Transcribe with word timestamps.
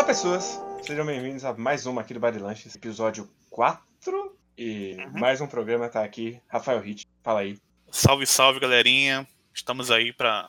Olá, 0.00 0.06
pessoas! 0.06 0.58
Sejam 0.82 1.04
bem-vindos 1.04 1.44
a 1.44 1.52
mais 1.52 1.84
uma 1.84 2.00
aqui 2.00 2.14
do 2.14 2.20
Bar 2.20 2.30
de 2.30 2.38
Lanches, 2.38 2.74
episódio 2.74 3.28
4. 3.50 4.34
E 4.56 4.96
Uhum. 4.98 5.20
mais 5.20 5.42
um 5.42 5.46
programa 5.46 5.90
tá 5.90 6.02
aqui. 6.02 6.40
Rafael 6.48 6.80
Hit, 6.80 7.06
fala 7.22 7.40
aí. 7.40 7.58
Salve, 7.90 8.26
salve, 8.26 8.58
galerinha. 8.58 9.28
Estamos 9.52 9.90
aí 9.90 10.10
pra. 10.10 10.48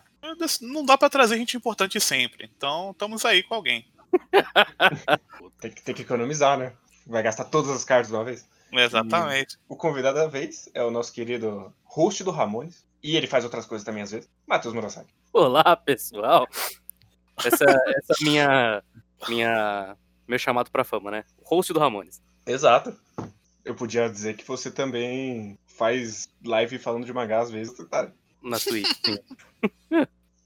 Não 0.61 0.85
dá 0.85 0.97
pra 0.97 1.09
trazer 1.09 1.35
gente 1.35 1.57
importante 1.57 1.99
sempre. 1.99 2.49
Então, 2.55 2.91
estamos 2.91 3.25
aí 3.25 3.43
com 3.43 3.55
alguém. 3.55 3.85
Tem 5.59 5.69
que, 5.69 5.81
tem 5.83 5.95
que 5.95 6.03
economizar, 6.03 6.57
né? 6.57 6.71
Vai 7.05 7.21
gastar 7.21 7.43
todas 7.43 7.71
as 7.71 7.83
cartas 7.83 8.07
de 8.07 8.13
uma 8.13 8.23
vez. 8.23 8.47
Exatamente. 8.71 9.57
O 9.67 9.75
convidado 9.75 10.17
da 10.17 10.27
vez 10.27 10.69
é 10.73 10.81
o 10.81 10.89
nosso 10.89 11.11
querido 11.11 11.73
host 11.83 12.23
do 12.23 12.31
Ramones. 12.31 12.85
E 13.03 13.17
ele 13.17 13.27
faz 13.27 13.43
outras 13.43 13.65
coisas 13.65 13.83
também 13.83 14.01
às 14.01 14.11
vezes. 14.11 14.29
Matheus 14.47 14.73
Murasaki. 14.73 15.13
Olá, 15.33 15.75
pessoal. 15.75 16.47
Essa 17.43 17.65
essa 17.65 18.13
minha 18.21 18.81
minha 19.29 19.95
meu 20.27 20.39
chamado 20.39 20.71
pra 20.71 20.83
fama, 20.83 21.11
né? 21.11 21.25
Host 21.43 21.73
do 21.73 21.79
Ramones. 21.79 22.21
Exato. 22.45 22.95
Eu 23.63 23.75
podia 23.75 24.09
dizer 24.09 24.35
que 24.35 24.45
você 24.47 24.71
também 24.71 25.57
faz 25.67 26.29
live 26.43 26.77
falando 26.79 27.05
de 27.05 27.13
mangá 27.13 27.41
às 27.41 27.51
vezes. 27.51 27.73
Tá? 27.89 28.11
Na 28.41 28.59
Twitch. 28.59 28.87
sim. 29.05 29.17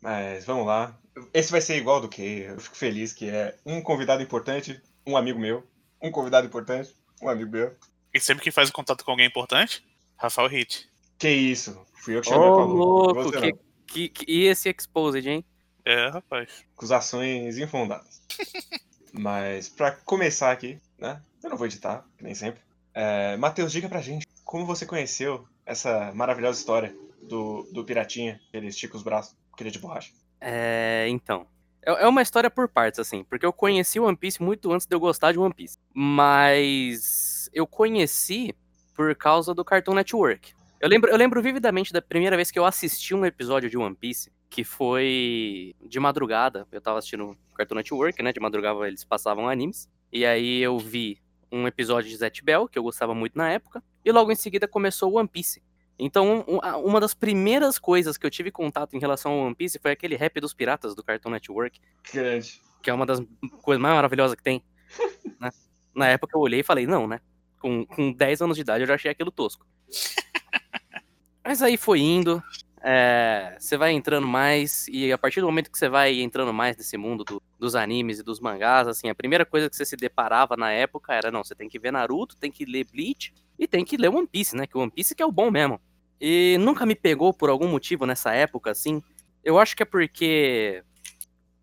Mas 0.02 0.46
vamos 0.46 0.66
lá. 0.66 0.98
Esse 1.34 1.52
vai 1.52 1.62
ser 1.62 1.78
igual 1.78 2.02
do 2.02 2.10
que 2.10 2.22
eu 2.42 2.60
fico 2.60 2.76
feliz 2.76 3.14
que 3.14 3.30
é 3.30 3.56
um 3.66 3.82
convidado 3.82 4.22
importante, 4.22 4.82
um 5.06 5.16
amigo 5.16 5.40
meu. 5.40 5.66
Um 6.02 6.12
convidado 6.12 6.46
importante, 6.46 6.94
um 7.22 7.30
amigo 7.30 7.52
meu. 7.52 7.76
E 8.14 8.20
sempre 8.20 8.44
que 8.44 8.52
faz 8.52 8.70
contato 8.70 9.04
com 9.04 9.12
alguém 9.12 9.26
importante, 9.28 9.84
Rafael 10.18 10.48
Hit. 10.50 10.90
Que 11.18 11.30
isso? 11.30 11.80
Fui 11.94 12.16
eu 12.18 12.22
que 12.22 12.28
chamei 12.30 12.48
falou. 12.50 12.68
louco, 12.76 13.24
Você 13.24 13.40
que, 13.42 13.54
que, 13.88 14.10
que- 14.10 14.32
e 14.32 14.44
esse 14.46 14.70
exposed, 14.70 15.26
hein? 15.28 15.44
É, 15.86 16.10
rapaz. 16.10 16.66
Acusações 16.76 17.58
infundadas. 17.58 18.22
Mas 19.14 19.70
pra 19.70 19.92
começar 19.92 20.52
aqui, 20.52 20.80
né? 20.98 21.22
Eu 21.44 21.50
não 21.50 21.58
vou 21.58 21.68
editar, 21.68 22.06
nem 22.20 22.34
sempre. 22.34 22.62
É, 22.94 23.38
Matheus, 23.38 23.72
diga 23.72 23.88
pra 23.88 24.02
gente 24.02 24.26
como 24.44 24.66
você 24.66 24.86
conheceu 24.86 25.48
essa 25.66 26.12
maravilhosa 26.14 26.60
história 26.60 26.96
do, 27.22 27.64
do 27.72 27.84
Piratinha, 27.84 28.40
que 28.52 28.58
ele 28.58 28.68
estica 28.68 28.96
os 28.96 29.04
braços, 29.04 29.36
que 29.56 29.64
ele 29.64 29.70
é 29.70 29.72
de 29.72 29.80
borracha. 29.80 30.12
É, 30.40 31.06
então. 31.10 31.48
É 31.86 32.04
é 32.04 32.08
uma 32.08 32.22
história 32.22 32.50
por 32.50 32.68
partes, 32.68 33.00
assim, 33.00 33.24
porque 33.24 33.46
eu 33.46 33.54
conheci 33.54 34.00
One 34.00 34.18
Piece 34.18 34.42
muito 34.42 34.72
antes 34.72 34.88
de 34.88 34.96
eu 34.96 35.00
gostar 35.00 35.32
de 35.32 35.40
One 35.40 35.54
Piece. 35.54 35.78
Mas 35.94 37.50
eu 37.54 37.68
conheci 37.68 38.56
por 38.96 39.14
causa 39.16 39.54
do 39.54 39.64
Cartoon 39.64 39.94
Network. 39.94 40.54
Eu 40.80 40.90
lembro, 40.90 41.10
eu 41.10 41.18
lembro 41.18 41.42
vividamente 41.42 41.94
da 41.94 42.02
primeira 42.02 42.36
vez 42.36 42.50
que 42.50 42.58
eu 42.58 42.66
assisti 42.66 43.14
um 43.14 43.26
episódio 43.26 43.70
de 43.70 43.78
One 43.78 43.96
Piece, 43.96 44.32
que 44.50 44.64
foi 44.64 45.76
de 45.82 46.00
madrugada. 46.00 46.68
Eu 46.72 46.82
tava 46.82 47.00
assistindo 47.00 47.38
Cartoon 47.56 47.76
Network, 47.76 48.22
né? 48.24 48.32
De 48.32 48.40
madrugada 48.40 48.88
eles 48.88 49.04
passavam 49.04 49.50
animes. 49.50 49.90
E 50.12 50.26
aí 50.26 50.62
eu 50.62 50.78
vi 50.80 51.20
um 51.52 51.68
episódio 51.68 52.10
de 52.10 52.16
Zet 52.18 52.44
Bell, 52.44 52.68
que 52.68 52.78
eu 52.78 52.84
gostava 52.84 53.14
muito 53.14 53.38
na 53.38 53.50
época. 53.52 53.84
E 54.04 54.12
logo 54.12 54.32
em 54.32 54.36
seguida 54.36 54.68
começou 54.68 55.12
o 55.12 55.18
One 55.18 55.28
Piece. 55.28 55.62
Então, 55.98 56.44
um- 56.48 56.58
uma 56.86 57.00
das 57.00 57.14
primeiras 57.14 57.80
coisas 57.80 58.18
que 58.18 58.26
eu 58.26 58.30
tive 58.30 58.52
contato 58.52 58.94
em 58.96 59.00
relação 59.00 59.32
ao 59.32 59.40
One 59.48 59.56
Piece 59.56 59.80
foi 59.80 59.92
aquele 59.92 60.16
rap 60.16 60.40
dos 60.42 60.54
piratas 60.54 60.94
do 60.94 61.04
Cartoon 61.04 61.30
Network, 61.32 61.80
Grande. 62.14 62.62
que 62.84 62.90
é 62.90 62.94
uma 62.94 63.06
das 63.06 63.20
coisas 63.62 63.82
mais 63.82 63.96
maravilhosas 63.96 64.36
que 64.36 64.44
tem. 64.44 64.62
né? 65.40 65.50
Na 65.94 66.08
época 66.08 66.36
eu 66.38 66.42
olhei 66.42 66.60
e 66.60 66.64
falei, 66.64 66.86
não, 66.86 67.08
né? 67.08 67.22
Com, 67.60 67.86
com 67.86 68.12
10 68.12 68.42
anos 68.42 68.58
de 68.58 68.62
idade 68.62 68.84
eu 68.84 68.88
já 68.88 68.96
achei 68.96 69.10
aquilo 69.10 69.32
tosco. 69.32 69.66
Mas 71.44 71.62
aí 71.62 71.78
foi 71.78 72.00
indo, 72.00 72.42
é, 72.88 73.58
você 73.60 73.78
vai 73.78 73.92
entrando 73.94 74.28
mais, 74.28 74.88
e 74.90 75.12
a 75.12 75.18
partir 75.18 75.42
do 75.42 75.48
momento 75.48 75.72
que 75.72 75.78
você 75.78 75.90
vai 75.90 76.22
entrando 76.22 76.54
mais 76.54 76.78
nesse 76.78 76.96
mundo 76.98 77.24
do- 77.24 77.42
dos 77.58 77.74
animes 77.76 78.20
e 78.20 78.24
dos 78.24 78.40
mangás, 78.40 78.88
assim, 78.88 79.10
a 79.10 79.16
primeira 79.16 79.44
coisa 79.46 79.68
que 79.70 79.76
você 79.76 79.84
se 79.86 79.96
deparava 79.98 80.56
na 80.56 80.72
época 80.72 81.12
era, 81.14 81.32
não, 81.32 81.44
você 81.44 81.56
tem 81.56 81.68
que 81.68 81.80
ver 81.80 81.92
Naruto, 81.92 82.38
tem 82.38 82.52
que 82.52 82.64
ler 82.64 82.86
Bleach, 82.86 83.34
e 83.58 83.68
tem 83.68 83.84
que 83.84 83.98
ler 83.98 84.10
One 84.10 84.28
Piece, 84.28 84.56
né? 84.56 84.68
Que 84.68 84.78
One 84.78 84.92
Piece 84.92 85.16
que 85.16 85.24
é 85.24 85.26
o 85.26 85.32
bom 85.32 85.50
mesmo. 85.50 85.82
E 86.22 86.58
nunca 86.60 86.86
me 86.86 86.96
pegou 86.96 87.34
por 87.34 87.50
algum 87.50 87.68
motivo 87.68 88.06
nessa 88.06 88.34
época, 88.34 88.70
assim. 88.72 89.02
Eu 89.44 89.58
acho 89.58 89.76
que 89.76 89.82
é 89.84 89.86
porque 89.86 90.84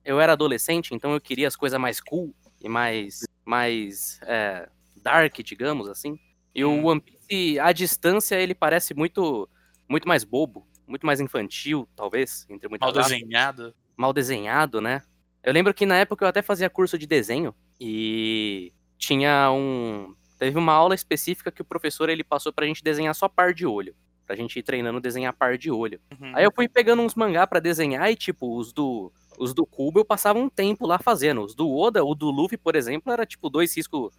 eu 0.05 0.21
era 0.21 0.33
adolescente, 0.33 0.95
então 0.95 1.13
eu 1.13 1.21
queria 1.21 1.47
as 1.49 1.57
coisas 1.57 1.79
mais 1.79 2.01
cool 2.01 2.35
e 2.61 2.69
mais, 2.69 3.21
mais 3.45 4.19
é, 4.23 4.69
dark, 5.03 5.37
digamos 5.45 5.89
assim. 5.89 6.19
E 6.55 6.65
o 6.65 6.71
Hum. 6.71 6.87
One 6.87 7.01
Piece, 7.01 7.59
à 7.61 7.73
distância, 7.73 8.37
ele 8.37 8.55
parece 8.55 8.95
muito, 8.95 9.49
muito 9.89 10.07
mais 10.09 10.25
bobo, 10.25 10.67
muito 10.93 11.07
mais 11.07 11.21
infantil, 11.21 11.89
talvez, 11.97 12.47
entre 12.51 12.69
muitas 12.69 12.87
Mal 12.93 13.01
aspas 13.01 13.19
desenhado. 13.19 13.75
mal 13.97 14.13
desenhado, 14.13 14.81
né? 14.81 15.03
Eu 15.43 15.53
lembro 15.53 15.73
que 15.73 15.87
na 15.87 15.97
época 15.97 16.25
eu 16.25 16.29
até 16.29 16.43
fazia 16.43 16.69
curso 16.69 16.99
de 16.99 17.07
desenho 17.07 17.55
e 17.81 18.73
tinha 18.99 19.51
um. 19.51 20.15
Teve 20.39 20.59
uma 20.59 20.73
aula 20.73 20.95
específica 20.95 21.51
que 21.51 21.63
o 21.63 21.65
professor 21.65 22.09
ele 22.11 22.23
passou 22.23 22.53
pra 22.53 22.67
gente 22.67 22.85
desenhar 22.85 23.15
só 23.15 23.29
par 23.29 23.55
de 23.55 23.65
olho. 23.67 23.95
Pra 24.27 24.37
gente 24.37 24.59
ir 24.59 24.63
treinando 24.63 25.01
desenhar 25.01 25.33
par 25.33 25.57
de 25.57 25.71
olho. 25.71 25.99
Uhum. 26.13 26.33
Aí 26.37 26.45
eu 26.45 26.53
fui 26.55 26.69
pegando 26.69 27.03
uns 27.03 27.15
mangá 27.15 27.47
pra 27.47 27.59
desenhar 27.59 28.11
e, 28.11 28.15
tipo, 28.15 28.57
os 28.57 28.73
do. 28.73 29.11
Os 29.39 29.55
do 29.55 29.65
Cubo 29.65 29.99
eu 29.99 30.05
passava 30.05 30.39
um 30.39 30.49
tempo 30.49 30.87
lá 30.87 30.99
fazendo. 30.99 31.43
Os 31.43 31.55
do 31.55 31.75
Oda, 31.75 32.05
o 32.05 32.15
do 32.15 32.31
Luffy, 32.31 32.59
por 32.59 32.77
exemplo, 32.77 33.11
era 33.13 33.25
tipo 33.25 33.49
dois 33.49 33.75
riscos. 33.75 34.13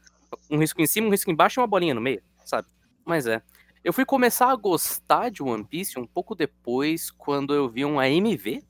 Um 0.50 0.58
risco 0.58 0.82
em 0.82 0.88
cima, 0.88 1.08
um 1.08 1.12
risco 1.12 1.30
embaixo 1.30 1.60
e 1.60 1.62
uma 1.62 1.68
bolinha 1.68 1.94
no 1.94 2.02
meio, 2.02 2.22
sabe? 2.44 2.68
Mas 3.06 3.28
é. 3.28 3.42
Eu 3.84 3.92
fui 3.92 4.06
começar 4.06 4.50
a 4.50 4.56
gostar 4.56 5.30
de 5.30 5.44
One 5.44 5.64
Piece 5.66 6.00
um 6.00 6.08
pouco 6.08 6.34
depois, 6.36 7.12
quando 7.12 7.54
eu 7.54 7.68
vi 7.70 7.84
um 7.84 8.00
AMV 8.00 8.64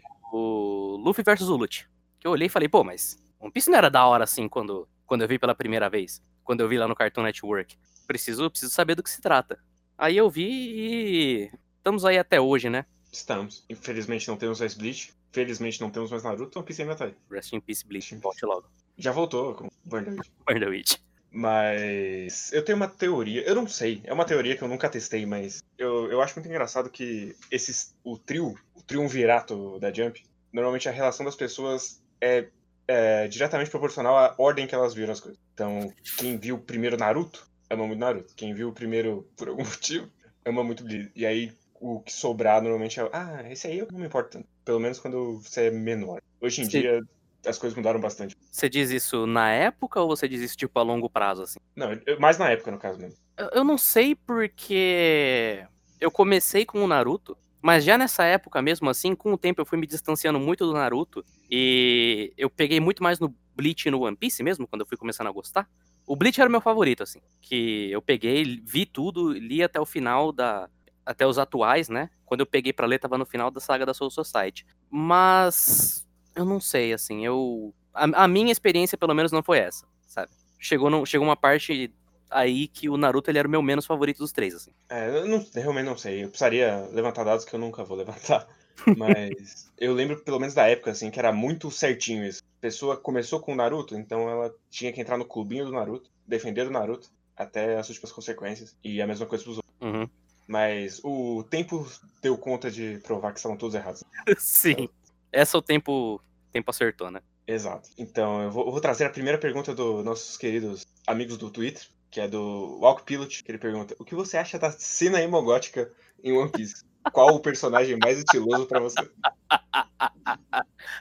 o 0.32 0.96
Luffy 1.04 1.22
versus 1.22 1.48
Ulut. 1.48 1.88
Que 2.18 2.26
eu 2.26 2.30
olhei 2.32 2.46
e 2.46 2.50
falei, 2.50 2.68
pô, 2.68 2.82
mas 2.82 3.18
One 3.38 3.52
Piece 3.52 3.70
não 3.70 3.76
era 3.76 3.90
da 3.90 4.06
hora 4.06 4.24
assim 4.24 4.48
quando, 4.48 4.88
quando 5.06 5.22
eu 5.22 5.28
vi 5.28 5.38
pela 5.38 5.54
primeira 5.54 5.90
vez. 5.90 6.22
Quando 6.42 6.60
eu 6.60 6.68
vi 6.68 6.78
lá 6.78 6.88
no 6.88 6.94
Cartoon 6.94 7.22
Network. 7.22 7.76
Preciso, 8.06 8.50
preciso 8.50 8.72
saber 8.72 8.94
do 8.94 9.02
que 9.02 9.10
se 9.10 9.20
trata. 9.20 9.58
Aí 9.96 10.16
eu 10.16 10.28
vi 10.30 10.48
e. 10.48 11.50
Estamos 11.76 12.04
aí 12.04 12.18
até 12.18 12.40
hoje, 12.40 12.68
né? 12.70 12.84
Estamos. 13.12 13.64
Infelizmente 13.68 14.26
não 14.28 14.36
temos 14.36 14.60
mais 14.60 14.74
Bleach. 14.74 15.12
Felizmente 15.32 15.80
não 15.80 15.90
temos 15.90 16.10
mais 16.10 16.24
Naruto. 16.24 16.58
One 16.58 16.66
Piece 16.66 16.82
ainda 16.82 16.96
tá 16.96 17.04
aí. 17.04 17.14
Rest 17.30 17.52
in 17.52 17.60
Peace, 17.60 17.86
Bleach. 17.86 18.14
Volte 18.16 18.44
logo. 18.44 18.66
Já 18.96 19.12
voltou 19.12 19.54
com 19.54 19.68
Witch. 19.92 20.96
Mas 21.32 22.52
eu 22.52 22.64
tenho 22.64 22.76
uma 22.76 22.88
teoria, 22.88 23.42
eu 23.42 23.54
não 23.54 23.68
sei, 23.68 24.00
é 24.04 24.12
uma 24.12 24.24
teoria 24.24 24.56
que 24.56 24.62
eu 24.62 24.68
nunca 24.68 24.88
testei, 24.88 25.24
mas 25.24 25.62
eu, 25.78 26.10
eu 26.10 26.20
acho 26.20 26.34
muito 26.34 26.48
engraçado 26.48 26.90
que 26.90 27.36
esses, 27.50 27.94
o 28.02 28.18
trio, 28.18 28.58
o 28.74 28.82
triunvirato 28.82 29.78
da 29.78 29.92
Jump, 29.92 30.24
normalmente 30.52 30.88
a 30.88 30.92
relação 30.92 31.24
das 31.24 31.36
pessoas 31.36 32.02
é, 32.20 32.48
é 32.88 33.28
diretamente 33.28 33.70
proporcional 33.70 34.16
à 34.16 34.34
ordem 34.38 34.66
que 34.66 34.74
elas 34.74 34.92
viram 34.92 35.12
as 35.12 35.20
coisas. 35.20 35.40
Então, 35.54 35.92
quem 36.18 36.36
viu 36.36 36.58
primeiro 36.58 36.96
Naruto, 36.96 37.46
ama 37.70 37.86
muito 37.86 38.00
Naruto. 38.00 38.34
Quem 38.34 38.52
viu 38.52 38.72
primeiro, 38.72 39.28
por 39.36 39.48
algum 39.48 39.64
motivo, 39.64 40.10
ama 40.44 40.64
muito 40.64 40.82
Bleach. 40.82 41.12
E 41.14 41.24
aí, 41.24 41.52
o 41.80 42.00
que 42.00 42.12
sobrar 42.12 42.60
normalmente 42.60 43.00
é, 43.00 43.08
ah, 43.12 43.44
esse 43.50 43.66
aí 43.66 43.78
eu 43.78 43.88
não 43.90 44.00
me 44.00 44.06
importo 44.06 44.30
tanto. 44.30 44.48
Pelo 44.64 44.80
menos 44.80 44.98
quando 44.98 45.38
você 45.38 45.66
é 45.66 45.70
menor. 45.70 46.20
Hoje 46.40 46.62
em 46.62 46.64
Sim. 46.64 46.70
dia, 46.70 47.02
as 47.46 47.58
coisas 47.58 47.76
mudaram 47.76 48.00
bastante. 48.00 48.36
Você 48.50 48.68
diz 48.68 48.90
isso 48.90 49.26
na 49.26 49.50
época 49.50 50.00
ou 50.00 50.08
você 50.08 50.28
diz 50.28 50.40
isso 50.40 50.56
tipo 50.56 50.78
a 50.78 50.82
longo 50.82 51.08
prazo, 51.08 51.42
assim? 51.42 51.58
Não, 51.74 51.92
eu- 52.06 52.20
mais 52.20 52.38
na 52.38 52.50
época, 52.50 52.70
no 52.70 52.78
caso 52.78 52.98
mesmo. 52.98 53.16
Eu, 53.36 53.48
eu 53.54 53.64
não 53.64 53.78
sei 53.78 54.14
porque 54.14 55.64
eu 56.00 56.10
comecei 56.10 56.64
com 56.64 56.82
o 56.82 56.86
Naruto, 56.86 57.36
mas 57.62 57.84
já 57.84 57.96
nessa 57.98 58.24
época 58.24 58.60
mesmo 58.62 58.88
assim, 58.88 59.14
com 59.14 59.32
o 59.32 59.38
tempo 59.38 59.60
eu 59.60 59.66
fui 59.66 59.78
me 59.78 59.86
distanciando 59.86 60.38
muito 60.40 60.66
do 60.66 60.72
Naruto 60.72 61.24
e 61.50 62.32
eu 62.36 62.48
peguei 62.50 62.80
muito 62.80 63.02
mais 63.02 63.18
no 63.18 63.34
Bleach 63.54 63.86
e 63.86 63.90
no 63.90 64.00
One 64.02 64.16
Piece 64.16 64.42
mesmo, 64.42 64.66
quando 64.66 64.80
eu 64.82 64.86
fui 64.86 64.96
começando 64.96 65.26
a 65.26 65.32
gostar. 65.32 65.68
O 66.06 66.16
Bleach 66.16 66.40
era 66.40 66.48
o 66.48 66.50
meu 66.50 66.60
favorito, 66.60 67.02
assim, 67.02 67.20
que 67.40 67.90
eu 67.90 68.00
peguei, 68.02 68.60
vi 68.64 68.86
tudo, 68.86 69.32
li 69.32 69.62
até 69.62 69.78
o 69.80 69.86
final 69.86 70.32
da 70.32 70.68
até 71.04 71.26
os 71.26 71.38
atuais, 71.38 71.88
né? 71.88 72.08
Quando 72.24 72.40
eu 72.40 72.46
peguei 72.46 72.72
pra 72.72 72.86
ler 72.86 72.98
tava 72.98 73.18
no 73.18 73.26
final 73.26 73.50
da 73.50 73.58
saga 73.60 73.84
da 73.84 73.92
Soul 73.94 74.10
Society. 74.10 74.64
Mas 74.90 76.06
eu 76.34 76.44
não 76.44 76.60
sei, 76.60 76.92
assim, 76.92 77.24
eu 77.24 77.74
a, 77.94 78.24
a 78.24 78.28
minha 78.28 78.52
experiência 78.52 78.96
pelo 78.96 79.14
menos 79.14 79.32
não 79.32 79.42
foi 79.42 79.58
essa, 79.58 79.86
sabe? 80.06 80.30
Chegou 80.58 80.90
no, 80.90 81.04
chegou 81.06 81.26
uma 81.26 81.36
parte 81.36 81.92
aí 82.30 82.68
que 82.68 82.88
o 82.88 82.96
Naruto 82.96 83.30
ele 83.30 83.38
era 83.38 83.48
o 83.48 83.50
meu 83.50 83.62
menos 83.62 83.86
favorito 83.86 84.18
dos 84.18 84.32
três, 84.32 84.54
assim. 84.54 84.70
É, 84.88 85.08
eu 85.08 85.26
não, 85.26 85.44
realmente 85.54 85.86
não 85.86 85.96
sei. 85.96 86.24
Eu 86.24 86.28
precisaria 86.28 86.88
levantar 86.92 87.24
dados 87.24 87.44
que 87.44 87.54
eu 87.54 87.58
nunca 87.58 87.84
vou 87.84 87.96
levantar. 87.96 88.46
Mas 88.96 89.70
eu 89.76 89.92
lembro, 89.92 90.22
pelo 90.22 90.38
menos 90.38 90.54
da 90.54 90.66
época, 90.66 90.90
assim, 90.92 91.10
que 91.10 91.18
era 91.18 91.32
muito 91.32 91.70
certinho 91.70 92.24
isso. 92.24 92.42
A 92.58 92.60
pessoa 92.60 92.96
começou 92.96 93.40
com 93.40 93.52
o 93.52 93.56
Naruto, 93.56 93.96
então 93.96 94.28
ela 94.28 94.54
tinha 94.70 94.92
que 94.92 95.00
entrar 95.00 95.18
no 95.18 95.24
clubinho 95.24 95.64
do 95.64 95.72
Naruto, 95.72 96.10
defender 96.26 96.66
o 96.66 96.70
Naruto, 96.70 97.10
até 97.36 97.76
as 97.76 97.88
últimas 97.88 98.12
consequências. 98.12 98.76
E 98.82 99.02
a 99.02 99.06
mesma 99.06 99.26
coisa 99.26 99.44
pros 99.44 99.56
outros. 99.56 99.74
Uhum. 99.80 100.08
Mas 100.46 101.00
o 101.04 101.44
tempo 101.44 101.86
deu 102.22 102.36
conta 102.36 102.70
de 102.70 102.98
provar 103.02 103.32
que 103.32 103.38
estavam 103.38 103.56
todos 103.56 103.74
errados. 103.74 104.02
Sim. 104.38 104.88
Essa 105.32 105.58
o 105.58 105.62
tempo, 105.62 106.16
o 106.16 106.52
tempo 106.52 106.70
acertou, 106.70 107.10
né? 107.10 107.20
Exato. 107.46 107.90
Então, 107.98 108.42
eu 108.42 108.50
vou, 108.50 108.66
eu 108.66 108.72
vou 108.72 108.80
trazer 108.80 109.04
a 109.04 109.10
primeira 109.10 109.38
pergunta 109.38 109.74
dos 109.74 110.04
nossos 110.04 110.36
queridos 110.36 110.86
amigos 111.06 111.36
do 111.36 111.50
Twitter, 111.50 111.82
que 112.10 112.20
é 112.20 112.28
do 112.28 112.78
Walk 112.80 113.04
Pilot, 113.04 113.42
que 113.42 113.50
ele 113.50 113.58
pergunta: 113.58 113.94
O 113.98 114.04
que 114.04 114.14
você 114.14 114.36
acha 114.36 114.58
da 114.58 114.70
cena 114.70 115.20
emogótica 115.20 115.90
em 116.22 116.32
One 116.32 116.50
Piece? 116.50 116.84
Qual 117.12 117.34
o 117.34 117.40
personagem 117.40 117.98
mais 117.98 118.18
estiloso 118.18 118.66
pra 118.66 118.80
você? 118.80 118.96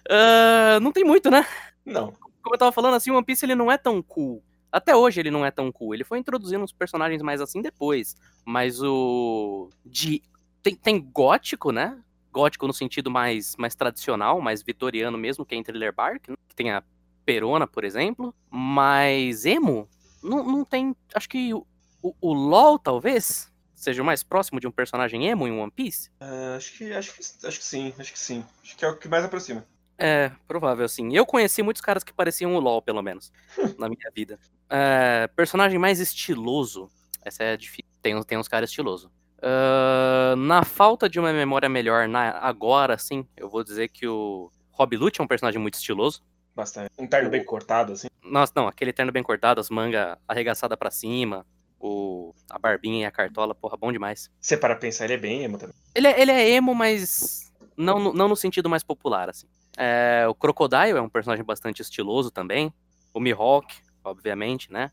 Ah, 0.09 0.79
não 0.81 0.91
tem 0.91 1.03
muito, 1.03 1.29
né? 1.29 1.45
Não. 1.85 2.13
Como 2.41 2.55
eu 2.55 2.57
tava 2.57 2.71
falando, 2.71 2.95
assim, 2.95 3.11
o 3.11 3.15
One 3.15 3.25
Piece 3.25 3.45
ele 3.45 3.55
não 3.55 3.71
é 3.71 3.77
tão 3.77 4.01
cool. 4.01 4.43
Até 4.71 4.95
hoje 4.95 5.19
ele 5.19 5.31
não 5.31 5.45
é 5.45 5.51
tão 5.51 5.71
cool. 5.71 5.93
Ele 5.93 6.03
foi 6.03 6.19
introduzindo 6.19 6.63
uns 6.63 6.71
personagens 6.71 7.21
mais 7.21 7.41
assim 7.41 7.61
depois. 7.61 8.15
Mas 8.45 8.81
o. 8.81 9.69
De... 9.85 10.21
Tem, 10.61 10.75
tem 10.75 11.01
gótico, 11.01 11.71
né? 11.71 11.99
Gótico 12.31 12.67
no 12.67 12.73
sentido 12.73 13.09
mais, 13.09 13.55
mais 13.57 13.75
tradicional, 13.75 14.39
mais 14.41 14.61
vitoriano 14.61 15.17
mesmo, 15.17 15.45
que 15.45 15.55
é 15.55 15.57
em 15.57 15.63
Thriller 15.63 15.93
Bark, 15.93 16.29
né? 16.29 16.35
que 16.47 16.55
tem 16.55 16.71
a 16.71 16.83
Perona, 17.25 17.67
por 17.67 17.83
exemplo. 17.83 18.33
Mas 18.49 19.45
emo, 19.45 19.87
não, 20.21 20.43
não 20.43 20.65
tem. 20.65 20.95
Acho 21.13 21.29
que 21.29 21.53
o, 21.53 21.65
o, 22.01 22.13
o 22.21 22.33
LOL, 22.33 22.77
talvez, 22.77 23.51
seja 23.73 24.01
o 24.01 24.05
mais 24.05 24.23
próximo 24.23 24.59
de 24.59 24.67
um 24.67 24.71
personagem 24.71 25.27
emo 25.27 25.47
em 25.47 25.51
One 25.51 25.71
Piece. 25.71 26.11
Ah, 26.19 26.55
acho, 26.57 26.77
que, 26.77 26.93
acho, 26.93 27.13
que, 27.13 27.47
acho 27.47 27.59
que 27.59 27.65
sim, 27.65 27.93
acho 27.97 28.13
que 28.13 28.19
sim. 28.19 28.45
Acho 28.63 28.77
que 28.77 28.85
é 28.85 28.87
o 28.87 28.97
que 28.97 29.07
mais 29.07 29.23
aproxima. 29.23 29.65
É, 29.97 30.31
provável, 30.47 30.87
sim. 30.87 31.13
Eu 31.13 31.25
conheci 31.25 31.61
muitos 31.61 31.81
caras 31.81 32.03
que 32.03 32.13
pareciam 32.13 32.55
o 32.55 32.59
LOL, 32.59 32.81
pelo 32.81 33.01
menos, 33.01 33.31
na 33.77 33.89
minha 33.89 34.09
vida. 34.13 34.39
É, 34.69 35.27
personagem 35.35 35.77
mais 35.77 35.99
estiloso. 35.99 36.89
Essa 37.21 37.43
é 37.43 37.57
difícil. 37.57 37.89
Tem, 38.01 38.21
tem 38.23 38.37
uns 38.37 38.47
caras 38.47 38.69
estilosos. 38.69 39.09
Uh, 39.39 40.35
na 40.35 40.65
falta 40.65 41.07
de 41.07 41.17
uma 41.19 41.31
memória 41.31 41.69
melhor 41.69 42.09
na, 42.09 42.31
agora, 42.39 42.97
sim, 42.97 43.25
eu 43.37 43.49
vou 43.49 43.63
dizer 43.63 43.87
que 43.87 44.05
o 44.05 44.51
Rob 44.71 44.97
Lute 44.97 45.21
é 45.21 45.23
um 45.23 45.27
personagem 45.27 45.61
muito 45.61 45.75
estiloso. 45.75 46.21
Bastante. 46.53 46.91
Um 46.99 47.07
terno 47.07 47.29
bem 47.29 47.43
cortado, 47.43 47.93
assim. 47.93 48.07
Nossa, 48.21 48.51
não, 48.55 48.67
aquele 48.67 48.91
terno 48.91 49.11
bem 49.11 49.23
cortado, 49.23 49.61
as 49.61 49.69
mangas 49.69 50.17
arregaçadas 50.27 50.77
para 50.77 50.91
cima, 50.91 51.45
o, 51.79 52.33
a 52.49 52.59
barbinha 52.59 53.03
e 53.03 53.05
a 53.05 53.11
cartola, 53.11 53.55
porra, 53.55 53.77
bom 53.77 53.91
demais. 53.91 54.29
Você 54.39 54.57
para 54.57 54.75
pensar, 54.75 55.05
ele 55.05 55.13
é 55.13 55.17
bem 55.17 55.43
emo 55.43 55.57
também. 55.57 55.75
Ele 55.95 56.07
é, 56.07 56.21
ele 56.21 56.31
é 56.31 56.49
emo, 56.49 56.75
mas 56.75 57.49
não, 57.77 58.13
não 58.13 58.27
no 58.27 58.35
sentido 58.35 58.69
mais 58.69 58.83
popular, 58.83 59.29
assim. 59.29 59.47
É, 59.77 60.25
o 60.27 60.35
Crocodile 60.35 60.97
é 60.97 61.01
um 61.01 61.07
personagem 61.07 61.45
bastante 61.45 61.81
estiloso 61.81 62.29
também. 62.29 62.73
O 63.13 63.19
Mihawk, 63.21 63.73
obviamente, 64.03 64.71
né? 64.71 64.91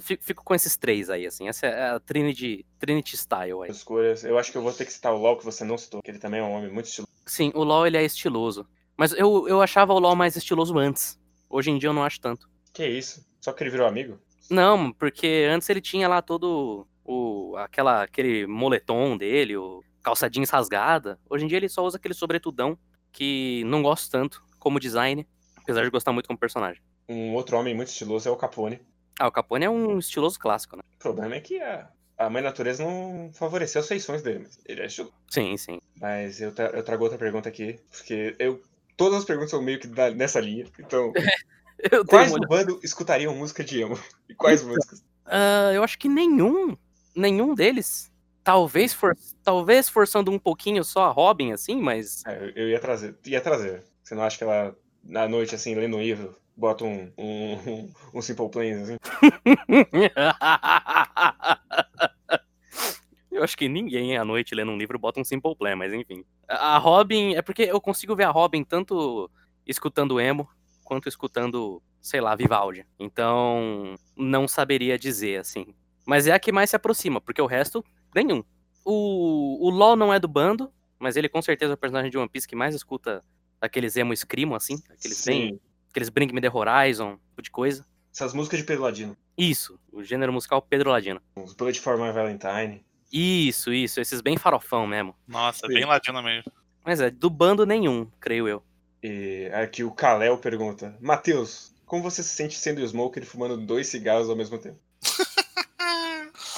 Fico, 0.00 0.24
fico, 0.24 0.44
com 0.44 0.54
esses 0.54 0.76
três 0.76 1.10
aí, 1.10 1.26
assim. 1.26 1.48
Essa 1.48 1.66
é 1.66 1.90
a 1.90 2.00
Trinity, 2.00 2.64
Trinity 2.78 3.16
Style 3.16 3.62
aí. 3.64 3.70
Escolhas. 3.70 4.24
Eu 4.24 4.38
acho 4.38 4.52
que 4.52 4.58
eu 4.58 4.62
vou 4.62 4.72
ter 4.72 4.84
que 4.84 4.92
citar 4.92 5.12
o 5.12 5.18
LoL, 5.18 5.36
que 5.36 5.44
você 5.44 5.64
não 5.64 5.76
citou, 5.76 6.02
que 6.02 6.10
ele 6.10 6.18
também 6.18 6.40
é 6.40 6.42
um 6.42 6.52
homem 6.52 6.70
muito 6.70 6.86
estiloso. 6.86 7.12
Sim, 7.26 7.50
o 7.54 7.64
LoL 7.64 7.86
ele 7.86 7.96
é 7.96 8.04
estiloso. 8.04 8.66
Mas 8.96 9.12
eu, 9.12 9.48
eu 9.48 9.60
achava 9.60 9.92
o 9.92 9.98
LoL 9.98 10.14
mais 10.14 10.36
estiloso 10.36 10.78
antes. 10.78 11.18
Hoje 11.50 11.70
em 11.70 11.78
dia 11.78 11.88
eu 11.88 11.94
não 11.94 12.04
acho 12.04 12.20
tanto. 12.20 12.48
Que 12.72 12.86
isso? 12.86 13.24
Só 13.40 13.52
que 13.52 13.62
ele 13.62 13.70
virou 13.70 13.86
amigo? 13.86 14.18
Não, 14.50 14.92
porque 14.92 15.48
antes 15.50 15.68
ele 15.68 15.80
tinha 15.80 16.08
lá 16.08 16.22
todo 16.22 16.86
o 17.04 17.54
aquela 17.56 18.02
aquele 18.02 18.46
moletom 18.46 19.16
dele, 19.16 19.56
o 19.56 19.82
calça 20.02 20.28
jeans 20.28 20.50
rasgada. 20.50 21.18
Hoje 21.28 21.44
em 21.44 21.48
dia 21.48 21.58
ele 21.58 21.68
só 21.68 21.84
usa 21.84 21.96
aquele 21.96 22.14
sobretudão 22.14 22.78
que 23.12 23.62
não 23.64 23.82
gosto 23.82 24.10
tanto 24.10 24.42
como 24.58 24.80
design, 24.80 25.26
apesar 25.56 25.84
de 25.84 25.90
gostar 25.90 26.12
muito 26.12 26.26
como 26.26 26.38
personagem. 26.38 26.82
Um 27.08 27.34
outro 27.34 27.56
homem 27.56 27.74
muito 27.74 27.88
estiloso 27.88 28.28
é 28.28 28.32
o 28.32 28.36
Capone. 28.36 28.80
Ah, 29.18 29.28
o 29.28 29.32
Capone 29.32 29.64
é 29.64 29.70
um 29.70 29.98
estiloso 29.98 30.38
clássico, 30.38 30.76
né? 30.76 30.82
O 30.96 30.98
problema 30.98 31.36
é 31.36 31.40
que 31.40 31.60
a, 31.60 31.88
a 32.18 32.30
mãe 32.30 32.42
natureza 32.42 32.84
não 32.84 33.30
favoreceu 33.32 33.80
as 33.80 33.88
feições 33.88 34.22
dele, 34.22 34.40
mas 34.40 34.58
ele 34.66 34.82
é 34.82 34.86
estiloso. 34.86 35.14
Sim, 35.30 35.56
sim. 35.56 35.80
Mas 36.00 36.40
eu, 36.40 36.52
tra 36.52 36.66
eu 36.66 36.82
trago 36.82 37.04
outra 37.04 37.18
pergunta 37.18 37.48
aqui, 37.48 37.78
porque 37.90 38.34
eu 38.38 38.62
todas 38.96 39.18
as 39.18 39.24
perguntas 39.24 39.50
são 39.50 39.62
meio 39.62 39.78
que 39.78 39.86
da, 39.86 40.10
nessa 40.10 40.40
linha, 40.40 40.66
então... 40.78 41.12
quais 42.08 42.32
do 42.32 42.40
bando 42.46 42.80
escutariam 42.82 43.34
música 43.34 43.62
de 43.64 43.80
emo? 43.80 43.98
E 44.28 44.34
quais 44.34 44.62
músicas? 44.62 45.00
Uh, 45.26 45.72
eu 45.74 45.82
acho 45.82 45.98
que 45.98 46.08
nenhum. 46.08 46.76
Nenhum 47.14 47.54
deles. 47.54 48.10
Talvez, 48.42 48.92
for, 48.92 49.16
talvez 49.42 49.88
forçando 49.88 50.30
um 50.30 50.38
pouquinho 50.38 50.84
só 50.84 51.04
a 51.04 51.10
Robin, 51.10 51.52
assim, 51.52 51.80
mas. 51.80 52.22
É, 52.26 52.52
eu 52.54 52.68
ia 52.68 52.78
trazer. 52.78 53.16
Ia 53.24 53.40
trazer. 53.40 53.84
Você 54.02 54.14
não 54.14 54.22
acha 54.22 54.36
que 54.36 54.44
ela, 54.44 54.76
na 55.02 55.28
noite, 55.28 55.54
assim, 55.54 55.74
lendo 55.74 55.96
um 55.96 56.02
livro, 56.02 56.36
bota 56.56 56.84
um, 56.84 57.12
um, 57.18 57.92
um 58.14 58.22
Simple 58.22 58.48
Plan, 58.48 58.82
assim? 58.82 58.96
eu 63.30 63.42
acho 63.42 63.56
que 63.56 63.68
ninguém 63.68 64.16
à 64.16 64.24
noite 64.24 64.54
lendo 64.54 64.70
um 64.70 64.78
livro 64.78 64.98
bota 64.98 65.20
um 65.20 65.24
Simple 65.24 65.56
Plan, 65.56 65.76
mas 65.76 65.92
enfim. 65.92 66.24
A 66.48 66.78
Robin. 66.78 67.34
É 67.34 67.42
porque 67.42 67.62
eu 67.62 67.80
consigo 67.80 68.16
ver 68.16 68.24
a 68.24 68.30
Robin 68.30 68.64
tanto 68.64 69.30
escutando 69.66 70.20
emo 70.20 70.48
quanto 70.84 71.08
escutando, 71.08 71.82
sei 72.00 72.20
lá, 72.20 72.36
Vivaldi. 72.36 72.86
Então, 72.98 73.96
não 74.16 74.46
saberia 74.46 74.98
dizer, 74.98 75.40
assim. 75.40 75.74
Mas 76.06 76.26
é 76.26 76.32
a 76.32 76.38
que 76.38 76.52
mais 76.52 76.70
se 76.70 76.76
aproxima, 76.76 77.20
porque 77.20 77.40
o 77.40 77.46
resto 77.46 77.84
nenhum. 78.14 78.44
O, 78.84 79.66
o 79.66 79.70
LOL 79.70 79.96
não 79.96 80.12
é 80.12 80.20
do 80.20 80.28
bando, 80.28 80.70
mas 80.98 81.16
ele 81.16 81.28
com 81.28 81.40
certeza 81.40 81.72
é 81.72 81.74
o 81.74 81.78
personagem 81.78 82.10
de 82.10 82.18
One 82.18 82.28
Piece 82.28 82.46
que 82.46 82.54
mais 82.54 82.74
escuta 82.74 83.24
aqueles 83.60 83.96
emo 83.96 84.14
screamo, 84.14 84.54
assim. 84.54 84.76
Aqueles 84.90 85.16
Sim. 85.16 85.30
bem. 85.30 85.60
Aqueles 85.94 86.08
Bring 86.08 86.32
Me 86.32 86.40
The 86.40 86.50
Horizon, 86.52 87.20
tipo 87.28 87.40
de 87.40 87.52
coisa. 87.52 87.86
Essas 88.12 88.34
músicas 88.34 88.58
de 88.58 88.66
Pedro 88.66 88.82
Ladino. 88.82 89.16
Isso, 89.38 89.78
o 89.92 90.02
gênero 90.02 90.32
musical 90.32 90.60
Pedro 90.60 90.90
Ladino. 90.90 91.20
Os 91.36 91.54
Blood 91.54 91.80
for 91.80 91.96
My 91.96 92.10
Valentine. 92.10 92.84
Isso, 93.12 93.72
isso, 93.72 94.00
esses 94.00 94.20
bem 94.20 94.36
farofão 94.36 94.88
mesmo. 94.88 95.14
Nossa, 95.28 95.68
Sim. 95.68 95.74
bem 95.74 95.84
ladino 95.84 96.20
mesmo. 96.20 96.50
Mas 96.84 97.00
é, 97.00 97.12
do 97.12 97.30
bando 97.30 97.64
nenhum, 97.64 98.10
creio 98.18 98.48
eu. 98.48 98.60
E 99.04 99.48
aqui 99.54 99.84
o 99.84 99.92
Kalel 99.92 100.36
pergunta: 100.38 100.98
Matheus, 101.00 101.72
como 101.86 102.02
você 102.02 102.24
se 102.24 102.30
sente 102.30 102.58
sendo 102.58 102.80
o 102.80 102.84
Smoker 102.84 103.22
e 103.22 103.26
fumando 103.26 103.56
dois 103.56 103.86
cigarros 103.86 104.28
ao 104.28 104.34
mesmo 104.34 104.58
tempo? 104.58 104.78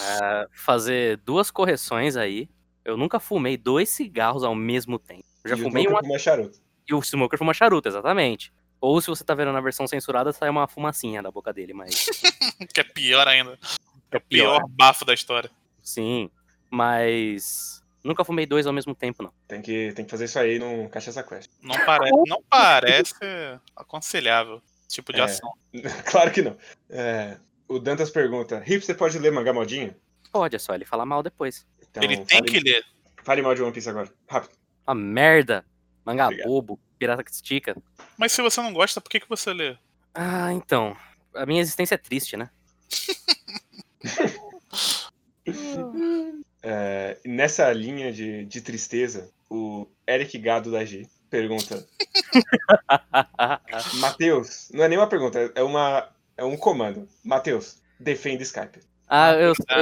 É, 0.09 0.47
fazer 0.53 1.17
duas 1.19 1.51
correções 1.51 2.17
aí. 2.17 2.49
Eu 2.85 2.97
nunca 2.97 3.19
fumei 3.19 3.57
dois 3.57 3.89
cigarros 3.89 4.45
ao 4.45 4.55
mesmo 4.55 4.99
tempo. 5.01 5.25
Eu 5.45 5.51
já 5.51 5.57
e 5.57 5.61
fumei 5.61 5.85
o 5.85 5.89
um 5.89 5.91
Smoker 5.91 6.07
fuma 6.07 6.19
charuto. 6.19 6.59
e 6.89 6.95
o 6.95 7.03
Smoker 7.03 7.39
fuma 7.39 7.53
charuto, 7.53 7.89
exatamente. 7.89 8.53
Ou 8.81 9.01
se 9.01 9.09
você 9.09 9.25
tá 9.25 9.35
vendo 9.35 9.53
na 9.53 9.61
versão 9.61 9.87
censurada, 9.87 10.33
sai 10.33 10.49
uma 10.49 10.69
fumacinha 10.69 11.23
da 11.23 11.31
boca 11.31 11.53
dele, 11.53 11.73
mas. 11.73 12.07
Que 12.73 12.81
é 12.81 12.85
pior 12.85 13.27
ainda. 13.29 13.59
É 14.11 14.19
Pior 14.19 14.67
bafo 14.69 15.05
da 15.05 15.13
história. 15.15 15.51
Sim. 15.83 16.31
Mas. 16.71 17.83
Nunca 18.05 18.25
fumei 18.25 18.47
dois 18.47 18.67
ao 18.67 18.73
mesmo 18.73 18.95
tempo, 18.95 19.23
não. 19.23 19.33
Tem 19.49 19.61
que, 19.61 19.93
tem 19.93 20.05
que 20.05 20.11
fazer 20.11 20.27
isso 20.27 20.39
aí 20.39 20.59
no 20.59 20.89
Cachaça 20.89 21.23
Quest. 21.25 21.51
Não, 21.61 21.75
pare... 21.85 22.09
não 22.27 22.41
parece 22.49 23.15
aconselhável 23.75 24.63
esse 24.87 24.97
tipo 24.97 25.13
de 25.13 25.21
É. 25.21 25.25
ação. 25.25 25.53
claro 26.11 26.31
que 26.31 26.43
não. 26.43 26.57
É, 26.89 27.37
o 27.69 27.79
Dantas 27.79 28.11
pergunta: 28.11 28.61
Hipster 28.65 28.97
pode 28.97 29.19
ler 29.19 29.33
mangá 29.33 29.53
modinho? 29.53 29.95
Pode, 30.33 30.55
é 30.55 30.59
só 30.59 30.75
ele 30.75 30.85
falar 30.85 31.05
mal 31.05 31.23
depois. 31.23 31.67
Então, 31.83 32.03
Ele 32.03 32.17
tem 32.19 32.39
fale, 32.39 32.51
que 32.51 32.61
ler. 32.61 32.85
Fale 33.25 33.43
mal 33.43 33.55
de 33.55 33.63
One 33.63 33.73
Piece 33.73 33.89
agora. 33.89 34.09
Rápido. 34.29 34.53
Uma 34.87 34.95
merda. 34.95 35.65
Mangá 36.05 36.27
Obrigado. 36.27 36.47
bobo, 36.47 36.79
pirata 36.99 37.25
que 37.25 37.31
estica. 37.31 37.77
Mas 38.17 38.33
se 38.33 38.43
você 38.43 38.61
não 38.61 38.73
gosta, 38.73 39.01
por 39.01 39.11
que, 39.11 39.21
que 39.21 39.29
você 39.29 39.53
lê? 39.53 39.77
Ah, 40.15 40.53
então. 40.53 40.97
A 41.35 41.45
minha 41.45 41.61
existência 41.61 41.95
é 41.95 41.99
triste, 41.99 42.37
né? 42.37 42.51
É, 46.69 47.17
nessa 47.25 47.73
linha 47.73 48.13
de, 48.13 48.45
de 48.45 48.61
tristeza, 48.61 49.31
o 49.49 49.87
Eric 50.05 50.37
Gado 50.37 50.73
da 50.73 50.85
G 50.85 51.07
pergunta: 51.31 51.87
Matheus, 54.01 54.69
não 54.73 54.83
é 54.83 54.89
nem 54.89 54.99
uma 54.99 55.09
pergunta, 55.09 55.53
é, 55.55 55.63
uma, 55.63 56.09
é 56.37 56.45
um 56.45 56.57
comando. 56.57 57.09
Matheus, 57.23 57.81
defenda 58.01 58.43
Skype. 58.43 58.81
Ah, 59.09 59.33
eu, 59.35 59.53
eu, 59.69 59.79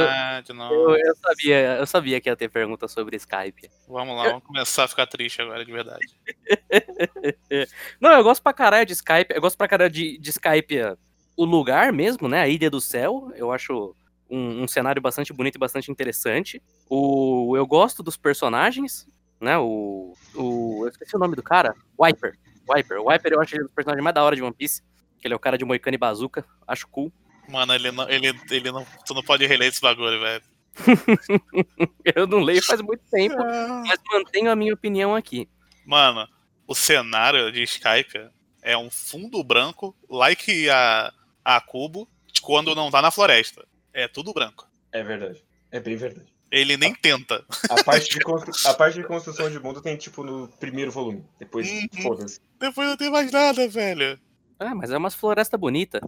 eu, 0.70 0.96
eu 0.96 1.16
sabia, 1.16 1.76
eu 1.78 1.86
sabia 1.86 2.20
que 2.20 2.28
ia 2.28 2.36
ter 2.36 2.50
pergunta 2.50 2.86
sobre 2.86 3.16
Skype. 3.16 3.70
Vamos 3.88 4.16
lá, 4.16 4.24
vamos 4.24 4.44
começar 4.44 4.84
a 4.84 4.88
ficar 4.88 5.06
triste 5.06 5.40
agora, 5.40 5.64
de 5.64 5.72
verdade. 5.72 6.06
Não, 7.98 8.12
eu 8.12 8.22
gosto 8.22 8.42
pra 8.42 8.52
caralho 8.52 8.84
de 8.84 8.92
Skype. 8.92 9.34
Eu 9.34 9.40
gosto 9.40 9.56
pra 9.56 9.66
caralho 9.66 9.90
de, 9.90 10.18
de 10.18 10.30
Skype 10.30 10.78
é, 10.78 10.94
o 11.36 11.44
lugar 11.46 11.90
mesmo, 11.90 12.28
né? 12.28 12.42
A 12.42 12.48
Ilha 12.48 12.68
do 12.68 12.82
Céu. 12.82 13.32
Eu 13.34 13.50
acho 13.50 13.96
um, 14.28 14.64
um 14.64 14.68
cenário 14.68 15.00
bastante 15.00 15.32
bonito 15.32 15.56
e 15.56 15.58
bastante 15.58 15.90
interessante. 15.90 16.62
O, 16.88 17.56
eu 17.56 17.66
gosto 17.66 18.02
dos 18.02 18.18
personagens, 18.18 19.08
né? 19.40 19.56
O, 19.56 20.14
o. 20.34 20.84
Eu 20.84 20.88
esqueci 20.88 21.16
o 21.16 21.18
nome 21.18 21.34
do 21.34 21.42
cara. 21.42 21.74
Wiper. 21.98 22.34
Wiper. 22.68 23.00
O 23.00 23.10
Wiper 23.10 23.32
eu 23.32 23.40
acho 23.40 23.56
ele 23.56 23.64
o 23.64 23.70
personagem 23.70 24.02
mais 24.02 24.14
da 24.14 24.22
hora 24.22 24.36
de 24.36 24.42
One 24.42 24.54
Piece. 24.54 24.82
Que 25.18 25.26
ele 25.26 25.32
é 25.32 25.36
o 25.36 25.40
cara 25.40 25.56
de 25.56 25.64
Moicano 25.64 25.94
e 25.94 25.98
Bazooka. 25.98 26.44
Acho 26.66 26.86
cool. 26.88 27.10
Mano, 27.48 27.74
ele 27.74 27.90
não, 27.90 28.08
ele, 28.08 28.28
ele 28.50 28.72
não. 28.72 28.86
Tu 29.06 29.14
não 29.14 29.22
pode 29.22 29.46
reler 29.46 29.68
esse 29.68 29.80
bagulho, 29.80 30.20
velho. 30.20 30.42
Eu 32.14 32.26
não 32.26 32.40
leio 32.40 32.62
faz 32.62 32.80
muito 32.80 33.02
tempo, 33.10 33.36
mas 33.86 33.98
mantenho 34.10 34.50
a 34.50 34.56
minha 34.56 34.74
opinião 34.74 35.14
aqui. 35.14 35.48
Mano, 35.86 36.26
o 36.66 36.74
cenário 36.74 37.52
de 37.52 37.62
Skype 37.62 38.28
é 38.62 38.76
um 38.76 38.90
fundo 38.90 39.42
branco, 39.44 39.94
like 40.08 40.68
a, 40.70 41.12
a 41.44 41.60
cubo, 41.60 42.08
quando 42.42 42.74
não 42.74 42.90
tá 42.90 43.00
na 43.02 43.10
floresta. 43.10 43.66
É 43.92 44.08
tudo 44.08 44.32
branco. 44.32 44.66
É 44.92 45.02
verdade. 45.02 45.44
É 45.70 45.78
bem 45.80 45.96
verdade. 45.96 46.32
Ele 46.50 46.76
nem 46.76 46.94
tenta. 46.94 47.44
A 47.68 47.82
parte 47.84 48.08
de, 48.10 48.20
constru- 48.24 48.68
a 48.70 48.74
parte 48.74 48.98
de 48.98 49.04
construção 49.04 49.50
de 49.50 49.58
mundo 49.58 49.80
tem, 49.82 49.96
tipo, 49.96 50.22
no 50.22 50.48
primeiro 50.58 50.90
volume. 50.90 51.24
Depois, 51.38 51.68
Uhum. 51.68 52.02
foda-se. 52.02 52.40
Depois 52.58 52.88
não 52.88 52.96
tem 52.96 53.10
mais 53.10 53.30
nada, 53.30 53.68
velho. 53.68 54.18
Ah, 54.58 54.74
mas 54.74 54.90
é 54.90 54.96
umas 54.96 55.14
floresta 55.14 55.58
bonita. 55.58 56.00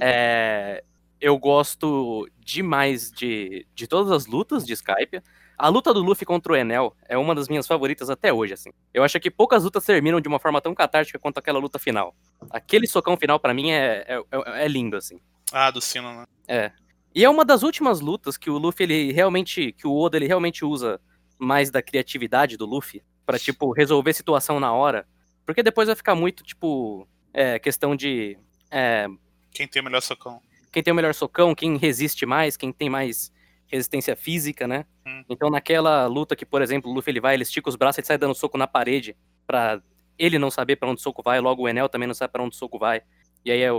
É, 0.00 0.82
eu 1.20 1.36
gosto 1.38 2.28
demais 2.38 3.10
de, 3.10 3.66
de 3.74 3.86
todas 3.86 4.10
as 4.12 4.26
lutas 4.26 4.64
de 4.64 4.72
Skype. 4.72 5.20
A 5.58 5.68
luta 5.68 5.92
do 5.92 6.00
Luffy 6.02 6.24
contra 6.24 6.52
o 6.52 6.56
Enel 6.56 6.96
é 7.06 7.18
uma 7.18 7.34
das 7.34 7.46
minhas 7.48 7.66
favoritas 7.66 8.08
até 8.08 8.32
hoje, 8.32 8.54
assim. 8.54 8.70
Eu 8.94 9.04
acho 9.04 9.20
que 9.20 9.30
poucas 9.30 9.62
lutas 9.64 9.84
terminam 9.84 10.18
de 10.20 10.26
uma 10.28 10.38
forma 10.38 10.60
tão 10.60 10.74
catártica 10.74 11.18
quanto 11.18 11.36
aquela 11.38 11.58
luta 11.58 11.78
final. 11.78 12.14
Aquele 12.50 12.86
socão 12.86 13.16
final, 13.16 13.38
pra 13.38 13.52
mim, 13.52 13.70
é, 13.70 14.04
é, 14.08 14.18
é- 14.32 14.64
é 14.64 14.68
lindo, 14.68 14.96
assim. 14.96 15.20
Ah, 15.52 15.70
do 15.70 15.80
sino, 15.80 16.10
né? 16.14 16.24
É. 16.48 16.72
E 17.14 17.24
é 17.24 17.28
uma 17.28 17.44
das 17.44 17.62
últimas 17.62 18.00
lutas 18.00 18.38
que 18.38 18.48
o 18.48 18.56
Luffy, 18.56 18.84
ele 18.84 19.12
realmente. 19.12 19.72
que 19.72 19.86
o 19.86 19.94
Oda 19.94 20.16
ele 20.16 20.26
realmente 20.26 20.64
usa 20.64 20.98
mais 21.38 21.70
da 21.70 21.82
criatividade 21.82 22.56
do 22.56 22.64
Luffy 22.64 23.02
pra, 23.26 23.38
tipo, 23.38 23.72
resolver 23.72 24.14
situação 24.14 24.58
na 24.58 24.72
hora. 24.72 25.06
Porque 25.44 25.62
depois 25.62 25.88
vai 25.88 25.96
ficar 25.96 26.14
muito, 26.14 26.42
tipo, 26.42 27.06
é, 27.34 27.58
questão 27.58 27.94
de. 27.94 28.38
é, 28.70 29.06
Quem 29.52 29.66
tem 29.68 29.80
o 29.82 29.84
melhor 29.84 30.00
socão? 30.02 30.40
quem 30.72 30.82
tem 30.84 30.92
o 30.92 30.94
melhor 30.94 31.12
socão, 31.14 31.52
quem 31.54 31.76
resiste 31.76 32.24
mais, 32.24 32.56
quem 32.56 32.72
tem 32.72 32.88
mais 32.88 33.32
resistência 33.66 34.14
física, 34.14 34.68
né? 34.68 34.84
Hum. 35.06 35.24
Então 35.28 35.50
naquela 35.50 36.06
luta 36.06 36.36
que, 36.36 36.46
por 36.46 36.62
exemplo, 36.62 36.88
o 36.90 36.94
Luffy 36.94 37.10
ele 37.12 37.20
vai, 37.20 37.34
ele 37.34 37.42
estica 37.42 37.68
os 37.68 37.74
braços 37.76 38.02
e 38.04 38.06
sai 38.06 38.16
dando 38.16 38.34
soco 38.34 38.56
na 38.56 38.66
parede 38.68 39.16
pra 39.46 39.82
ele 40.16 40.38
não 40.38 40.50
saber 40.50 40.76
pra 40.76 40.88
onde 40.88 41.00
o 41.00 41.02
soco 41.02 41.22
vai, 41.24 41.40
logo 41.40 41.62
o 41.62 41.68
Enel 41.68 41.88
também 41.88 42.06
não 42.06 42.14
sabe 42.14 42.32
pra 42.32 42.42
onde 42.42 42.54
o 42.54 42.58
soco 42.58 42.78
vai. 42.78 43.02
E 43.44 43.50
aí 43.50 43.60
é, 43.62 43.70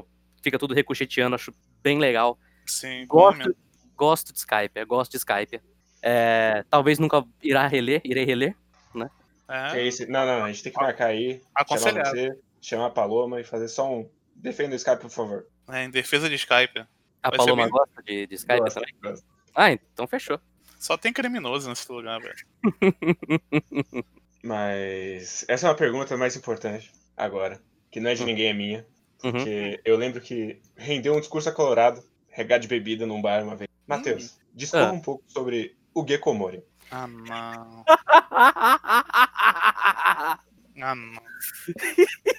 fica 0.44 0.60
tudo 0.60 0.74
ricocheteando, 0.74 1.36
acho 1.36 1.54
bem 1.82 1.98
legal. 1.98 2.38
Sim, 2.66 3.06
Gosto, 3.08 3.56
gosto 3.96 4.34
de 4.34 4.40
Skype, 4.40 4.84
gosto 4.86 5.12
de 5.12 5.18
Skype. 5.18 5.62
É, 6.02 6.66
talvez 6.70 7.00
nunca 7.00 7.24
irá 7.42 7.68
reler, 7.68 8.02
irei 8.04 8.26
reler. 8.26 8.56
É, 9.48 9.80
É 9.80 9.86
esse- 9.88 10.06
Não, 10.08 10.26
não, 10.26 10.46
a 10.46 10.48
gente 10.52 10.64
tem 10.64 10.72
que 10.72 10.82
marcar 10.82 11.08
aí, 11.08 11.34
chamar 11.34 11.44
aconselhado. 11.56 12.10
você, 12.10 12.40
chamar 12.62 12.86
a 12.88 12.90
Paloma 12.90 13.40
e 13.40 13.44
fazer 13.44 13.68
só 13.68 13.90
um. 13.90 14.10
Defenda 14.36 14.74
o 14.74 14.76
Skype, 14.76 15.02
por 15.02 15.10
favor. 15.10 15.46
É, 15.72 15.84
em 15.86 15.90
defesa 15.90 16.28
de 16.30 16.36
Skype. 16.36 16.80
A 17.24 17.30
Vai 17.30 17.38
Paloma 17.38 17.64
bem- 17.64 17.72
gosta 17.72 18.04
de, 18.04 18.28
de 18.28 18.36
Skype 18.36 18.60
Gosta, 18.60 18.80
também? 18.82 18.96
gosta. 19.02 19.26
Ah, 19.56 19.72
então 19.72 20.06
fechou. 20.08 20.40
Só 20.80 20.98
tem 20.98 21.14
criminoso 21.14 21.70
nesse 21.70 21.90
lugar, 21.92 22.20
velho. 22.20 22.36
Mas 24.44 25.46
essa 25.48 25.68
é 25.68 25.70
uma 25.70 25.76
pergunta 25.76 26.18
mais 26.18 26.36
importante 26.36 26.92
agora, 27.16 27.62
que 27.92 28.00
não 28.00 28.10
é 28.10 28.16
de 28.16 28.24
Hum. 28.24 28.26
ninguém, 28.26 28.48
é 28.48 28.54
minha. 28.54 28.86
Uhum. 29.24 29.32
Porque 29.34 29.80
eu 29.86 29.96
lembro 29.98 30.20
que 30.20 30.60
rendeu 30.76 31.14
um 31.16 31.20
discurso 31.20 31.48
acolorado, 31.50 32.04
regado 32.30 32.64
de 32.64 32.68
bebida 32.68 33.06
num 33.06 33.22
bar 33.22 33.44
uma 33.44 33.56
vez. 33.56 33.70
Matheus, 33.86 34.40
discorra 34.54 34.90
Ah. 34.90 34.94
um 34.94 35.00
pouco 35.02 35.24
sobre 35.28 35.76
o 35.94 36.04
Gekomori. 36.08 36.64
Ah, 36.90 37.08
não. 37.08 37.86
Ah, 40.84 40.96
não. 40.96 41.22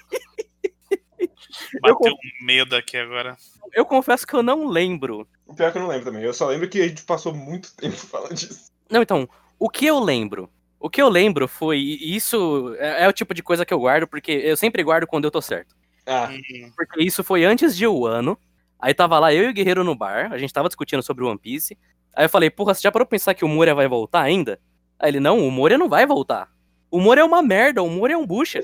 Bateu 1.81 2.11
um 2.13 2.45
medo 2.45 2.75
aqui 2.75 2.97
agora. 2.97 3.37
Eu 3.73 3.85
confesso 3.85 4.25
que 4.27 4.33
eu 4.33 4.43
não 4.43 4.67
lembro. 4.67 5.27
O 5.45 5.53
pior 5.55 5.67
é 5.67 5.71
que 5.71 5.77
eu 5.77 5.81
não 5.81 5.89
lembro 5.89 6.05
também. 6.05 6.23
Eu 6.23 6.33
só 6.33 6.47
lembro 6.47 6.69
que 6.69 6.81
a 6.81 6.87
gente 6.87 7.03
passou 7.03 7.33
muito 7.33 7.73
tempo 7.77 7.95
falando 7.95 8.33
disso. 8.35 8.71
Não, 8.89 9.01
então, 9.01 9.27
o 9.59 9.69
que 9.69 9.85
eu 9.85 9.99
lembro? 9.99 10.49
O 10.79 10.89
que 10.89 11.01
eu 11.01 11.09
lembro 11.09 11.47
foi. 11.47 11.79
e 11.79 12.15
Isso 12.15 12.75
é, 12.77 13.05
é 13.05 13.07
o 13.07 13.13
tipo 13.13 13.33
de 13.33 13.41
coisa 13.41 13.65
que 13.65 13.73
eu 13.73 13.79
guardo, 13.79 14.07
porque 14.07 14.31
eu 14.31 14.57
sempre 14.57 14.83
guardo 14.83 15.07
quando 15.07 15.25
eu 15.25 15.31
tô 15.31 15.41
certo. 15.41 15.75
Ah, 16.05 16.29
Hum, 16.31 16.71
Porque 16.75 17.01
isso 17.01 17.23
foi 17.23 17.45
antes 17.45 17.75
de 17.75 17.87
Wano. 17.87 18.37
Aí 18.77 18.93
tava 18.93 19.17
lá 19.17 19.33
eu 19.33 19.45
e 19.45 19.49
o 19.49 19.53
Guerreiro 19.53 19.83
no 19.83 19.95
bar, 19.95 20.33
a 20.33 20.37
gente 20.37 20.51
tava 20.53 20.67
discutindo 20.67 21.01
sobre 21.01 21.23
One 21.23 21.39
Piece. 21.39 21.77
Aí 22.13 22.25
eu 22.25 22.29
falei, 22.29 22.49
porra, 22.49 22.73
você 22.73 22.81
já 22.81 22.91
parou 22.91 23.05
pra 23.05 23.11
pensar 23.15 23.33
que 23.33 23.45
o 23.45 23.47
Moria 23.47 23.73
vai 23.73 23.87
voltar 23.87 24.21
ainda? 24.21 24.59
Aí 24.99 25.09
ele, 25.09 25.21
não, 25.21 25.39
o 25.47 25.49
Moria 25.49 25.77
não 25.77 25.87
vai 25.87 26.05
voltar. 26.05 26.49
O 26.91 26.99
Moria 26.99 27.21
é 27.21 27.25
uma 27.25 27.41
merda, 27.41 27.81
o 27.81 27.89
Moria 27.89 28.15
é 28.15 28.17
um 28.17 28.27
bucha. 28.27 28.59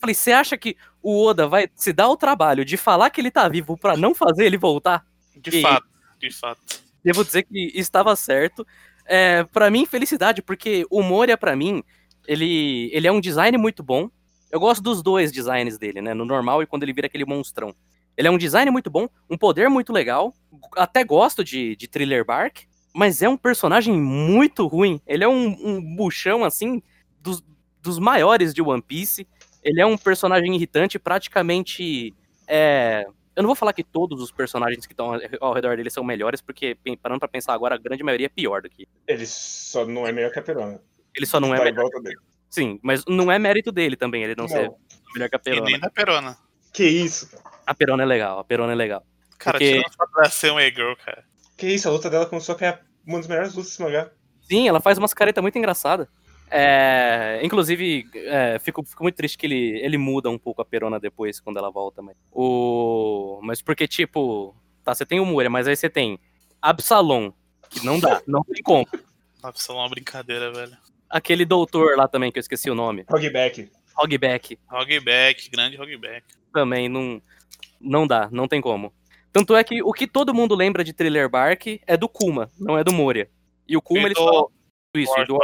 Falei, 0.00 0.14
você 0.14 0.32
acha 0.32 0.56
que 0.56 0.76
o 1.02 1.24
Oda 1.26 1.46
vai 1.46 1.68
se 1.74 1.92
dar 1.92 2.08
o 2.08 2.16
trabalho 2.16 2.64
de 2.64 2.76
falar 2.76 3.10
que 3.10 3.20
ele 3.20 3.30
tá 3.30 3.46
vivo 3.48 3.76
pra 3.76 3.96
não 3.96 4.14
fazer 4.14 4.46
ele 4.46 4.56
voltar? 4.56 5.04
de 5.36 5.58
E- 5.58 5.62
fato, 5.62 5.86
de 6.18 6.30
fato. 6.30 6.60
devo 7.04 7.24
dizer 7.24 7.42
que 7.44 7.70
estava 7.74 8.14
certo. 8.16 8.66
É, 9.06 9.44
para 9.44 9.70
mim, 9.70 9.86
felicidade, 9.86 10.42
porque 10.42 10.86
o 10.90 11.02
Moria, 11.02 11.36
pra 11.36 11.54
mim, 11.56 11.82
ele, 12.26 12.90
ele 12.92 13.06
é 13.06 13.12
um 13.12 13.20
design 13.20 13.56
muito 13.58 13.82
bom. 13.82 14.08
Eu 14.50 14.58
gosto 14.60 14.82
dos 14.82 15.02
dois 15.02 15.30
designs 15.32 15.78
dele, 15.78 16.00
né? 16.00 16.12
No 16.14 16.24
normal 16.24 16.62
e 16.62 16.66
quando 16.66 16.82
ele 16.82 16.92
vira 16.92 17.06
aquele 17.06 17.24
monstrão. 17.24 17.74
Ele 18.16 18.28
é 18.28 18.30
um 18.30 18.36
design 18.38 18.70
muito 18.70 18.90
bom, 18.90 19.08
um 19.30 19.36
poder 19.38 19.68
muito 19.70 19.92
legal. 19.92 20.34
Até 20.76 21.04
gosto 21.04 21.42
de, 21.44 21.76
de 21.76 21.88
Thriller 21.88 22.24
Bark, 22.24 22.64
mas 22.94 23.22
é 23.22 23.28
um 23.28 23.36
personagem 23.36 23.94
muito 23.98 24.66
ruim. 24.66 25.00
Ele 25.06 25.24
é 25.24 25.28
um, 25.28 25.46
um 25.66 25.96
buchão, 25.96 26.44
assim, 26.44 26.82
dos, 27.20 27.42
dos 27.80 27.98
maiores 27.98 28.52
de 28.52 28.60
One 28.60 28.82
Piece. 28.82 29.26
Ele 29.62 29.80
é 29.80 29.86
um 29.86 29.96
personagem 29.96 30.54
irritante, 30.54 30.98
praticamente. 30.98 32.14
É, 32.46 33.04
eu 33.36 33.42
não 33.42 33.48
vou 33.48 33.56
falar 33.56 33.72
que 33.72 33.84
todos 33.84 34.20
os 34.22 34.32
personagens 34.32 34.86
que 34.86 34.92
estão 34.92 35.12
ao 35.40 35.52
redor 35.52 35.76
dele 35.76 35.90
são 35.90 36.02
melhores, 36.02 36.40
porque 36.40 36.76
parando 37.02 37.20
pra 37.20 37.28
pensar 37.28 37.52
agora, 37.54 37.74
a 37.74 37.78
grande 37.78 38.02
maioria 38.02 38.26
é 38.26 38.28
pior 38.30 38.62
do 38.62 38.68
que. 38.70 38.86
ele 39.06 39.26
só 39.26 39.86
não 39.86 40.06
é 40.06 40.12
melhor 40.12 40.30
que 40.32 40.38
a 40.38 40.42
Perona. 40.42 40.80
Ele 41.14 41.26
só 41.26 41.38
não 41.40 41.54
é 41.54 41.58
tá 41.58 41.64
melhor. 41.64 41.88
Sim, 42.48 42.80
mas 42.82 43.04
não 43.06 43.30
é 43.30 43.38
mérito 43.38 43.70
dele 43.70 43.96
também, 43.96 44.24
ele 44.24 44.34
não, 44.36 44.44
Não. 44.44 44.48
ser 44.48 44.70
melhor 45.14 45.28
que 45.28 45.36
a 45.36 45.38
E 45.38 45.42
Perona. 45.42 45.66
nem 45.66 45.78
da 45.80 45.90
Perona. 45.90 46.36
Que 46.72 46.84
isso, 46.84 47.30
cara? 47.30 47.42
A 47.66 47.74
Perona 47.74 48.02
é 48.02 48.06
legal, 48.06 48.38
a 48.38 48.44
Perona 48.44 48.72
é 48.72 48.76
legal. 48.76 49.04
Cara, 49.38 49.58
Porque- 49.58 49.72
tirando 49.78 49.92
só 49.94 50.06
pra 50.06 50.28
ser 50.30 50.50
um 50.52 50.58
e-girl, 50.60 50.94
cara. 51.04 51.24
Que 51.56 51.68
isso, 51.68 51.88
a 51.88 51.92
luta 51.92 52.08
dela 52.10 52.26
com 52.26 52.36
o 52.36 52.40
Sop 52.40 52.60
é 52.62 52.80
uma 53.06 53.18
das 53.18 53.26
melhores 53.28 53.54
lutas 53.54 53.70
desse 53.70 53.82
mangá. 53.82 54.10
Sim, 54.42 54.66
ela 54.68 54.80
faz 54.80 54.98
umas 54.98 55.14
caretas 55.14 55.40
muito 55.42 55.56
engraçadas. 55.58 56.08
É, 56.50 57.40
inclusive, 57.44 58.08
é, 58.14 58.58
fico, 58.58 58.82
fico 58.82 59.04
muito 59.04 59.14
triste 59.14 59.38
que 59.38 59.46
ele, 59.46 59.78
ele 59.80 59.96
muda 59.96 60.28
um 60.28 60.38
pouco 60.38 60.60
a 60.60 60.64
Perona 60.64 60.98
depois, 60.98 61.38
quando 61.38 61.58
ela 61.58 61.70
volta. 61.70 62.02
Mas, 62.02 62.16
o, 62.32 63.40
mas 63.42 63.62
porque, 63.62 63.86
tipo, 63.86 64.54
tá, 64.84 64.94
você 64.94 65.06
tem 65.06 65.20
o 65.20 65.24
Moria, 65.26 65.48
mas 65.48 65.68
aí 65.68 65.76
você 65.76 65.88
tem 65.88 66.18
Absalom, 66.60 67.30
que 67.68 67.84
não 67.86 68.00
dá, 68.00 68.20
não 68.26 68.42
tem 68.42 68.62
como. 68.62 68.86
Nossa, 69.42 69.72
é 69.72 69.74
uma 69.76 69.88
brincadeira, 69.88 70.52
velho. 70.52 70.76
Aquele 71.08 71.44
doutor 71.44 71.96
lá 71.96 72.08
também, 72.08 72.32
que 72.32 72.38
eu 72.38 72.42
esqueci 72.42 72.68
o 72.68 72.74
nome, 72.74 73.04
Hogback. 73.08 73.70
Hogback, 73.96 74.58
Hogback, 74.70 75.50
grande 75.50 75.80
Hogback. 75.80 76.24
também 76.52 76.88
não, 76.88 77.22
não 77.80 78.06
dá, 78.06 78.28
não 78.32 78.48
tem 78.48 78.60
como. 78.60 78.92
Tanto 79.32 79.54
é 79.54 79.62
que 79.62 79.82
o 79.82 79.92
que 79.92 80.06
todo 80.08 80.34
mundo 80.34 80.56
lembra 80.56 80.82
de 80.82 80.92
Thriller 80.92 81.28
Bark 81.28 81.80
é 81.86 81.96
do 81.96 82.08
Kuma, 82.08 82.50
não 82.58 82.76
é 82.76 82.82
do 82.82 82.92
Moria. 82.92 83.30
E 83.68 83.76
o 83.76 83.82
Kuma, 83.82 84.00
E 84.00 84.04
ele 84.06 84.14
do 84.14 84.20
só... 84.20 84.48
Isso, 84.96 85.24
do. 85.24 85.38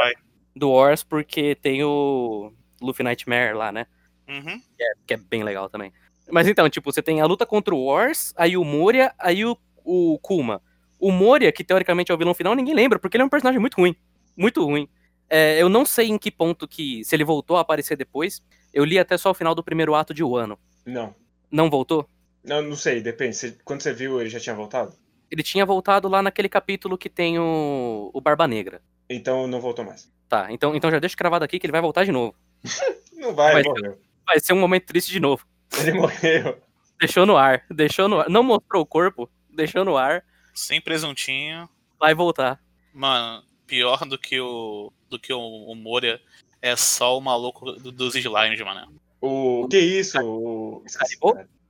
Do 0.57 0.71
Wars, 0.71 1.03
porque 1.03 1.55
tem 1.55 1.83
o 1.83 2.51
Luffy 2.81 3.03
Nightmare 3.03 3.55
lá, 3.55 3.71
né? 3.71 3.85
Uhum. 4.27 4.61
que 5.07 5.13
é 5.13 5.17
bem 5.17 5.43
legal 5.43 5.69
também. 5.69 5.93
Mas 6.29 6.47
então, 6.47 6.69
tipo, 6.69 6.91
você 6.91 7.01
tem 7.01 7.21
a 7.21 7.25
luta 7.25 7.45
contra 7.45 7.73
o 7.73 7.85
Wars, 7.85 8.33
aí 8.35 8.57
o 8.57 8.63
Moria, 8.65 9.13
aí 9.17 9.45
o, 9.45 9.57
o 9.85 10.19
Kuma. 10.19 10.61
O 10.99 11.11
Moria, 11.11 11.51
que 11.51 11.63
teoricamente 11.63 12.11
é 12.11 12.15
o 12.15 12.17
vilão 12.17 12.33
final, 12.33 12.53
ninguém 12.53 12.73
lembra, 12.75 12.99
porque 12.99 13.15
ele 13.15 13.21
é 13.21 13.25
um 13.25 13.29
personagem 13.29 13.59
muito 13.61 13.75
ruim. 13.77 13.95
Muito 14.35 14.63
ruim. 14.65 14.89
É, 15.29 15.61
eu 15.61 15.69
não 15.69 15.85
sei 15.85 16.07
em 16.07 16.17
que 16.17 16.29
ponto 16.31 16.67
que. 16.67 17.03
Se 17.05 17.15
ele 17.15 17.23
voltou 17.23 17.57
a 17.57 17.61
aparecer 17.61 17.95
depois. 17.97 18.41
Eu 18.73 18.83
li 18.83 18.99
até 18.99 19.17
só 19.17 19.31
o 19.31 19.33
final 19.33 19.55
do 19.55 19.63
primeiro 19.63 19.95
ato 19.95 20.13
de 20.13 20.23
Wano. 20.23 20.59
Não. 20.85 21.15
Não 21.49 21.69
voltou? 21.69 22.07
Não, 22.43 22.61
não 22.61 22.75
sei, 22.75 23.01
depende. 23.01 23.35
Você- 23.35 23.57
quando 23.63 23.81
você 23.81 23.93
viu, 23.93 24.19
ele 24.21 24.29
já 24.29 24.39
tinha 24.39 24.55
voltado? 24.55 24.93
Ele 25.31 25.43
tinha 25.43 25.65
voltado 25.65 26.07
lá 26.07 26.21
naquele 26.21 26.47
capítulo 26.49 26.97
que 26.97 27.09
tem 27.09 27.39
o, 27.39 28.09
o 28.13 28.21
Barba 28.21 28.47
Negra. 28.47 28.81
Então 29.09 29.47
não 29.47 29.59
voltou 29.61 29.85
mais. 29.85 30.11
Tá, 30.27 30.47
então, 30.51 30.75
então 30.75 30.91
já 30.91 30.99
deixa 30.99 31.15
cravado 31.15 31.45
aqui 31.45 31.57
que 31.59 31.65
ele 31.65 31.71
vai 31.71 31.81
voltar 31.81 32.03
de 32.03 32.11
novo. 32.11 32.35
Não 33.13 33.33
vai, 33.33 33.53
Vai 33.53 33.63
morreu. 33.63 33.97
Vai 34.25 34.39
ser 34.39 34.53
um 34.53 34.59
momento 34.59 34.85
triste 34.85 35.11
de 35.11 35.19
novo. 35.19 35.43
Ele 35.79 35.93
morreu. 35.93 36.61
Deixou 36.99 37.25
no 37.25 37.35
ar, 37.35 37.65
deixou 37.69 38.07
no 38.07 38.19
ar. 38.19 38.29
Não 38.29 38.43
mostrou 38.43 38.83
o 38.83 38.85
corpo, 38.85 39.27
deixou 39.49 39.83
no 39.83 39.97
ar, 39.97 40.23
Sem 40.53 40.79
presuntinho. 40.79 41.67
vai 41.99 42.13
voltar. 42.13 42.59
Mano, 42.93 43.43
pior 43.65 44.05
do 44.05 44.17
que 44.19 44.39
o. 44.39 44.91
do 45.09 45.17
que 45.17 45.33
o, 45.33 45.39
o 45.39 45.73
Moria 45.75 46.21
é 46.61 46.75
só 46.75 47.17
o 47.17 47.21
maluco 47.21 47.71
do- 47.71 47.91
dos 47.91 48.13
slimes, 48.15 48.59
mano. 48.61 48.93
O. 49.19 49.67
Que 49.67 49.79
isso? 49.79 50.19
O. 50.23 50.83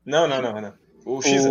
Não, 0.06 0.27
não, 0.27 0.41
não, 0.41 0.60
não. 0.62 0.74
O 1.06 1.22
X 1.22 1.44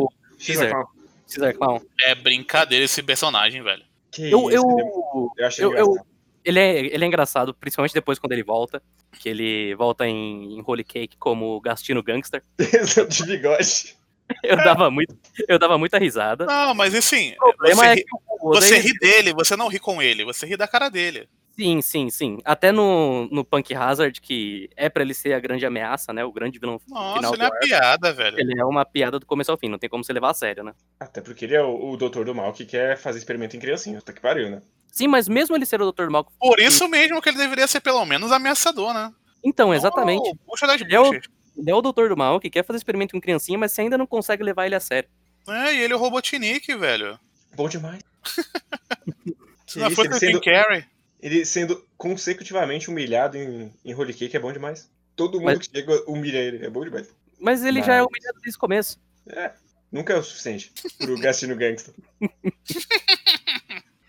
Caesar. 0.46 0.84
Caesar 1.26 1.54
Clown. 1.54 1.80
É 2.02 2.14
brincadeira 2.14 2.84
esse 2.84 3.02
personagem, 3.02 3.62
velho. 3.62 3.84
Que 4.16 4.30
Eu, 4.30 4.48
isso? 4.50 4.56
eu, 4.56 4.78
ele- 4.78 4.90
eu 5.38 5.46
achei 5.46 5.64
eu- 5.64 5.74
eu- 5.74 5.86
engraçado. 5.86 6.06
ele, 6.44 6.58
é, 6.60 6.78
ele 6.86 7.04
é 7.04 7.06
engraçado, 7.06 7.54
principalmente 7.54 7.92
depois 7.94 8.18
quando 8.18 8.32
ele 8.32 8.42
volta. 8.42 8.82
Que 9.20 9.28
ele 9.28 9.74
volta 9.74 10.06
em, 10.06 10.58
em 10.58 10.62
Holy 10.66 10.84
Cake 10.84 11.16
como 11.18 11.60
Gastino 11.60 12.02
Gangster. 12.02 12.42
de 13.08 13.24
bigode. 13.26 13.96
Eu 14.42 14.56
dava, 14.56 14.90
muito, 14.90 15.14
eu 15.48 15.56
dava 15.56 15.78
muita 15.78 15.98
risada. 15.98 16.46
Não, 16.46 16.74
mas 16.74 16.92
assim, 16.96 17.32
O 17.34 17.52
problema 17.54 17.76
você, 17.82 17.86
é 17.86 17.94
ri, 17.94 18.04
que 18.04 18.10
o 18.42 18.48
Oda, 18.50 18.60
você 18.60 18.74
ele- 18.78 18.88
ri 18.88 18.98
dele, 18.98 19.32
você 19.32 19.54
não 19.56 19.68
ri 19.68 19.78
com 19.78 20.02
ele, 20.02 20.24
você 20.24 20.44
ri 20.44 20.56
da 20.56 20.66
cara 20.66 20.88
dele. 20.88 21.28
Sim, 21.58 21.80
sim, 21.80 22.10
sim. 22.10 22.38
Até 22.44 22.70
no, 22.70 23.26
no 23.32 23.42
Punk 23.44 23.74
Hazard, 23.74 24.20
que 24.20 24.68
é 24.76 24.90
pra 24.90 25.02
ele 25.02 25.14
ser 25.14 25.32
a 25.32 25.40
grande 25.40 25.64
ameaça, 25.64 26.12
né? 26.12 26.22
O 26.22 26.30
grande 26.30 26.58
vilão 26.58 26.78
Nossa, 26.86 27.14
final 27.16 27.32
ele 27.32 27.38
do 27.38 27.44
é 27.44 27.48
uma 27.48 27.58
piada, 27.60 28.12
velho. 28.12 28.38
Ele 28.38 28.60
é 28.60 28.64
uma 28.64 28.84
piada 28.84 29.18
do 29.18 29.24
começo 29.24 29.50
ao 29.50 29.56
fim, 29.56 29.68
não 29.68 29.78
tem 29.78 29.88
como 29.88 30.04
você 30.04 30.12
levar 30.12 30.30
a 30.30 30.34
sério, 30.34 30.62
né? 30.62 30.74
Até 31.00 31.22
porque 31.22 31.46
ele 31.46 31.54
é 31.54 31.62
o, 31.62 31.92
o 31.92 31.96
doutor 31.96 32.26
do 32.26 32.34
mal 32.34 32.52
que 32.52 32.66
quer 32.66 32.98
fazer 32.98 33.18
experimento 33.18 33.56
em 33.56 33.60
criancinha. 33.60 33.98
Puta 33.98 34.12
que 34.12 34.20
pariu, 34.20 34.50
né? 34.50 34.60
Sim, 34.92 35.08
mas 35.08 35.28
mesmo 35.28 35.56
ele 35.56 35.64
ser 35.66 35.80
o 35.80 35.90
Dr. 35.90 36.08
Malcolm. 36.10 36.36
Por 36.38 36.58
isso 36.60 36.86
mesmo 36.88 37.20
que 37.22 37.28
ele 37.30 37.38
deveria 37.38 37.66
ser 37.66 37.80
pelo 37.80 38.04
menos 38.04 38.32
ameaçador, 38.32 38.92
né? 38.92 39.12
Então, 39.42 39.72
exatamente. 39.72 40.28
Oh, 40.28 40.50
puxa 40.50 40.66
das 40.66 40.80
Ele 40.80 40.94
é 40.94 41.00
o-. 41.00 41.12
Ele 41.14 41.70
é 41.70 41.74
o 41.74 41.80
Doutor 41.80 42.10
do 42.10 42.16
Mal 42.16 42.38
que 42.38 42.50
quer 42.50 42.62
fazer 42.64 42.76
experimento 42.76 43.12
com 43.12 43.20
criancinha, 43.20 43.56
mas 43.58 43.72
você 43.72 43.80
ainda 43.80 43.96
não 43.96 44.06
consegue 44.06 44.42
levar 44.42 44.66
ele 44.66 44.74
a 44.74 44.80
sério. 44.80 45.08
É, 45.48 45.74
e 45.74 45.80
ele 45.80 45.92
é 45.94 45.96
o 45.96 45.98
Robotnik, 45.98 46.74
velho. 46.74 47.18
Bom 47.54 47.66
demais. 47.68 48.02
Se 49.66 49.78
não 49.78 49.90
fosse 49.90 50.08
o 50.08 50.12
Tim 50.12 50.18
sendo- 50.18 50.40
Carrey. 50.42 50.84
Ele 51.20 51.44
sendo 51.44 51.82
consecutivamente 51.96 52.90
humilhado 52.90 53.36
em, 53.36 53.72
em 53.84 53.94
Holy 53.94 54.12
Cake 54.14 54.36
é 54.36 54.40
bom 54.40 54.52
demais. 54.52 54.90
Todo 55.14 55.38
mundo 55.40 55.46
Mas- 55.56 55.66
que 55.66 55.76
chega 55.76 56.02
humilha 56.10 56.38
ele, 56.38 56.64
é 56.64 56.70
bom 56.70 56.84
demais. 56.84 57.08
Mas 57.38 57.64
ele 57.64 57.82
já 57.82 57.94
é 57.94 57.98
Mas- 58.00 58.06
humilhado 58.08 58.40
desde 58.40 58.56
o 58.56 58.60
começo. 58.60 58.98
É, 59.26 59.52
nunca 59.90 60.12
é 60.12 60.16
o 60.18 60.22
suficiente 60.22 60.72
pro 60.98 61.16
Gastino 61.20 61.56
Gangsta. 61.56 61.92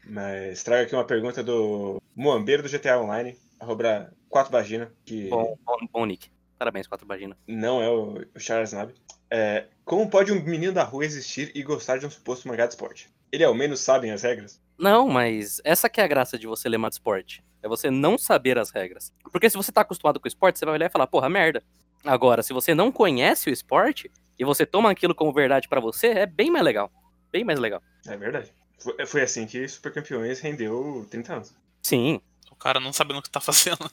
Mas 0.06 0.64
trago 0.64 0.84
aqui 0.84 0.94
uma 0.96 1.04
pergunta 1.06 1.44
do 1.44 2.02
Moambeiro 2.16 2.64
do 2.64 2.70
GTA 2.70 3.00
Online, 3.00 3.38
arroba 3.60 4.14
4 4.30 4.52
vagina, 4.52 4.92
que 5.06 5.28
Bom, 5.30 5.58
bom, 5.66 5.78
bom 5.92 6.06
Nick. 6.06 6.30
Parabéns, 6.58 6.88
quatro 6.88 7.06
vagina. 7.06 7.38
não 7.48 7.82
é 7.84 7.90
o, 7.90 8.26
o 8.36 8.40
Charles 8.40 8.72
Nab. 8.74 8.92
É, 9.30 9.66
como 9.86 10.10
pode 10.10 10.32
um 10.32 10.42
menino 10.42 10.74
da 10.74 10.84
rua 10.84 11.06
existir 11.06 11.52
e 11.54 11.62
gostar 11.62 11.98
de 11.98 12.06
um 12.06 12.10
suposto 12.10 12.48
mangá 12.48 12.66
de 12.66 12.74
esporte? 12.74 13.10
Ele 13.32 13.44
ao 13.44 13.54
menos 13.54 13.80
sabem 13.82 14.12
as 14.12 14.24
regras? 14.24 14.60
Não, 14.78 15.08
mas 15.08 15.60
essa 15.64 15.90
que 15.90 16.00
é 16.00 16.04
a 16.04 16.08
graça 16.08 16.38
de 16.38 16.46
você 16.46 16.70
ler 16.70 16.80
de 16.80 16.94
esporte. 16.94 17.44
É 17.64 17.68
você 17.68 17.90
não 17.90 18.18
saber 18.18 18.60
as 18.60 18.70
regras. 18.70 19.12
Porque 19.32 19.50
se 19.50 19.58
você 19.58 19.72
tá 19.72 19.82
acostumado 19.82 20.20
com 20.20 20.26
o 20.26 20.28
esporte, 20.28 20.60
você 20.60 20.66
vai 20.66 20.76
olhar 20.76 20.86
e 20.86 20.92
falar, 20.92 21.08
porra, 21.08 21.30
merda. 21.30 21.64
Agora, 22.06 22.44
se 22.44 22.54
você 22.54 22.76
não 22.76 22.92
conhece 22.92 23.50
o 23.50 23.54
esporte 23.54 24.12
e 24.38 24.46
você 24.46 24.66
toma 24.66 24.92
aquilo 24.92 25.16
como 25.16 25.34
verdade 25.34 25.68
pra 25.68 25.80
você, 25.80 26.08
é 26.08 26.26
bem 26.26 26.52
mais 26.52 26.64
legal. 26.64 26.92
Bem 27.32 27.44
mais 27.44 27.60
legal. 27.60 27.82
É 28.06 28.16
verdade. 28.16 28.54
Foi, 28.78 29.06
foi 29.06 29.22
assim 29.22 29.48
que 29.48 29.68
Super 29.68 29.92
Campeões 29.92 30.40
rendeu 30.40 31.06
30 31.10 31.34
anos. 31.34 31.54
Sim. 31.82 32.22
O 32.52 32.56
cara 32.56 32.80
não 32.80 32.94
sabendo 32.94 33.20
o 33.20 33.22
que 33.22 33.30
tá 33.30 33.42
fazendo. 33.42 33.80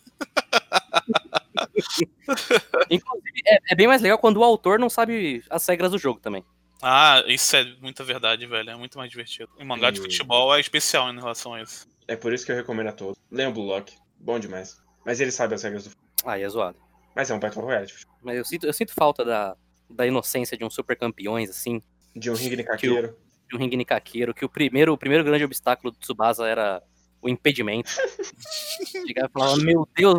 Inclusive, 2.91 3.43
é, 3.47 3.59
é 3.71 3.75
bem 3.75 3.87
mais 3.87 4.03
legal 4.03 4.19
quando 4.19 4.39
o 4.39 4.45
autor 4.45 4.79
não 4.79 4.91
sabe 4.91 5.43
as 5.49 5.67
regras 5.67 5.91
do 5.91 5.99
jogo 5.99 6.21
também. 6.21 6.45
Ah, 6.83 7.23
isso 7.27 7.57
é 7.57 7.65
muita 7.81 8.05
verdade, 8.05 8.47
velho. 8.47 8.71
É 8.71 8.77
muito 8.77 8.99
mais 8.99 9.11
divertido. 9.11 9.49
O 9.59 9.65
mangá 9.65 9.91
de 9.91 9.99
E- 10.01 10.03
futebol 10.03 10.55
é 10.55 10.61
especial 10.61 11.11
em 11.13 11.17
relação 11.17 11.55
a 11.55 11.63
isso. 11.63 11.87
É 12.07 12.15
por 12.17 12.33
isso 12.33 12.45
que 12.45 12.53
eu 12.53 12.57
recomendo 12.57 12.89
a 12.89 12.93
todos. 12.93 13.17
Leiam 13.31 13.53
Blue 13.53 13.65
Lock, 13.65 13.95
bom 14.19 14.39
demais. 14.39 14.77
Mas 15.05 15.21
ele 15.21 15.31
sabe 15.31 15.55
as 15.55 15.63
regras 15.63 15.85
do 15.85 15.91
Aí 16.27 16.43
é 16.43 16.49
zoado. 16.49 16.79
Mas 17.17 17.31
é 17.31 17.35
um 17.35 17.39
Battle 17.39 17.65
Royale, 17.65 17.87
tipo, 17.87 18.11
Mas 18.23 18.37
eu 18.37 18.45
sinto, 18.45 18.67
eu 18.67 18.73
sinto 18.73 18.93
falta 18.93 19.25
da, 19.25 19.57
da 19.89 20.07
inocência 20.07 20.57
de 20.59 20.65
um 20.65 20.71
super 20.71 20.97
campeões, 20.97 21.49
assim. 21.51 21.81
de 22.15 22.31
um 22.31 22.35
ringue 22.35 22.57
de 22.57 22.65
caqueiro. 22.65 23.17
De 23.49 23.57
um 23.57 23.59
ringue 23.59 23.77
nicaqueiro, 23.77 24.35
que 24.35 24.45
o 24.45 24.49
primeiro, 24.49 24.93
o 24.93 24.99
primeiro 24.99 25.23
grande 25.25 25.45
obstáculo 25.45 25.93
do 25.93 25.99
Tsubasa 25.99 26.47
era 26.47 26.83
o 27.23 27.29
impedimento. 27.29 27.91
Chegava 29.07 29.29
e 29.29 29.33
falava, 29.33 29.57
meu 29.59 29.89
Deus, 29.97 30.17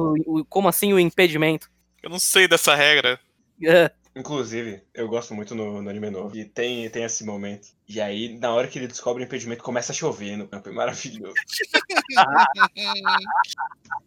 como 0.50 0.67
assim 0.67 0.93
o 0.93 1.00
impedimento? 1.00 1.69
Eu 2.01 2.09
não 2.09 2.19
sei 2.19 2.47
dessa 2.47 2.75
regra. 2.75 3.19
É, 3.63 3.91
Inclusive, 4.15 4.81
eu 4.93 5.07
gosto 5.10 5.34
muito 5.34 5.53
no, 5.53 5.81
no 5.81 5.89
anime 5.89 6.10
novo. 6.10 6.36
E 6.38 6.45
tem, 6.45 6.89
tem 6.89 7.03
esse 7.03 7.25
momento. 7.25 7.67
E 7.88 8.00
aí, 8.00 8.38
na 8.38 8.51
hora 8.53 8.67
que 8.67 8.79
ele 8.79 8.88
descobre 8.88 9.22
o 9.22 9.25
impedimento, 9.25 9.62
começa 9.62 9.91
a 9.91 9.95
chover 9.95 10.38
no 10.38 10.48
campo. 10.48 10.69
É 10.69 10.72
maravilhoso. 10.72 11.34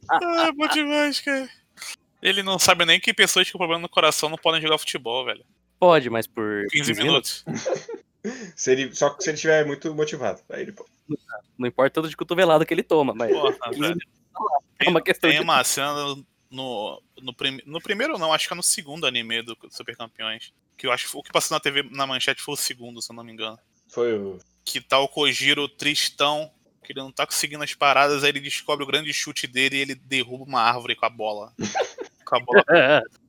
ah, 0.09 0.53
bom 0.57 0.67
demais, 0.69 1.21
cara. 1.21 1.49
Ele 2.23 2.43
não 2.43 2.59
sabe 2.59 2.85
nem 2.85 2.99
que 2.99 3.13
pessoas 3.13 3.51
com 3.51 3.59
problema 3.59 3.83
no 3.83 3.89
coração 3.89 4.29
não 4.29 4.39
podem 4.39 4.63
jogar 4.63 4.79
futebol, 4.79 5.25
velho. 5.25 5.45
pode, 5.79 6.09
mas 6.09 6.27
por 6.27 6.67
15 6.71 6.95
minutos. 6.95 7.45
Se 8.57 8.73
ele, 8.73 8.95
só 8.95 9.11
que 9.11 9.23
se 9.23 9.31
ele 9.31 9.37
estiver 9.37 9.65
muito 9.65 9.95
motivado. 9.95 10.43
Aí 10.51 10.63
ele 10.63 10.73
pode. 10.73 10.91
Não 11.57 11.69
importa 11.69 11.95
tanto 11.95 12.11
de 12.11 12.17
cotovelada 12.17 12.67
que 12.67 12.75
ele 12.75 12.83
toma, 12.83 13.15
mas 13.15 13.31
Porra, 13.31 13.53
15 13.53 13.81
velho. 13.81 13.81
minutos 13.81 14.19
é 14.79 14.89
uma 14.89 15.01
questão 15.01 15.31
Tem 15.31 15.39
de... 15.39 15.45
uma 15.45 15.63
cena 15.65 16.17
no, 16.51 17.03
no, 17.21 17.33
prim- 17.35 17.61
no 17.67 17.81
primeiro, 17.81 18.19
não, 18.19 18.33
acho 18.33 18.47
que 18.47 18.53
é 18.53 18.57
no 18.57 18.63
segundo 18.63 19.07
anime 19.07 19.43
do 19.43 19.57
Super 19.71 19.97
Campeões. 19.97 20.53
Que 20.77 20.87
eu 20.87 20.93
acho 20.93 21.11
que 21.11 21.17
o 21.17 21.23
que 21.23 21.33
passou 21.33 21.55
na 21.57 21.61
TV 21.61 21.83
na 21.91 22.07
manchete 22.07 22.41
foi 22.41 22.55
o 22.55 22.57
segundo, 22.57 23.03
se 23.03 23.11
eu 23.11 23.17
não 23.17 23.25
me 23.25 23.33
engano. 23.33 23.59
Foi 23.89 24.15
o. 24.17 24.39
Que 24.65 24.81
tá 24.81 24.99
o 24.99 25.09
Kojiro 25.09 25.69
tristão, 25.69 26.51
que 26.85 26.93
ele 26.93 27.01
não 27.01 27.11
tá 27.11 27.27
conseguindo 27.27 27.65
as 27.65 27.75
paradas, 27.75 28.23
aí 28.23 28.31
ele 28.31 28.41
descobre 28.41 28.85
o 28.85 28.87
grande 28.87 29.13
chute 29.13 29.47
dele 29.47 29.77
e 29.77 29.81
ele 29.81 29.95
derruba 29.95 30.45
uma 30.45 30.61
árvore 30.63 30.95
com 30.95 31.05
a 31.07 31.11
bola. 31.11 31.53
com 32.25 32.37
a 32.37 32.41
bola. 32.41 32.65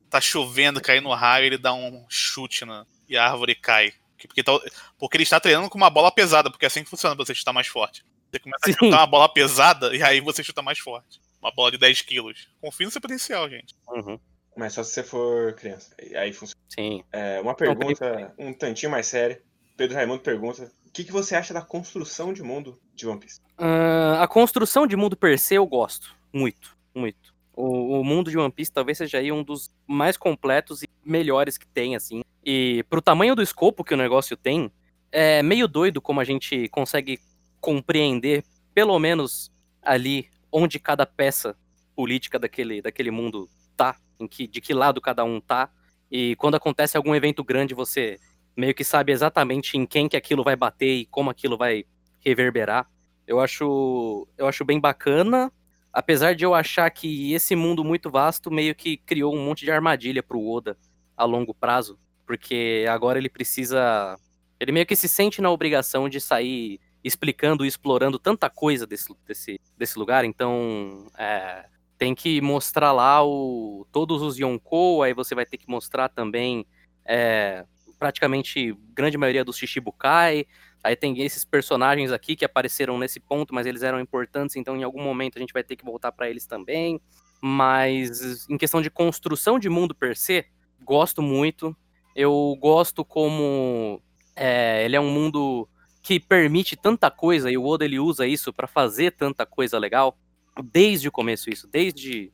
Tá 0.08 0.20
chovendo, 0.20 0.80
caindo 0.80 1.08
raio, 1.10 1.46
ele 1.46 1.58
dá 1.58 1.72
um 1.72 2.04
chute 2.08 2.64
na, 2.64 2.86
e 3.08 3.16
a 3.16 3.24
árvore 3.30 3.54
cai. 3.54 3.92
Porque, 4.18 4.42
tá- 4.42 4.60
porque 4.98 5.16
ele 5.16 5.22
está 5.24 5.40
treinando 5.40 5.68
com 5.70 5.78
uma 5.78 5.88
bola 5.90 6.12
pesada, 6.12 6.50
porque 6.50 6.66
é 6.66 6.68
assim 6.68 6.84
que 6.84 6.90
funciona 6.90 7.16
pra 7.16 7.24
você 7.24 7.34
chutar 7.34 7.52
mais 7.52 7.66
forte. 7.66 8.04
Você 8.30 8.38
começa 8.38 8.64
Sim. 8.66 8.70
a 8.72 8.74
chutar 8.74 8.98
uma 9.00 9.06
bola 9.06 9.28
pesada 9.28 9.96
e 9.96 10.02
aí 10.02 10.20
você 10.20 10.44
chuta 10.44 10.62
mais 10.62 10.78
forte. 10.78 11.20
Uma 11.40 11.50
bola 11.52 11.70
de 11.70 11.78
10 11.78 12.02
quilos. 12.02 12.48
Confia 12.60 12.86
no 12.86 12.90
seu 12.92 13.00
potencial, 13.00 13.48
gente. 13.48 13.74
Uhum, 13.88 14.18
Mas 14.56 14.74
só 14.74 14.82
se 14.82 14.90
você 14.92 15.02
for 15.02 15.54
criança. 15.54 15.94
Aí- 16.00 16.16
Aí 16.16 16.32
funciona. 16.32 16.60
sim. 16.68 17.02
É, 17.12 17.40
uma 17.40 17.54
pergunta 17.54 18.34
um 18.38 18.52
tantinho 18.52 18.90
mais 18.92 19.06
séria. 19.06 19.40
Pedro 19.76 19.96
Raimundo 19.96 20.20
pergunta: 20.20 20.70
O 20.86 20.90
que, 20.92 21.04
que 21.04 21.12
você 21.12 21.34
acha 21.34 21.54
da 21.54 21.62
construção 21.62 22.32
de 22.32 22.42
mundo 22.42 22.78
de 22.94 23.06
One 23.06 23.18
Piece? 23.20 23.40
Ah, 23.56 24.22
a 24.22 24.28
construção 24.28 24.86
de 24.86 24.96
mundo 24.96 25.16
per 25.16 25.38
se 25.38 25.54
eu 25.54 25.66
gosto. 25.66 26.14
Muito, 26.32 26.76
muito. 26.94 27.34
O, 27.54 28.00
o 28.00 28.04
mundo 28.04 28.30
de 28.30 28.36
One 28.38 28.52
Piece 28.52 28.72
talvez 28.72 28.98
seja 28.98 29.18
aí 29.18 29.30
um 29.32 29.42
dos 29.42 29.70
mais 29.86 30.16
completos 30.16 30.82
e 30.82 30.88
melhores 31.04 31.56
que 31.56 31.66
tem, 31.66 31.94
assim. 31.96 32.22
E 32.44 32.84
pro 32.90 33.00
tamanho 33.02 33.34
do 33.34 33.42
escopo 33.42 33.84
que 33.84 33.94
o 33.94 33.96
negócio 33.96 34.36
tem, 34.36 34.70
é 35.12 35.42
meio 35.42 35.66
doido 35.68 36.00
como 36.02 36.20
a 36.20 36.24
gente 36.24 36.68
consegue 36.68 37.18
compreender, 37.60 38.42
pelo 38.74 38.98
menos 38.98 39.50
ali, 39.82 40.28
onde 40.52 40.78
cada 40.78 41.06
peça 41.06 41.56
política 41.94 42.38
daquele, 42.38 42.80
daquele 42.80 43.10
mundo 43.10 43.48
tá, 43.76 43.96
em 44.18 44.26
que, 44.26 44.46
de 44.46 44.60
que 44.60 44.74
lado 44.74 45.00
cada 45.00 45.24
um 45.24 45.40
tá. 45.40 45.70
E 46.10 46.34
quando 46.36 46.56
acontece 46.56 46.96
algum 46.96 47.14
evento 47.14 47.44
grande, 47.44 47.74
você 47.74 48.18
meio 48.56 48.74
que 48.74 48.84
sabe 48.84 49.12
exatamente 49.12 49.76
em 49.76 49.86
quem 49.86 50.08
que 50.08 50.16
aquilo 50.16 50.42
vai 50.42 50.56
bater 50.56 50.90
e 50.90 51.06
como 51.06 51.30
aquilo 51.30 51.56
vai 51.56 51.84
reverberar. 52.24 52.88
Eu 53.26 53.40
acho, 53.40 54.26
eu 54.36 54.46
acho 54.46 54.64
bem 54.64 54.80
bacana, 54.80 55.52
apesar 55.92 56.34
de 56.34 56.44
eu 56.44 56.54
achar 56.54 56.90
que 56.90 57.32
esse 57.32 57.54
mundo 57.54 57.84
muito 57.84 58.10
vasto 58.10 58.50
meio 58.50 58.74
que 58.74 58.96
criou 58.96 59.34
um 59.34 59.44
monte 59.44 59.64
de 59.64 59.70
armadilha 59.70 60.22
pro 60.22 60.44
Oda 60.44 60.76
a 61.16 61.24
longo 61.24 61.54
prazo, 61.54 61.98
porque 62.26 62.84
agora 62.88 63.18
ele 63.18 63.28
precisa, 63.28 64.18
ele 64.58 64.72
meio 64.72 64.86
que 64.86 64.96
se 64.96 65.08
sente 65.08 65.40
na 65.40 65.50
obrigação 65.50 66.08
de 66.08 66.20
sair 66.20 66.80
explicando 67.02 67.64
e 67.64 67.68
explorando 67.68 68.18
tanta 68.18 68.50
coisa 68.50 68.86
desse, 68.86 69.14
desse, 69.26 69.60
desse 69.76 69.98
lugar, 69.98 70.24
então 70.24 71.06
é, 71.18 71.66
tem 71.96 72.14
que 72.14 72.40
mostrar 72.40 72.92
lá 72.92 73.24
o, 73.24 73.86
todos 73.90 74.22
os 74.22 74.38
Yonkou, 74.38 75.02
aí 75.02 75.14
você 75.14 75.34
vai 75.34 75.46
ter 75.46 75.56
que 75.56 75.68
mostrar 75.68 76.08
também 76.08 76.66
é, 77.04 77.64
praticamente 77.98 78.76
grande 78.94 79.16
maioria 79.16 79.44
dos 79.44 79.56
Shishibukai, 79.56 80.46
Aí 80.82 80.96
tem 80.96 81.20
esses 81.20 81.44
personagens 81.44 82.10
aqui 82.10 82.34
que 82.34 82.44
apareceram 82.44 82.98
nesse 82.98 83.20
ponto, 83.20 83.54
mas 83.54 83.66
eles 83.66 83.82
eram 83.82 84.00
importantes, 84.00 84.56
então 84.56 84.76
em 84.76 84.82
algum 84.82 85.02
momento 85.02 85.36
a 85.36 85.40
gente 85.40 85.52
vai 85.52 85.62
ter 85.62 85.76
que 85.76 85.84
voltar 85.84 86.10
pra 86.10 86.28
eles 86.28 86.46
também. 86.46 87.00
Mas 87.42 88.48
em 88.48 88.56
questão 88.56 88.80
de 88.80 88.90
construção 88.90 89.58
de 89.58 89.68
mundo 89.68 89.94
per 89.94 90.16
se, 90.16 90.44
gosto 90.82 91.22
muito. 91.22 91.76
Eu 92.16 92.56
gosto 92.58 93.04
como 93.04 94.02
é, 94.34 94.84
ele 94.84 94.96
é 94.96 95.00
um 95.00 95.10
mundo 95.10 95.68
que 96.10 96.18
permite 96.18 96.74
tanta 96.74 97.08
coisa 97.08 97.52
e 97.52 97.56
o 97.56 97.64
Oda 97.64 97.84
ele 97.84 98.00
usa 98.00 98.26
isso 98.26 98.52
pra 98.52 98.66
fazer 98.66 99.12
tanta 99.12 99.46
coisa 99.46 99.78
legal. 99.78 100.18
Desde 100.60 101.06
o 101.06 101.12
começo 101.12 101.48
isso, 101.48 101.68
desde 101.68 102.32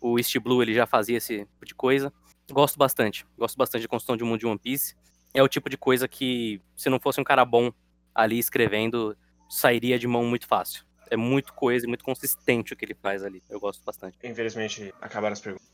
o 0.00 0.18
East 0.18 0.36
Blue 0.40 0.60
ele 0.60 0.74
já 0.74 0.86
fazia 0.86 1.18
esse 1.18 1.44
tipo 1.44 1.64
de 1.64 1.72
coisa. 1.72 2.12
Gosto 2.50 2.76
bastante, 2.76 3.24
gosto 3.38 3.56
bastante 3.56 3.82
de 3.82 3.88
construção 3.88 4.16
de 4.16 4.24
mundo 4.24 4.40
de 4.40 4.46
One 4.46 4.58
Piece 4.58 4.96
é 5.32 5.40
o 5.40 5.46
tipo 5.46 5.70
de 5.70 5.76
coisa 5.76 6.08
que, 6.08 6.60
se 6.74 6.90
não 6.90 6.98
fosse 6.98 7.20
um 7.20 7.24
cara 7.24 7.44
bom 7.44 7.70
ali 8.12 8.40
escrevendo, 8.40 9.16
sairia 9.48 10.00
de 10.00 10.08
mão 10.08 10.24
muito 10.24 10.48
fácil. 10.48 10.84
É 11.08 11.16
muito 11.16 11.54
coisa 11.54 11.86
e 11.86 11.88
muito 11.88 12.02
consistente 12.02 12.72
o 12.72 12.76
que 12.76 12.84
ele 12.84 12.94
faz 12.94 13.22
ali. 13.22 13.40
Eu 13.48 13.60
gosto 13.60 13.84
bastante. 13.84 14.18
Infelizmente, 14.24 14.92
acabaram 15.00 15.34
as 15.34 15.40
perguntas. 15.40 15.70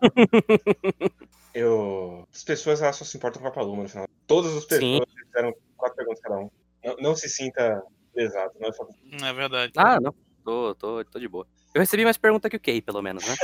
Eu. 1.52 2.26
As 2.32 2.44
pessoas 2.44 2.80
elas 2.80 2.96
só 2.96 3.04
se 3.04 3.16
importam 3.18 3.42
com 3.42 3.48
a 3.48 3.50
Paloma 3.50 3.82
no 3.82 3.88
final. 3.90 4.08
Todas 4.26 4.56
as 4.56 4.64
pessoas 4.64 5.06
fizeram 5.26 5.52
quatro 5.78 5.96
perguntas 5.96 6.20
cada 6.20 6.36
um. 6.36 6.50
Não, 6.84 6.96
não 6.98 7.16
se 7.16 7.28
sinta 7.28 7.82
pesado, 8.14 8.52
não 8.60 8.68
é 8.68 8.72
só. 8.72 8.86
Não 9.04 9.26
é 9.28 9.32
verdade. 9.32 9.72
Ah, 9.76 9.98
não. 10.00 10.14
Tô, 10.44 10.74
tô, 10.74 11.04
tô 11.04 11.18
de 11.18 11.28
boa. 11.28 11.46
Eu 11.74 11.80
recebi 11.80 12.04
mais 12.04 12.16
pergunta 12.16 12.48
que 12.50 12.56
o 12.56 12.60
Kay, 12.60 12.82
pelo 12.82 13.00
menos, 13.02 13.24
né? 13.26 13.34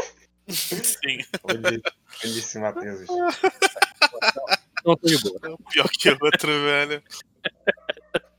Sim. 0.49 1.19
Se 2.43 2.59
Matheus. 2.59 3.03
Então 4.81 4.97
tô 4.97 5.07
de 5.07 5.19
boa. 5.19 5.39
É 5.45 5.49
um 5.49 5.57
pior 5.57 5.89
que 5.89 6.11
o 6.11 6.19
outro, 6.21 6.49
velho. 6.49 7.03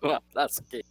Um 0.03 0.09
abraço, 0.11 0.63
Kay. 0.65 0.83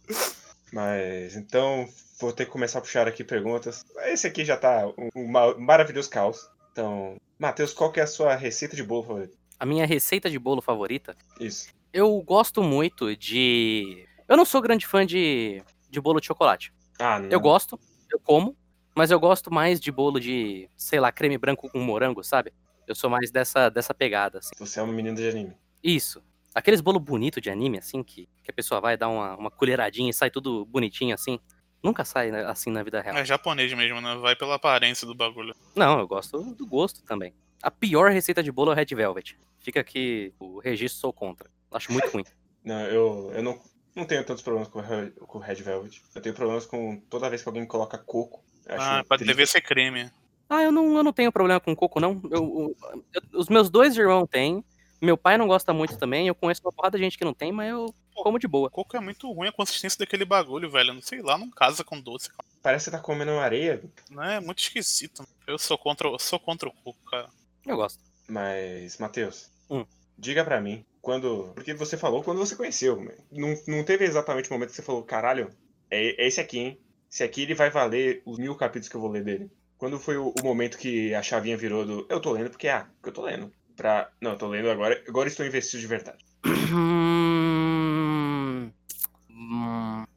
Mas 0.73 1.35
então, 1.35 1.87
vou 2.19 2.33
ter 2.33 2.45
que 2.45 2.51
começar 2.51 2.79
a 2.79 2.81
puxar 2.81 3.07
aqui 3.07 3.23
perguntas. 3.23 3.83
Esse 4.05 4.27
aqui 4.27 4.43
já 4.43 4.57
tá 4.57 4.87
um, 4.97 5.09
um 5.15 5.27
ma- 5.27 5.55
maravilhoso 5.57 6.09
caos. 6.09 6.49
Então, 6.71 7.15
Matheus, 7.39 7.73
qual 7.73 7.91
que 7.91 7.99
é 7.99 8.03
a 8.03 8.07
sua 8.07 8.35
receita 8.35 8.75
de 8.75 8.83
bolo 8.83 9.03
favorita? 9.03 9.37
A 9.57 9.65
minha 9.65 9.85
receita 9.85 10.29
de 10.29 10.37
bolo 10.37 10.61
favorita 10.61 11.15
Isso. 11.39 11.69
Eu 11.95 12.21
gosto 12.21 12.61
muito 12.61 13.15
de. 13.15 14.05
Eu 14.27 14.35
não 14.35 14.43
sou 14.43 14.61
grande 14.61 14.85
fã 14.85 15.05
de, 15.05 15.63
de 15.89 16.01
bolo 16.01 16.19
de 16.19 16.27
chocolate. 16.27 16.73
Ah, 16.99 17.19
não. 17.19 17.29
Eu 17.29 17.39
gosto, 17.39 17.79
eu 18.11 18.19
como, 18.19 18.55
mas 18.93 19.11
eu 19.11 19.19
gosto 19.19 19.51
mais 19.51 19.79
de 19.79 19.91
bolo 19.93 20.19
de, 20.19 20.69
sei 20.75 20.99
lá, 20.99 21.09
creme 21.09 21.37
branco 21.37 21.69
com 21.69 21.79
morango, 21.79 22.21
sabe? 22.21 22.51
Eu 22.85 22.93
sou 22.93 23.09
mais 23.09 23.31
dessa, 23.31 23.69
dessa 23.69 23.93
pegada, 23.93 24.39
assim. 24.39 24.51
Você 24.59 24.79
é 24.79 24.83
uma 24.83 24.91
menina 24.91 25.15
de 25.15 25.27
anime. 25.27 25.53
Isso. 25.81 26.21
Aqueles 26.53 26.81
bolo 26.81 26.99
bonito 26.99 27.39
de 27.39 27.49
anime, 27.49 27.77
assim, 27.77 28.03
que, 28.03 28.27
que 28.43 28.51
a 28.51 28.53
pessoa 28.53 28.81
vai 28.81 28.97
dar 28.97 29.07
uma, 29.07 29.37
uma 29.37 29.51
colheradinha 29.51 30.09
e 30.09 30.13
sai 30.13 30.29
tudo 30.29 30.65
bonitinho, 30.65 31.15
assim. 31.15 31.39
Nunca 31.81 32.03
sai 32.03 32.29
né, 32.29 32.43
assim 32.45 32.71
na 32.71 32.83
vida 32.83 33.01
real. 33.01 33.15
É 33.15 33.23
japonês 33.23 33.71
mesmo, 33.73 34.01
né? 34.01 34.15
Vai 34.15 34.35
pela 34.35 34.55
aparência 34.55 35.07
do 35.07 35.15
bagulho. 35.15 35.55
Não, 35.75 35.99
eu 35.99 36.07
gosto 36.07 36.41
do 36.55 36.65
gosto 36.65 37.03
também. 37.03 37.33
A 37.63 37.71
pior 37.71 38.11
receita 38.11 38.43
de 38.43 38.51
bolo 38.51 38.71
é 38.71 38.73
o 38.73 38.75
Red 38.75 38.93
Velvet. 38.93 39.37
Fica 39.59 39.79
aqui 39.79 40.33
o 40.39 40.59
registro, 40.59 40.99
sou 40.99 41.13
contra. 41.13 41.49
Acho 41.71 41.91
muito 41.91 42.09
ruim. 42.09 42.23
Não, 42.63 42.81
eu, 42.87 43.31
eu 43.31 43.43
não, 43.43 43.61
não 43.95 44.05
tenho 44.05 44.25
tantos 44.25 44.41
problemas 44.43 44.67
com, 44.69 44.81
com 45.27 45.37
Red 45.37 45.55
Velvet. 45.61 46.01
Eu 46.15 46.21
tenho 46.21 46.33
problemas 46.33 46.65
com 46.65 46.99
toda 47.11 47.29
vez 47.29 47.43
que 47.43 47.47
alguém 47.47 47.63
coloca 47.63 47.95
coco. 47.95 48.43
Ah, 48.67 49.03
pra 49.07 49.19
triste. 49.19 49.45
Ser 49.45 49.61
creme. 49.61 50.09
Ah, 50.49 50.63
eu 50.63 50.71
não, 50.71 50.97
eu 50.97 51.03
não 51.03 51.13
tenho 51.13 51.31
problema 51.31 51.59
com 51.59 51.75
coco, 51.75 51.99
não. 51.99 52.19
Eu- 52.31 52.75
eu- 52.91 53.03
eu- 53.13 53.39
os 53.39 53.49
meus 53.49 53.69
dois 53.69 53.95
irmãos 53.95 54.25
têm. 54.27 54.65
Meu 54.99 55.15
pai 55.15 55.37
não 55.37 55.45
gosta 55.45 55.71
muito 55.73 55.95
também. 55.99 56.27
Eu 56.27 56.33
conheço 56.33 56.61
uma 56.63 56.71
porrada 56.71 56.97
de 56.97 57.03
gente 57.03 57.19
que 57.19 57.23
não 57.23 57.35
tem, 57.35 57.51
mas 57.51 57.69
eu 57.69 57.93
como 58.15 58.39
de 58.39 58.47
boa. 58.47 58.67
Coco 58.71 58.97
é 58.97 58.99
muito 58.99 59.31
ruim 59.31 59.49
a 59.49 59.51
consistência 59.51 59.99
daquele 59.99 60.25
bagulho, 60.25 60.71
velho. 60.71 60.91
Não 60.95 61.01
sei 61.03 61.21
lá, 61.21 61.37
não 61.37 61.51
casa 61.51 61.83
com 61.83 62.01
doce. 62.01 62.29
cara. 62.29 62.43
Parece 62.63 62.85
que 62.85 62.91
você 62.91 62.97
tá 62.97 63.03
comendo 63.03 63.29
areia, 63.33 63.83
Não 64.09 64.23
é 64.23 64.39
muito 64.39 64.57
esquisito. 64.57 65.23
Eu 65.45 65.59
sou 65.59 65.77
contra, 65.77 66.07
eu 66.07 66.17
sou 66.17 66.39
contra 66.39 66.67
o 66.67 66.71
coco, 66.83 66.97
cara. 67.11 67.29
Eu 67.63 67.75
gosto. 67.77 67.99
mas, 68.27 68.97
Matheus, 68.97 69.51
Hum. 69.69 69.85
Diga 70.17 70.43
pra 70.43 70.61
mim, 70.61 70.85
quando. 71.01 71.51
Porque 71.53 71.73
você 71.73 71.97
falou 71.97 72.23
quando 72.23 72.39
você 72.39 72.55
conheceu. 72.55 72.97
Não, 73.31 73.55
não 73.67 73.83
teve 73.83 74.05
exatamente 74.05 74.49
o 74.49 74.53
momento 74.53 74.69
que 74.69 74.75
você 74.75 74.81
falou, 74.81 75.03
caralho, 75.03 75.49
é, 75.89 76.23
é 76.23 76.27
esse 76.27 76.41
aqui, 76.41 76.59
hein? 76.59 76.79
Esse 77.11 77.23
aqui 77.23 77.43
ele 77.43 77.53
vai 77.53 77.69
valer 77.69 78.21
os 78.25 78.37
mil 78.37 78.55
capítulos 78.55 78.89
que 78.89 78.95
eu 78.95 79.01
vou 79.01 79.11
ler 79.11 79.23
dele. 79.23 79.51
Quando 79.77 79.99
foi 79.99 80.17
o, 80.17 80.33
o 80.39 80.43
momento 80.43 80.77
que 80.77 81.13
a 81.13 81.21
chavinha 81.21 81.55
virou 81.55 81.85
do. 81.85 82.07
Eu 82.09 82.19
tô 82.19 82.31
lendo 82.31 82.49
porque, 82.49 82.67
ah, 82.67 82.87
porque 82.95 83.09
eu 83.09 83.13
tô 83.13 83.21
lendo. 83.23 83.51
Pra. 83.75 84.09
Não, 84.21 84.31
eu 84.31 84.37
tô 84.37 84.47
lendo 84.47 84.69
agora. 84.69 85.01
Agora 85.07 85.27
estou 85.27 85.45
investido 85.45 85.81
de 85.81 85.87
verdade. 85.87 86.25
Hum, 86.73 88.71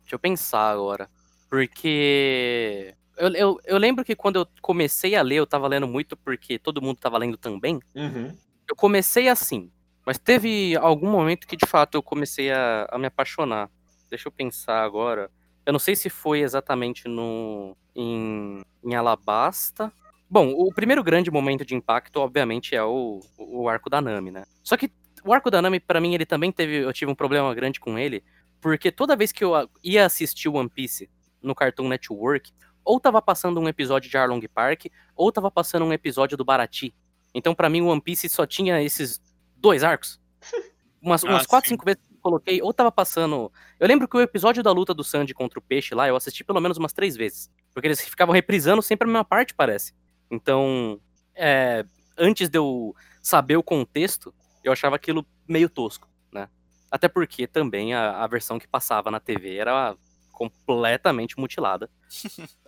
deixa 0.01 0.15
eu 0.15 0.19
pensar 0.19 0.71
agora. 0.71 1.11
Porque. 1.51 2.95
Eu, 3.17 3.29
eu, 3.35 3.61
eu 3.65 3.79
lembro 3.79 4.05
que 4.05 4.15
quando 4.15 4.37
eu 4.37 4.47
comecei 4.63 5.17
a 5.17 5.23
ler, 5.23 5.37
eu 5.37 5.47
tava 5.47 5.67
lendo 5.67 5.89
muito 5.89 6.17
porque 6.17 6.59
todo 6.59 6.81
mundo 6.81 6.99
tava 6.99 7.19
lendo 7.19 7.37
também. 7.37 7.81
Uhum. 7.95 8.35
Eu 8.69 8.77
comecei 8.77 9.29
assim. 9.29 9.71
Mas 10.09 10.18
teve 10.18 10.75
algum 10.75 11.11
momento 11.11 11.47
que 11.47 11.55
de 11.55 11.66
fato 11.66 11.94
eu 11.94 12.03
comecei 12.03 12.51
a, 12.51 12.88
a 12.90 12.99
me 12.99 13.09
apaixonar. 13.09 13.68
Deixa 14.09 14.27
eu 14.27 14.33
pensar 14.33 14.83
agora. 14.83 15.31
Eu 15.66 15.73
não 15.75 15.79
sei 15.79 15.94
se 15.94 16.09
foi 16.09 16.40
exatamente 16.40 17.07
no 17.07 17.77
em, 17.94 18.62
em 18.83 18.94
Alabasta. 18.94 19.92
Bom, 20.31 20.49
o 20.49 20.73
primeiro 20.73 21.05
grande 21.05 21.31
momento 21.31 21.62
de 21.62 21.75
impacto, 21.75 22.21
obviamente, 22.21 22.75
é 22.75 22.83
o, 22.83 23.21
o 23.37 23.68
arco 23.68 23.90
da 23.90 24.01
Nami, 24.01 24.31
né? 24.31 24.47
Só 24.64 24.79
que 24.79 24.90
o 25.23 25.31
arco 25.31 25.51
da 25.51 25.61
Nami, 25.61 25.79
pra 25.79 26.01
mim, 26.01 26.14
ele 26.14 26.25
também 26.25 26.51
teve. 26.51 26.77
Eu 26.77 26.92
tive 26.94 27.12
um 27.12 27.14
problema 27.14 27.55
grande 27.55 27.79
com 27.79 27.99
ele. 27.99 28.25
Porque 28.62 28.90
toda 28.90 29.14
vez 29.14 29.31
que 29.31 29.44
eu 29.44 29.68
ia 29.85 30.07
assistir 30.07 30.49
One 30.49 30.71
Piece 30.71 31.11
no 31.42 31.55
Cartoon 31.55 31.87
Network, 31.87 32.51
ou 32.83 32.99
tava 32.99 33.21
passando 33.21 33.61
um 33.61 33.68
episódio 33.68 34.09
de 34.11 34.16
Arlong 34.16 34.40
Park, 34.55 34.87
ou 35.14 35.31
tava 35.31 35.51
passando 35.51 35.85
um 35.85 35.92
episódio 35.92 36.35
do 36.35 36.47
Barati. 36.47 36.94
Então, 37.35 37.55
pra 37.55 37.68
mim, 37.68 37.83
o 37.83 37.88
One 37.88 38.01
Piece 38.01 38.27
só 38.31 38.47
tinha 38.47 38.81
esses 38.83 39.21
dois 39.59 39.83
arcos. 39.85 40.21
Umas, 41.01 41.25
Ah, 41.25 41.29
umas 41.29 41.47
quatro, 41.47 41.68
sim. 41.68 41.75
cinco 41.75 41.85
vezes 41.85 42.01
que 42.03 42.12
eu 42.14 42.18
coloquei, 42.21 42.61
ou 42.61 42.75
tava 42.75 42.90
passando. 42.90 43.53
Eu 43.79 43.87
lembro 43.87 44.09
que 44.09 44.16
o 44.16 44.21
episódio 44.21 44.64
da 44.64 44.73
luta 44.73 44.92
do 44.92 45.05
Sandy 45.05 45.33
contra 45.33 45.59
o 45.61 45.62
peixe 45.62 45.94
lá, 45.94 46.09
eu 46.09 46.16
assisti 46.16 46.42
pelo 46.42 46.61
menos 46.61 46.77
umas 46.77 46.92
três 46.92 47.14
vezes. 47.16 47.49
Porque 47.73 47.87
eles 47.87 48.01
ficavam 48.01 48.35
reprisando 48.35 48.83
sempre 48.83 49.05
a 49.05 49.12
mesma 49.12 49.25
parte, 49.25 49.55
parece. 49.55 49.92
Então, 50.29 51.01
é, 51.37 51.85
antes 52.16 52.49
de 52.49 52.59
eu 52.59 52.97
saber 53.23 53.57
o 53.57 53.62
contexto, 53.62 54.35
eu 54.64 54.73
achava 54.73 54.97
aquilo 54.97 55.25
meio 55.47 55.71
tosco, 55.71 56.09
né? 56.33 56.49
Até 56.90 57.07
porque 57.07 57.47
também 57.47 57.94
a, 57.94 58.25
a 58.25 58.27
versão 58.27 58.59
que 58.59 58.66
passava 58.66 59.09
na 59.09 59.21
TV 59.21 59.55
era 59.57 59.97
completamente 60.33 61.38
mutilada. 61.38 61.88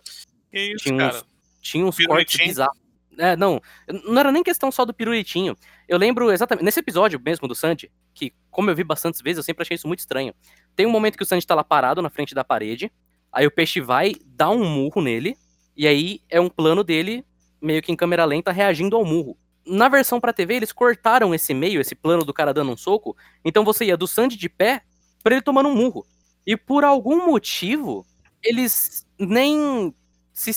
Que 0.51 0.73
isso, 0.73 0.83
Tinha 0.83 0.97
cara. 0.97 1.15
uns, 1.17 1.25
tinha 1.61 1.85
uns 1.85 1.97
cortes 2.05 2.37
bizarros. 2.37 2.77
É, 3.17 3.35
não, 3.37 3.61
não 4.05 4.19
era 4.19 4.31
nem 4.33 4.43
questão 4.43 4.69
só 4.71 4.83
do 4.83 4.93
pirulitinho. 4.93 5.55
Eu 5.91 5.97
lembro 5.97 6.31
exatamente, 6.31 6.63
nesse 6.63 6.79
episódio 6.79 7.19
mesmo 7.19 7.49
do 7.49 7.53
Sandy, 7.53 7.91
que 8.13 8.33
como 8.49 8.69
eu 8.69 8.75
vi 8.77 8.81
bastantes 8.81 9.19
vezes, 9.19 9.39
eu 9.39 9.43
sempre 9.43 9.63
achei 9.63 9.75
isso 9.75 9.89
muito 9.89 9.99
estranho. 9.99 10.33
Tem 10.73 10.85
um 10.85 10.89
momento 10.89 11.17
que 11.17 11.23
o 11.23 11.25
Sandy 11.25 11.45
tá 11.45 11.53
lá 11.53 11.65
parado 11.65 12.01
na 12.01 12.09
frente 12.09 12.33
da 12.33 12.45
parede, 12.45 12.89
aí 13.29 13.45
o 13.45 13.51
peixe 13.51 13.81
vai, 13.81 14.15
dá 14.25 14.49
um 14.49 14.63
murro 14.63 15.01
nele, 15.01 15.35
e 15.75 15.85
aí 15.85 16.21
é 16.29 16.39
um 16.39 16.47
plano 16.47 16.81
dele, 16.81 17.25
meio 17.61 17.81
que 17.81 17.91
em 17.91 17.95
câmera 17.97 18.23
lenta, 18.23 18.53
reagindo 18.53 18.95
ao 18.95 19.03
murro. 19.03 19.37
Na 19.67 19.89
versão 19.89 20.17
pra 20.17 20.31
TV, 20.31 20.53
eles 20.55 20.71
cortaram 20.71 21.35
esse 21.35 21.53
meio, 21.53 21.81
esse 21.81 21.93
plano 21.93 22.23
do 22.23 22.33
cara 22.33 22.53
dando 22.53 22.71
um 22.71 22.77
soco, 22.77 23.13
então 23.43 23.65
você 23.65 23.83
ia 23.83 23.97
do 23.97 24.07
Sandy 24.07 24.37
de 24.37 24.47
pé 24.47 24.83
pra 25.21 25.33
ele 25.33 25.41
tomando 25.41 25.67
um 25.67 25.75
murro. 25.75 26.05
E 26.47 26.55
por 26.55 26.85
algum 26.85 27.25
motivo, 27.25 28.05
eles 28.41 29.05
nem 29.19 29.93
se 30.31 30.53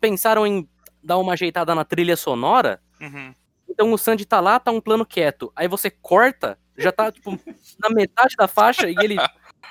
pensaram 0.00 0.46
em 0.46 0.68
dar 1.02 1.18
uma 1.18 1.32
ajeitada 1.32 1.74
na 1.74 1.84
trilha 1.84 2.16
sonora. 2.16 2.80
Uhum. 3.00 3.34
Então 3.76 3.92
o 3.92 3.98
Sandy 3.98 4.24
tá 4.24 4.40
lá, 4.40 4.58
tá 4.58 4.70
um 4.70 4.80
plano 4.80 5.04
quieto. 5.04 5.52
Aí 5.54 5.68
você 5.68 5.90
corta, 5.90 6.58
já 6.78 6.90
tá, 6.90 7.12
tipo, 7.12 7.38
na 7.78 7.90
metade 7.90 8.34
da 8.34 8.48
faixa 8.48 8.88
e 8.88 8.96
ele 9.02 9.16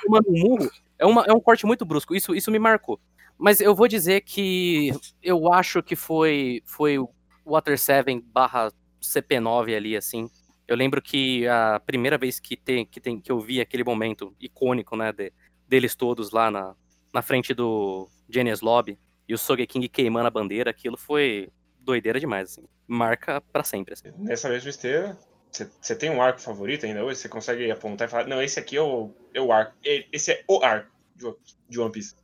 tomando 0.04 0.30
um 0.30 0.40
murro. 0.40 0.70
É, 1.00 1.08
uma, 1.08 1.24
é 1.24 1.34
um 1.34 1.40
corte 1.40 1.66
muito 1.66 1.84
brusco. 1.84 2.14
Isso, 2.16 2.36
isso 2.36 2.52
me 2.52 2.60
marcou. 2.60 3.00
Mas 3.36 3.60
eu 3.60 3.74
vou 3.74 3.88
dizer 3.88 4.22
que 4.22 4.92
eu 5.24 5.52
acho 5.52 5.82
que 5.82 5.96
foi, 5.96 6.62
foi 6.66 6.98
Water 7.44 7.80
7 7.80 8.22
barra 8.22 8.72
CP9 9.02 9.76
ali, 9.76 9.98
assim. 9.98 10.30
Eu 10.68 10.76
lembro 10.78 11.02
que 11.02 11.48
a 11.48 11.82
primeira 11.84 12.16
vez 12.16 12.40
que, 12.40 12.56
tem, 12.56 12.86
que, 12.86 13.02
tem, 13.02 13.20
que 13.20 13.32
eu 13.32 13.40
vi 13.40 13.60
aquele 13.60 13.84
momento 13.84 14.36
icônico, 14.40 14.96
né, 14.96 15.12
de- 15.12 15.34
deles 15.68 15.96
todos 15.96 16.30
lá 16.32 16.52
na, 16.52 16.76
na 17.12 17.24
frente 17.24 17.56
do 17.56 18.08
Genius 18.30 18.62
Lobby 18.62 19.00
e 19.28 19.34
o 19.34 19.38
Sogeking 19.38 19.88
queimando 19.88 20.28
a 20.28 20.32
bandeira, 20.32 20.70
aquilo 20.70 20.96
foi 20.96 21.50
doideira 21.80 22.20
demais, 22.20 22.52
assim. 22.52 22.64
Marca 22.88 23.42
pra 23.52 23.64
sempre, 23.64 23.94
assim. 23.94 24.12
Nessa 24.18 24.50
mesma 24.50 24.70
esteira, 24.70 25.18
você- 25.52 25.96
tem 25.96 26.10
um 26.10 26.22
arco 26.22 26.40
favorito 26.42 26.86
ainda 26.86 27.04
hoje? 27.04 27.20
Você 27.20 27.30
consegue 27.30 27.70
apontar 27.72 28.08
e 28.08 28.12
falar, 28.12 28.28
não, 28.28 28.42
esse 28.42 28.60
aqui 28.60 28.78
é 28.78 28.82
o, 28.82 29.12
é 29.34 29.42
o 29.42 29.52
arco. 29.52 29.74
E- 29.84 30.08
Esse 30.12 30.32
é 30.32 30.44
o 30.48 30.64
arco 30.64 30.90
de 31.70 31.80
One- 31.80 31.92
Piece. 31.92 32.16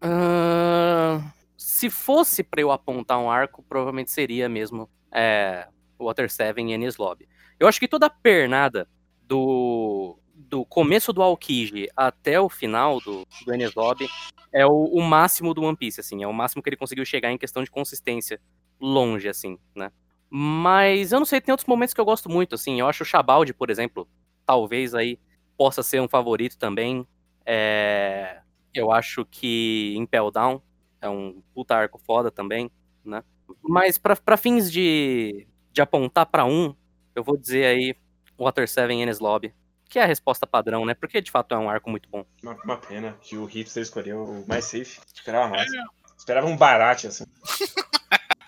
Ahn, 0.00 1.20
se 1.56 1.88
fosse 1.90 2.42
pra 2.42 2.60
eu 2.60 2.70
apontar 2.70 3.18
um 3.18 3.30
arco, 3.30 3.62
provavelmente 3.62 4.10
seria 4.10 4.48
mesmo 4.48 4.88
é, 5.12 5.68
Water 5.98 6.30
7 6.30 6.60
e 6.60 6.72
Enies 6.72 6.96
Lobby. 6.96 7.28
Eu 7.58 7.68
acho 7.68 7.78
que 7.78 7.86
toda 7.88 8.06
a 8.06 8.10
pernada 8.10 8.88
do, 9.22 10.18
do 10.34 10.64
começo 10.64 11.12
do 11.12 11.22
Aokiji 11.22 11.88
até 11.96 12.40
o 12.40 12.48
final 12.48 13.00
do, 13.00 13.24
do 13.44 13.54
Enies 13.54 13.74
Lobby 13.74 14.08
é 14.52 14.66
o, 14.66 14.84
o 14.84 15.00
máximo 15.02 15.54
do 15.54 15.62
One 15.62 15.76
Piece, 15.76 16.00
assim. 16.00 16.22
É 16.22 16.26
o 16.26 16.32
máximo 16.32 16.62
que 16.62 16.68
ele 16.68 16.76
conseguiu 16.76 17.04
chegar 17.04 17.30
em 17.30 17.38
questão 17.38 17.62
de 17.62 17.70
consistência 17.70 18.40
longe, 18.82 19.28
assim, 19.28 19.58
né? 19.74 19.90
Mas 20.28 21.12
eu 21.12 21.20
não 21.20 21.26
sei, 21.26 21.40
tem 21.40 21.52
outros 21.52 21.68
momentos 21.68 21.94
que 21.94 22.00
eu 22.00 22.04
gosto 22.04 22.28
muito, 22.28 22.54
assim. 22.54 22.80
Eu 22.80 22.88
acho 22.88 23.04
o 23.04 23.06
Chabaldi, 23.06 23.54
por 23.54 23.70
exemplo, 23.70 24.08
talvez 24.44 24.94
aí 24.94 25.18
possa 25.56 25.82
ser 25.82 26.00
um 26.00 26.08
favorito 26.08 26.58
também. 26.58 27.06
É, 27.46 28.40
eu 28.74 28.90
acho 28.90 29.24
que 29.26 29.94
Impel 29.96 30.30
Down 30.30 30.60
é 31.00 31.08
um 31.08 31.42
puta 31.54 31.76
arco 31.76 31.98
foda 31.98 32.30
também, 32.30 32.70
né? 33.04 33.22
Mas 33.62 33.98
pra, 33.98 34.16
pra 34.16 34.36
fins 34.36 34.72
de, 34.72 35.46
de 35.70 35.82
apontar 35.82 36.26
pra 36.26 36.44
um, 36.44 36.74
eu 37.14 37.22
vou 37.22 37.36
dizer 37.36 37.66
aí 37.66 37.94
Water 38.38 38.66
7 38.66 38.92
Enes 38.94 39.18
Lobby, 39.18 39.54
que 39.88 39.98
é 39.98 40.02
a 40.02 40.06
resposta 40.06 40.46
padrão, 40.46 40.86
né? 40.86 40.94
Porque 40.94 41.20
de 41.20 41.30
fato 41.30 41.54
é 41.54 41.58
um 41.58 41.68
arco 41.68 41.90
muito 41.90 42.08
bom. 42.08 42.24
Uma, 42.42 42.56
uma 42.64 42.76
pena 42.78 43.18
que 43.20 43.36
o 43.36 43.44
hipster 43.44 43.82
escolheu 43.82 44.24
o 44.24 44.48
mais 44.48 44.64
safe. 44.64 44.98
Esperava 45.14 45.48
mais. 45.50 45.70
Esperava 46.16 46.46
um 46.46 46.56
barate, 46.56 47.06
assim. 47.06 47.24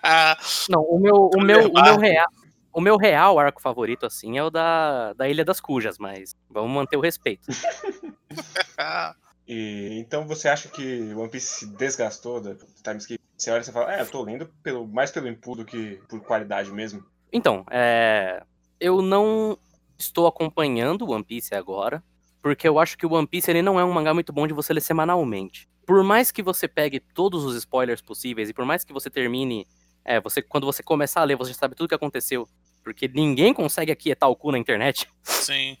Ah, 0.05 0.37
Não, 0.69 0.81
o 0.81 0.99
meu, 0.99 1.29
o 1.33 1.41
meu, 1.41 1.69
o 1.69 1.81
meu 1.81 1.97
real. 1.97 2.27
O 2.71 2.81
meu 2.81 2.97
real 2.97 3.39
arco 3.39 3.61
favorito, 3.61 4.05
assim, 4.05 4.37
é 4.37 4.43
o 4.43 4.49
da, 4.49 5.13
da 5.13 5.29
Ilha 5.29 5.45
das 5.45 5.61
Cujas, 5.61 5.97
mas 5.97 6.35
vamos 6.49 6.71
manter 6.71 6.97
o 6.97 7.01
respeito. 7.01 7.47
E, 9.47 9.99
então 9.99 10.25
você 10.25 10.49
acha 10.49 10.67
que 10.69 11.13
One 11.13 11.29
Piece 11.29 11.47
se 11.47 11.67
desgastou 11.67 12.41
da 12.41 12.55
time 12.55 12.97
skip? 12.97 13.21
Você 13.37 13.51
olha 13.51 13.61
e 13.61 13.63
você 13.63 13.71
fala, 13.71 13.95
é, 13.95 14.01
eu 14.01 14.07
tô 14.07 14.23
lendo 14.23 14.49
pelo, 14.63 14.87
mais 14.87 15.11
pelo 15.11 15.27
impu 15.27 15.55
do 15.55 15.63
que 15.65 15.99
por 16.09 16.19
qualidade 16.21 16.71
mesmo. 16.71 17.05
Então, 17.31 17.65
é, 17.69 18.43
eu 18.79 19.01
não 19.01 19.57
estou 19.97 20.25
acompanhando 20.25 21.03
o 21.03 21.11
One 21.11 21.23
Piece 21.23 21.53
agora, 21.53 22.03
porque 22.41 22.67
eu 22.67 22.79
acho 22.79 22.97
que 22.97 23.05
o 23.05 23.13
One 23.13 23.27
Piece 23.27 23.51
ele 23.51 23.61
não 23.61 23.79
é 23.79 23.85
um 23.85 23.91
mangá 23.91 24.13
muito 24.13 24.33
bom 24.33 24.47
de 24.47 24.53
você 24.53 24.73
ler 24.73 24.81
semanalmente. 24.81 25.69
Por 25.85 26.03
mais 26.03 26.31
que 26.31 26.41
você 26.41 26.67
pegue 26.67 26.99
todos 26.99 27.43
os 27.43 27.55
spoilers 27.55 28.01
possíveis 28.01 28.49
e 28.49 28.53
por 28.53 28.65
mais 28.65 28.83
que 28.83 28.93
você 28.93 29.09
termine, 29.09 29.67
é, 30.05 30.21
você 30.21 30.41
quando 30.41 30.65
você 30.65 30.83
começar 30.83 31.21
a 31.21 31.23
ler, 31.23 31.35
você 31.35 31.51
já 31.51 31.57
sabe 31.57 31.75
tudo 31.75 31.85
o 31.85 31.89
que 31.89 31.95
aconteceu, 31.95 32.47
porque 32.83 33.07
ninguém 33.07 33.53
consegue 33.53 33.91
aquietar 33.91 34.29
o 34.29 34.35
cu 34.35 34.51
na 34.51 34.59
internet. 34.59 35.09
sim. 35.23 35.75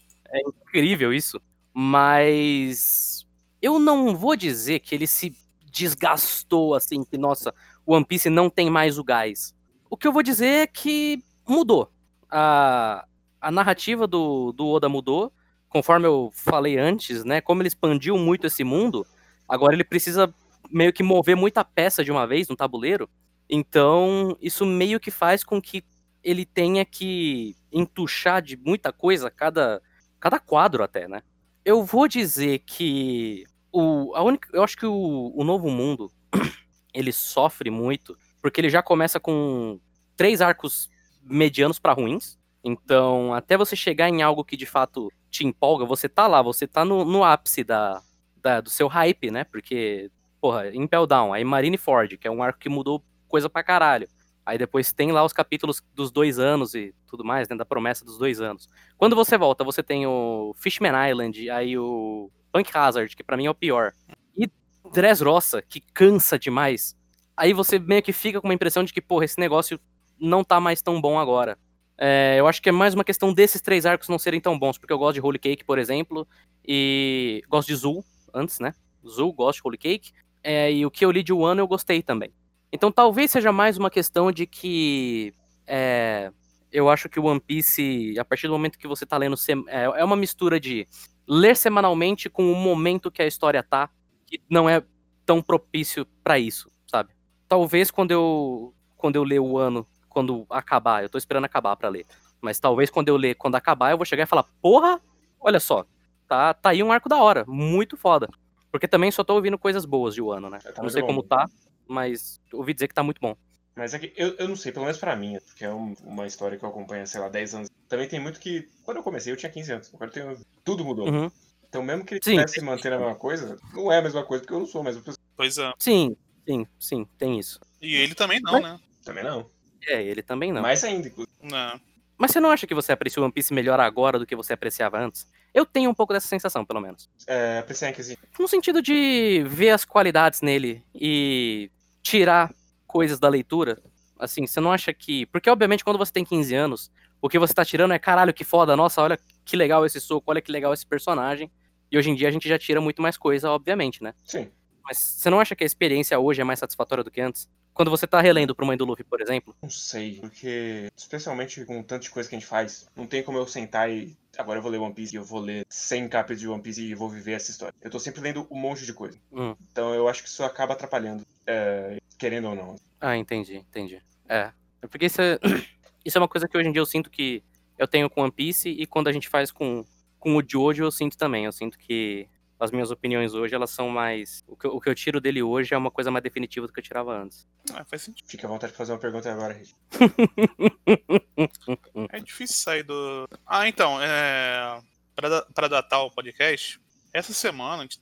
incrível 0.65 1.13
isso. 1.13 1.39
Mas 1.71 3.25
eu 3.61 3.79
não 3.79 4.15
vou 4.15 4.35
dizer 4.35 4.79
que 4.79 4.95
ele 4.95 5.05
se 5.05 5.35
desgastou 5.71 6.73
assim, 6.73 7.03
que 7.03 7.17
nossa, 7.17 7.53
o 7.85 7.93
One 7.93 8.05
Piece 8.05 8.29
não 8.29 8.49
tem 8.49 8.69
mais 8.69 8.97
o 8.97 9.03
gás. 9.03 9.53
O 9.89 9.97
que 9.97 10.07
eu 10.07 10.11
vou 10.11 10.23
dizer 10.23 10.63
é 10.63 10.67
que 10.67 11.23
mudou. 11.47 11.91
A, 12.29 13.05
a 13.39 13.51
narrativa 13.51 14.07
do, 14.07 14.51
do 14.53 14.67
Oda 14.67 14.89
mudou, 14.89 15.31
conforme 15.69 16.07
eu 16.07 16.31
falei 16.33 16.77
antes, 16.77 17.23
né? 17.23 17.41
Como 17.41 17.61
ele 17.61 17.67
expandiu 17.67 18.17
muito 18.17 18.47
esse 18.47 18.63
mundo, 18.63 19.05
agora 19.47 19.73
ele 19.73 19.83
precisa 19.83 20.33
meio 20.71 20.91
que 20.91 21.03
mover 21.03 21.35
muita 21.35 21.63
peça 21.63 22.03
de 22.03 22.11
uma 22.11 22.25
vez 22.25 22.47
no 22.47 22.55
tabuleiro. 22.55 23.09
Então, 23.49 24.37
isso 24.41 24.65
meio 24.65 24.99
que 24.99 25.11
faz 25.11 25.43
com 25.43 25.61
que 25.61 25.83
ele 26.23 26.45
tenha 26.45 26.83
que 26.83 27.55
entuchar 27.71 28.41
de 28.41 28.57
muita 28.57 28.91
coisa 28.91 29.29
cada, 29.29 29.81
cada 30.19 30.39
quadro 30.39 30.83
até, 30.83 31.07
né? 31.07 31.21
Eu 31.63 31.83
vou 31.83 32.07
dizer 32.07 32.59
que 32.59 33.43
o, 33.71 34.15
a 34.15 34.23
única, 34.23 34.49
eu 34.53 34.63
acho 34.63 34.77
que 34.77 34.85
o, 34.85 35.31
o 35.35 35.43
Novo 35.43 35.69
Mundo 35.69 36.11
ele 36.93 37.11
sofre 37.11 37.69
muito 37.69 38.17
porque 38.41 38.61
ele 38.61 38.69
já 38.69 38.81
começa 38.81 39.19
com 39.19 39.79
três 40.15 40.41
arcos 40.41 40.87
medianos 41.23 41.79
para 41.79 41.93
ruins. 41.93 42.37
Então, 42.63 43.33
até 43.33 43.57
você 43.57 43.75
chegar 43.75 44.09
em 44.09 44.21
algo 44.21 44.43
que 44.43 44.55
de 44.55 44.65
fato 44.65 45.11
te 45.29 45.45
empolga, 45.45 45.85
você 45.85 46.07
tá 46.07 46.27
lá, 46.27 46.41
você 46.41 46.67
tá 46.67 46.85
no, 46.85 47.03
no 47.03 47.23
ápice 47.23 47.63
da, 47.63 48.01
da, 48.41 48.61
do 48.61 48.69
seu 48.69 48.87
hype, 48.87 49.29
né? 49.31 49.43
Porque, 49.43 50.11
porra, 50.39 50.73
Impel 50.75 51.07
Down, 51.07 51.33
aí 51.33 51.43
Marineford, 51.43 52.17
que 52.17 52.27
é 52.27 52.31
um 52.31 52.43
arco 52.43 52.59
que 52.59 52.69
mudou 52.69 53.03
coisa 53.27 53.49
pra 53.49 53.63
caralho. 53.63 54.07
Aí 54.45 54.57
depois 54.57 54.93
tem 54.93 55.11
lá 55.11 55.23
os 55.25 55.33
capítulos 55.33 55.81
dos 55.93 56.11
dois 56.11 56.37
anos 56.37 56.75
e 56.75 56.93
tudo 57.07 57.25
mais, 57.25 57.49
né? 57.49 57.55
Da 57.55 57.65
promessa 57.65 58.05
dos 58.05 58.17
dois 58.17 58.39
anos. 58.39 58.69
Quando 58.95 59.15
você 59.15 59.37
volta, 59.37 59.63
você 59.63 59.81
tem 59.81 60.05
o 60.05 60.53
Fishman 60.57 60.91
Island, 61.09 61.49
aí 61.49 61.77
o 61.77 62.29
Punk 62.51 62.69
Hazard, 62.71 63.15
que 63.15 63.23
para 63.23 63.37
mim 63.37 63.47
é 63.47 63.49
o 63.49 63.55
pior. 63.55 63.93
E 64.37 64.47
Dressrosa, 64.93 65.63
que 65.63 65.81
cansa 65.81 66.37
demais. 66.37 66.95
Aí 67.35 67.53
você 67.53 67.79
meio 67.79 68.03
que 68.03 68.13
fica 68.13 68.39
com 68.39 68.47
uma 68.47 68.53
impressão 68.53 68.83
de 68.83 68.93
que, 68.93 69.01
porra, 69.01 69.25
esse 69.25 69.39
negócio 69.39 69.79
não 70.19 70.43
tá 70.43 70.59
mais 70.59 70.81
tão 70.81 71.01
bom 71.01 71.19
agora. 71.19 71.57
É, 71.97 72.35
eu 72.37 72.47
acho 72.47 72.61
que 72.61 72.69
é 72.69 72.71
mais 72.71 72.93
uma 72.93 73.03
questão 73.03 73.33
desses 73.33 73.61
três 73.61 73.85
arcos 73.85 74.09
não 74.09 74.19
serem 74.19 74.39
tão 74.39 74.57
bons, 74.59 74.77
porque 74.77 74.93
eu 74.93 74.97
gosto 74.97 75.15
de 75.15 75.21
Holy 75.21 75.39
Cake, 75.39 75.63
por 75.63 75.79
exemplo, 75.79 76.27
e 76.65 77.41
gosto 77.49 77.69
de 77.69 77.75
Zul 77.75 78.05
antes, 78.33 78.59
né? 78.59 78.73
Zul, 79.07 79.33
gosto 79.33 79.61
de 79.61 79.67
Holy 79.67 79.77
Cake. 79.77 80.11
É, 80.43 80.71
e 80.71 80.85
o 80.85 80.91
que 80.91 81.03
eu 81.03 81.11
li 81.11 81.23
de 81.23 81.33
Wano 81.33 81.61
eu 81.61 81.67
gostei 81.67 82.03
também. 82.03 82.31
Então 82.75 82.91
talvez 82.91 83.31
seja 83.31 83.53
mais 83.53 83.77
uma 83.77 83.89
questão 83.89 84.29
de 84.33 84.45
que 84.45 85.33
é, 85.65 86.29
eu 86.69 86.89
acho 86.89 87.07
que 87.07 87.17
o 87.17 87.23
One 87.23 87.39
Piece, 87.39 88.19
a 88.19 88.25
partir 88.25 88.47
do 88.47 88.53
momento 88.53 88.77
que 88.77 88.85
você 88.85 89.05
tá 89.05 89.15
lendo, 89.17 89.35
é, 89.67 89.83
é 89.83 90.03
uma 90.03 90.17
mistura 90.17 90.59
de 90.59 90.85
ler 91.25 91.55
semanalmente 91.55 92.29
com 92.29 92.51
o 92.51 92.55
momento 92.55 93.09
que 93.09 93.21
a 93.21 93.25
história 93.27 93.63
tá, 93.63 93.89
que 94.27 94.41
não 94.49 94.69
é 94.69 94.83
tão 95.25 95.41
propício 95.41 96.05
para 96.21 96.37
isso, 96.37 96.69
sabe? 96.85 97.13
Talvez 97.47 97.89
quando 97.89 98.11
eu 98.11 98.73
quando 98.97 99.15
eu 99.15 99.23
ler 99.23 99.39
o 99.39 99.57
ano, 99.57 99.87
quando 100.09 100.45
acabar, 100.49 101.01
eu 101.01 101.09
tô 101.09 101.17
esperando 101.17 101.45
acabar 101.45 101.77
para 101.77 101.87
ler. 101.87 102.05
Mas 102.41 102.59
talvez 102.59 102.89
quando 102.89 103.07
eu 103.07 103.15
ler, 103.15 103.35
quando 103.35 103.55
acabar, 103.55 103.91
eu 103.91 103.97
vou 103.97 104.05
chegar 104.05 104.23
e 104.23 104.27
falar: 104.27 104.43
"Porra, 104.61 104.99
olha 105.39 105.61
só, 105.61 105.85
tá 106.27 106.53
tá 106.53 106.71
aí 106.71 106.83
um 106.83 106.91
arco 106.91 107.07
da 107.07 107.17
hora, 107.23 107.45
muito 107.47 107.95
foda". 107.95 108.27
Porque 108.69 108.87
também 108.87 109.11
só 109.11 109.23
tô 109.23 109.33
ouvindo 109.35 109.57
coisas 109.57 109.85
boas 109.85 110.13
de 110.13 110.21
Wano, 110.21 110.49
né? 110.49 110.59
Tá 110.59 110.81
não 110.81 110.89
sei 110.89 111.01
como 111.01 111.23
tá, 111.23 111.47
mas 111.87 112.39
ouvi 112.53 112.73
dizer 112.73 112.87
que 112.87 112.93
tá 112.93 113.03
muito 113.03 113.19
bom. 113.21 113.35
Mas 113.75 113.93
é 113.93 113.99
que 113.99 114.13
eu, 114.15 114.35
eu 114.37 114.47
não 114.47 114.55
sei, 114.55 114.71
pelo 114.71 114.85
menos 114.85 114.99
pra 114.99 115.15
mim, 115.15 115.37
que 115.55 115.65
é 115.65 115.73
um, 115.73 115.93
uma 116.03 116.25
história 116.25 116.57
que 116.57 116.63
eu 116.63 116.69
acompanho, 116.69 117.05
sei 117.05 117.19
lá, 117.19 117.27
10 117.27 117.55
anos. 117.55 117.69
Também 117.89 118.07
tem 118.07 118.19
muito 118.19 118.39
que. 118.39 118.69
Quando 118.83 118.97
eu 118.97 119.03
comecei, 119.03 119.33
eu 119.33 119.37
tinha 119.37 119.51
15 119.51 119.71
anos. 119.73 119.91
Agora 119.93 120.09
eu 120.09 120.13
tenho. 120.13 120.45
Tudo 120.63 120.85
mudou. 120.85 121.07
Uhum. 121.09 121.29
Então, 121.67 121.83
mesmo 121.83 122.05
que 122.05 122.13
ele 122.13 122.19
estivesse 122.19 122.61
mantendo 122.61 122.95
a 122.95 122.99
mesma 122.99 123.15
coisa, 123.15 123.59
não 123.73 123.91
é 123.91 123.97
a 123.97 124.01
mesma 124.01 124.23
coisa, 124.23 124.41
porque 124.43 124.53
eu 124.53 124.59
não 124.59 124.65
sou 124.65 124.79
a 124.79 124.83
mesma 124.85 125.01
pessoa. 125.01 125.19
Pois 125.35 125.57
é. 125.57 125.73
Sim, 125.77 126.15
sim, 126.47 126.65
sim, 126.79 127.07
tem 127.17 127.37
isso. 127.37 127.59
E 127.81 127.95
ele 127.95 128.15
também 128.15 128.39
não, 128.39 128.53
Mas... 128.53 128.63
né? 128.63 128.79
Também 129.03 129.23
não. 129.25 129.49
É, 129.85 130.01
ele 130.01 130.23
também 130.23 130.53
não. 130.53 130.61
Mais 130.61 130.83
ainda, 130.85 131.09
inclusive. 131.09 131.35
Não. 131.43 131.79
Mas 132.17 132.31
você 132.31 132.39
não 132.39 132.49
acha 132.49 132.65
que 132.65 132.73
você 132.73 132.93
aprecia 132.93 133.21
o 133.21 133.25
One 133.25 133.33
Piece 133.33 133.53
melhor 133.53 133.79
agora 133.79 134.17
do 134.17 134.25
que 134.25 134.37
você 134.37 134.53
apreciava 134.53 134.97
antes? 134.97 135.27
Eu 135.55 135.65
tenho 135.65 135.89
um 135.89 135.93
pouco 135.93 136.11
dessa 136.11 136.27
sensação, 136.27 136.65
pelo 136.65 136.81
menos. 136.81 137.09
É, 137.25 137.59
apreciar 137.59 137.93
que 137.93 138.03
sim. 138.03 138.17
No 138.37 138.45
sentido 138.45 138.81
de 138.81 139.41
ver 139.47 139.69
as 139.69 139.85
qualidades 139.85 140.41
nele 140.41 140.83
e 140.93 141.71
tirar 142.03 142.53
coisas 142.85 143.17
da 143.19 143.29
leitura. 143.29 143.81
Assim, 144.19 144.45
você 144.45 144.59
não 144.59 144.69
acha 144.69 144.93
que. 144.93 145.25
Porque, 145.27 145.49
obviamente, 145.49 145.81
quando 145.81 145.97
você 145.97 146.11
tem 146.11 146.25
15 146.25 146.53
anos, 146.53 146.91
o 147.21 147.29
que 147.29 147.39
você 147.39 147.53
tá 147.53 147.63
tirando 147.63 147.93
é 147.93 147.99
caralho, 147.99 148.33
que 148.33 148.43
foda, 148.43 148.75
nossa, 148.75 149.01
olha 149.01 149.17
que 149.45 149.55
legal 149.55 149.85
esse 149.85 150.01
soco, 150.01 150.29
olha 150.29 150.41
que 150.41 150.51
legal 150.51 150.73
esse 150.73 150.85
personagem. 150.85 151.49
E 151.89 151.97
hoje 151.97 152.09
em 152.09 152.15
dia 152.15 152.27
a 152.27 152.31
gente 152.31 152.49
já 152.49 152.59
tira 152.59 152.81
muito 152.81 153.01
mais 153.01 153.17
coisa, 153.17 153.49
obviamente, 153.49 154.03
né? 154.03 154.13
Sim. 154.25 154.51
Mas 154.83 154.97
você 154.97 155.29
não 155.29 155.39
acha 155.39 155.55
que 155.55 155.63
a 155.63 155.67
experiência 155.67 156.19
hoje 156.19 156.41
é 156.41 156.43
mais 156.43 156.59
satisfatória 156.59 157.03
do 157.03 157.09
que 157.09 157.21
antes? 157.21 157.49
Quando 157.75 157.91
você 157.91 158.07
tá 158.07 158.21
relendo 158.21 158.55
pro 158.55 158.65
Mãe 158.65 158.77
do 158.77 158.85
Luffy, 158.85 159.03
por 159.03 159.19
exemplo? 159.19 159.53
Não 159.61 159.69
sei, 159.69 160.17
porque 160.21 160.89
especialmente 160.95 161.65
com 161.65 161.83
tantas 161.83 162.07
coisas 162.07 162.29
que 162.29 162.35
a 162.35 162.39
gente 162.39 162.47
faz, 162.47 162.87
não 162.95 163.05
tem 163.05 163.21
como 163.21 163.37
eu 163.37 163.45
sentar 163.45 163.91
e 163.91 164.15
agora 164.37 164.59
eu 164.59 164.63
vou 164.63 164.71
ler 164.71 164.77
One 164.77 164.93
Piece 164.93 165.13
e 165.13 165.17
eu 165.19 165.25
vou 165.25 165.41
ler 165.41 165.65
100 165.67 166.07
capas 166.07 166.39
de 166.39 166.47
One 166.47 166.61
Piece 166.61 166.81
e 166.81 166.95
vou 166.95 167.09
viver 167.09 167.33
essa 167.33 167.51
história. 167.51 167.75
Eu 167.81 167.91
tô 167.91 167.99
sempre 167.99 168.21
lendo 168.21 168.47
um 168.49 168.57
monte 168.57 168.85
de 168.85 168.93
coisa. 168.93 169.17
Hum. 169.29 169.53
Então 169.69 169.93
eu 169.93 170.07
acho 170.07 170.23
que 170.23 170.29
isso 170.29 170.41
acaba 170.41 170.71
atrapalhando, 170.71 171.27
é, 171.45 171.97
querendo 172.17 172.47
ou 172.47 172.55
não. 172.55 172.77
Ah, 173.01 173.17
entendi, 173.17 173.57
entendi. 173.57 174.01
É. 174.29 174.53
é 174.81 174.87
porque 174.87 175.07
isso 175.07 175.21
é, 175.21 175.37
isso 176.05 176.17
é 176.17 176.21
uma 176.21 176.29
coisa 176.29 176.47
que 176.47 176.57
hoje 176.57 176.69
em 176.69 176.71
dia 176.71 176.81
eu 176.81 176.85
sinto 176.85 177.09
que 177.09 177.43
eu 177.77 177.89
tenho 177.89 178.09
com 178.09 178.21
One 178.21 178.31
Piece 178.31 178.69
e 178.69 178.87
quando 178.87 179.09
a 179.09 179.11
gente 179.11 179.27
faz 179.27 179.51
com, 179.51 179.83
com 180.17 180.37
o 180.37 180.41
Jojo 180.41 180.85
eu 180.85 180.91
sinto 180.91 181.17
também. 181.17 181.43
Eu 181.43 181.51
sinto 181.51 181.77
que 181.77 182.29
as 182.59 182.71
minhas 182.71 182.91
opiniões 182.91 183.33
hoje, 183.33 183.53
elas 183.53 183.71
são 183.71 183.89
mais. 183.89 184.43
O 184.47 184.55
que, 184.55 184.65
eu, 184.65 184.75
o 184.75 184.81
que 184.81 184.89
eu 184.89 184.95
tiro 184.95 185.19
dele 185.19 185.43
hoje 185.43 185.73
é 185.73 185.77
uma 185.77 185.91
coisa 185.91 186.09
mais 186.09 186.23
definitiva 186.23 186.67
do 186.67 186.73
que 186.73 186.79
eu 186.79 186.83
tirava 186.83 187.15
antes. 187.15 187.47
Ah, 187.73 187.83
faz 187.83 188.03
sentido. 188.03 188.27
Fica 188.27 188.47
à 188.47 188.49
vontade 188.49 188.71
de 188.71 188.77
fazer 188.77 188.93
uma 188.93 188.99
pergunta 188.99 189.31
agora, 189.31 189.61
É 192.11 192.19
difícil 192.19 192.55
sair 192.55 192.83
do. 192.83 193.27
Ah, 193.45 193.67
então, 193.67 194.01
é. 194.01 194.81
Pra, 195.15 195.41
pra 195.53 195.67
datar 195.67 196.03
o 196.03 196.11
podcast, 196.11 196.79
essa 197.13 197.33
semana 197.33 197.77
a 197.77 197.81
gente 197.81 197.99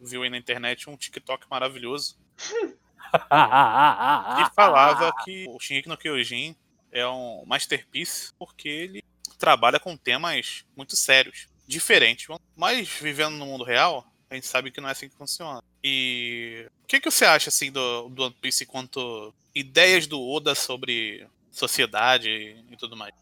viu 0.00 0.22
aí 0.22 0.30
na 0.30 0.36
internet 0.36 0.88
um 0.88 0.96
TikTok 0.96 1.46
maravilhoso. 1.50 2.16
que 3.12 4.54
falava 4.54 5.12
que 5.24 5.46
o 5.48 5.58
Shingeki 5.58 5.88
no 5.88 5.98
Kyojin 5.98 6.56
é 6.90 7.06
um 7.06 7.44
masterpiece 7.46 8.32
porque 8.38 8.68
ele 8.68 9.04
trabalha 9.38 9.80
com 9.80 9.96
temas 9.96 10.64
muito 10.76 10.94
sérios 10.96 11.48
diferente. 11.66 12.28
Mas 12.56 12.88
vivendo 12.88 13.34
no 13.34 13.46
mundo 13.46 13.64
real, 13.64 14.06
a 14.30 14.34
gente 14.34 14.46
sabe 14.46 14.70
que 14.70 14.80
não 14.80 14.88
é 14.88 14.92
assim 14.92 15.08
que 15.08 15.16
funciona. 15.16 15.62
E 15.84 16.66
o 16.84 16.86
que, 16.86 17.00
que 17.00 17.10
você 17.10 17.24
acha 17.24 17.48
assim 17.50 17.70
do, 17.70 18.08
do 18.08 18.24
One 18.24 18.34
Piece 18.40 18.64
quanto 18.64 19.34
ideias 19.54 20.06
do 20.06 20.20
Oda 20.20 20.54
sobre 20.54 21.26
sociedade 21.50 22.30
e 22.70 22.76
tudo 22.76 22.96
mais? 22.96 23.14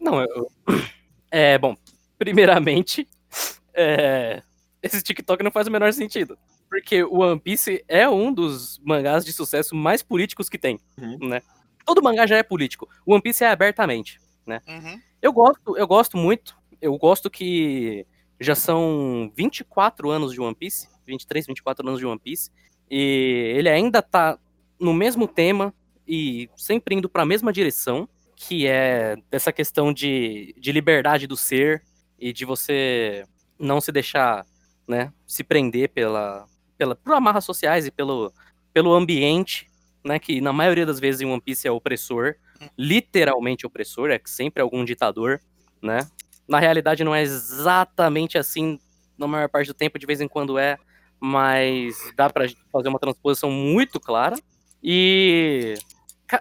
Não, 0.00 0.20
eu. 0.22 0.50
É, 1.36 1.58
bom, 1.58 1.76
primeiramente, 2.16 3.08
é, 3.74 4.40
esse 4.80 5.02
TikTok 5.02 5.42
não 5.42 5.50
faz 5.50 5.66
o 5.66 5.70
menor 5.70 5.92
sentido. 5.92 6.38
Porque 6.68 7.02
o 7.02 7.22
One 7.22 7.40
Piece 7.40 7.84
é 7.88 8.08
um 8.08 8.32
dos 8.32 8.78
mangás 8.84 9.24
de 9.24 9.32
sucesso 9.32 9.74
mais 9.74 10.00
políticos 10.00 10.48
que 10.48 10.56
tem, 10.56 10.78
uhum. 10.96 11.18
né? 11.28 11.42
Todo 11.84 12.00
mangá 12.00 12.24
já 12.24 12.36
é 12.36 12.44
político. 12.44 12.88
O 13.04 13.12
One 13.12 13.20
Piece 13.22 13.42
é 13.42 13.48
abertamente, 13.48 14.20
né? 14.46 14.60
Uhum. 14.68 15.00
Eu 15.20 15.32
gosto, 15.32 15.76
eu 15.76 15.86
gosto 15.88 16.16
muito 16.16 16.56
eu 16.84 16.98
gosto 16.98 17.30
que 17.30 18.06
já 18.38 18.54
são 18.54 19.32
24 19.34 20.10
anos 20.10 20.34
de 20.34 20.40
One 20.40 20.54
Piece, 20.54 20.86
23, 21.06 21.46
24 21.46 21.88
anos 21.88 21.98
de 21.98 22.04
One 22.04 22.20
Piece, 22.20 22.50
e 22.90 23.54
ele 23.56 23.70
ainda 23.70 24.02
tá 24.02 24.38
no 24.78 24.92
mesmo 24.92 25.26
tema 25.26 25.72
e 26.06 26.50
sempre 26.54 26.94
indo 26.94 27.08
para 27.08 27.22
a 27.22 27.26
mesma 27.26 27.50
direção, 27.50 28.06
que 28.36 28.66
é 28.66 29.16
dessa 29.30 29.50
questão 29.50 29.94
de, 29.94 30.54
de 30.58 30.72
liberdade 30.72 31.26
do 31.26 31.38
ser 31.38 31.82
e 32.18 32.34
de 32.34 32.44
você 32.44 33.24
não 33.58 33.80
se 33.80 33.90
deixar, 33.90 34.44
né, 34.86 35.10
se 35.26 35.42
prender 35.42 35.88
pela, 35.88 36.44
pela 36.76 36.94
por 36.94 37.14
amarras 37.14 37.46
sociais 37.46 37.86
e 37.86 37.90
pelo, 37.90 38.30
pelo 38.74 38.92
ambiente, 38.92 39.70
né, 40.04 40.18
que 40.18 40.38
na 40.42 40.52
maioria 40.52 40.84
das 40.84 41.00
vezes 41.00 41.22
em 41.22 41.26
One 41.26 41.40
Piece 41.40 41.66
é 41.66 41.70
opressor, 41.70 42.34
literalmente 42.76 43.66
opressor, 43.66 44.10
é 44.10 44.20
sempre 44.26 44.62
algum 44.62 44.84
ditador, 44.84 45.40
né? 45.80 46.00
Na 46.46 46.58
realidade, 46.58 47.04
não 47.04 47.14
é 47.14 47.22
exatamente 47.22 48.36
assim 48.36 48.78
na 49.16 49.26
maior 49.26 49.48
parte 49.48 49.68
do 49.68 49.74
tempo, 49.74 49.98
de 49.98 50.06
vez 50.06 50.20
em 50.20 50.28
quando 50.28 50.58
é, 50.58 50.76
mas 51.20 51.96
dá 52.16 52.28
para 52.28 52.48
fazer 52.70 52.88
uma 52.88 52.98
transposição 52.98 53.50
muito 53.50 53.98
clara. 54.00 54.36
E 54.82 55.74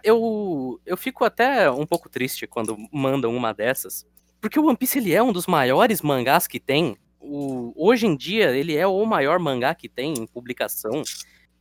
eu, 0.04 0.80
eu 0.86 0.98
fico 0.98 1.24
até 1.24 1.70
um 1.72 1.86
pouco 1.86 2.10
triste 2.10 2.48
quando 2.48 2.76
mandam 2.92 3.36
uma 3.36 3.54
dessas, 3.54 4.06
porque 4.42 4.60
o 4.60 4.66
One 4.66 4.78
Piece 4.78 4.98
ele 4.98 5.13
é 5.13 5.24
um 5.24 5.32
dos 5.32 5.48
maiores 5.48 6.02
mangás 6.02 6.48
que 6.48 6.60
tem. 6.60 6.98
O, 7.20 7.74
hoje 7.76 8.06
em 8.06 8.18
dia, 8.18 8.52
ele 8.52 8.76
é 8.76 8.86
o 8.86 9.06
maior 9.06 9.39
mangá 9.39 9.74
que 9.74 9.88
tem 9.88 10.13
em 10.13 10.28
publicação. 10.28 11.02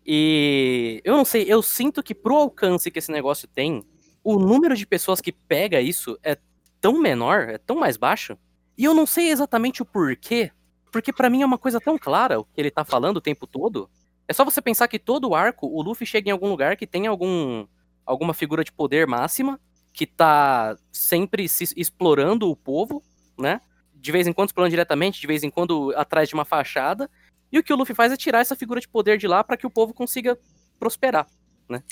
E 0.04 1.00
eu 1.04 1.16
não 1.16 1.24
sei, 1.24 1.44
eu 1.46 1.62
sinto 1.62 2.02
que 2.02 2.14
pro 2.14 2.34
alcance 2.34 2.90
que 2.90 2.98
esse 2.98 3.12
negócio 3.12 3.46
tem, 3.46 3.84
o 4.24 4.36
número 4.38 4.74
de 4.74 4.84
pessoas 4.84 5.20
que 5.20 5.30
pega 5.30 5.80
isso 5.80 6.18
é 6.24 6.36
tão 6.82 7.00
menor, 7.00 7.48
é 7.48 7.58
tão 7.58 7.76
mais 7.76 7.96
baixo. 7.96 8.36
E 8.76 8.84
eu 8.84 8.92
não 8.92 9.06
sei 9.06 9.30
exatamente 9.30 9.80
o 9.80 9.86
porquê, 9.86 10.50
porque 10.90 11.12
para 11.12 11.30
mim 11.30 11.42
é 11.42 11.46
uma 11.46 11.56
coisa 11.56 11.80
tão 11.80 11.96
clara 11.96 12.40
o 12.40 12.44
que 12.44 12.60
ele 12.60 12.70
tá 12.70 12.84
falando 12.84 13.18
o 13.18 13.20
tempo 13.20 13.46
todo. 13.46 13.88
É 14.26 14.32
só 14.32 14.44
você 14.44 14.60
pensar 14.60 14.88
que 14.88 14.98
todo 14.98 15.28
o 15.28 15.34
arco, 15.34 15.66
o 15.66 15.80
Luffy 15.80 16.06
chega 16.06 16.28
em 16.28 16.32
algum 16.32 16.48
lugar 16.48 16.76
que 16.76 16.86
tem 16.86 17.06
algum 17.06 17.66
alguma 18.04 18.34
figura 18.34 18.64
de 18.64 18.72
poder 18.72 19.06
máxima 19.06 19.60
que 19.92 20.06
tá 20.06 20.76
sempre 20.90 21.48
se 21.48 21.72
explorando 21.76 22.50
o 22.50 22.56
povo, 22.56 23.00
né? 23.38 23.60
De 23.94 24.10
vez 24.10 24.26
em 24.26 24.32
quando 24.32 24.48
explorando 24.48 24.70
diretamente, 24.70 25.20
de 25.20 25.26
vez 25.26 25.44
em 25.44 25.50
quando 25.50 25.94
atrás 25.96 26.28
de 26.28 26.34
uma 26.34 26.44
fachada. 26.44 27.08
E 27.52 27.58
o 27.58 27.62
que 27.62 27.72
o 27.72 27.76
Luffy 27.76 27.94
faz 27.94 28.10
é 28.10 28.16
tirar 28.16 28.40
essa 28.40 28.56
figura 28.56 28.80
de 28.80 28.88
poder 28.88 29.18
de 29.18 29.28
lá 29.28 29.44
para 29.44 29.56
que 29.56 29.66
o 29.66 29.70
povo 29.70 29.94
consiga 29.94 30.36
prosperar, 30.80 31.26
né? 31.68 31.82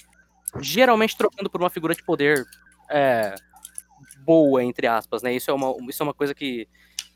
Geralmente 0.60 1.16
trocando 1.16 1.48
por 1.48 1.60
uma 1.60 1.70
figura 1.70 1.94
de 1.94 2.02
poder 2.02 2.44
é, 2.90 3.34
boa, 4.30 4.62
entre 4.62 4.86
aspas, 4.86 5.24
né? 5.24 5.34
Isso 5.34 5.50
é 5.50 5.54
uma, 5.54 5.74
isso 5.88 6.00
é 6.00 6.04
uma 6.04 6.14
coisa 6.14 6.32
que, 6.32 6.68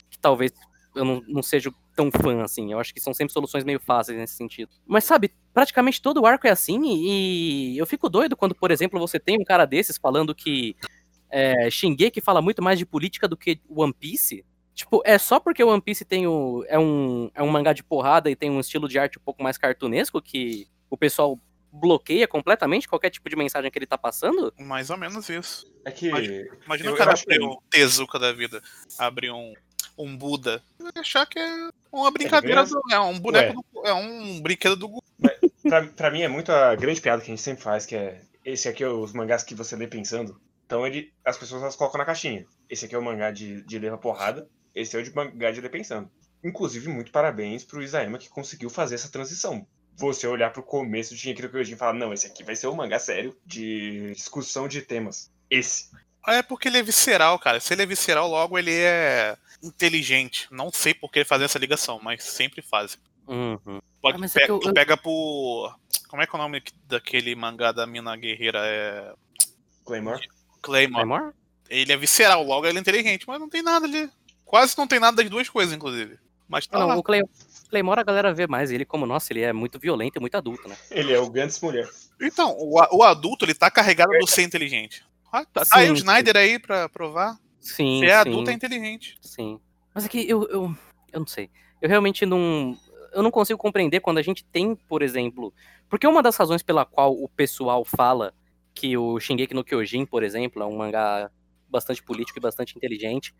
que 0.09 0.19
talvez 0.19 0.51
eu 0.93 1.05
não, 1.05 1.23
não 1.25 1.41
seja 1.41 1.71
tão 1.95 2.11
fã, 2.11 2.43
assim. 2.43 2.73
Eu 2.73 2.79
acho 2.79 2.93
que 2.93 2.99
são 2.99 3.13
sempre 3.13 3.31
soluções 3.31 3.63
meio 3.63 3.79
fáceis 3.79 4.17
nesse 4.17 4.33
sentido. 4.33 4.69
Mas, 4.85 5.05
sabe, 5.05 5.31
praticamente 5.53 6.01
todo 6.01 6.19
o 6.21 6.25
arco 6.25 6.45
é 6.45 6.49
assim, 6.49 6.77
e 6.83 7.77
eu 7.77 7.85
fico 7.85 8.09
doido 8.09 8.35
quando, 8.35 8.53
por 8.53 8.69
exemplo, 8.69 8.99
você 8.99 9.17
tem 9.17 9.39
um 9.39 9.45
cara 9.45 9.63
desses 9.65 9.97
falando 9.97 10.35
que 10.35 10.75
é, 11.29 11.69
Shingeki 11.69 12.19
fala 12.19 12.41
muito 12.41 12.61
mais 12.61 12.77
de 12.77 12.85
política 12.85 13.29
do 13.29 13.37
que 13.37 13.61
One 13.69 13.93
Piece. 13.93 14.43
Tipo, 14.73 15.01
é 15.05 15.17
só 15.17 15.39
porque 15.39 15.63
One 15.63 15.81
Piece 15.81 16.03
tem 16.03 16.27
o, 16.27 16.65
é, 16.67 16.77
um, 16.77 17.31
é 17.33 17.41
um 17.41 17.47
mangá 17.49 17.71
de 17.71 17.81
porrada 17.81 18.29
e 18.29 18.35
tem 18.35 18.51
um 18.51 18.59
estilo 18.59 18.89
de 18.89 18.99
arte 18.99 19.17
um 19.17 19.23
pouco 19.23 19.41
mais 19.41 19.57
cartunesco 19.57 20.21
que 20.21 20.67
o 20.89 20.97
pessoal 20.97 21.39
bloqueia 21.79 22.27
completamente 22.27 22.87
qualquer 22.87 23.09
tipo 23.09 23.29
de 23.29 23.35
mensagem 23.35 23.69
que 23.69 23.77
ele 23.77 23.85
tá 23.85 23.97
passando? 23.97 24.53
Mais 24.57 24.89
ou 24.89 24.97
menos 24.97 25.29
isso. 25.29 25.65
É 25.85 25.91
que. 25.91 26.07
Imagina, 26.07 26.47
imagina 26.65 26.89
eu- 26.89 26.93
o 26.93 26.97
cara 26.97 27.13
abrir 27.13 27.41
um 27.43 27.57
Tezuka 27.69 28.17
da 28.19 28.31
vida, 28.31 28.61
abrir 28.97 29.31
um, 29.31 29.53
um 29.97 30.17
Buda, 30.17 30.63
vai 30.79 30.91
achar 30.97 31.25
que 31.25 31.39
é 31.39 31.69
uma 31.91 32.11
brincadeira, 32.11 32.61
mesmo? 32.61 32.81
do, 32.81 32.93
é 32.93 32.99
um 32.99 33.19
boneco, 33.19 33.65
do, 33.73 33.85
é 33.85 33.93
um 33.93 34.41
brinquedo 34.41 34.75
do 34.75 34.87
Gu. 34.87 35.03
Pra, 35.63 35.83
pra 35.87 36.11
mim 36.11 36.21
é 36.21 36.27
muito 36.27 36.51
a 36.51 36.75
grande 36.75 37.01
piada 37.01 37.21
que 37.21 37.31
a 37.31 37.35
gente 37.35 37.41
sempre 37.43 37.63
faz, 37.63 37.85
que 37.85 37.95
é 37.95 38.21
esse 38.43 38.67
aqui 38.67 38.83
é 38.83 38.87
os 38.87 39.13
mangás 39.13 39.43
que 39.43 39.55
você 39.55 39.75
lê 39.75 39.87
pensando. 39.87 40.39
Então 40.65 40.85
ele, 40.85 41.11
as 41.23 41.37
pessoas 41.37 41.61
elas 41.61 41.75
colocam 41.75 41.97
na 41.99 42.05
caixinha. 42.05 42.45
Esse 42.69 42.85
aqui 42.85 42.95
é 42.95 42.97
o 42.97 43.03
mangá 43.03 43.31
de, 43.31 43.63
de 43.63 43.79
ler 43.79 43.91
a 43.93 43.97
porrada, 43.97 44.47
esse 44.73 44.95
é 44.95 44.99
o 44.99 45.03
de 45.03 45.13
mangá 45.13 45.51
de 45.51 45.61
ler 45.61 45.69
pensando. 45.69 46.09
Inclusive, 46.43 46.87
muito 46.89 47.11
parabéns 47.11 47.63
pro 47.63 47.81
Isayama 47.81 48.19
que 48.19 48.29
conseguiu 48.29 48.69
fazer 48.69 48.95
essa 48.95 49.09
transição. 49.09 49.65
Você 49.97 50.27
olhar 50.27 50.51
pro 50.51 50.61
começo 50.63 51.13
de 51.15 51.21
Shingeki 51.21 51.43
no 51.43 51.49
Kyojin 51.49 51.73
e 51.73 51.77
falar, 51.77 51.93
não, 51.93 52.11
esse 52.13 52.27
aqui 52.27 52.43
vai 52.43 52.55
ser 52.55 52.67
um 52.67 52.75
mangá 52.75 52.99
sério 52.99 53.35
de 53.45 54.11
discussão 54.13 54.67
de 54.67 54.81
temas. 54.81 55.31
Esse. 55.49 55.89
É 56.27 56.41
porque 56.41 56.67
ele 56.67 56.79
é 56.79 56.83
visceral, 56.83 57.37
cara. 57.39 57.59
Se 57.59 57.73
ele 57.73 57.83
é 57.83 57.85
visceral, 57.85 58.27
logo 58.29 58.57
ele 58.57 58.73
é 58.73 59.37
inteligente. 59.63 60.47
Não 60.51 60.71
sei 60.71 60.93
por 60.93 61.11
que 61.11 61.23
fazer 61.23 61.45
essa 61.45 61.59
ligação, 61.59 61.99
mas 62.01 62.23
sempre 62.23 62.61
fazem. 62.61 62.97
Uhum. 63.27 63.79
Pode, 64.01 64.21
Ah, 64.21 64.25
é 64.25 64.29
pega, 64.29 64.45
que 64.45 64.51
eu- 64.51 64.59
tu 64.59 64.73
pega 64.73 64.97
por. 64.97 65.75
Como 66.09 66.21
é 66.21 66.27
que 66.27 66.35
é 66.35 66.39
o 66.39 66.41
nome 66.41 66.63
daquele 66.87 67.35
mangá 67.35 67.71
da 67.71 67.85
mina 67.87 68.15
guerreira? 68.17 68.59
É. 68.63 69.13
Claymore. 69.85 70.27
Claymore. 70.61 71.05
Claymore? 71.05 71.33
Ele 71.69 71.91
é 71.91 71.97
visceral, 71.97 72.43
logo 72.43 72.65
ele 72.67 72.77
é 72.77 72.81
inteligente, 72.81 73.25
mas 73.27 73.39
não 73.39 73.49
tem 73.49 73.61
nada 73.61 73.85
ali. 73.85 74.09
Quase 74.43 74.77
não 74.77 74.87
tem 74.87 74.99
nada 74.99 75.17
das 75.17 75.29
duas 75.29 75.49
coisas, 75.49 75.73
inclusive. 75.75 76.17
Mas 76.47 76.67
tá 76.67 76.77
Não, 76.79 76.87
lá. 76.87 76.95
o 76.95 77.01
Clay, 77.03 77.23
Claymore 77.69 77.99
a 77.99 78.03
galera 78.03 78.33
vê 78.33 78.47
mais 78.47 78.71
ele 78.71 78.85
como, 78.85 79.05
nossa, 79.05 79.31
ele 79.33 79.41
é 79.41 79.53
muito 79.53 79.79
violento 79.79 80.17
e 80.17 80.19
muito 80.19 80.35
adulto, 80.35 80.67
né? 80.67 80.75
Ele 80.91 81.13
é 81.13 81.19
o 81.19 81.29
Gantz 81.29 81.59
mulher. 81.61 81.89
Então, 82.21 82.55
o, 82.57 82.79
o 82.97 83.03
adulto, 83.03 83.45
ele 83.45 83.53
tá 83.53 83.69
carregado 83.69 84.11
do 84.19 84.27
ser 84.27 84.43
inteligente. 84.43 85.03
Ah, 85.31 85.45
tá, 85.45 85.65
tá 85.65 85.77
aí 85.77 85.89
o 85.91 85.95
Sim, 85.95 86.01
Snyder 86.01 86.37
aí 86.37 86.59
pra 86.59 86.87
provar. 86.87 87.37
Sim, 87.59 87.99
Se 87.99 88.05
é 88.05 88.09
sim, 88.23 88.29
adulto, 88.29 88.49
é 88.49 88.53
inteligente. 88.53 89.17
sim. 89.21 89.59
Mas 89.93 90.05
é 90.05 90.09
que 90.09 90.29
eu, 90.29 90.43
eu, 90.49 90.75
eu 91.13 91.19
não 91.19 91.27
sei. 91.27 91.49
Eu 91.81 91.89
realmente 91.89 92.25
não. 92.25 92.77
Eu 93.13 93.23
não 93.23 93.31
consigo 93.31 93.57
compreender 93.57 94.01
quando 94.01 94.17
a 94.17 94.21
gente 94.21 94.43
tem, 94.43 94.75
por 94.75 95.01
exemplo. 95.01 95.53
Porque 95.89 96.05
uma 96.05 96.21
das 96.21 96.35
razões 96.35 96.61
pela 96.61 96.85
qual 96.85 97.13
o 97.13 97.29
pessoal 97.29 97.85
fala 97.85 98.33
que 98.73 98.97
o 98.97 99.19
Shingeki 99.19 99.53
no 99.53 99.63
Kyojin, 99.63 100.05
por 100.05 100.21
exemplo, 100.21 100.61
é 100.61 100.65
um 100.65 100.75
mangá 100.75 101.31
bastante 101.69 102.03
político 102.03 102.39
e 102.39 102.41
bastante 102.41 102.75
inteligente, 102.77 103.33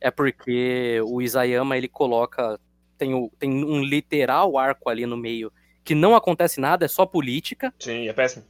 é 0.00 0.10
porque 0.10 1.00
o 1.04 1.22
Isayama 1.22 1.76
ele 1.76 1.88
coloca 1.88 2.60
tem, 2.98 3.14
o, 3.14 3.30
tem 3.38 3.64
um 3.64 3.82
literal 3.82 4.56
arco 4.58 4.88
ali 4.88 5.06
no 5.06 5.16
meio 5.16 5.52
que 5.84 5.94
não 5.94 6.14
acontece 6.14 6.60
nada, 6.60 6.84
é 6.84 6.88
só 6.88 7.04
política. 7.04 7.72
Sim, 7.78 8.08
é 8.08 8.12
péssimo. 8.12 8.44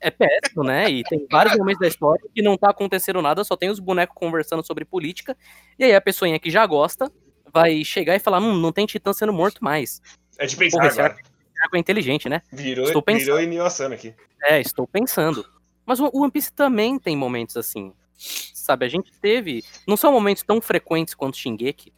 é 0.00 0.10
péssimo, 0.10 0.62
né? 0.62 0.90
E 0.90 1.02
tem 1.04 1.26
vários 1.30 1.56
momentos 1.56 1.80
da 1.80 1.88
história 1.88 2.22
que 2.34 2.42
não 2.42 2.56
tá 2.56 2.70
acontecendo 2.70 3.22
nada, 3.22 3.42
só 3.44 3.56
tem 3.56 3.70
os 3.70 3.78
bonecos 3.80 4.14
conversando 4.14 4.64
sobre 4.64 4.84
política. 4.84 5.36
E 5.78 5.84
aí 5.84 5.94
a 5.94 6.00
pessoinha 6.00 6.38
que 6.38 6.50
já 6.50 6.66
gosta 6.66 7.10
vai 7.52 7.82
chegar 7.84 8.14
e 8.14 8.18
falar: 8.18 8.38
hum, 8.40 8.56
não 8.58 8.72
tem 8.72 8.86
titã 8.86 9.12
sendo 9.12 9.32
morto 9.32 9.64
mais. 9.64 10.02
É 10.38 10.46
de 10.46 10.56
pensar 10.56 10.78
Porra, 10.78 10.90
agora. 10.90 11.06
arco, 11.08 11.20
esse 11.20 11.62
arco 11.62 11.76
é 11.76 11.78
inteligente, 11.78 12.28
né? 12.28 12.42
Virou, 12.52 12.86
Estou 12.86 13.02
pensando. 13.02 13.24
virou 13.24 13.40
Inuyasha 13.40 13.86
aqui. 13.86 14.14
É, 14.42 14.60
estou 14.60 14.86
pensando. 14.86 15.44
Mas 15.86 16.00
o 16.00 16.10
o 16.12 16.22
One 16.22 16.30
Piece 16.30 16.52
também 16.52 16.98
tem 16.98 17.16
momentos 17.16 17.56
assim. 17.56 17.92
Sabe, 18.18 18.84
a 18.84 18.88
gente 18.88 19.10
teve. 19.20 19.64
Não 19.86 19.96
são 19.96 20.12
momentos 20.12 20.42
tão 20.42 20.60
frequentes 20.60 21.14
quanto 21.14 21.36
Shingeki, 21.36 21.92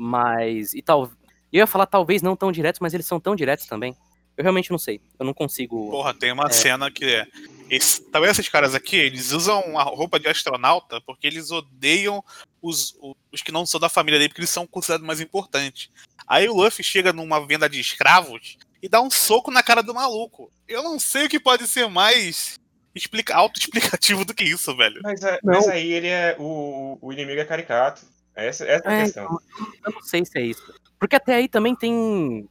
mas. 0.00 0.72
E 0.74 0.80
tal. 0.82 1.10
Eu 1.52 1.58
ia 1.58 1.66
falar 1.66 1.86
talvez 1.86 2.22
não 2.22 2.34
tão 2.36 2.50
diretos, 2.52 2.80
mas 2.80 2.94
eles 2.94 3.06
são 3.06 3.18
tão 3.20 3.34
diretos 3.36 3.66
também. 3.66 3.94
Eu 4.36 4.42
realmente 4.42 4.70
não 4.70 4.78
sei. 4.78 5.00
Eu 5.18 5.26
não 5.26 5.34
consigo. 5.34 5.90
Porra, 5.90 6.14
tem 6.14 6.32
uma 6.32 6.46
É. 6.46 6.50
cena 6.52 6.90
que 6.90 7.04
é. 7.04 7.26
Esse, 7.68 8.02
vendo 8.12 8.24
esses 8.26 8.48
caras 8.48 8.74
aqui? 8.74 8.96
Eles 8.96 9.32
usam 9.32 9.78
a 9.78 9.82
roupa 9.82 10.18
de 10.18 10.28
astronauta 10.28 11.00
porque 11.02 11.26
eles 11.26 11.50
odeiam 11.50 12.24
os, 12.62 12.94
os, 13.32 13.42
que 13.42 13.52
não 13.52 13.66
são 13.66 13.78
da 13.78 13.88
família 13.88 14.18
dele, 14.18 14.28
porque 14.28 14.40
eles 14.40 14.50
são 14.50 14.66
considerados 14.66 15.06
mais 15.06 15.20
importantes. 15.20 15.90
Aí 16.26 16.48
o 16.48 16.54
Luffy 16.54 16.82
chega 16.84 17.12
numa 17.12 17.44
venda 17.46 17.68
de 17.68 17.78
escravos 17.80 18.56
e 18.82 18.88
dá 18.88 19.00
um 19.00 19.10
soco 19.10 19.50
na 19.50 19.62
cara 19.62 19.82
do 19.82 19.94
maluco. 19.94 20.50
Eu 20.66 20.82
não 20.82 20.98
sei 20.98 21.26
o 21.26 21.28
que 21.28 21.38
pode 21.38 21.66
ser 21.68 21.88
mais 21.88 22.58
explica, 22.94 23.34
autoexplicativo 23.36 24.24
do 24.24 24.34
que 24.34 24.44
isso, 24.44 24.74
velho. 24.76 25.00
Mas, 25.02 25.22
é- 25.22 25.38
Não. 25.44 25.54
mas 25.54 25.68
aí 25.68 25.92
ele 25.92 26.08
é. 26.08 26.36
O, 26.38 26.98
o 27.00 27.12
inimigo 27.12 27.40
é 27.40 27.44
caricato. 27.44 28.02
Essa, 28.44 28.64
essa 28.64 28.88
é 28.88 28.88
a 28.88 28.92
É, 28.92 29.04
questão. 29.04 29.38
Eu 29.84 29.92
não 29.92 30.02
sei 30.02 30.24
se 30.24 30.38
é 30.38 30.42
isso. 30.42 30.72
Porque 30.98 31.16
até 31.16 31.34
aí 31.34 31.48
também 31.48 31.74
tem. 31.74 32.48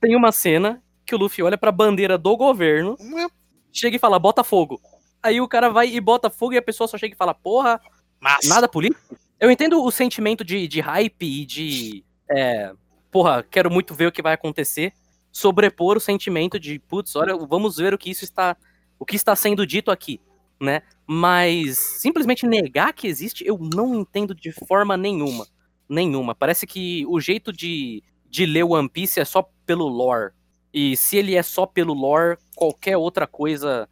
Tem 0.00 0.16
uma 0.16 0.32
cena 0.32 0.82
que 1.04 1.14
o 1.14 1.18
Luffy 1.18 1.42
olha 1.42 1.58
pra 1.58 1.72
bandeira 1.72 2.16
do 2.16 2.36
governo, 2.36 2.96
é 3.00 3.26
chega 3.72 3.96
e 3.96 3.98
fala, 3.98 4.18
bota 4.18 4.44
fogo. 4.44 4.80
Aí 5.22 5.40
o 5.40 5.48
cara 5.48 5.68
vai 5.68 5.88
e 5.88 6.00
bota 6.00 6.30
fogo 6.30 6.54
e 6.54 6.56
a 6.56 6.62
pessoa 6.62 6.88
só 6.88 6.96
chega 6.96 7.14
e 7.14 7.18
fala, 7.18 7.34
porra, 7.34 7.80
massa. 8.20 8.48
nada 8.48 8.68
político? 8.68 9.16
Eu 9.38 9.50
entendo 9.50 9.82
o 9.82 9.90
sentimento 9.90 10.44
de, 10.44 10.66
de 10.68 10.80
hype 10.80 11.22
e 11.22 11.46
de. 11.46 12.04
É, 12.30 12.72
porra, 13.10 13.42
quero 13.42 13.70
muito 13.70 13.94
ver 13.94 14.06
o 14.06 14.12
que 14.12 14.22
vai 14.22 14.34
acontecer. 14.34 14.92
Sobrepor 15.32 15.96
o 15.96 16.00
sentimento 16.00 16.58
de, 16.58 16.78
putz, 16.78 17.14
olha, 17.16 17.36
vamos 17.36 17.76
ver 17.76 17.94
o 17.94 17.98
que 17.98 18.10
isso 18.10 18.24
está. 18.24 18.56
O 18.98 19.04
que 19.04 19.16
está 19.16 19.34
sendo 19.34 19.66
dito 19.66 19.90
aqui, 19.90 20.20
né? 20.60 20.82
Mas 21.06 21.78
simplesmente 21.78 22.46
negar 22.46 22.92
que 22.92 23.06
existe, 23.08 23.44
eu 23.46 23.58
não 23.58 23.94
entendo 24.00 24.34
de 24.34 24.52
forma 24.52 24.96
nenhuma. 24.96 25.46
Nenhuma. 25.88 26.34
Parece 26.34 26.66
que 26.66 27.04
o 27.08 27.18
jeito 27.20 27.52
de, 27.52 28.02
de 28.28 28.46
ler 28.46 28.64
One 28.64 28.88
Piece 28.88 29.18
é 29.18 29.24
só 29.24 29.48
pelo 29.66 29.88
lore. 29.88 30.32
E 30.72 30.96
se 30.96 31.16
ele 31.16 31.34
é 31.34 31.42
só 31.42 31.66
pelo 31.66 31.92
lore, 31.94 32.38
qualquer 32.54 32.96
outra 32.96 33.26
coisa 33.26 33.88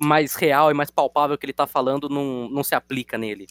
mais 0.00 0.34
real 0.34 0.70
e 0.70 0.74
mais 0.74 0.90
palpável 0.90 1.36
que 1.36 1.44
ele 1.46 1.52
tá 1.52 1.66
falando 1.66 2.08
não, 2.08 2.48
não 2.48 2.64
se 2.64 2.74
aplica 2.74 3.16
nele. 3.18 3.46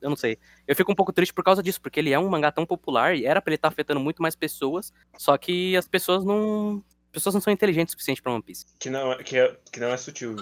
Eu 0.00 0.08
não 0.08 0.16
sei. 0.16 0.38
Eu 0.66 0.74
fico 0.74 0.90
um 0.90 0.94
pouco 0.94 1.12
triste 1.12 1.34
por 1.34 1.44
causa 1.44 1.62
disso, 1.62 1.80
porque 1.80 2.00
ele 2.00 2.10
é 2.10 2.18
um 2.18 2.28
mangá 2.28 2.50
tão 2.50 2.64
popular 2.64 3.14
e 3.14 3.26
era 3.26 3.42
pra 3.42 3.50
ele 3.50 3.56
estar 3.56 3.68
afetando 3.68 4.00
muito 4.00 4.22
mais 4.22 4.34
pessoas, 4.34 4.92
só 5.18 5.36
que 5.36 5.76
as 5.76 5.86
pessoas 5.86 6.24
não. 6.24 6.82
As 7.06 7.12
pessoas 7.12 7.34
não 7.34 7.40
são 7.40 7.52
inteligentes 7.52 7.92
o 7.92 7.94
suficiente 7.96 8.22
pra 8.22 8.32
One 8.32 8.42
Piece. 8.42 8.64
Que 8.78 8.88
não, 8.88 9.12
é- 9.12 9.22
que 9.22 9.36
é, 9.36 9.56
que 9.70 9.80
não 9.80 9.88
é 9.88 9.96
sutil. 9.96 10.36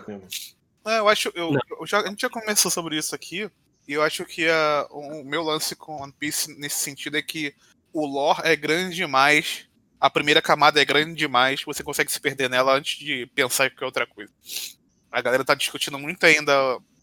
É, 0.89 0.99
eu 0.99 1.09
acho. 1.09 1.31
Eu, 1.35 1.53
eu 1.81 1.87
já, 1.87 2.01
a 2.01 2.07
gente 2.09 2.21
já 2.23 2.31
conversou 2.31 2.71
sobre 2.71 2.97
isso 2.97 3.15
aqui. 3.15 3.51
E 3.87 3.93
eu 3.95 4.03
acho 4.03 4.25
que 4.25 4.47
a- 4.49 4.87
o 4.91 5.25
meu 5.25 5.43
lance 5.43 5.75
com 5.75 6.03
One 6.03 6.13
Piece 6.13 6.59
nesse 6.59 6.77
sentido 6.77 7.17
é 7.17 7.23
que 7.23 7.55
o 7.93 8.07
lore 8.07 8.41
é 8.45 8.55
grande 8.55 8.97
demais. 8.97 9.67
A 10.01 10.11
primeira 10.11 10.41
camada 10.43 10.81
é 10.81 10.85
grande 10.85 11.15
demais. 11.15 11.63
Você 11.65 11.83
consegue 11.83 12.13
se 12.13 12.21
perder 12.21 12.49
nela 12.51 12.77
antes 12.77 12.99
de 12.99 13.27
pensar 13.35 13.67
em 13.67 13.71
qualquer 13.71 13.85
outra 13.87 14.07
coisa. 14.07 14.33
A 15.11 15.21
galera 15.23 15.45
tá 15.45 15.55
discutindo 15.55 15.99
muito 15.99 16.23
ainda 16.25 16.53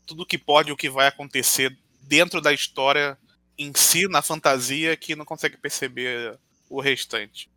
tudo 0.06 0.24
o 0.24 0.26
que 0.26 0.38
pode 0.38 0.70
e 0.70 0.72
o 0.72 0.78
que 0.78 0.90
vai 0.90 1.08
acontecer 1.08 1.76
dentro 2.02 2.40
da 2.40 2.54
história 2.54 3.18
em 3.58 3.72
si, 3.76 4.08
na 4.08 4.22
fantasia, 4.22 4.96
que 4.96 5.16
não 5.16 5.26
consegue 5.26 5.58
perceber 5.58 6.38
o 6.70 6.80
restante. 6.80 7.50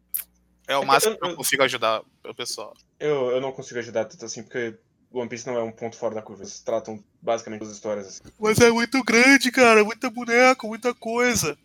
É 0.67 0.77
o 0.77 0.83
É 0.83 0.87
máximo 0.87 1.13
eu- 1.15 1.19
que 1.19 1.25
eu 1.27 1.31
eu- 1.31 1.37
consigo 1.37 1.63
ajudar 1.63 2.03
o 2.25 2.35
pessoal. 2.35 2.73
Eu, 2.99 3.31
eu 3.31 3.41
não 3.41 3.53
consigo 3.53 3.79
ajudar 3.79 4.07
tanto 4.07 4.25
assim, 4.25 4.43
porque 4.43 4.75
One 5.13 5.29
Piece 5.29 5.47
não 5.47 5.57
é 5.57 5.63
um 5.63 5.73
ponto 5.73 5.97
fora 5.97 6.15
da 6.15 6.23
curva. 6.23 6.43
Eles 6.43 6.61
tratam 6.61 7.03
basicamente 7.21 7.63
as 7.63 7.71
histórias 7.71 8.07
assim. 8.07 8.23
Mas 8.39 8.59
é 8.61 8.71
muito 8.71 9.03
grande, 9.03 9.51
cara. 9.51 9.83
Muita 9.83 10.11
boneca, 10.11 10.67
muita 10.67 10.95
coisa. 10.95 11.57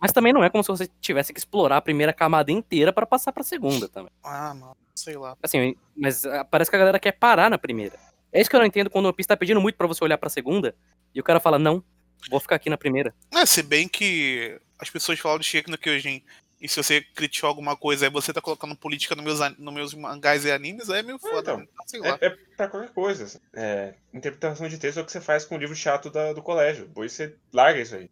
Mas 0.00 0.12
também 0.12 0.32
não 0.32 0.44
é 0.44 0.50
como 0.50 0.62
se 0.62 0.68
você 0.68 0.88
tivesse 1.00 1.32
que 1.32 1.38
explorar 1.38 1.78
a 1.78 1.82
primeira 1.82 2.12
camada 2.12 2.52
inteira 2.52 2.92
pra 2.92 3.06
passar 3.06 3.32
pra 3.32 3.42
segunda 3.42 3.88
também. 3.88 4.10
Ah, 4.22 4.54
mano, 4.54 4.76
sei 4.94 5.16
lá. 5.16 5.36
Assim, 5.42 5.74
mas 5.96 6.24
ah, 6.24 6.44
parece 6.44 6.70
que 6.70 6.76
a 6.76 6.78
galera 6.78 6.98
quer 6.98 7.12
parar 7.12 7.50
na 7.50 7.58
primeira. 7.58 7.98
É 8.32 8.40
isso 8.40 8.50
que 8.50 8.54
eu 8.54 8.60
não 8.60 8.66
entendo 8.66 8.90
quando 8.90 9.06
o 9.06 9.08
One 9.08 9.16
Piece 9.16 9.28
tá 9.28 9.36
pedindo 9.36 9.60
muito 9.60 9.76
pra 9.76 9.86
você 9.86 10.04
olhar 10.04 10.18
pra 10.18 10.30
segunda 10.30 10.74
e 11.14 11.20
o 11.20 11.24
cara 11.24 11.40
fala, 11.40 11.58
não, 11.58 11.82
vou 12.30 12.38
ficar 12.38 12.56
aqui 12.56 12.70
na 12.70 12.76
primeira. 12.76 13.14
É, 13.32 13.46
se 13.46 13.62
bem 13.62 13.88
que 13.88 14.60
as 14.78 14.90
pessoas 14.90 15.18
falam 15.18 15.38
de 15.38 15.46
Shingeki 15.46 15.70
no 15.70 15.78
Kyojin 15.78 16.22
e 16.60 16.68
se 16.68 16.76
você 16.82 17.00
criticou 17.00 17.48
alguma 17.48 17.76
coisa 17.76 18.06
aí 18.06 18.10
você 18.10 18.32
tá 18.32 18.40
colocando 18.40 18.74
política 18.76 19.14
nos 19.14 19.24
meus, 19.24 19.58
nos 19.58 19.74
meus 19.74 19.94
mangás 19.94 20.44
e 20.44 20.50
animes, 20.50 20.88
aí 20.90 21.00
é 21.00 21.02
meio 21.02 21.18
foda. 21.18 21.38
então. 21.52 21.56
né? 21.58 21.66
Então, 21.72 21.88
sei 21.88 22.00
lá. 22.00 22.18
É, 22.20 22.26
é 22.26 22.30
pra 22.56 22.68
qualquer 22.68 22.92
coisa. 22.92 23.24
assim. 23.24 23.38
É, 23.54 23.94
interpretação 24.12 24.68
de 24.68 24.78
texto 24.78 24.98
é 24.98 25.02
o 25.02 25.04
que 25.04 25.12
você 25.12 25.20
faz 25.20 25.44
com 25.44 25.54
o 25.54 25.58
livro 25.58 25.74
chato 25.76 26.10
da- 26.10 26.32
do 26.32 26.42
colégio. 26.42 26.86
Depois 26.86 27.12
você 27.12 27.34
larga 27.52 27.80
isso 27.80 27.94
aí. 27.94 28.10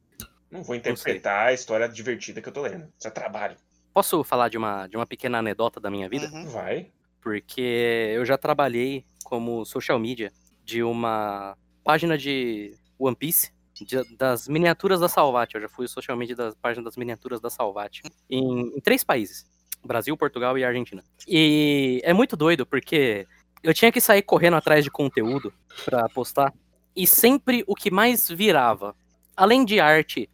Não 0.50 0.62
vou 0.62 0.76
interpretar 0.76 1.48
a 1.48 1.52
história 1.52 1.88
divertida 1.88 2.40
que 2.40 2.48
eu 2.48 2.52
tô 2.52 2.62
lendo. 2.62 2.88
Isso 2.98 3.08
é 3.08 3.10
trabalho. 3.10 3.56
Posso 3.92 4.22
falar 4.24 4.48
de 4.48 4.58
uma, 4.58 4.86
de 4.86 4.96
uma 4.96 5.06
pequena 5.06 5.38
anedota 5.38 5.80
da 5.80 5.90
minha 5.90 6.08
vida? 6.08 6.26
Uhum. 6.26 6.46
Vai. 6.48 6.90
Porque 7.20 8.12
eu 8.14 8.24
já 8.24 8.36
trabalhei 8.36 9.04
como 9.24 9.64
social 9.64 9.98
media 9.98 10.30
de 10.64 10.82
uma 10.82 11.56
página 11.82 12.16
de 12.18 12.74
One 12.98 13.16
Piece, 13.16 13.50
de- 13.84 14.16
das 14.16 14.48
miniaturas 14.48 15.00
da 15.00 15.08
Salvat. 15.08 15.54
Eu 15.54 15.60
já 15.60 15.68
fui 15.68 15.86
social 15.86 16.16
media 16.16 16.34
da 16.36 16.52
página 16.60 16.84
das 16.84 16.96
miniaturas 16.96 17.40
da 17.40 17.50
Salvat. 17.50 18.00
Em, 18.28 18.76
em 18.76 18.80
três 18.80 19.04
países: 19.04 19.46
Brasil, 19.84 20.16
Portugal 20.16 20.56
e 20.58 20.64
Argentina. 20.64 21.04
E 21.28 22.00
é 22.04 22.12
muito 22.12 22.36
doido, 22.36 22.64
porque 22.66 23.26
eu 23.62 23.72
tinha 23.74 23.92
que 23.92 24.00
sair 24.00 24.22
correndo 24.22 24.56
atrás 24.56 24.82
de 24.84 24.90
conteúdo 24.90 25.52
pra 25.84 26.08
postar. 26.08 26.52
E 26.96 27.06
sempre 27.06 27.64
o 27.66 27.74
que 27.74 27.90
mais 27.90 28.28
virava, 28.28 28.94
além 29.36 29.64
de 29.64 29.80
arte 29.80 30.28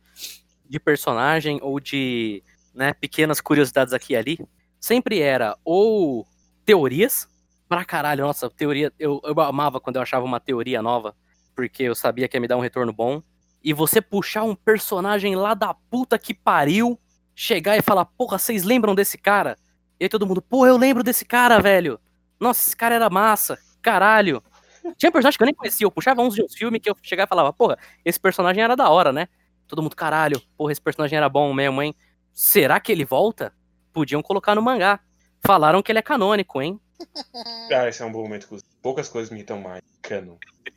de 0.68 0.78
personagem 0.78 1.58
ou 1.62 1.80
de 1.80 2.42
né, 2.74 2.92
pequenas 2.92 3.40
curiosidades 3.40 3.92
aqui 3.92 4.12
e 4.12 4.16
ali, 4.16 4.38
sempre 4.78 5.20
era 5.20 5.56
ou 5.64 6.26
teorias 6.64 7.28
pra 7.68 7.84
caralho. 7.84 8.24
Nossa, 8.24 8.48
teoria. 8.50 8.92
Eu, 8.98 9.20
eu 9.24 9.40
amava 9.40 9.80
quando 9.80 9.96
eu 9.96 10.02
achava 10.02 10.24
uma 10.24 10.38
teoria 10.38 10.82
nova, 10.82 11.16
porque 11.56 11.84
eu 11.84 11.94
sabia 11.94 12.28
que 12.28 12.36
ia 12.36 12.40
me 12.40 12.46
dar 12.48 12.56
um 12.56 12.60
retorno 12.60 12.92
bom. 12.92 13.22
E 13.62 13.72
você 13.72 14.00
puxar 14.00 14.42
um 14.42 14.54
personagem 14.54 15.36
lá 15.36 15.54
da 15.54 15.74
puta 15.74 16.18
que 16.18 16.32
pariu, 16.32 16.98
chegar 17.34 17.76
e 17.76 17.82
falar, 17.82 18.04
porra, 18.04 18.38
vocês 18.38 18.64
lembram 18.64 18.94
desse 18.94 19.18
cara? 19.18 19.56
E 19.98 20.04
aí 20.04 20.08
todo 20.08 20.26
mundo, 20.26 20.40
porra, 20.40 20.68
eu 20.68 20.76
lembro 20.76 21.02
desse 21.02 21.24
cara, 21.24 21.60
velho. 21.60 22.00
Nossa, 22.38 22.68
esse 22.68 22.76
cara 22.76 22.94
era 22.94 23.10
massa, 23.10 23.58
caralho. 23.82 24.42
Tinha 24.96 25.12
personagem 25.12 25.36
que 25.36 25.42
eu 25.42 25.46
nem 25.46 25.54
conhecia, 25.54 25.84
eu 25.84 25.90
puxava 25.90 26.22
uns 26.22 26.34
de 26.34 26.42
uns 26.42 26.54
filmes 26.54 26.80
que 26.80 26.90
eu 26.90 26.96
chegava 27.02 27.26
e 27.26 27.28
falava, 27.28 27.52
porra, 27.52 27.78
esse 28.02 28.18
personagem 28.18 28.62
era 28.62 28.74
da 28.74 28.88
hora, 28.88 29.12
né? 29.12 29.28
Todo 29.68 29.82
mundo, 29.82 29.94
caralho, 29.94 30.40
porra, 30.56 30.72
esse 30.72 30.80
personagem 30.80 31.16
era 31.18 31.28
bom 31.28 31.52
mesmo, 31.52 31.82
hein? 31.82 31.94
Será 32.32 32.80
que 32.80 32.90
ele 32.90 33.04
volta? 33.04 33.52
Podiam 33.92 34.22
colocar 34.22 34.54
no 34.54 34.62
mangá. 34.62 35.00
Falaram 35.44 35.82
que 35.82 35.92
ele 35.92 35.98
é 35.98 36.02
canônico, 36.02 36.60
hein? 36.62 36.80
Ah, 37.72 37.88
esse 37.88 38.02
é 38.02 38.04
um 38.04 38.12
bom 38.12 38.22
momento. 38.22 38.48
Poucas 38.82 39.08
coisas 39.08 39.30
me 39.30 39.38
irritam 39.38 39.60
mais. 39.60 39.82
Canon. 40.02 40.36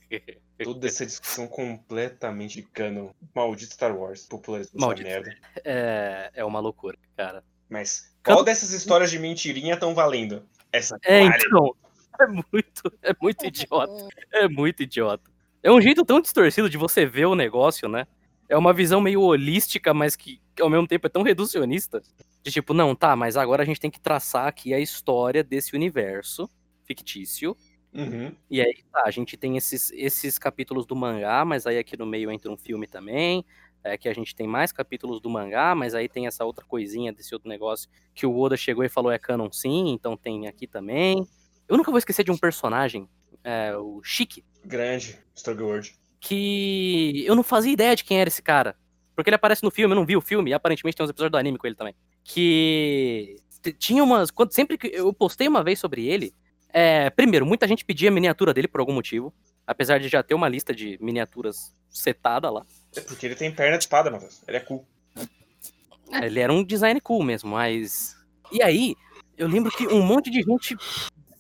Toda 0.64 0.88
essa 0.88 1.06
discussão 1.06 1.48
completamente 1.48 2.62
de 2.62 2.64
canon. 2.64 3.10
Maldito 3.36 3.74
Star 3.74 3.96
Wars. 3.96 4.26
Popularizou 4.26 4.72
essa 4.76 4.86
Maldito. 4.86 5.10
merda. 5.10 5.36
É, 5.64 6.32
é 6.36 6.46
uma 6.46 6.60
loucura, 6.60 6.98
cara. 7.18 7.44
Mas 7.70 8.14
qual 8.24 8.44
dessas 8.44 8.72
histórias 8.72 9.10
de 9.12 9.20
mentirinha 9.20 9.74
estão 9.74 9.94
valendo? 9.96 10.44
Essa 10.72 10.98
É, 11.04 11.24
vale. 11.28 11.44
então. 11.46 11.76
É 12.22 12.28
muito, 12.28 12.94
é 13.02 13.16
muito 13.20 13.44
idiota. 13.44 14.08
É 14.32 14.48
muito 14.48 14.84
idiota. 14.84 15.32
É 15.64 15.72
um 15.72 15.82
jeito 15.82 16.06
tão 16.06 16.22
distorcido 16.22 16.70
de 16.70 16.78
você 16.78 17.08
ver 17.08 17.26
o 17.26 17.34
negócio, 17.34 17.90
né? 17.90 18.06
É 18.48 18.56
uma 18.56 18.72
visão 18.72 19.02
meio 19.02 19.20
holística, 19.20 19.96
mas 19.96 20.16
que 20.16 20.40
ao 20.62 20.70
mesmo 20.70 20.88
tempo 20.88 21.08
é 21.08 21.10
tão 21.10 21.24
reducionista. 21.24 22.04
De 22.44 22.52
tipo, 22.52 22.72
não, 22.72 22.94
tá, 22.96 23.16
mas 23.16 23.36
agora 23.36 23.64
a 23.64 23.66
gente 23.66 23.80
tem 23.80 23.90
que 23.90 24.00
traçar 24.00 24.46
aqui 24.46 24.76
a 24.76 24.80
história 24.80 25.44
desse 25.44 25.76
universo 25.76 26.48
fictício. 26.86 27.58
Uhum. 27.94 28.36
E 28.50 28.60
aí, 28.60 28.84
tá, 28.92 29.04
a 29.06 29.12
gente 29.12 29.38
tem 29.38 29.56
esses, 29.56 29.92
esses 29.92 30.40
capítulos 30.40 30.86
do 30.86 30.96
mangá, 30.96 31.46
mas 31.46 31.68
aí 31.68 31.78
aqui 31.78 31.96
no 31.98 32.06
meio 32.06 32.32
entra 32.32 32.52
um 32.52 32.58
filme 32.58 32.88
também. 32.88 33.46
É 33.84 33.98
que 33.98 34.08
a 34.08 34.14
gente 34.14 34.34
tem 34.34 34.48
mais 34.48 34.72
capítulos 34.72 35.20
do 35.20 35.30
mangá, 35.30 35.76
mas 35.76 35.94
aí 35.94 36.08
tem 36.08 36.26
essa 36.26 36.46
outra 36.46 36.66
coisinha 36.66 37.12
desse 37.12 37.34
outro 37.34 37.50
negócio 37.50 37.90
que 38.16 38.26
o 38.26 38.38
Oda 38.40 38.56
chegou 38.56 38.84
e 38.84 38.90
falou 38.90 39.12
é 39.12 39.20
canon 39.20 39.52
sim, 39.52 39.90
então 39.90 40.16
tem 40.16 40.48
aqui 40.48 40.66
também. 40.66 41.28
Eu 41.68 41.76
nunca 41.76 41.92
vou 41.92 41.98
esquecer 41.98 42.24
de 42.24 42.32
um 42.32 42.38
personagem, 42.38 43.10
é, 43.44 43.76
o 43.76 44.02
Chique, 44.02 44.44
Grande. 44.64 45.20
Strugword. 45.36 45.94
que 46.22 47.26
eu 47.26 47.36
não 47.36 47.44
fazia 47.44 47.74
ideia 47.74 47.96
de 47.96 48.06
quem 48.06 48.20
era 48.22 48.30
esse 48.30 48.42
cara. 48.42 48.76
Porque 49.16 49.30
ele 49.30 49.36
aparece 49.36 49.64
no 49.64 49.70
filme, 49.70 49.94
eu 49.94 49.96
não 49.96 50.06
vi 50.06 50.16
o 50.16 50.22
filme, 50.22 50.52
e 50.52 50.54
aparentemente 50.54 50.98
tem 50.98 51.04
uns 51.04 51.10
episódios 51.10 51.32
do 51.32 51.38
anime 51.38 51.58
com 51.58 51.68
ele 51.68 51.76
também. 51.76 51.94
Que 52.24 53.36
tinha 53.78 54.04
umas. 54.04 54.32
Quando, 54.32 54.54
sempre 54.54 54.78
que 54.78 54.88
eu 54.88 55.14
postei 55.14 55.48
uma 55.48 55.64
vez 55.64 55.80
sobre 55.80 56.08
ele, 56.08 56.34
é, 56.74 57.12
primeiro, 57.12 57.46
muita 57.46 57.68
gente 57.68 57.86
pedia 57.86 58.10
a 58.10 58.12
miniatura 58.12 58.54
dele 58.54 58.68
por 58.68 58.80
algum 58.80 58.94
motivo. 58.94 59.32
Apesar 59.66 60.00
de 60.00 60.10
já 60.10 60.22
ter 60.22 60.34
uma 60.34 60.50
lista 60.50 60.76
de 60.76 60.98
miniaturas 61.00 61.74
setada 61.90 62.50
lá. 62.50 62.66
É 62.96 63.00
porque 63.00 63.26
ele 63.26 63.36
tem 63.36 63.54
perna 63.54 63.78
de 63.78 63.84
espada, 63.86 64.12
Matheus. 64.12 64.42
Ele 64.46 64.58
é 64.58 64.60
cool. 64.60 64.86
É, 66.12 66.26
ele 66.26 66.40
era 66.40 66.52
um 66.52 66.64
design 66.64 67.00
cool 67.00 67.24
mesmo, 67.24 67.52
mas. 67.52 68.18
E 68.52 68.62
aí, 68.62 68.96
eu 69.38 69.48
lembro 69.48 69.72
que 69.72 69.88
um 69.88 70.02
monte 70.02 70.30
de 70.30 70.42
gente 70.42 70.76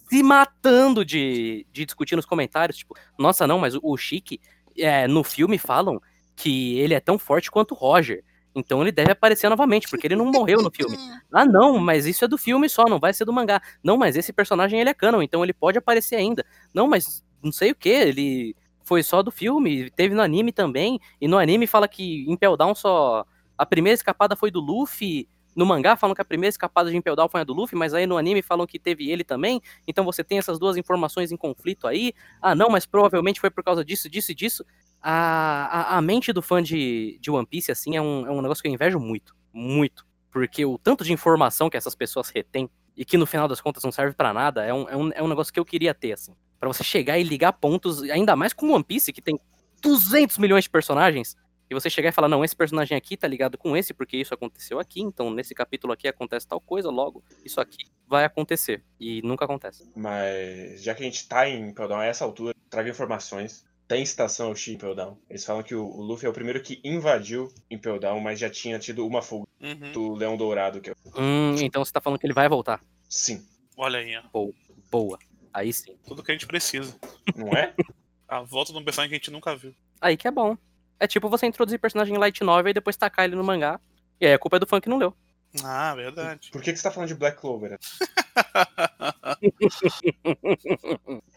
se 0.09 0.23
matando 0.23 1.03
de, 1.03 1.65
de 1.71 1.85
discutir 1.85 2.15
nos 2.15 2.25
comentários, 2.25 2.77
tipo, 2.77 2.95
nossa, 3.17 3.45
não, 3.45 3.59
mas 3.59 3.75
o, 3.75 3.81
o 3.83 3.97
Chique, 3.97 4.39
é, 4.77 5.07
no 5.07 5.23
filme 5.23 5.57
falam 5.57 6.01
que 6.35 6.79
ele 6.79 6.93
é 6.93 6.99
tão 6.99 7.19
forte 7.19 7.51
quanto 7.51 7.73
o 7.73 7.77
Roger. 7.77 8.23
Então 8.55 8.81
ele 8.81 8.91
deve 8.91 9.11
aparecer 9.11 9.49
novamente, 9.49 9.89
porque 9.89 10.07
ele 10.07 10.15
não 10.15 10.25
morreu 10.25 10.61
no 10.61 10.71
filme. 10.71 10.97
Ah, 11.35 11.45
não, 11.45 11.79
mas 11.79 12.05
isso 12.05 12.23
é 12.23 12.27
do 12.27 12.37
filme 12.37 12.69
só, 12.69 12.83
não 12.85 12.99
vai 12.99 13.11
ser 13.11 13.25
do 13.25 13.33
mangá. 13.33 13.59
Não, 13.83 13.97
mas 13.97 14.15
esse 14.15 14.31
personagem 14.31 14.79
ele 14.79 14.89
é 14.89 14.93
canon, 14.93 15.21
então 15.23 15.43
ele 15.43 15.53
pode 15.53 15.79
aparecer 15.79 16.15
ainda. 16.15 16.45
Não, 16.73 16.87
mas 16.87 17.23
não 17.41 17.51
sei 17.51 17.71
o 17.71 17.75
que, 17.75 17.89
ele 17.89 18.55
foi 18.83 19.01
só 19.01 19.23
do 19.23 19.31
filme, 19.31 19.89
teve 19.91 20.13
no 20.13 20.21
anime 20.21 20.51
também, 20.51 20.99
e 21.19 21.27
no 21.27 21.37
anime 21.39 21.65
fala 21.65 21.87
que 21.87 22.23
Impel 22.29 22.55
Down 22.55 22.75
só 22.75 23.25
a 23.57 23.65
primeira 23.65 23.95
escapada 23.95 24.35
foi 24.35 24.51
do 24.51 24.59
Luffy. 24.59 25.27
No 25.55 25.65
mangá 25.67 25.95
falam 25.95 26.15
que 26.15 26.21
a 26.21 26.25
primeira 26.25 26.49
escapada 26.49 26.89
de 26.89 26.97
Impel 26.97 27.15
Down 27.15 27.29
foi 27.29 27.41
a 27.41 27.43
do 27.43 27.53
Luffy, 27.53 27.77
mas 27.77 27.93
aí 27.93 28.07
no 28.07 28.17
anime 28.17 28.41
falam 28.41 28.65
que 28.65 28.79
teve 28.79 29.09
ele 29.11 29.23
também. 29.23 29.61
Então 29.87 30.03
você 30.03 30.23
tem 30.23 30.39
essas 30.39 30.57
duas 30.57 30.77
informações 30.77 31.31
em 31.31 31.37
conflito 31.37 31.87
aí. 31.87 32.13
Ah, 32.41 32.55
não, 32.55 32.69
mas 32.69 32.85
provavelmente 32.87 33.39
foi 33.39 33.51
por 33.51 33.63
causa 33.63 33.85
disso, 33.85 34.09
disso 34.09 34.31
e 34.31 34.35
disso. 34.35 34.65
A, 35.03 35.95
a, 35.95 35.97
a 35.97 36.01
mente 36.01 36.31
do 36.31 36.41
fã 36.41 36.63
de, 36.63 37.19
de 37.21 37.29
One 37.29 37.45
Piece, 37.45 37.71
assim, 37.71 37.97
é 37.97 38.01
um, 38.01 38.25
é 38.25 38.31
um 38.31 38.41
negócio 38.41 38.61
que 38.61 38.69
eu 38.69 38.73
invejo 38.73 38.99
muito. 38.99 39.35
Muito. 39.51 40.05
Porque 40.31 40.65
o 40.65 40.77
tanto 40.77 41.03
de 41.03 41.11
informação 41.11 41.69
que 41.69 41.77
essas 41.77 41.93
pessoas 41.93 42.29
retêm 42.29 42.69
e 42.95 43.03
que 43.03 43.17
no 43.17 43.25
final 43.25 43.47
das 43.47 43.59
contas 43.59 43.83
não 43.83 43.91
serve 43.91 44.15
pra 44.15 44.33
nada 44.33 44.63
é 44.63 44.73
um, 44.73 44.89
é, 44.89 44.95
um, 44.95 45.11
é 45.15 45.23
um 45.23 45.27
negócio 45.27 45.51
que 45.51 45.59
eu 45.59 45.65
queria 45.65 45.93
ter, 45.93 46.13
assim. 46.13 46.33
Pra 46.59 46.69
você 46.69 46.83
chegar 46.83 47.19
e 47.19 47.23
ligar 47.23 47.51
pontos, 47.53 48.01
ainda 48.03 48.35
mais 48.35 48.53
com 48.53 48.71
One 48.71 48.83
Piece, 48.83 49.11
que 49.11 49.21
tem 49.21 49.37
200 49.81 50.37
milhões 50.37 50.63
de 50.63 50.69
personagens, 50.69 51.35
e 51.69 51.73
você 51.73 51.89
chegar 51.89 52.09
e 52.09 52.11
falar, 52.11 52.27
não, 52.27 52.43
esse 52.43 52.55
personagem 52.55 52.95
aqui 52.95 53.17
tá 53.17 53.27
ligado 53.27 53.57
com 53.57 53.75
esse, 53.75 53.93
porque 53.93 54.17
isso 54.17 54.33
aconteceu 54.33 54.79
aqui, 54.79 55.01
então 55.01 55.31
nesse 55.31 55.55
capítulo 55.55 55.91
aqui 55.91 56.07
acontece 56.07 56.47
tal 56.47 56.61
coisa, 56.61 56.89
logo 56.89 57.23
isso 57.43 57.59
aqui 57.59 57.91
vai 58.07 58.23
acontecer. 58.25 58.83
E 58.99 59.21
nunca 59.23 59.45
acontece. 59.45 59.89
Mas 59.95 60.83
já 60.83 60.93
que 60.93 61.01
a 61.01 61.05
gente 61.05 61.27
tá 61.27 61.49
em 61.49 61.73
Down 61.73 61.97
a 61.97 62.05
essa 62.05 62.23
altura, 62.23 62.53
traga 62.69 62.89
informações. 62.89 63.65
Tem 63.93 64.05
citação 64.05 64.47
ao 64.47 64.55
Chi 64.55 64.73
Impel 64.73 64.95
Down. 64.95 65.17
Eles 65.29 65.45
falam 65.45 65.61
que 65.61 65.75
o, 65.75 65.85
o 65.85 66.01
Luffy 66.01 66.25
é 66.25 66.29
o 66.29 66.33
primeiro 66.33 66.59
que 66.61 66.81
invadiu 66.83 67.53
Impel 67.69 67.99
Down, 67.99 68.19
mas 68.19 68.39
já 68.39 68.49
tinha 68.49 68.79
tido 68.79 69.05
uma 69.05 69.21
fuga 69.21 69.47
Uhum. 69.61 69.91
do 69.93 70.13
Leão 70.15 70.35
Dourado, 70.35 70.81
que 70.81 70.89
é 70.89 70.93
o... 70.93 71.21
Hum, 71.21 71.55
então 71.59 71.85
você 71.85 71.91
tá 71.93 72.01
falando 72.01 72.19
que 72.19 72.25
ele 72.25 72.33
vai 72.33 72.49
voltar. 72.49 72.81
Sim, 73.07 73.45
Olha 73.77 73.99
aí, 73.99 74.17
ó. 74.17 74.49
Boa. 74.91 75.17
Aí 75.53 75.71
sim. 75.71 75.95
Tudo 76.05 76.21
que 76.23 76.31
a 76.31 76.33
gente 76.33 76.45
precisa. 76.47 76.93
não 77.35 77.47
é? 77.49 77.73
A 78.27 78.41
volta 78.41 78.73
de 78.73 78.79
um 78.79 78.83
personagem 78.83 79.09
que 79.09 79.15
a 79.15 79.19
gente 79.19 79.31
nunca 79.31 79.55
viu. 79.55 79.73
Aí 80.01 80.17
que 80.17 80.27
é 80.27 80.31
bom. 80.31 80.57
É 80.99 81.07
tipo 81.07 81.29
você 81.29 81.45
introduzir 81.45 81.79
personagem 81.79 82.15
em 82.15 82.17
light 82.17 82.43
novel 82.43 82.71
e 82.71 82.73
depois 82.73 82.97
tacar 82.97 83.25
ele 83.25 83.35
no 83.35 83.43
mangá. 83.43 83.79
E 84.19 84.25
aí 84.25 84.33
a 84.33 84.39
culpa 84.39 84.57
é 84.57 84.59
do 84.59 84.67
fã 84.67 84.81
que 84.81 84.89
não 84.89 84.97
leu. 84.97 85.15
Ah, 85.63 85.93
verdade. 85.95 86.49
Por 86.51 86.61
que, 86.61 86.71
que 86.71 86.77
você 86.77 86.83
tá 86.83 86.91
falando 86.91 87.09
de 87.09 87.15
Black 87.15 87.39
Clover? 87.39 87.77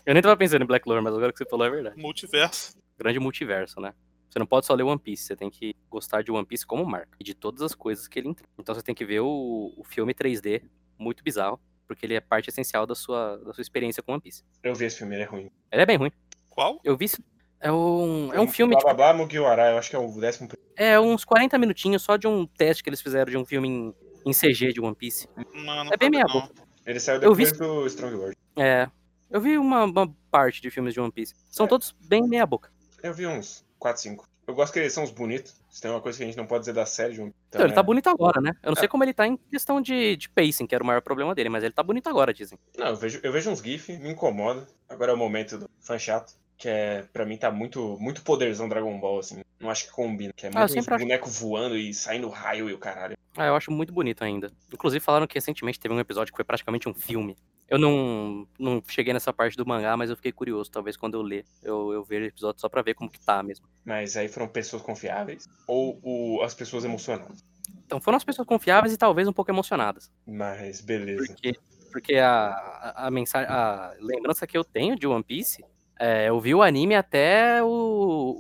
Eu 0.07 0.15
nem 0.15 0.23
tava 0.23 0.37
pensando 0.37 0.63
em 0.63 0.67
Black 0.67 0.85
Clover, 0.85 1.03
mas 1.03 1.15
agora 1.15 1.33
que 1.33 1.39
você 1.39 1.49
falou 1.49 1.67
é 1.67 1.71
verdade. 1.71 2.01
Multiverso. 2.01 2.77
Grande 2.99 3.19
multiverso, 3.19 3.81
né? 3.81 3.93
Você 4.31 4.39
não 4.39 4.47
pode 4.47 4.67
só 4.67 4.75
ler 4.75 4.83
One 4.85 4.99
Piece, 4.99 5.25
você 5.25 5.37
tem 5.37 5.51
que 5.51 5.75
gostar 5.91 6.23
de 6.23 6.31
One 6.31 6.47
Piece 6.47 6.67
como 6.67 6.85
marca. 6.85 7.17
E 7.21 7.25
de 7.25 7.35
todas 7.35 7.63
as 7.63 7.75
coisas 7.75 8.07
que 8.09 8.19
ele 8.19 8.29
entrega. 8.29 8.49
Então 8.59 8.75
você 8.75 8.83
tem 8.83 8.95
que 8.95 9.05
ver 9.05 9.21
o, 9.21 9.73
o 9.77 9.85
filme 9.85 10.15
3D, 10.15 10.63
muito 10.99 11.23
bizarro, 11.25 11.61
porque 11.87 12.05
ele 12.07 12.15
é 12.15 12.21
parte 12.21 12.49
essencial 12.51 12.87
da 12.87 12.95
sua, 12.95 13.39
da 13.39 13.53
sua 13.55 13.63
experiência 13.63 14.03
com 14.03 14.13
One 14.13 14.21
Piece. 14.23 14.43
Eu 14.63 14.75
vi 14.75 14.85
esse 14.87 14.99
filme, 14.99 15.15
ele 15.15 15.23
é 15.23 15.27
ruim. 15.27 15.51
Ele 15.73 15.83
é 15.83 15.87
bem 15.87 15.97
ruim. 15.97 16.13
Qual? 16.49 16.81
Eu 16.85 16.97
vi. 16.97 17.07
isso- 17.07 17.23
É 17.61 17.71
um, 17.73 18.33
é 18.33 18.41
um 18.41 18.49
filme, 18.49 18.73
Blá 18.75 18.81
tipo, 18.81 18.95
blá 18.95 19.13
blá 19.13 19.15
Mugiwara, 19.19 19.71
eu 19.73 19.79
acho 19.79 19.91
que 19.91 19.97
é 19.97 19.99
o 19.99 20.21
décimo. 20.21 20.49
é 20.77 20.99
uns 21.01 21.25
40 21.25 21.59
minutinhos 21.59 22.03
só 22.03 22.17
de 22.17 22.27
um 22.27 22.47
teste 22.47 22.83
que 22.83 22.89
eles 22.91 23.01
fizeram 23.01 23.31
de 23.31 23.39
um 23.39 23.45
filme 23.47 23.69
em, 23.69 23.95
em 24.27 24.33
CG 24.33 24.73
de 24.73 24.81
One 24.81 24.95
Piece. 24.95 25.29
Não, 25.55 25.85
não 25.85 25.93
É 25.93 25.97
bem 25.97 26.11
meia 26.11 26.25
boca. 26.27 26.51
Ele 26.85 27.01
saiu 27.01 27.23
Eu 27.23 27.35
vi 27.35 27.45
depois 27.45 27.59
do 27.71 27.87
Strong 27.87 28.15
World. 28.17 28.37
É. 28.57 28.89
Eu 29.31 29.41
vi 29.41 29.57
uma, 29.57 29.85
uma 29.85 30.15
parte 30.31 30.61
de 30.61 30.71
filmes 30.71 30.93
de 30.95 31.01
One 31.01 31.11
Piece. 31.13 31.35
São 31.51 31.67
É. 31.67 31.69
todos 31.69 31.95
bem 32.07 32.23
meia 32.29 32.45
boca. 32.47 32.71
Eu 33.03 33.15
vi 33.15 33.27
uns 33.27 33.65
4, 33.79 34.03
5. 34.03 34.29
Eu 34.47 34.55
gosto 34.55 34.73
que 34.73 34.79
eles 34.79 34.93
são 34.93 35.03
os 35.03 35.11
bonitos. 35.11 35.55
Se 35.69 35.81
tem 35.83 35.91
uma 35.91 36.01
coisa 36.01 36.17
que 36.19 36.23
a 36.25 36.27
gente 36.27 36.37
não 36.37 36.47
pode 36.47 36.61
dizer 36.63 36.73
da 36.73 36.87
série 36.87 37.15
de 37.15 37.21
um. 37.21 37.33
Então, 37.49 37.63
ele 37.63 37.73
tá 37.73 37.83
bonito 37.83 38.09
agora, 38.09 38.41
né? 38.41 38.53
Eu 38.63 38.69
não 38.71 38.77
É. 38.77 38.79
sei 38.81 38.89
como 38.89 39.03
ele 39.05 39.13
tá 39.13 39.27
em 39.27 39.37
questão 39.37 39.81
de, 39.81 40.17
de 40.17 40.29
pacing, 40.31 40.67
que 40.67 40.75
era 40.75 40.83
o 40.83 40.87
maior 40.87 41.03
problema 41.03 41.35
dele, 41.35 41.49
mas 41.49 41.65
ele 41.65 41.73
tá 41.75 41.83
bonito 41.83 42.09
agora, 42.09 42.33
dizem. 42.33 42.57
Não, 42.79 42.87
eu 42.87 42.97
vejo, 42.97 43.21
eu 43.23 43.33
vejo 43.33 43.51
uns 43.51 43.61
GIF, 43.61 43.93
me 43.99 44.11
incomoda. 44.11 44.67
Agora 44.89 45.11
é 45.11 45.15
o 45.15 45.19
momento 45.19 45.59
do 45.59 45.69
fã 45.81 45.99
chato. 45.99 46.33
Que 46.57 46.69
é, 46.69 47.03
pra 47.13 47.27
mim, 47.27 47.37
tá 47.37 47.51
muito, 47.51 47.99
muito 48.01 48.23
poderzão 48.23 48.67
Dragon 48.69 48.99
Ball, 48.99 49.19
assim. 49.19 49.43
Não 49.61 49.69
acho 49.69 49.87
que 49.87 49.91
combina. 49.93 50.33
Que 50.35 50.47
é 50.47 50.49
Ah, 50.49 50.61
muito 50.61 50.65
uns 50.71 50.73
sempre 50.73 50.95
acho- 50.95 51.05
boneco 51.05 51.29
voando 51.29 51.77
e 51.77 51.93
saindo 51.93 52.29
raio 52.31 52.71
e 52.71 52.73
o 52.73 52.79
caralho. 52.79 53.15
Ah, 53.37 53.47
eu 53.47 53.55
acho 53.55 53.71
muito 53.71 53.93
bonito 53.93 54.23
ainda. 54.23 54.51
Inclusive 54.73 55.05
falaram 55.05 55.27
que 55.27 55.35
recentemente 55.35 55.79
teve 55.79 55.95
um 55.95 56.01
episódio 56.01 56.33
que 56.33 56.37
foi 56.37 56.45
praticamente 56.45 56.89
um 56.89 56.95
filme. 56.95 57.37
Eu 57.69 57.79
não, 57.79 58.47
não 58.59 58.83
cheguei 58.87 59.13
nessa 59.13 59.33
parte 59.33 59.57
do 59.57 59.67
mangá, 59.67 59.97
mas 59.97 60.09
eu 60.09 60.17
fiquei 60.17 60.33
curioso. 60.33 60.71
Talvez 60.71 60.97
quando 60.97 61.15
eu 61.15 61.23
ler, 61.23 61.45
eu, 61.63 61.93
eu 61.93 62.05
veja 62.05 62.25
o 62.25 62.29
episódio 62.29 62.61
só 62.61 62.69
pra 62.69 62.81
ver 62.83 62.95
como 62.95 63.11
que 63.11 63.19
tá 63.19 63.43
mesmo. 63.43 63.67
Mas 63.85 64.17
aí 64.17 64.29
foram 64.29 64.47
pessoas 64.49 64.83
confiáveis 64.83 65.47
ou 65.67 65.99
o- 66.03 66.43
as 66.43 66.55
pessoas 66.55 66.85
emocionadas. 66.85 67.45
Então 67.85 68.01
foram 68.01 68.17
as 68.17 68.25
pessoas 68.25 68.47
confiáveis 68.47 68.93
e 68.95 68.97
talvez 68.97 69.27
um 69.27 69.33
pouco 69.33 69.51
emocionadas. 69.51 70.11
Mas 70.27 70.81
beleza. 70.81 71.27
Porque, 71.27 71.59
porque 71.93 72.15
a, 72.17 72.49
a, 72.51 73.07
a 73.09 73.11
mensagem, 73.11 73.49
a 73.51 73.95
lembrança 74.01 74.47
que 74.47 74.57
eu 74.57 74.65
tenho 74.65 74.97
de 74.97 75.07
One 75.07 75.25
Piece, 75.25 75.65
é, 75.99 76.29
eu 76.29 76.39
vi 76.41 76.55
o 76.55 76.63
anime 76.63 76.95
até 76.95 77.63
o, 77.63 77.69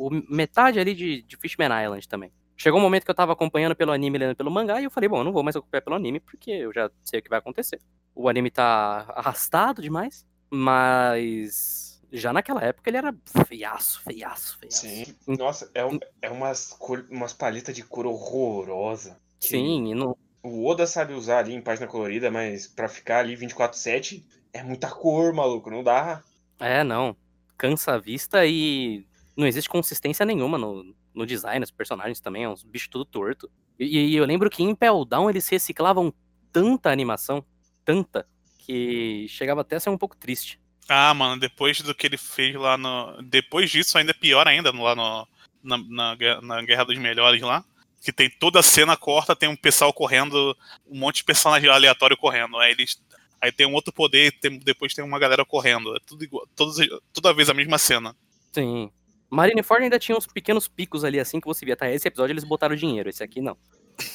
o 0.08 0.10
metade 0.32 0.78
ali 0.78 0.94
de, 0.94 1.22
de 1.22 1.36
Fishman 1.36 1.70
Island 1.84 2.08
também. 2.08 2.30
Chegou 2.56 2.80
um 2.80 2.82
momento 2.82 3.04
que 3.04 3.10
eu 3.10 3.14
tava 3.14 3.32
acompanhando 3.32 3.76
pelo 3.76 3.92
anime, 3.92 4.18
lendo 4.18 4.34
pelo 4.36 4.50
mangá, 4.50 4.80
e 4.80 4.84
eu 4.84 4.90
falei, 4.90 5.08
bom, 5.08 5.18
eu 5.18 5.24
não 5.24 5.32
vou 5.32 5.42
mais 5.42 5.54
acompanhar 5.56 5.82
pelo 5.82 5.96
anime, 5.96 6.20
porque 6.20 6.50
eu 6.50 6.72
já 6.72 6.90
sei 7.04 7.20
o 7.20 7.22
que 7.22 7.28
vai 7.28 7.38
acontecer. 7.38 7.78
O 8.14 8.28
anime 8.28 8.50
tá 8.50 9.04
arrastado 9.14 9.82
demais, 9.82 10.24
mas 10.50 12.02
já 12.10 12.32
naquela 12.32 12.62
época 12.62 12.88
ele 12.88 12.96
era 12.96 13.14
feiaço, 13.46 14.00
feiaço, 14.02 14.58
feiaço. 14.58 14.80
Sim. 14.80 15.04
Nossa, 15.26 15.70
é, 15.74 15.84
um- 15.84 15.98
é 16.22 16.30
umas, 16.30 16.68
cor, 16.72 17.06
umas 17.10 17.32
paletas 17.32 17.74
de 17.74 17.82
cor 17.84 18.06
horrorosa. 18.06 19.18
Sim, 19.40 19.90
e 19.90 19.94
não, 19.94 20.16
O 20.42 20.64
Oda 20.66 20.86
sabe 20.86 21.12
usar 21.12 21.38
ali 21.40 21.52
em 21.52 21.60
página 21.60 21.86
colorida, 21.88 22.30
mas 22.30 22.66
pra 22.68 22.88
ficar 22.88 23.18
ali 23.18 23.34
24-7 23.36 24.24
é 24.52 24.62
muita 24.62 24.88
cor, 24.88 25.34
maluco. 25.34 25.70
Não 25.70 25.82
dá. 25.82 26.22
É, 26.60 26.84
não. 26.84 27.16
Cansa 27.58 27.94
a 27.94 27.98
vista 27.98 28.46
e 28.46 29.04
não 29.36 29.46
existe 29.46 29.68
consistência 29.68 30.24
nenhuma 30.24 30.56
no, 30.56 30.94
no 31.16 31.26
design, 31.26 31.64
os 31.64 31.70
personagens 31.70 32.20
também, 32.20 32.44
é 32.44 32.48
uns 32.48 32.62
bichos 32.62 32.88
tudo 32.88 33.04
torto. 33.04 33.50
E, 33.78 33.84
e 34.10 34.16
eu 34.16 34.24
lembro 34.24 34.48
que 34.50 34.62
em 34.62 34.74
Pell 34.74 35.04
Down 35.04 35.28
eles 35.30 35.48
reciclavam 35.48 36.12
tanta 36.52 36.90
animação, 36.90 37.44
tanta, 37.84 38.26
que 38.58 39.26
chegava 39.28 39.62
até 39.62 39.76
a 39.76 39.80
ser 39.80 39.90
um 39.90 39.98
pouco 39.98 40.16
triste. 40.16 40.60
Ah, 40.88 41.12
mano, 41.14 41.40
depois 41.40 41.80
do 41.80 41.94
que 41.94 42.06
ele 42.06 42.16
fez 42.16 42.54
lá 42.54 42.76
no. 42.78 43.20
Depois 43.22 43.70
disso, 43.70 43.98
ainda 43.98 44.12
é 44.12 44.14
pior 44.14 44.46
ainda 44.46 44.70
lá 44.72 44.94
no. 44.94 45.26
Na, 45.62 45.78
na, 45.78 46.14
Guerra- 46.14 46.40
na 46.42 46.62
Guerra 46.62 46.84
dos 46.84 46.96
Melhores 46.98 47.40
lá. 47.42 47.64
Que 48.00 48.12
tem 48.12 48.30
toda 48.30 48.60
a 48.60 48.62
cena 48.62 48.96
corta, 48.96 49.34
tem 49.34 49.48
um 49.48 49.56
pessoal 49.56 49.92
correndo, 49.92 50.56
um 50.86 50.96
monte 50.98 51.16
de 51.16 51.24
personagem 51.24 51.68
aleatório 51.68 52.16
correndo. 52.16 52.56
Aí 52.58 52.70
eles. 52.72 53.02
Aí 53.40 53.50
tem 53.50 53.66
um 53.66 53.74
outro 53.74 53.92
poder, 53.92 54.32
tem- 54.38 54.58
depois 54.60 54.94
tem 54.94 55.04
uma 55.04 55.18
galera 55.18 55.44
correndo. 55.44 55.94
É 55.96 55.98
tudo 56.06 56.22
igual. 56.22 56.46
Todos, 56.54 56.76
toda 57.12 57.34
vez 57.34 57.50
a 57.50 57.54
mesma 57.54 57.78
cena. 57.78 58.14
Sim. 58.52 58.90
Marineford 59.30 59.82
ainda 59.84 59.98
tinha 59.98 60.16
uns 60.16 60.26
pequenos 60.26 60.68
picos 60.68 61.04
ali, 61.04 61.18
assim, 61.18 61.40
que 61.40 61.46
você 61.46 61.64
via. 61.64 61.76
Tá, 61.76 61.90
esse 61.90 62.06
episódio 62.08 62.32
eles 62.32 62.44
botaram 62.44 62.76
dinheiro, 62.76 63.08
esse 63.08 63.22
aqui 63.22 63.40
não. 63.40 63.56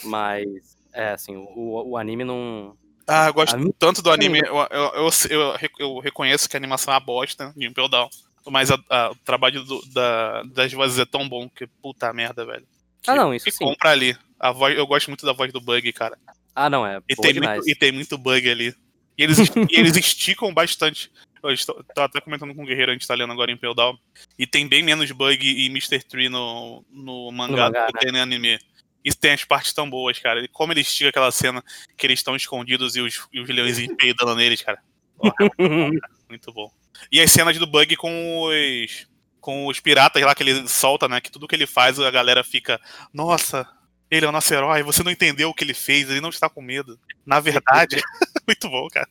Mas, 0.03 0.47
é, 0.93 1.09
assim, 1.11 1.35
o, 1.35 1.89
o 1.91 1.97
anime 1.97 2.23
não. 2.23 2.75
Ah, 3.07 3.27
eu 3.27 3.33
gosto 3.33 3.55
A 3.55 3.57
mim- 3.57 3.73
tanto 3.77 4.01
do 4.01 4.11
anime. 4.11 4.39
Eu, 4.39 4.55
eu, 4.71 4.91
eu, 4.95 5.09
eu, 5.29 5.51
rec- 5.55 5.79
eu 5.79 5.99
reconheço 5.99 6.47
que 6.49 6.55
a 6.55 6.59
animação 6.59 6.93
é 6.93 6.97
uma 6.97 7.03
bosta 7.03 7.53
de 7.57 7.65
Impel 7.67 7.87
Down. 7.89 8.09
Mas 8.47 8.71
a- 8.71 8.79
a- 8.89 9.11
o 9.11 9.15
trabalho 9.17 9.63
do- 9.63 9.81
da- 9.93 10.43
das 10.43 10.71
vozes 10.71 10.97
é 10.99 11.05
tão 11.05 11.27
bom 11.27 11.49
que 11.49 11.67
puta 11.81 12.11
merda, 12.13 12.45
velho. 12.45 12.65
Que, 13.01 13.11
Ah, 13.11 13.15
não, 13.15 13.33
isso 13.33 13.45
que 13.45 13.51
sim. 13.51 13.65
compra 13.65 13.89
ali. 13.91 14.15
A 14.39 14.51
voz, 14.51 14.77
eu 14.77 14.87
gosto 14.87 15.07
muito 15.09 15.25
da 15.25 15.33
voz 15.33 15.51
do 15.51 15.59
Bug, 15.61 15.91
cara. 15.93 16.17
Ah, 16.55 16.69
não, 16.69 16.85
é 16.85 16.99
E 17.09 17.15
tem, 17.15 17.33
muito, 17.33 17.69
e 17.69 17.75
tem 17.75 17.91
muito 17.91 18.17
bug 18.17 18.49
ali. 18.49 18.73
E 19.17 19.23
eles, 19.23 19.37
e 19.39 19.79
eles 19.79 19.95
esticam 19.97 20.53
bastante. 20.53 21.11
Eu 21.43 21.51
estou, 21.51 21.83
tava 21.95 22.05
até 22.05 22.21
comentando 22.21 22.53
com 22.53 22.63
o 22.63 22.65
Guerreiro, 22.65 22.91
a 22.91 22.93
gente 22.93 23.07
tá 23.07 23.15
lendo 23.15 23.33
agora 23.33 23.51
em 23.51 23.57
Down. 23.57 23.97
E 24.37 24.45
tem 24.45 24.67
bem 24.67 24.83
menos 24.83 25.11
bug 25.11 25.47
e 25.47 25.65
Mr. 25.67 26.03
Tree 26.03 26.29
no, 26.29 26.85
no 26.89 27.31
mangá, 27.31 27.69
do 27.69 27.93
que 27.93 27.99
tem 27.99 28.11
no 28.11 28.21
anime. 28.21 28.59
E 29.03 29.13
tem 29.13 29.31
as 29.31 29.43
partes 29.43 29.73
tão 29.73 29.89
boas, 29.89 30.19
cara. 30.19 30.43
E 30.43 30.47
como 30.47 30.71
ele 30.73 30.81
estica 30.81 31.09
aquela 31.09 31.31
cena 31.31 31.63
que 31.97 32.05
eles 32.05 32.19
estão 32.19 32.35
escondidos 32.35 32.95
e 32.95 33.01
os, 33.01 33.27
e 33.33 33.39
os 33.39 33.49
leões 33.49 33.77
peidando 33.97 34.35
neles, 34.35 34.61
cara. 34.61 34.79
Porra, 35.17 35.33
muito 36.29 36.51
bom. 36.53 36.71
E 37.11 37.19
as 37.19 37.31
cenas 37.31 37.57
do 37.57 37.67
bug 37.67 37.95
com 37.95 38.43
os. 38.43 39.09
Com 39.39 39.65
os 39.65 39.79
piratas 39.79 40.21
lá 40.21 40.35
que 40.35 40.43
ele 40.43 40.67
solta, 40.67 41.07
né? 41.07 41.19
Que 41.19 41.31
tudo 41.31 41.47
que 41.47 41.55
ele 41.55 41.65
faz, 41.65 41.99
a 41.99 42.11
galera 42.11 42.43
fica. 42.43 42.79
Nossa, 43.11 43.67
ele 44.11 44.25
é 44.25 44.29
o 44.29 44.31
nosso 44.31 44.53
herói, 44.53 44.83
você 44.83 45.01
não 45.01 45.11
entendeu 45.11 45.49
o 45.49 45.53
que 45.53 45.63
ele 45.63 45.73
fez, 45.73 46.09
ele 46.09 46.19
não 46.19 46.29
está 46.29 46.49
com 46.49 46.61
medo. 46.61 46.99
Na 47.25 47.39
verdade, 47.39 47.95
muito 48.45 48.69
bom, 48.69 48.87
cara. 48.89 49.09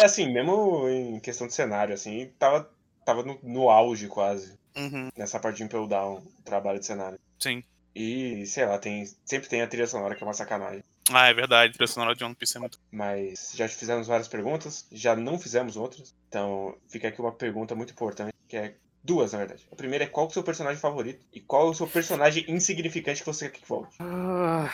É 0.00 0.04
assim, 0.04 0.32
mesmo 0.32 0.88
em 0.88 1.20
questão 1.20 1.46
de 1.46 1.54
cenário, 1.54 1.94
assim, 1.94 2.30
tava, 2.38 2.70
tava 3.04 3.22
no, 3.22 3.38
no 3.42 3.70
auge 3.70 4.08
quase. 4.08 4.58
Uhum, 4.76 5.08
Nessa 5.16 5.40
parte 5.40 5.56
de 5.58 5.64
Impel 5.64 5.86
Down, 5.86 6.18
o 6.18 6.42
trabalho 6.44 6.78
de 6.78 6.86
cenário. 6.86 7.18
sim. 7.38 7.62
E, 7.94 8.46
sei 8.46 8.64
lá, 8.64 8.78
tem, 8.78 9.04
sempre 9.24 9.48
tem 9.48 9.60
a 9.60 9.66
trilha 9.66 9.86
sonora 9.86 10.14
que 10.14 10.22
é 10.22 10.26
uma 10.26 10.32
sacanagem. 10.34 10.84
Ah, 11.10 11.26
é 11.28 11.34
verdade, 11.34 11.74
o 11.74 11.78
personagem 11.78 12.16
de 12.16 12.22
One 12.24 12.34
Piece 12.34 12.56
é 12.56 12.60
muito. 12.60 12.78
Mas 12.92 13.52
já 13.56 13.66
fizemos 13.66 14.06
várias 14.06 14.28
perguntas, 14.28 14.86
já 14.92 15.16
não 15.16 15.36
fizemos 15.36 15.76
outras. 15.76 16.14
Então 16.28 16.76
fica 16.88 17.08
aqui 17.08 17.20
uma 17.20 17.32
pergunta 17.32 17.74
muito 17.74 17.92
importante, 17.92 18.32
que 18.46 18.56
é 18.56 18.74
duas, 19.02 19.32
na 19.32 19.38
verdade. 19.38 19.66
A 19.72 19.74
primeira 19.74 20.04
é 20.04 20.06
qual 20.06 20.26
é 20.26 20.28
o 20.28 20.32
seu 20.32 20.44
personagem 20.44 20.80
favorito 20.80 21.24
e 21.32 21.40
qual 21.40 21.66
é 21.66 21.70
o 21.70 21.74
seu 21.74 21.88
personagem 21.88 22.44
insignificante 22.46 23.20
que 23.22 23.26
você 23.26 23.48
quer 23.48 23.58
que 23.58 23.68
volte. 23.68 23.96
Ah, 23.98 24.70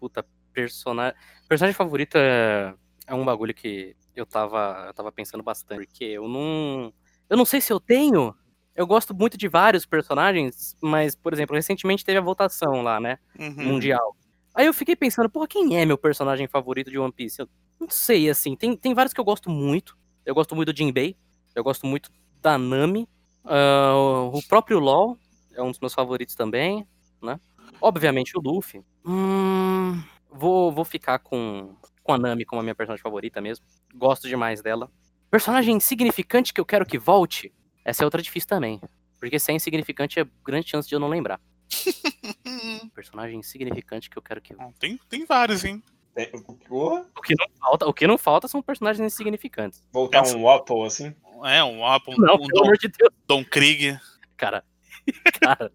puta, 0.00 0.24
personagem. 0.52 1.16
Personagem 1.48 1.76
favorito 1.76 2.16
é, 2.16 2.74
é 3.06 3.14
um 3.14 3.24
bagulho 3.24 3.54
que 3.54 3.94
eu 4.14 4.26
tava, 4.26 4.84
eu 4.88 4.94
tava 4.94 5.12
pensando 5.12 5.42
bastante. 5.42 5.86
Porque 5.86 6.04
eu 6.04 6.28
não. 6.28 6.92
Eu 7.28 7.36
não 7.36 7.44
sei 7.44 7.60
se 7.60 7.72
eu 7.72 7.80
tenho. 7.80 8.34
Eu 8.74 8.86
gosto 8.86 9.14
muito 9.14 9.36
de 9.36 9.48
vários 9.48 9.84
personagens, 9.84 10.76
mas, 10.80 11.14
por 11.14 11.32
exemplo, 11.32 11.54
recentemente 11.54 12.04
teve 12.04 12.18
a 12.18 12.22
votação 12.22 12.82
lá, 12.82 13.00
né? 13.00 13.18
Uhum. 13.38 13.64
Mundial. 13.64 14.16
Aí 14.54 14.66
eu 14.66 14.72
fiquei 14.74 14.96
pensando, 14.96 15.28
porra, 15.28 15.46
quem 15.46 15.78
é 15.78 15.84
meu 15.84 15.98
personagem 15.98 16.46
favorito 16.48 16.90
de 16.90 16.98
One 16.98 17.12
Piece? 17.12 17.40
Eu 17.40 17.48
não 17.78 17.88
sei, 17.88 18.28
assim. 18.30 18.56
Tem, 18.56 18.76
tem 18.76 18.94
vários 18.94 19.12
que 19.12 19.20
eu 19.20 19.24
gosto 19.24 19.50
muito. 19.50 19.96
Eu 20.24 20.34
gosto 20.34 20.54
muito 20.56 20.72
do 20.72 20.76
Jinbei. 20.76 21.16
Eu 21.54 21.64
gosto 21.64 21.86
muito 21.86 22.10
da 22.40 22.56
Nami. 22.56 23.08
ah, 23.44 24.30
o 24.32 24.40
próprio 24.48 24.78
LOL 24.78 25.18
é 25.54 25.62
um 25.62 25.70
dos 25.70 25.80
meus 25.80 25.94
favoritos 25.94 26.34
também, 26.34 26.86
né? 27.22 27.38
Obviamente 27.80 28.36
o 28.36 28.40
Luffy. 28.40 28.82
Hum, 29.04 30.02
vou, 30.32 30.72
vou 30.72 30.84
ficar 30.84 31.18
com, 31.18 31.74
com 32.02 32.12
a 32.12 32.18
Nami 32.18 32.44
como 32.44 32.60
a 32.60 32.62
minha 32.62 32.74
personagem 32.74 33.02
favorita 33.02 33.40
mesmo. 33.40 33.64
Gosto 33.94 34.28
demais 34.28 34.62
dela. 34.62 34.90
Personagem 35.30 35.76
insignificante 35.76 36.52
que 36.52 36.60
eu 36.60 36.64
quero 36.66 36.84
que 36.86 36.98
volte. 36.98 37.52
Essa 37.84 38.02
é 38.02 38.04
outra 38.04 38.20
difícil 38.22 38.48
também. 38.48 38.80
Porque 39.18 39.38
se 39.38 39.52
é 39.52 39.54
insignificante, 39.54 40.18
é 40.18 40.26
grande 40.44 40.68
chance 40.68 40.88
de 40.88 40.94
eu 40.94 41.00
não 41.00 41.08
lembrar. 41.08 41.40
Personagem 42.94 43.38
insignificante 43.38 44.08
que 44.10 44.16
eu 44.18 44.22
quero 44.22 44.40
que 44.40 44.54
Tem, 44.78 44.98
tem 45.08 45.24
vários, 45.24 45.64
hein? 45.64 45.82
Tem- 46.14 46.30
O 46.34 47.22
que 47.22 47.34
não 47.36 47.46
falta, 47.60 47.86
o 47.86 47.94
que 47.94 48.06
não 48.06 48.18
falta 48.18 48.48
são 48.48 48.60
personagens 48.62 49.12
insignificantes. 49.12 49.82
voltar 49.92 50.22
Pensa- 50.22 50.36
um 50.36 50.48
Apple 50.48 50.82
assim. 50.84 51.14
É, 51.44 51.62
um 51.62 51.86
Apple, 51.86 52.14
Não, 52.18 52.34
um 52.34 52.38
pelo 52.38 52.48
Don, 52.48 52.62
amor 52.64 52.76
de 52.78 52.88
Deus. 52.88 53.10
Don 53.26 53.44
Krieg, 53.44 53.98
Cara, 54.36 54.64
cara, 55.40 55.70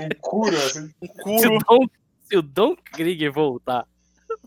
Um 0.00 0.08
curo 0.20 0.56
assim. 0.56 0.90
o 1.00 1.06
se 1.06 1.12
Kuro. 1.22 1.56
o 1.56 1.58
Don, 1.58 1.86
se 2.22 2.36
o 2.36 2.42
Don 2.42 2.76
Krieg 2.76 3.28
voltar, 3.28 3.86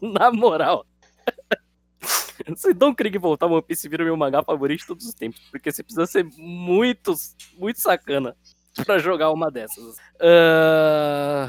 na 0.20 0.32
moral. 0.32 0.86
Se 2.56 2.74
Don 2.74 2.94
Krieg 2.94 3.18
voltar, 3.18 3.48
One 3.48 3.62
Piece 3.62 3.90
vira 3.90 4.04
o 4.04 4.06
meu 4.06 4.16
mangá 4.16 4.44
favorito 4.44 4.82
de 4.82 4.88
todos 4.88 5.06
os 5.06 5.14
tempos. 5.14 5.42
Porque 5.52 5.72
você 5.72 5.84
precisa 5.84 6.06
ser 6.06 6.24
muito, 6.38 7.14
muito 7.58 7.82
sacana 7.82 8.36
pra 8.86 9.00
jogar 9.00 9.32
uma 9.32 9.50
dessas. 9.52 9.98
Ah, 10.22 11.48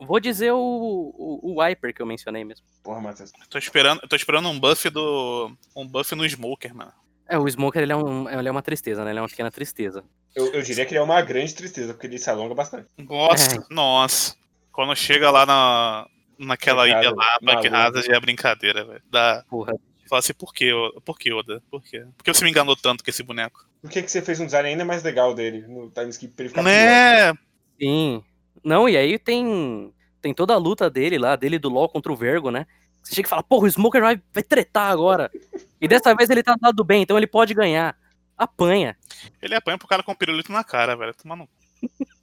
vou 0.00 0.18
dizer 0.18 0.52
o, 0.52 0.58
o, 0.58 1.52
o 1.54 1.62
Viper 1.64 1.94
que 1.94 2.02
eu 2.02 2.06
mencionei 2.06 2.44
mesmo. 2.44 2.64
Porra, 2.82 3.00
Matheus. 3.00 3.30
Tô 3.50 3.58
esperando, 3.58 4.00
tô 4.08 4.16
esperando 4.16 4.48
um 4.48 4.58
buff 4.58 4.88
do. 4.90 5.52
Um 5.76 5.86
buff 5.86 6.14
no 6.14 6.24
Smoker, 6.28 6.74
mano. 6.74 6.92
É, 7.28 7.38
o 7.38 7.46
Smoker 7.46 7.82
ele 7.82 7.92
é, 7.92 7.96
um, 7.96 8.28
ele 8.28 8.48
é 8.48 8.50
uma 8.50 8.62
tristeza, 8.62 9.04
né? 9.04 9.10
Ele 9.10 9.18
é 9.18 9.22
uma 9.22 9.28
pequena 9.28 9.50
tristeza. 9.50 10.02
Eu, 10.34 10.46
eu 10.54 10.62
diria 10.62 10.86
que 10.86 10.92
ele 10.92 10.98
é 10.98 11.02
uma 11.02 11.20
grande 11.20 11.54
tristeza, 11.54 11.92
porque 11.92 12.06
ele 12.06 12.18
se 12.18 12.30
alonga 12.30 12.54
bastante. 12.54 12.88
Nossa, 12.96 13.56
É. 13.56 13.60
nossa. 13.70 14.34
Quando 14.72 14.96
chega 14.96 15.30
lá 15.30 15.44
na. 15.44 16.06
Naquela 16.38 16.86
Bank 16.86 17.66
ilha 17.66 17.72
lá. 17.72 17.86
Hazard 17.86 18.06
já 18.06 18.16
é 18.16 18.20
brincadeira, 18.20 18.84
velho. 18.84 19.02
Dá. 19.10 19.44
Porra. 19.48 19.74
Fala 20.08 20.20
assim, 20.20 20.32
por 20.32 20.54
que, 20.54 20.72
Oda? 20.72 21.00
Por 21.02 21.18
que, 21.18 21.32
Oda? 21.32 21.62
Por 21.70 21.82
quê? 21.82 22.06
Por 22.16 22.24
que 22.24 22.32
você 22.32 22.44
me 22.44 22.50
enganou 22.50 22.74
tanto 22.74 23.04
com 23.04 23.10
esse 23.10 23.22
boneco? 23.22 23.68
Por 23.82 23.90
que, 23.90 24.02
que 24.02 24.10
você 24.10 24.22
fez 24.22 24.40
um 24.40 24.46
design 24.46 24.68
ainda 24.68 24.84
mais 24.84 25.02
legal 25.02 25.34
dele 25.34 25.66
no 25.68 25.90
time 25.90 26.08
skip 26.08 26.34
pra 26.34 26.44
ele 26.44 26.48
ficar 26.48 26.62
pior? 26.62 26.72
Né? 26.72 27.34
Sim. 27.78 28.24
Não, 28.64 28.88
e 28.88 28.96
aí 28.96 29.18
tem 29.18 29.92
tem 30.20 30.34
toda 30.34 30.54
a 30.54 30.58
luta 30.58 30.88
dele 30.88 31.18
lá, 31.18 31.36
dele 31.36 31.58
do 31.58 31.68
LoL 31.68 31.88
contra 31.88 32.12
o 32.12 32.16
Vergo, 32.16 32.50
né? 32.50 32.66
Você 33.02 33.14
chega 33.14 33.28
e 33.28 33.30
fala, 33.30 33.42
porra, 33.42 33.66
o 33.66 33.70
Smoker 33.70 34.00
vai, 34.00 34.20
vai 34.32 34.42
tretar 34.42 34.90
agora. 34.90 35.30
E 35.80 35.86
dessa 35.86 36.14
vez 36.14 36.28
ele 36.28 36.42
tá 36.42 36.54
do 36.54 36.62
lado 36.62 36.74
do 36.74 36.84
bem, 36.84 37.02
então 37.02 37.16
ele 37.16 37.26
pode 37.26 37.54
ganhar. 37.54 37.96
Apanha. 38.36 38.96
Ele 39.40 39.54
apanha 39.54 39.78
pro 39.78 39.88
cara 39.88 40.02
com 40.02 40.14
pirulito 40.14 40.52
na 40.52 40.64
cara, 40.64 40.96
velho. 40.96 41.14
Toma 41.14 41.36
no... 41.36 41.48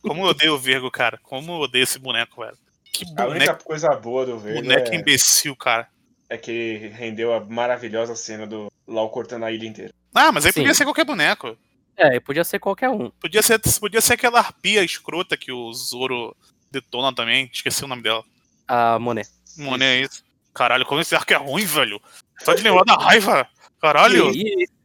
Como 0.01 0.23
eu 0.23 0.29
odeio 0.29 0.53
o 0.53 0.59
Virgo, 0.59 0.91
cara. 0.91 1.19
Como 1.23 1.53
eu 1.53 1.59
odeio 1.59 1.83
esse 1.83 1.97
boneco, 1.97 2.41
velho. 2.41 2.57
Que 2.97 3.05
A 3.17 3.25
única 3.27 3.45
boneco, 3.45 3.63
coisa 3.63 3.89
boa 3.95 4.25
do 4.25 4.39
Verde 4.39 4.61
boneco 4.61 4.89
é, 4.91 4.95
imbecil, 4.95 5.55
cara. 5.55 5.87
é 6.29 6.37
que 6.37 6.51
ele 6.51 6.87
rendeu 6.89 7.33
a 7.33 7.39
maravilhosa 7.43 8.15
cena 8.15 8.47
do 8.47 8.71
LOL 8.87 9.09
cortando 9.09 9.43
a 9.43 9.51
ilha 9.51 9.67
inteira. 9.67 9.93
Ah, 10.13 10.31
mas 10.31 10.45
aí 10.45 10.51
Sim. 10.53 10.61
podia 10.61 10.73
ser 10.73 10.83
qualquer 10.85 11.05
boneco. 11.05 11.57
É, 11.97 12.19
podia 12.19 12.43
ser 12.43 12.59
qualquer 12.59 12.89
um. 12.89 13.09
Podia 13.09 13.41
ser, 13.41 13.59
podia 13.79 14.01
ser 14.01 14.13
aquela 14.13 14.39
arpia 14.39 14.83
escrota 14.83 15.37
que 15.37 15.51
o 15.51 15.73
Zoro 15.73 16.35
detona 16.71 17.13
também. 17.13 17.49
Esqueci 17.53 17.83
o 17.83 17.87
nome 17.87 18.01
dela. 18.03 18.23
A 18.67 18.99
Monet. 18.99 19.29
Mano, 19.57 19.83
é 19.83 20.01
isso. 20.01 20.23
Caralho, 20.53 20.85
como 20.85 21.01
esse 21.01 21.15
arco 21.15 21.31
é 21.33 21.37
ruim, 21.37 21.65
velho. 21.65 22.01
Só 22.39 22.53
de 22.53 22.63
lembrar 22.63 22.83
da 22.83 22.95
raiva. 22.95 23.47
Caralho, 23.81 24.31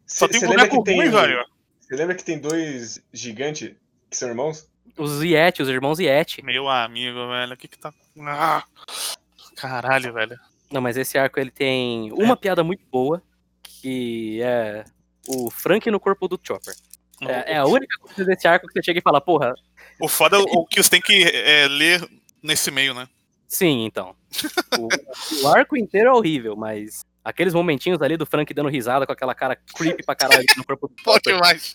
só 0.07 0.29
tem 0.29 0.41
boneco 0.41 0.81
ruim, 0.83 1.11
velho. 1.11 1.45
Você 1.81 1.97
lembra 1.97 2.15
que 2.15 2.25
tem 2.25 2.39
dois 2.39 3.03
gigantes 3.13 3.73
que 4.09 4.17
são 4.17 4.29
irmãos? 4.29 4.69
Os 5.01 5.23
Yeti, 5.23 5.63
os 5.63 5.69
irmãos 5.69 5.99
Yeti. 5.99 6.45
Meu 6.45 6.69
amigo, 6.69 7.29
velho, 7.29 7.55
o 7.55 7.57
que 7.57 7.67
que 7.69 7.79
tá. 7.79 7.93
Ah, 8.21 8.63
Caralho, 9.57 10.13
velho. 10.13 10.39
Não, 10.71 10.81
mas 10.81 10.97
esse 10.97 11.19
arco 11.19 11.41
ele 11.41 11.51
tem 11.51 12.13
uma 12.13 12.37
piada 12.37 12.63
muito 12.63 12.83
boa, 12.91 13.23
que 13.63 14.41
é 14.43 14.85
o 15.27 15.51
Frank 15.51 15.91
no 15.91 15.99
corpo 16.01 16.29
do 16.29 16.41
Chopper. 16.43 16.75
É, 17.23 17.55
é 17.55 17.57
a 17.59 17.67
única 17.67 17.99
coisa 17.99 18.25
desse 18.25 18.47
arco 18.49 18.67
que 18.67 18.73
você 18.73 18.83
chega 18.83 18.99
e 18.99 19.03
fala, 19.03 19.21
porra, 19.21 19.53
O 20.01 20.09
foda 20.09 20.37
é 20.37 20.41
o 20.41 20.65
que 20.65 20.83
você 20.83 20.89
tem 20.89 21.01
que 21.01 21.23
é, 21.25 21.69
ler 21.69 22.09
nesse 22.43 22.71
meio, 22.71 22.95
né? 22.95 23.09
sim, 23.47 23.85
então. 23.85 24.15
O, 24.79 24.89
o 25.45 25.49
arco 25.49 25.77
inteiro 25.77 26.09
é 26.09 26.13
horrível, 26.13 26.57
mas 26.57 27.03
aqueles 27.25 27.53
momentinhos 27.53 28.01
ali 28.01 28.17
do 28.17 28.25
Frank 28.25 28.55
dando 28.55 28.69
risada 28.69 29.05
com 29.05 29.13
aquela 29.13 29.35
cara 29.35 29.57
creepy 29.77 30.05
pra 30.05 30.15
caralho 30.15 30.47
no 30.57 30.65
corpo 30.65 30.89
do 30.89 30.95
Chopper. 31.03 31.35
demais. 31.35 31.75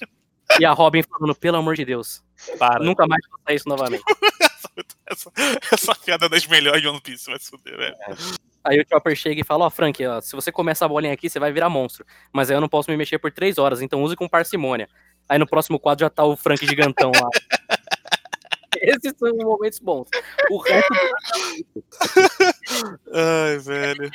E 0.60 0.66
a 0.66 0.72
Robin 0.72 1.04
falando, 1.04 1.36
pelo 1.36 1.58
amor 1.58 1.76
de 1.76 1.86
Deus, 1.86 2.24
Para. 2.58 2.84
nunca 2.84 3.06
mais 3.08 3.26
faça 3.28 3.54
isso 3.54 3.70
novamente. 3.70 4.04
Essa, 5.08 5.32
essa 5.72 5.96
piada 5.96 6.26
é 6.26 6.30
das 6.30 6.46
melhores 6.48 6.82
de 6.82 6.88
One 6.90 7.00
Piece, 7.00 7.28
vai 7.30 7.40
se 7.40 7.50
fuder, 7.50 7.78
velho. 7.78 7.96
Aí 8.62 8.82
o 8.82 8.86
Chopper 8.90 9.16
chega 9.16 9.40
e 9.40 9.44
fala, 9.44 9.66
ó, 9.66 9.70
Frank, 9.70 10.06
ó, 10.06 10.20
se 10.20 10.36
você 10.36 10.52
comer 10.52 10.72
essa 10.72 10.88
bolinha 10.88 11.14
aqui, 11.14 11.30
você 11.30 11.40
vai 11.40 11.54
virar 11.54 11.70
monstro. 11.70 12.06
Mas 12.34 12.50
aí 12.50 12.58
eu 12.58 12.62
não 12.62 12.68
posso 12.68 12.90
me 12.92 12.98
mexer 12.98 13.20
por 13.20 13.32
três 13.32 13.58
horas, 13.58 13.82
então 13.82 14.04
use 14.04 14.16
com 14.16 14.28
parcimônia. 14.28 14.90
Aí 15.30 15.38
no 15.40 15.48
próximo 15.48 15.80
quadro 15.80 16.04
já 16.04 16.10
tá 16.10 16.26
o 16.26 16.36
Frank 16.36 16.66
gigantão 16.66 17.12
lá. 17.16 17.30
Esses 18.82 19.14
são 19.18 19.32
os 19.32 19.44
momentos 19.44 19.80
bons. 19.80 20.10
O 20.50 20.58
resto 20.58 20.94
Ai, 23.14 23.58
velho. 23.60 24.12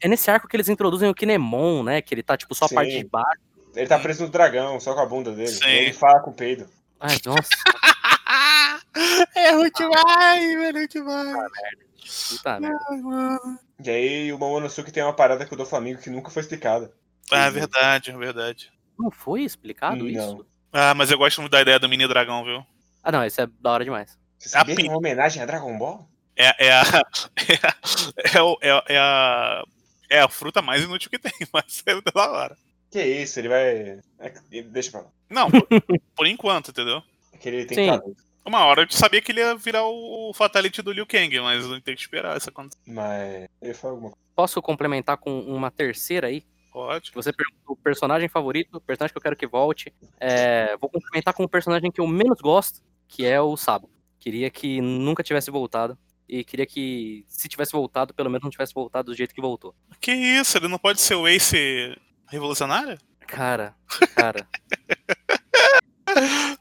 é 0.00 0.08
nesse 0.08 0.30
arco 0.30 0.46
que 0.48 0.56
eles 0.56 0.68
introduzem 0.68 1.08
o 1.08 1.14
Kinemon, 1.14 1.82
né? 1.82 2.02
Que 2.02 2.14
ele 2.14 2.22
tá, 2.22 2.36
tipo, 2.36 2.54
só 2.54 2.66
a 2.66 2.68
Sim. 2.68 2.74
parte 2.74 2.90
de 2.90 3.04
baixo. 3.04 3.40
Ele 3.76 3.86
tá 3.86 3.98
preso 3.98 4.24
no 4.24 4.30
dragão, 4.30 4.80
só 4.80 4.94
com 4.94 5.00
a 5.00 5.06
bunda 5.06 5.32
dele. 5.32 5.48
Sim. 5.48 5.66
Ele 5.66 5.92
fala 5.92 6.20
com 6.20 6.30
o 6.30 6.34
peido. 6.34 6.68
Ai, 6.98 7.18
nossa, 7.24 7.48
é 9.34 9.50
ruim 9.52 9.70
demais, 9.76 10.58
velho, 10.58 10.78
é 10.78 10.86
demais. 10.86 12.28
puta 12.30 12.58
merda. 12.60 13.60
E 13.84 13.90
aí 13.90 14.32
o 14.32 14.38
Momonosuke 14.38 14.90
tem 14.90 15.02
uma 15.02 15.12
parada 15.12 15.44
com 15.46 15.54
o 15.54 15.58
do 15.58 15.66
Flamengo 15.66 16.00
que 16.00 16.08
nunca 16.10 16.30
foi 16.30 16.42
explicada. 16.42 16.90
Ah, 17.30 17.46
é 17.46 17.50
verdade, 17.50 18.10
é 18.10 18.16
verdade. 18.16 18.72
Não 18.98 19.10
foi 19.10 19.42
explicado 19.42 19.96
Não. 19.98 20.08
isso? 20.08 20.46
Ah, 20.72 20.94
mas 20.94 21.10
eu 21.10 21.18
gosto 21.18 21.40
muito 21.40 21.52
da 21.52 21.60
ideia 21.60 21.78
do 21.78 21.88
mini 21.88 22.08
dragão, 22.08 22.44
viu? 22.44 22.64
Ah, 23.02 23.12
não, 23.12 23.24
isso 23.24 23.40
é 23.40 23.46
da 23.60 23.70
hora 23.72 23.84
demais. 23.84 24.18
Você 24.38 24.48
sabia 24.48 24.74
A 24.74 24.76
que 24.76 24.86
é 24.86 24.88
uma 24.88 24.98
homenagem 24.98 25.42
a 25.42 25.46
Dragon 25.46 25.76
Ball? 25.78 26.08
É, 26.36 26.66
é 26.68 26.72
a. 26.72 26.82
É, 27.36 27.66
a- 27.66 28.38
é, 28.38 28.42
o- 28.42 28.58
é, 28.62 28.70
a- 28.70 28.84
é 28.88 28.98
a. 28.98 29.64
É 30.08 30.20
a 30.20 30.28
fruta 30.28 30.62
mais 30.62 30.82
inútil 30.82 31.10
que 31.10 31.18
tem, 31.18 31.32
mas 31.52 31.82
é 31.86 32.00
da 32.00 32.30
hora. 32.30 32.56
Que 32.90 33.02
isso, 33.02 33.38
ele 33.38 33.48
vai. 33.48 34.00
é, 34.18 34.62
Deixa 34.64 34.90
pra 34.90 35.00
lá. 35.00 35.06
Não, 35.28 35.50
por, 35.50 35.66
por 36.14 36.26
enquanto, 36.26 36.70
entendeu? 36.70 37.02
É 37.32 37.36
que 37.36 37.48
ele 37.48 37.64
tem 37.66 37.92
Sim. 37.92 38.14
Uma 38.44 38.64
hora 38.64 38.82
eu 38.82 38.90
sabia 38.90 39.20
que 39.20 39.32
ele 39.32 39.40
ia 39.40 39.56
virar 39.56 39.84
o, 39.84 40.32
Fatality 40.32 40.80
do 40.80 40.92
Liu 40.92 41.04
Kang, 41.04 41.40
mas 41.40 41.64
eu 41.64 41.80
tenho 41.80 41.96
que 41.96 42.02
esperar 42.02 42.36
isso 42.36 42.48
acontecer. 42.48 42.80
Mas. 42.86 43.48
Ele 43.60 43.74
fala 43.74 43.94
alguma 43.94 44.10
coisa. 44.10 44.26
Posso 44.36 44.62
complementar 44.62 45.16
com 45.16 45.40
uma 45.40 45.70
terceira 45.70 46.28
aí? 46.28 46.44
Pode. 46.72 47.10
Você 47.12 47.32
perguntou 47.32 47.74
o 47.74 47.76
personagem 47.76 48.28
favorito, 48.28 48.76
o 48.76 48.80
personagem 48.80 49.12
que 49.12 49.18
eu 49.18 49.22
quero 49.22 49.36
que 49.36 49.46
volte. 49.46 49.92
É, 50.20 50.76
vou 50.76 50.88
complementar 50.88 51.34
com 51.34 51.42
o 51.42 51.48
personagem 51.48 51.90
que 51.90 52.00
eu 52.00 52.06
menos 52.06 52.40
gosto, 52.40 52.80
que 53.08 53.26
é 53.26 53.40
o 53.40 53.56
Sabo. 53.56 53.90
Queria 54.20 54.48
que 54.48 54.80
nunca 54.80 55.24
tivesse 55.24 55.50
voltado. 55.50 55.98
E 56.28 56.44
queria 56.44 56.66
que, 56.66 57.24
se 57.28 57.48
tivesse 57.48 57.72
voltado, 57.72 58.12
pelo 58.12 58.28
menos 58.28 58.42
não 58.42 58.50
tivesse 58.50 58.74
voltado 58.74 59.10
do 59.10 59.16
jeito 59.16 59.34
que 59.34 59.40
voltou. 59.40 59.74
Que 60.00 60.12
isso? 60.12 60.58
Ele 60.58 60.68
não 60.68 60.78
pode 60.78 61.00
ser 61.00 61.14
o 61.14 61.26
Ace 61.26 61.96
revolucionário? 62.28 62.98
Cara, 63.26 63.74
cara. 64.14 64.46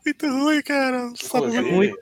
Muito 0.06 0.28
ruim, 0.28 0.62
cara. 0.62 1.06
Não 1.08 1.16
sabe 1.16 1.48
Inclusive, 1.48 1.72
muito. 1.72 1.98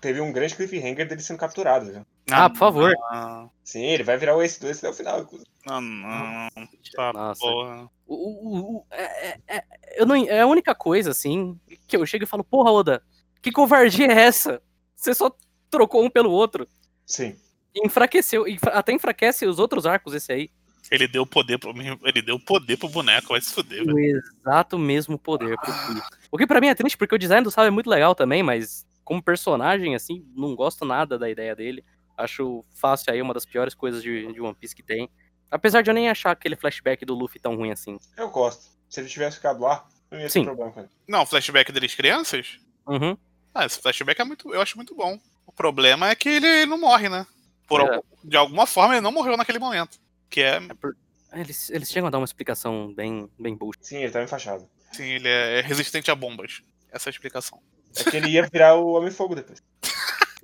teve 0.00 0.20
um 0.20 0.32
grande 0.32 0.54
cliffhanger 0.54 1.08
dele 1.08 1.20
sendo 1.20 1.38
capturado. 1.38 1.86
Viu? 1.92 2.06
Ah, 2.30 2.48
por 2.48 2.58
favor. 2.58 2.94
Não, 3.12 3.50
Sim, 3.64 3.82
ele 3.84 4.02
vai 4.02 4.16
virar 4.16 4.36
o 4.36 4.42
Ace 4.42 4.60
2 4.60 4.78
até 4.78 4.88
o 4.88 4.92
final. 4.94 5.20
inclusive. 5.20 5.50
não, 5.66 5.80
não. 5.80 6.48
Tá, 6.94 7.12
Nossa. 7.12 7.40
porra. 7.40 7.90
O- 8.06 8.14
o- 8.14 8.76
o- 8.78 8.86
é, 8.90 9.04
é- 9.28 9.38
é- 9.48 9.64
eu 9.96 10.06
não, 10.06 10.14
é 10.14 10.40
a 10.40 10.46
única 10.46 10.74
coisa, 10.74 11.10
assim, 11.10 11.58
que 11.86 11.96
eu 11.96 12.04
chego 12.06 12.24
e 12.24 12.26
falo, 12.26 12.44
porra, 12.44 12.70
Oda, 12.70 13.02
que 13.42 13.52
covardia 13.52 14.06
é 14.06 14.20
essa? 14.22 14.62
Você 14.96 15.14
só 15.14 15.30
trocou 15.70 16.04
um 16.04 16.10
pelo 16.10 16.30
outro. 16.30 16.68
Sim. 17.06 17.36
Enfraqueceu, 17.74 18.48
enfra- 18.48 18.72
até 18.72 18.92
enfraquece 18.92 19.46
os 19.46 19.58
outros 19.58 19.86
arcos 19.86 20.14
esse 20.14 20.32
aí. 20.32 20.50
Ele 20.90 21.06
deu 21.08 21.24
poder 21.26 21.58
pro 21.58 21.72
ele 22.04 22.22
deu 22.22 22.38
poder 22.38 22.76
pro 22.76 22.88
boneco, 22.88 23.28
vai 23.28 23.40
se 23.40 23.52
fuder, 23.52 23.84
velho. 23.84 23.94
O 23.94 23.98
exato 23.98 24.78
mesmo 24.78 25.18
poder 25.18 25.56
pro. 25.58 25.72
O 26.30 26.38
que 26.38 26.46
pra 26.46 26.60
mim 26.60 26.68
é 26.68 26.74
triste, 26.74 26.96
porque 26.96 27.14
o 27.14 27.18
design 27.18 27.42
do 27.42 27.50
Sabo 27.50 27.66
é 27.66 27.70
muito 27.70 27.90
legal 27.90 28.14
também, 28.14 28.42
mas 28.42 28.86
como 29.04 29.22
personagem, 29.22 29.94
assim, 29.94 30.24
não 30.36 30.54
gosto 30.54 30.84
nada 30.84 31.18
da 31.18 31.28
ideia 31.28 31.54
dele. 31.54 31.84
Acho 32.16 32.64
fácil 32.74 33.12
aí 33.12 33.20
uma 33.22 33.34
das 33.34 33.46
piores 33.46 33.74
coisas 33.74 34.02
de, 34.02 34.32
de 34.32 34.40
One 34.40 34.54
Piece 34.54 34.74
que 34.74 34.82
tem. 34.82 35.08
Apesar 35.50 35.82
de 35.82 35.90
eu 35.90 35.94
nem 35.94 36.08
achar 36.08 36.30
aquele 36.30 36.54
flashback 36.54 37.04
do 37.04 37.14
Luffy 37.14 37.40
tão 37.40 37.56
ruim 37.56 37.70
assim. 37.72 37.98
Eu 38.16 38.30
gosto. 38.30 38.70
Se 38.88 39.00
ele 39.00 39.08
tivesse 39.08 39.36
ficado 39.36 39.60
lá, 39.60 39.86
não 40.10 40.18
ia 40.18 40.24
ter 40.26 40.30
Sim. 40.30 40.44
problema 40.44 40.70
com 40.70 40.80
ele. 40.80 40.88
Não, 41.08 41.22
o 41.22 41.26
flashback 41.26 41.72
deles 41.72 41.94
crianças? 41.94 42.58
Uhum. 42.86 43.16
Ah, 43.54 43.64
esse 43.66 43.80
flashback 43.80 44.20
é 44.20 44.24
muito, 44.24 44.52
eu 44.54 44.60
acho 44.60 44.76
muito 44.76 44.94
bom. 44.94 45.18
O 45.46 45.52
problema 45.52 46.08
é 46.10 46.14
que 46.14 46.28
ele 46.28 46.66
não 46.66 46.78
morre, 46.78 47.08
né? 47.08 47.26
Por 47.66 47.80
é. 47.80 47.82
algum- 47.82 48.02
de 48.22 48.36
alguma 48.36 48.66
forma 48.66 48.94
ele 48.94 49.00
não 49.00 49.10
morreu 49.12 49.36
naquele 49.36 49.58
momento. 49.58 49.98
Que 50.30 50.42
é, 50.42 50.60
Eles, 51.32 51.68
eles 51.70 51.90
chegam 51.90 52.06
a 52.06 52.10
dar 52.10 52.18
uma 52.18 52.24
explicação 52.24 52.94
bem, 52.94 53.28
bem 53.38 53.54
bullshit. 53.56 53.84
Sim, 53.86 53.96
ele 53.98 54.12
tava 54.12 54.24
enfaixado. 54.24 54.68
assim, 54.90 55.04
ele 55.04 55.28
é 55.28 55.60
resistente 55.60 56.10
a 56.10 56.14
bombas. 56.14 56.62
Essa 56.90 57.08
é 57.08 57.10
a 57.10 57.12
explicação. 57.12 57.60
É 57.96 58.04
que 58.10 58.16
ele 58.16 58.28
ia 58.30 58.46
virar 58.48 58.76
o 58.76 58.92
Homem-Fogo 58.92 59.34
depois. 59.34 59.60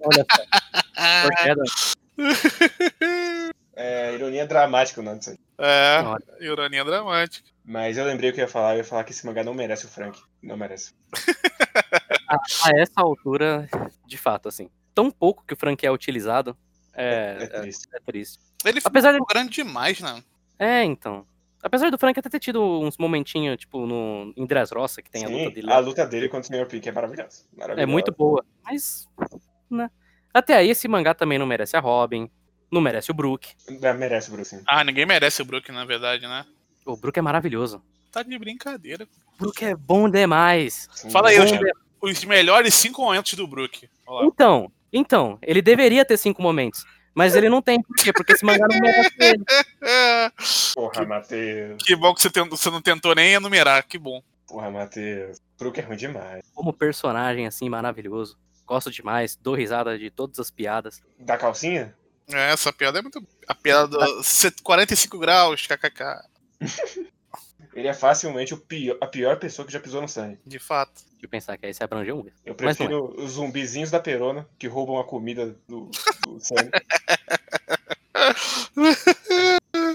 Olha 0.01 0.26
só. 0.30 1.97
É, 3.78 4.14
ironia 4.14 4.47
dramática 4.47 5.03
o 5.03 5.05
nome 5.05 5.18
disso 5.18 5.30
aí. 5.32 5.39
É, 5.59 6.01
Olha. 6.03 6.24
ironia 6.41 6.82
dramática. 6.82 7.47
Mas 7.62 7.99
eu 7.99 8.07
lembrei 8.07 8.30
o 8.30 8.32
que 8.32 8.41
eu 8.41 8.45
ia 8.47 8.49
falar. 8.51 8.72
Eu 8.72 8.78
ia 8.78 8.84
falar 8.84 9.05
que 9.05 9.12
esse 9.12 9.26
mangá 9.26 9.45
não 9.45 9.53
merece 9.53 9.84
o 9.84 9.89
Frank. 9.89 10.18
Não 10.43 10.57
merece. 10.57 10.95
a 12.64 12.70
essa 12.80 13.03
altura, 13.03 13.68
de 14.07 14.16
fato, 14.16 14.49
assim. 14.49 14.70
Tão 14.95 15.11
pouco 15.11 15.45
que 15.47 15.53
o 15.53 15.57
Frank 15.57 15.84
é 15.84 15.91
utilizado, 15.93 16.57
É, 16.95 17.37
é, 17.39 17.45
é, 17.45 17.47
triste. 17.61 17.87
é 17.93 18.01
triste. 18.01 18.39
Ele 18.66 18.80
ficou 18.80 18.90
Apesar 18.90 19.12
de- 19.12 19.18
grande 19.28 19.50
demais, 19.50 20.00
né? 20.00 20.22
É, 20.58 20.82
então. 20.84 21.26
Apesar 21.62 21.90
do 21.90 21.98
Frank 21.98 22.18
até 22.18 22.28
ter 22.28 22.38
tido 22.38 22.62
uns 22.62 22.96
momentinhos, 22.96 23.56
tipo, 23.58 23.86
no, 23.86 24.32
em 24.36 24.46
Dressrosa, 24.46 25.02
que 25.02 25.10
tem 25.10 25.24
a 25.24 25.28
Sim, 25.28 25.38
luta 25.44 25.50
dele. 25.54 25.72
a 25.72 25.78
luta 25.78 26.06
dele 26.06 26.28
contra 26.28 26.52
o 26.54 26.56
Sr. 26.60 26.66
Pink 26.68 26.88
é 26.88 26.92
maravilhosa. 26.92 27.44
É 27.76 27.86
muito 27.86 28.12
boa. 28.12 28.44
Mas, 28.64 29.08
né. 29.70 29.90
Até 30.32 30.54
aí, 30.56 30.70
esse 30.70 30.86
mangá 30.86 31.14
também 31.14 31.38
não 31.38 31.46
merece 31.46 31.76
a 31.76 31.80
Robin, 31.80 32.30
não 32.70 32.80
merece 32.80 33.10
o 33.10 33.14
Brook. 33.14 33.48
É, 33.82 33.92
Merece 33.94 34.28
o 34.28 34.32
Bruce. 34.32 34.56
sim. 34.56 34.62
Ah, 34.66 34.84
ninguém 34.84 35.06
merece 35.06 35.40
o 35.42 35.44
Brook, 35.44 35.72
na 35.72 35.84
verdade, 35.84 36.26
né? 36.26 36.44
O 36.84 36.96
Brook 36.96 37.18
é 37.18 37.22
maravilhoso. 37.22 37.82
Tá 38.12 38.22
de 38.22 38.38
brincadeira. 38.38 39.08
O 39.34 39.38
Brook 39.38 39.64
é 39.64 39.74
bom 39.74 40.08
demais. 40.08 40.88
Sim. 40.94 41.10
Fala 41.10 41.30
aí, 41.30 41.36
Bom 41.36 41.42
Eugênio. 41.42 41.64
de- 41.66 41.72
Os 42.00 42.24
melhores 42.24 42.74
cinco 42.74 43.02
momentos 43.02 43.32
do 43.34 43.46
Brook. 43.46 43.88
Então, 44.22 44.70
então, 44.92 45.38
ele 45.42 45.60
deveria 45.62 46.04
ter 46.04 46.16
cinco 46.16 46.40
momentos. 46.42 46.84
Mas 47.16 47.34
ele 47.34 47.48
não 47.48 47.62
tem. 47.62 47.80
Por 47.82 47.96
quê? 47.96 48.12
Porque 48.12 48.34
esse 48.34 48.44
mangá 48.44 48.66
não 48.70 48.78
merece 48.78 49.10
ele. 49.18 49.42
Porra, 50.74 51.06
Matheus. 51.06 51.82
que 51.82 51.96
bom 51.96 52.14
que 52.14 52.20
você, 52.20 52.28
tentou- 52.30 52.58
você 52.58 52.70
não 52.70 52.82
tentou 52.82 53.14
nem 53.14 53.32
enumerar, 53.32 53.82
que 53.86 53.98
bom. 53.98 54.22
Porra, 54.46 54.70
Matheus. 54.70 55.38
Brook 55.58 55.80
é 55.80 55.82
ruim 55.82 55.96
demais. 55.96 56.44
Como 56.54 56.72
personagem, 56.74 57.46
assim, 57.46 57.68
maravilhoso. 57.70 58.38
Gosto 58.66 58.90
demais, 58.90 59.34
dou 59.34 59.54
risada 59.54 59.98
de 59.98 60.10
todas 60.10 60.38
as 60.38 60.50
piadas. 60.50 61.00
Da 61.18 61.38
calcinha? 61.38 61.94
É, 62.28 62.52
essa 62.52 62.70
piada 62.72 62.98
é 62.98 63.02
muito. 63.02 63.24
A 63.48 63.54
piada 63.54 63.88
do 63.88 63.98
45 64.62 65.18
graus, 65.18 65.66
kkk. 65.66 66.04
Ele 67.77 67.89
é 67.89 67.93
facilmente 67.93 68.55
o 68.55 68.57
pior, 68.57 68.97
a 69.03 69.07
pior 69.07 69.39
pessoa 69.39 69.66
que 69.66 69.72
já 69.72 69.79
pisou 69.79 70.01
no 70.01 70.09
sangue. 70.09 70.39
De 70.47 70.59
fato. 70.59 70.95
Deixa 71.11 71.27
eu 71.27 71.29
pensar 71.29 71.59
que 71.59 71.66
aí 71.66 71.74
se 71.74 71.85
abrangeu 71.85 72.16
um. 72.16 72.27
Eu 72.45 72.47
Mas 72.47 72.47
não 72.47 72.53
é. 72.53 72.57
prefiro 72.74 73.14
os 73.22 73.33
zumbizinhos 73.33 73.91
da 73.91 74.01
Perona 74.01 74.49
que 74.59 74.66
roubam 74.66 74.99
a 74.99 75.05
comida 75.05 75.55
do, 75.68 75.91
do 76.27 76.41
sangue 76.45 76.70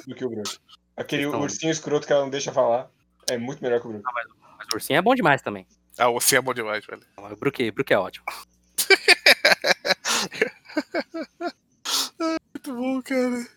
do 0.06 0.16
que 0.16 0.24
o 0.26 0.30
Brook. 0.30 0.58
Aquele 0.96 1.24
Então- 1.24 1.42
ursinho 1.42 1.72
escroto 1.72 2.06
que 2.06 2.14
ela 2.14 2.22
não 2.22 2.30
deixa 2.30 2.52
falar 2.52 2.88
é 3.30 3.38
muito 3.38 3.64
melhor 3.64 3.82
que 3.82 3.88
o 3.88 3.92
Brook. 3.92 4.04
Mas 4.14 4.28
o 4.72 4.76
ursinho 4.76 5.00
é 5.00 5.02
bom 5.02 5.16
demais 5.16 5.42
também. 5.42 5.66
Ah, 5.98 6.08
você 6.10 6.38
é 6.38 6.42
bom 6.42 6.54
demais, 6.54 6.86
velho. 6.86 7.02
O 7.18 7.36
Brook, 7.36 7.68
o 7.68 7.74
Brook 7.74 7.92
é 7.92 7.98
ótimo. 7.98 8.26
Muito 12.20 12.76
bom, 12.76 13.02
cara. 13.02 13.48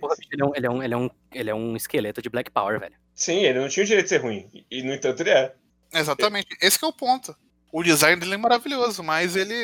Porra, 0.00 0.14
bicho, 0.16 0.28
ele 0.32 0.42
é, 0.42 0.44
um, 0.44 0.54
ele, 0.54 0.66
é 0.66 0.70
um, 0.70 0.82
ele, 0.82 0.94
é 0.94 0.96
um, 0.96 1.10
ele 1.32 1.50
é 1.50 1.54
um 1.54 1.76
esqueleto 1.76 2.22
de 2.22 2.28
Black 2.28 2.50
Power, 2.50 2.78
velho. 2.78 2.94
Sim, 3.14 3.38
ele 3.38 3.60
não 3.60 3.68
tinha 3.68 3.82
o 3.82 3.86
direito 3.86 4.04
de 4.04 4.08
ser 4.10 4.22
ruim. 4.22 4.48
E, 4.70 4.82
no 4.82 4.92
entanto, 4.92 5.20
ele 5.20 5.30
é. 5.30 5.54
Exatamente. 5.92 6.56
Esse 6.60 6.78
que 6.78 6.84
é 6.84 6.88
o 6.88 6.92
ponto. 6.92 7.36
O 7.72 7.82
design 7.82 8.20
dele 8.20 8.34
é 8.34 8.36
maravilhoso, 8.36 9.02
mas 9.02 9.36
ele, 9.36 9.54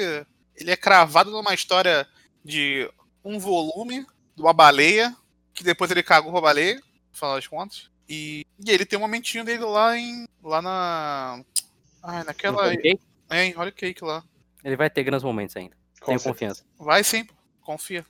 ele 0.56 0.70
é 0.70 0.76
cravado 0.76 1.30
numa 1.30 1.54
história 1.54 2.06
de 2.44 2.90
um 3.24 3.38
volume 3.38 4.04
de 4.34 4.42
uma 4.42 4.52
baleia, 4.52 5.14
que 5.54 5.62
depois 5.62 5.90
ele 5.90 6.02
cagou 6.02 6.32
pra 6.32 6.40
baleia, 6.40 6.76
no 6.76 7.16
final 7.16 7.34
das 7.36 7.46
contas. 7.46 7.90
E, 8.08 8.44
e 8.64 8.70
ele 8.70 8.84
tem 8.84 8.98
um 8.98 9.02
momentinho 9.02 9.44
dele 9.44 9.64
lá 9.64 9.96
em. 9.96 10.26
lá 10.42 10.60
na. 10.60 11.44
Ai, 12.02 12.24
naquela. 12.24 12.72
É, 12.74 13.44
em 13.44 13.56
Holy 13.56 13.70
Cake 13.70 14.04
lá. 14.04 14.24
Ele 14.64 14.76
vai 14.76 14.90
ter 14.90 15.04
grandes 15.04 15.24
momentos 15.24 15.56
ainda. 15.56 15.76
Com 16.00 16.06
Tenho 16.06 16.18
certeza. 16.18 16.32
confiança. 16.32 16.64
Vai 16.78 17.04
sim, 17.04 17.26
confia. 17.60 18.04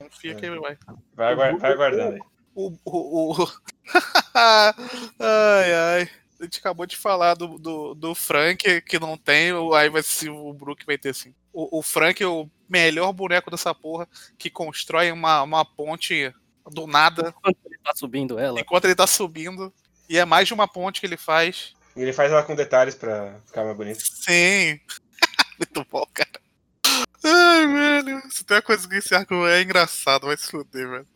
Confia 0.00 0.34
que 0.34 0.46
ele 0.46 0.58
vai. 0.58 0.78
Vai, 1.14 1.34
vai 1.36 1.72
aguardando 1.72 2.14
aí. 2.14 2.20
O. 2.54 2.72
o, 2.84 3.42
o... 3.44 3.52
ai, 4.34 5.72
ai. 5.74 6.10
A 6.40 6.44
gente 6.44 6.58
acabou 6.58 6.86
de 6.86 6.96
falar 6.96 7.34
do, 7.34 7.58
do, 7.58 7.94
do 7.94 8.14
Frank, 8.14 8.80
que 8.82 8.98
não 8.98 9.16
tem, 9.16 9.52
o- 9.52 9.74
aí 9.74 9.90
vai 9.90 10.02
ser 10.02 10.30
o 10.30 10.52
Brook 10.54 10.86
vai 10.86 10.96
ter 10.96 11.14
sim. 11.14 11.34
O, 11.52 11.78
o 11.78 11.82
Frank 11.82 12.22
é 12.22 12.26
o 12.26 12.48
melhor 12.68 13.12
boneco 13.12 13.50
dessa 13.50 13.74
porra, 13.74 14.08
que 14.38 14.48
constrói 14.48 15.12
uma, 15.12 15.42
uma 15.42 15.64
ponte 15.64 16.32
do 16.70 16.86
nada, 16.86 17.32
Quando 17.42 17.56
ele 17.66 17.78
tá 17.84 17.92
subindo 17.94 18.38
ela. 18.38 18.58
enquanto 18.58 18.84
ele 18.86 18.94
tá 18.94 19.06
subindo. 19.06 19.72
E 20.08 20.16
é 20.18 20.24
mais 20.24 20.48
de 20.48 20.54
uma 20.54 20.66
ponte 20.66 21.00
que 21.00 21.06
ele 21.06 21.16
faz. 21.18 21.74
E 21.94 22.00
ele 22.00 22.12
faz 22.12 22.32
ela 22.32 22.42
com 22.42 22.54
detalhes 22.54 22.94
pra 22.94 23.38
ficar 23.46 23.64
mais 23.64 23.76
bonito. 23.76 24.00
Sim. 24.00 24.80
Muito 25.58 25.86
bom, 25.90 26.06
cara. 26.14 26.30
Ai, 27.22 27.66
velho. 27.66 28.22
Se 28.30 28.44
tem 28.44 28.56
uma 28.56 28.62
coisa 28.62 28.88
que 28.88 28.96
esse 28.96 29.14
arco 29.14 29.46
é 29.46 29.62
engraçado, 29.62 30.26
vai 30.26 30.36
se 30.36 30.50
fuder, 30.50 30.88
velho. 30.88 31.06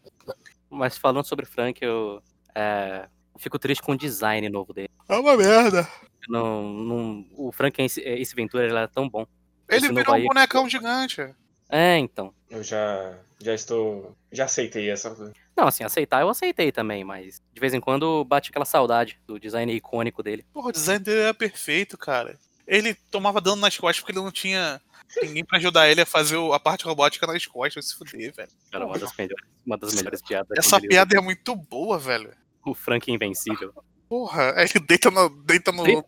Mas 0.71 0.99
falando 0.99 1.25
sobre 1.25 1.47
Frank, 1.47 1.83
eu 1.83 2.23
é, 2.55 3.09
fico 3.39 3.59
triste 3.59 3.83
com 3.83 3.93
o 3.93 3.99
design 3.99 4.49
novo 4.49 4.73
dele. 4.73 4.91
É 5.09 5.17
uma 5.17 5.37
merda. 5.37 5.89
Não, 6.29 6.63
não, 6.73 7.27
o 7.37 7.53
Frank 7.53 7.81
Ace 7.83 8.35
Ventura 8.35 8.65
ele 8.65 8.73
era 8.73 8.89
tão 8.89 9.09
bom. 9.09 9.27
Ele 9.69 9.87
Esse 9.87 9.95
virou 9.95 10.15
um 10.15 10.27
bonecão 10.27 10.69
gigante. 10.69 11.35
É, 11.69 11.99
então. 11.99 12.33
Eu 12.51 12.63
já, 12.63 13.19
já 13.41 13.55
estou. 13.55 14.15
Já 14.31 14.45
aceitei 14.45 14.91
essa. 14.91 15.15
Não, 15.57 15.69
assim, 15.69 15.85
aceitar 15.85 16.21
eu 16.21 16.29
aceitei 16.29 16.73
também, 16.73 17.05
mas 17.05 17.43
de 17.53 17.61
vez 17.61 17.73
em 17.75 17.81
quando 17.81 18.25
bate 18.25 18.51
aquela 18.51 18.65
saudade 18.65 19.19
do 19.27 19.39
design 19.39 19.73
icônico 19.73 20.23
dele. 20.23 20.45
Porra, 20.53 20.69
o 20.69 20.73
design 20.73 21.03
dele 21.03 21.21
era 21.21 21.35
perfeito, 21.35 21.97
cara. 21.97 22.39
Ele 22.67 22.95
tomava 23.11 23.41
dano 23.41 23.61
nas 23.61 23.77
costas 23.77 24.01
porque 24.01 24.13
ele 24.13 24.25
não 24.25 24.33
tinha 24.33 24.81
ninguém 25.23 25.45
pra 25.45 25.59
ajudar 25.59 25.89
ele 25.89 26.01
a 26.01 26.07
fazer 26.07 26.37
o- 26.37 26.53
a 26.53 26.61
parte 26.61 26.85
robótica 26.85 27.27
nas 27.27 27.47
costas. 27.47 27.75
Vai 27.75 27.83
se 27.83 27.95
fuder, 27.97 28.35
velho. 28.35 28.51
Era 28.73 28.85
uma 28.87 28.99
das 28.99 29.15
melhores, 29.17 29.47
uma 29.65 29.77
das 29.79 29.95
melhores 29.95 30.23
piadas. 30.23 30.59
Essa 30.59 30.81
piada 30.81 31.17
é 31.17 31.21
muito 31.21 31.55
boa, 31.55 31.99
velho. 31.99 32.33
O 32.65 32.75
Frank 32.75 33.11
Invencível. 33.11 33.73
Porra, 34.09 34.53
aí 34.57 34.69
ele 34.75 34.85
deita 34.87 35.11
no, 35.11 35.29
deita 35.29 35.73
no, 35.73 35.85
Deita? 35.85 36.05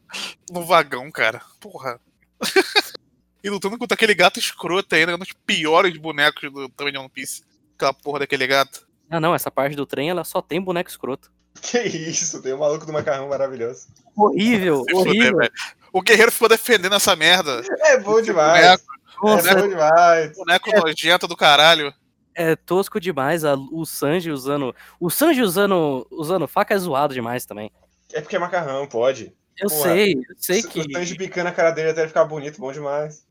no 0.51 0.65
vagão, 0.65 1.11
cara. 1.11 1.41
Porra. 1.61 2.01
e 3.43 3.49
lutando 3.51 3.79
contra 3.79 3.95
aquele 3.95 4.15
gato 4.15 4.39
escroto 4.39 4.95
ainda, 4.95 5.15
um 5.15 5.19
dos 5.19 5.33
piores 5.33 5.97
bonecos 5.97 6.51
do 6.53 6.69
também 6.71 6.93
de 6.93 6.99
One 6.99 7.09
Piece. 7.09 7.43
Aquela 7.75 7.93
porra 7.95 8.21
daquele 8.21 8.47
gato. 8.47 8.87
Ah, 9.09 9.21
não, 9.21 9.35
essa 9.35 9.51
parte 9.51 9.77
do 9.77 9.87
trem 9.87 10.11
ela 10.11 10.25
só 10.25 10.41
tem 10.43 10.61
boneco 10.61 10.91
escroto. 10.91 11.31
Que 11.61 11.79
isso, 11.81 12.41
tem 12.43 12.53
o 12.53 12.59
maluco 12.59 12.85
do 12.87 12.93
macarrão 12.93 13.29
maravilhoso. 13.29 13.87
Horrível, 14.17 14.85
Se 14.85 14.93
fuder, 14.93 15.09
horrível. 15.11 15.37
velho. 15.39 15.53
O 15.93 16.03
guerreiro 16.03 16.33
ficou 16.33 16.49
defendendo 16.49 16.95
essa 16.95 17.15
merda. 17.17 17.63
É 17.81 17.99
bom 17.99 18.21
demais. 18.21 18.83
Boneco, 19.21 19.51
é 19.51 19.55
bom 19.55 19.69
demais. 19.69 20.37
boneco 20.37 20.71
nojento 20.81 21.27
do 21.27 21.37
caralho. 21.37 21.93
é 22.35 22.55
tosco 22.55 23.01
demais. 23.01 23.45
a- 23.45 23.55
o 23.73 23.85
Sanji 23.87 24.31
usando. 24.31 24.75
O 25.01 25.09
Sanji 25.11 25.41
usando, 25.43 26.07
usando 26.11 26.47
faca 26.47 26.75
é 26.75 26.79
zoado 26.79 27.15
demais 27.15 27.47
também. 27.47 27.71
É 28.13 28.21
porque 28.21 28.37
é 28.37 28.39
macarrão, 28.39 28.87
pode. 28.87 29.33
Eu 29.59 29.71
Porra, 29.71 29.83
sei, 29.85 30.13
eu 30.15 30.21
sei 30.37 30.61
O 30.61 30.69
que 30.69 30.93
Sanji 30.93 31.15
picando 31.17 31.49
a 31.49 31.53
cara 31.53 31.71
dele 31.71 31.91
até 31.91 32.01
ele 32.03 32.09
ficar 32.09 32.27
bonito, 32.27 32.61
bom 32.61 32.71
demais. 32.73 33.25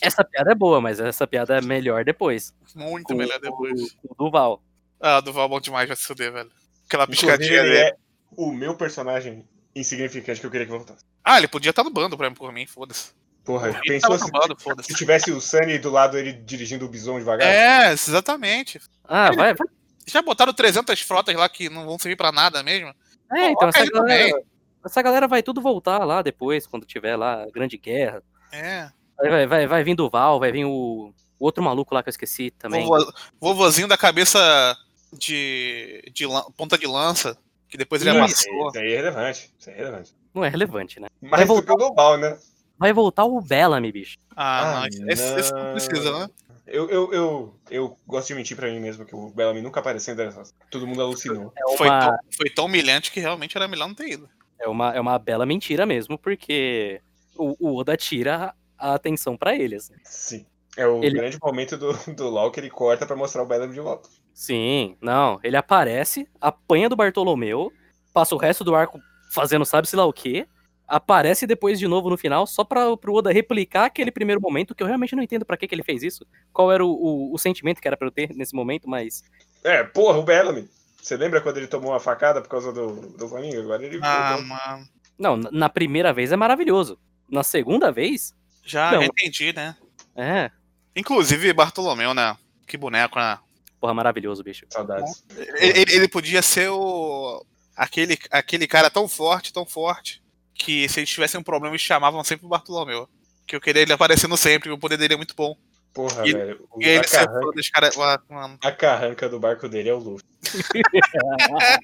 essa 0.00 0.24
piada 0.24 0.52
é 0.52 0.54
boa, 0.54 0.80
mas 0.80 0.98
essa 1.00 1.26
piada 1.26 1.58
é 1.58 1.60
melhor 1.60 2.02
depois. 2.02 2.54
Muito 2.74 3.08
Com, 3.08 3.14
melhor 3.14 3.38
depois. 3.38 3.92
com 3.92 4.08
o 4.10 4.14
Duval. 4.24 4.62
Ah, 4.98 5.20
Duval 5.20 5.44
é 5.44 5.48
bom 5.50 5.60
demais, 5.60 5.86
vai 5.86 5.96
se 5.96 6.04
fuder, 6.04 6.32
velho. 6.32 6.50
Aquela 6.86 7.06
piscadinha 7.06 7.60
ele 7.60 7.68
dele. 7.70 7.78
é 7.78 7.96
o 8.36 8.52
meu 8.52 8.74
personagem 8.76 9.46
insignificante 9.74 10.40
que 10.40 10.46
eu 10.46 10.50
queria 10.50 10.66
que 10.66 10.72
voltasse. 10.72 11.04
Ah, 11.24 11.38
ele 11.38 11.48
podia 11.48 11.70
estar 11.70 11.84
no 11.84 11.90
bando 11.90 12.16
pra 12.16 12.28
mim, 12.30 12.36
por 12.36 12.52
mim, 12.52 12.66
foda-se. 12.66 13.10
Porra, 13.44 13.68
Ele 13.68 13.80
pensou 13.80 14.10
tava 14.10 14.18
se, 14.18 14.24
no 14.26 14.56
bando, 14.56 14.82
se 14.82 14.94
tivesse 14.94 15.30
o 15.30 15.40
Sunny 15.40 15.78
do 15.78 15.88
lado 15.90 16.18
ele 16.18 16.32
dirigindo 16.32 16.84
o 16.84 16.88
bison 16.88 17.18
devagar? 17.18 17.46
É, 17.46 17.92
exatamente. 17.92 18.80
Ah, 19.04 19.30
vai, 19.32 19.54
vai. 19.54 19.66
Já 20.06 20.20
botaram 20.22 20.52
300 20.52 21.00
frotas 21.02 21.34
lá 21.36 21.48
que 21.48 21.68
não 21.68 21.84
vão 21.86 21.98
servir 21.98 22.16
pra 22.16 22.32
nada 22.32 22.62
mesmo? 22.62 22.88
É, 23.32 23.50
então 23.50 23.68
essa 23.68 23.80
ele 23.80 23.90
galera, 23.90 24.42
essa 24.84 25.02
galera 25.02 25.28
vai 25.28 25.42
tudo 25.42 25.60
voltar 25.60 26.04
lá 26.04 26.22
depois, 26.22 26.66
quando 26.66 26.86
tiver 26.86 27.16
lá 27.16 27.42
a 27.44 27.50
Grande 27.50 27.76
Guerra. 27.76 28.22
É. 28.52 28.88
Vai, 29.16 29.30
vai, 29.30 29.46
vai, 29.46 29.66
vai 29.66 29.84
vir 29.84 29.94
Duval, 29.94 30.40
vai 30.40 30.50
vir 30.52 30.64
o, 30.64 31.12
o 31.38 31.44
outro 31.44 31.62
maluco 31.62 31.94
lá 31.94 32.02
que 32.02 32.08
eu 32.08 32.12
esqueci 32.12 32.50
também. 32.52 32.84
Vovo- 32.86 33.12
vovozinho 33.40 33.86
da 33.88 33.96
cabeça 33.96 34.76
de, 35.12 36.02
de 36.12 36.24
ponta 36.56 36.76
de 36.78 36.86
lança, 36.86 37.36
que 37.68 37.76
depois 37.76 38.02
ele 38.02 38.10
amassou. 38.10 38.68
Isso 38.68 38.78
aí 38.78 38.92
é 38.92 38.96
relevante. 38.96 39.54
Isso 39.58 39.70
aí 39.70 39.74
é 39.76 39.78
relevante. 39.78 40.14
Não 40.34 40.44
é 40.44 40.48
relevante, 40.48 41.00
né? 41.00 41.08
Mais 41.20 41.46
do 41.48 41.62
que 41.62 41.72
o 41.72 41.76
global, 41.76 42.16
né? 42.18 42.38
Vai 42.78 42.92
voltar 42.92 43.24
o 43.24 43.40
Bellamy, 43.40 43.90
bicho. 43.90 44.18
Ah, 44.36 44.82
Ah, 44.84 44.88
não, 44.98 45.08
esse, 45.10 45.34
esse- 45.38 45.52
não 45.52 45.72
precisa, 45.72 46.18
né? 46.18 46.28
Eu, 46.66 46.90
eu, 46.90 47.12
eu, 47.12 47.54
eu 47.70 47.98
gosto 48.06 48.28
de 48.28 48.34
mentir 48.34 48.56
pra 48.56 48.68
mim 48.68 48.80
mesmo 48.80 49.04
que 49.06 49.14
o 49.14 49.30
Bellamy 49.30 49.62
nunca 49.62 49.80
apareceu 49.80 50.14
em. 50.14 50.52
Todo 50.70 50.86
mundo 50.86 51.00
alucinou. 51.00 51.52
É 51.56 51.76
Foi 51.76 51.88
uma, 51.88 52.00
tão, 52.00 52.18
foi 52.36 52.50
tão 52.50 52.64
humilhante 52.66 53.10
que 53.12 53.20
realmente 53.20 53.56
era 53.56 53.68
melhor 53.68 53.86
não 53.88 53.94
ter 53.94 54.08
ido. 54.10 54.28
é 54.58 54.68
uma, 54.68 54.92
é 54.94 55.00
uma 55.00 55.18
bela 55.18 55.46
mentira 55.46 55.86
mesmo, 55.86 56.18
porque 56.18 57.00
o, 57.36 57.54
o 57.60 57.76
Oda 57.78 57.96
tira 57.96 58.52
a 58.76 58.94
atenção 58.94 59.36
pra 59.36 59.54
ele, 59.54 59.76
assim. 59.76 59.94
Sim. 60.04 60.44
É 60.76 60.86
o 60.86 61.02
Ele- 61.02 61.16
grande 61.16 61.38
momento 61.40 61.78
do, 61.78 61.92
do 62.14 62.28
LoL 62.28 62.50
que 62.50 62.60
ele 62.60 62.68
corta 62.68 63.06
pra 63.06 63.16
mostrar 63.16 63.42
o 63.42 63.46
Bellamy 63.46 63.72
de 63.72 63.80
volta. 63.80 64.08
Sim, 64.36 64.98
não. 65.00 65.40
Ele 65.42 65.56
aparece, 65.56 66.28
apanha 66.38 66.90
do 66.90 66.94
Bartolomeu, 66.96 67.72
passa 68.12 68.34
o 68.34 68.38
resto 68.38 68.62
do 68.62 68.74
arco 68.74 69.00
fazendo 69.32 69.64
sabe-se 69.64 69.96
lá 69.96 70.04
o 70.04 70.12
quê, 70.12 70.46
aparece 70.86 71.46
depois 71.46 71.78
de 71.78 71.88
novo 71.88 72.10
no 72.10 72.18
final, 72.18 72.46
só 72.46 72.62
pra, 72.62 72.94
pro 72.98 73.14
Oda 73.14 73.32
replicar 73.32 73.86
aquele 73.86 74.10
primeiro 74.10 74.38
momento, 74.40 74.74
que 74.74 74.82
eu 74.82 74.86
realmente 74.86 75.16
não 75.16 75.22
entendo 75.22 75.46
pra 75.46 75.56
que, 75.56 75.66
que 75.66 75.74
ele 75.74 75.82
fez 75.82 76.02
isso. 76.02 76.26
Qual 76.52 76.70
era 76.70 76.84
o, 76.84 76.90
o, 76.90 77.34
o 77.34 77.38
sentimento 77.38 77.80
que 77.80 77.88
era 77.88 77.96
pra 77.96 78.06
eu 78.06 78.12
ter 78.12 78.34
nesse 78.36 78.54
momento, 78.54 78.86
mas. 78.88 79.24
É, 79.64 79.82
porra, 79.82 80.18
o 80.18 80.22
Bellamy. 80.22 80.68
Você 81.02 81.16
lembra 81.16 81.40
quando 81.40 81.56
ele 81.56 81.66
tomou 81.66 81.92
uma 81.92 82.00
facada 82.00 82.42
por 82.42 82.48
causa 82.50 82.70
do, 82.74 83.16
do 83.16 83.28
Flamengo? 83.28 83.58
Agora 83.62 83.82
ele. 83.82 83.98
Ah, 84.02 84.36
mano. 84.38 84.86
Não, 85.18 85.36
na- 85.38 85.50
na 85.50 85.68
primeira 85.70 86.12
vez 86.12 86.30
é 86.30 86.36
maravilhoso. 86.36 86.98
Na 87.30 87.42
segunda 87.42 87.90
vez, 87.90 88.34
Já 88.62 88.92
Não. 88.92 89.02
entendi, 89.02 89.52
né? 89.54 89.74
é. 90.14 90.50
Inclusive, 90.94 91.52
Bartolomeu, 91.54 92.12
né? 92.12 92.36
Que 92.66 92.76
boneco, 92.76 93.18
né? 93.18 93.38
Porra, 93.86 93.94
maravilhoso, 93.94 94.42
bicho. 94.42 94.66
Saudades. 94.68 95.22
Ele, 95.60 95.92
ele- 95.92 96.08
podia 96.08 96.42
ser 96.42 96.70
o. 96.70 97.44
Aquele, 97.76 98.18
aquele 98.32 98.66
cara 98.66 98.90
tão 98.90 99.06
forte, 99.06 99.52
tão 99.52 99.64
forte, 99.64 100.20
que 100.54 100.88
se 100.88 100.98
eles 100.98 101.08
tivessem 101.10 101.38
um 101.38 101.42
problema, 101.44 101.72
eles 101.72 101.82
chamavam 101.82 102.24
sempre 102.24 102.46
o 102.46 102.48
Bartolomeu. 102.48 103.08
Que 103.46 103.54
eu 103.54 103.60
queria 103.60 103.82
ele 103.82 103.92
aparecendo 103.92 104.36
sempre, 104.36 104.72
o 104.72 104.78
poder 104.78 104.96
dele 104.96 105.14
é 105.14 105.16
muito 105.16 105.36
bom. 105.36 105.56
Porra, 105.94 106.26
E- 106.26 106.32
velho. 106.32 106.68
E 106.80 106.88
ele 106.88 107.04
carranca, 107.04 107.52
dos 107.54 107.70
caras. 107.70 107.96
ah, 107.96 108.20
mano. 108.28 108.58
a 108.60 108.72
carranca 108.72 109.28
do 109.28 109.38
barco 109.38 109.68
dele 109.68 109.88
é 109.88 109.94
o 109.94 109.98
Luffy. 109.98 110.24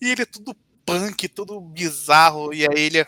E 0.00 0.10
ele 0.10 0.22
é 0.22 0.26
tudo 0.26 0.54
punk, 0.84 1.28
tudo 1.28 1.60
bizarro, 1.60 2.52
e 2.52 2.62
aí 2.66 2.80
ele 2.80 2.98
é 2.98 3.06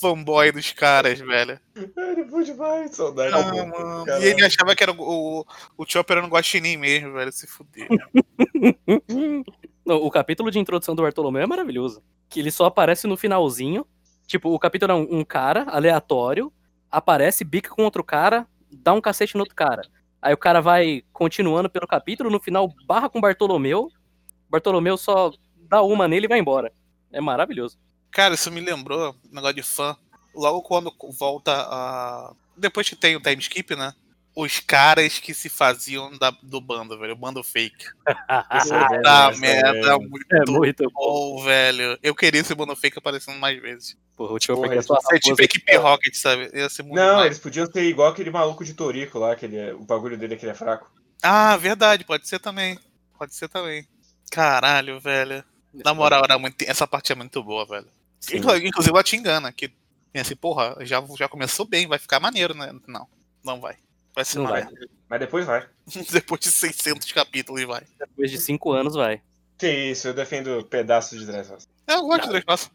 fanboy 0.00 0.52
dos 0.52 0.72
caras, 0.72 1.18
velho. 1.18 1.58
Ele 1.74 2.24
foi 2.28 2.44
demais, 2.44 2.94
saudades. 2.94 3.34
Ah, 3.34 3.52
mano. 3.52 4.04
E 4.20 4.26
ele 4.26 4.44
achava 4.44 4.74
que 4.74 4.82
era 4.82 4.92
o, 4.92 5.40
o, 5.40 5.46
o 5.76 5.86
Chopper 5.86 6.18
era 6.18 6.26
um 6.26 6.28
guaxinim 6.28 6.76
mesmo, 6.76 7.12
velho. 7.12 7.32
Se 7.32 7.46
fuder. 7.46 7.88
Não, 9.84 9.96
o 9.96 10.10
capítulo 10.10 10.50
de 10.50 10.58
introdução 10.58 10.94
do 10.94 11.02
Bartolomeu 11.02 11.42
é 11.42 11.46
maravilhoso. 11.46 12.02
Que 12.28 12.40
ele 12.40 12.50
só 12.50 12.66
aparece 12.66 13.06
no 13.06 13.16
finalzinho. 13.16 13.86
Tipo, 14.26 14.50
o 14.50 14.58
capítulo 14.58 14.92
é 14.92 14.94
um, 14.94 15.20
um 15.20 15.24
cara 15.24 15.64
aleatório, 15.68 16.52
aparece, 16.90 17.44
bica 17.44 17.70
com 17.70 17.84
outro 17.84 18.02
cara, 18.02 18.46
dá 18.72 18.92
um 18.92 19.00
cacete 19.00 19.36
no 19.36 19.42
outro 19.42 19.54
cara. 19.54 19.82
Aí 20.20 20.34
o 20.34 20.38
cara 20.38 20.60
vai 20.60 21.04
continuando 21.12 21.70
pelo 21.70 21.86
capítulo, 21.86 22.30
no 22.30 22.40
final 22.40 22.68
barra 22.86 23.08
com 23.08 23.20
Bartolomeu. 23.20 23.88
Bartolomeu 24.50 24.96
só 24.96 25.30
dá 25.68 25.82
uma 25.82 26.08
nele 26.08 26.26
e 26.26 26.28
vai 26.28 26.40
embora. 26.40 26.72
É 27.12 27.20
maravilhoso. 27.20 27.78
Cara, 28.16 28.32
isso 28.34 28.50
me 28.50 28.62
lembrou 28.62 29.14
um 29.30 29.34
negócio 29.34 29.56
de 29.56 29.62
fã. 29.62 29.94
Logo 30.34 30.62
quando 30.62 30.90
volta 31.18 31.52
a. 31.52 32.32
Depois 32.56 32.88
que 32.88 32.96
tem 32.96 33.14
o 33.14 33.20
time 33.20 33.42
skip, 33.42 33.76
né? 33.76 33.92
Os 34.34 34.58
caras 34.58 35.18
que 35.18 35.34
se 35.34 35.50
faziam 35.50 36.10
da- 36.16 36.34
do 36.42 36.58
bando, 36.58 36.98
velho. 36.98 37.12
O 37.12 37.16
bando 37.16 37.44
fake. 37.44 37.84
É 38.50 38.60
Puta 38.60 38.88
demais 39.02 39.38
merda, 39.38 39.82
também. 39.82 40.08
muito 40.08 40.32
É 40.34 40.50
muito 40.50 40.90
bom. 40.90 41.36
bom, 41.36 41.44
velho. 41.44 41.98
Eu 42.02 42.14
queria 42.14 42.40
esse 42.40 42.54
bando 42.54 42.74
fake 42.74 42.98
aparecendo 42.98 43.38
mais 43.38 43.60
vezes. 43.60 43.98
Porra, 44.16 44.32
o 44.32 44.38
Porra, 44.46 44.68
que 44.68 44.72
é 44.72 44.76
eles 44.76 44.86
só 44.86 44.98
Ser 44.98 45.18
tipo 45.20 45.42
equipe 45.42 45.76
Rocket, 45.76 46.14
sabe? 46.14 46.50
Ia 46.54 46.70
ser 46.70 46.84
muito 46.84 46.96
Não, 46.96 47.08
demais. 47.10 47.26
eles 47.26 47.38
podiam 47.38 47.70
ser 47.70 47.82
igual 47.82 48.08
aquele 48.12 48.30
maluco 48.30 48.64
de 48.64 48.72
Torico 48.72 49.18
lá, 49.18 49.36
que 49.36 49.44
ele 49.44 49.56
é, 49.58 49.74
o 49.74 49.80
bagulho 49.84 50.16
dele 50.16 50.32
é 50.34 50.36
que 50.38 50.44
ele 50.46 50.52
é 50.52 50.54
fraco. 50.54 50.90
Ah, 51.22 51.54
verdade, 51.58 52.02
pode 52.02 52.26
ser 52.26 52.38
também. 52.38 52.78
Pode 53.18 53.34
ser 53.34 53.48
também. 53.50 53.86
Caralho, 54.30 54.98
velho. 55.00 55.44
Na 55.84 55.92
moral, 55.92 56.22
era 56.24 56.38
muito... 56.38 56.62
essa 56.62 56.86
parte 56.86 57.12
é 57.12 57.14
muito 57.14 57.42
boa, 57.42 57.66
velho. 57.66 57.86
Sim. 58.20 58.38
Inclu- 58.38 58.56
Inclusive 58.56 58.92
ela 58.94 59.02
te 59.04 59.16
engana, 59.16 59.52
que 59.52 59.68
tem 60.12 60.22
assim, 60.22 60.36
porra, 60.36 60.76
já, 60.80 61.02
já 61.16 61.28
começou 61.28 61.66
bem, 61.66 61.86
vai 61.86 61.98
ficar 61.98 62.18
maneiro, 62.20 62.54
né? 62.54 62.72
Não, 62.86 63.06
não 63.44 63.60
vai. 63.60 63.76
Vai 64.14 64.24
ser 64.24 64.38
Não 64.38 64.46
vai. 64.48 64.64
merda. 64.64 64.88
Mas 65.08 65.20
depois 65.20 65.46
vai. 65.46 65.68
Depois 66.10 66.40
de 66.40 66.50
600 66.50 67.12
capítulos 67.12 67.60
e 67.60 67.64
vai. 67.64 67.82
Depois 67.98 68.30
de 68.30 68.38
cinco 68.38 68.72
anos 68.72 68.94
vai. 68.94 69.22
Que 69.56 69.70
isso, 69.90 70.08
eu 70.08 70.14
defendo 70.14 70.64
pedaços 70.64 71.18
de 71.18 71.24
Dressrosa. 71.26 71.68
Eu 71.86 72.02
gosto 72.02 72.24
de 72.24 72.28
Dois 72.30 72.44
Roça. 72.48 72.70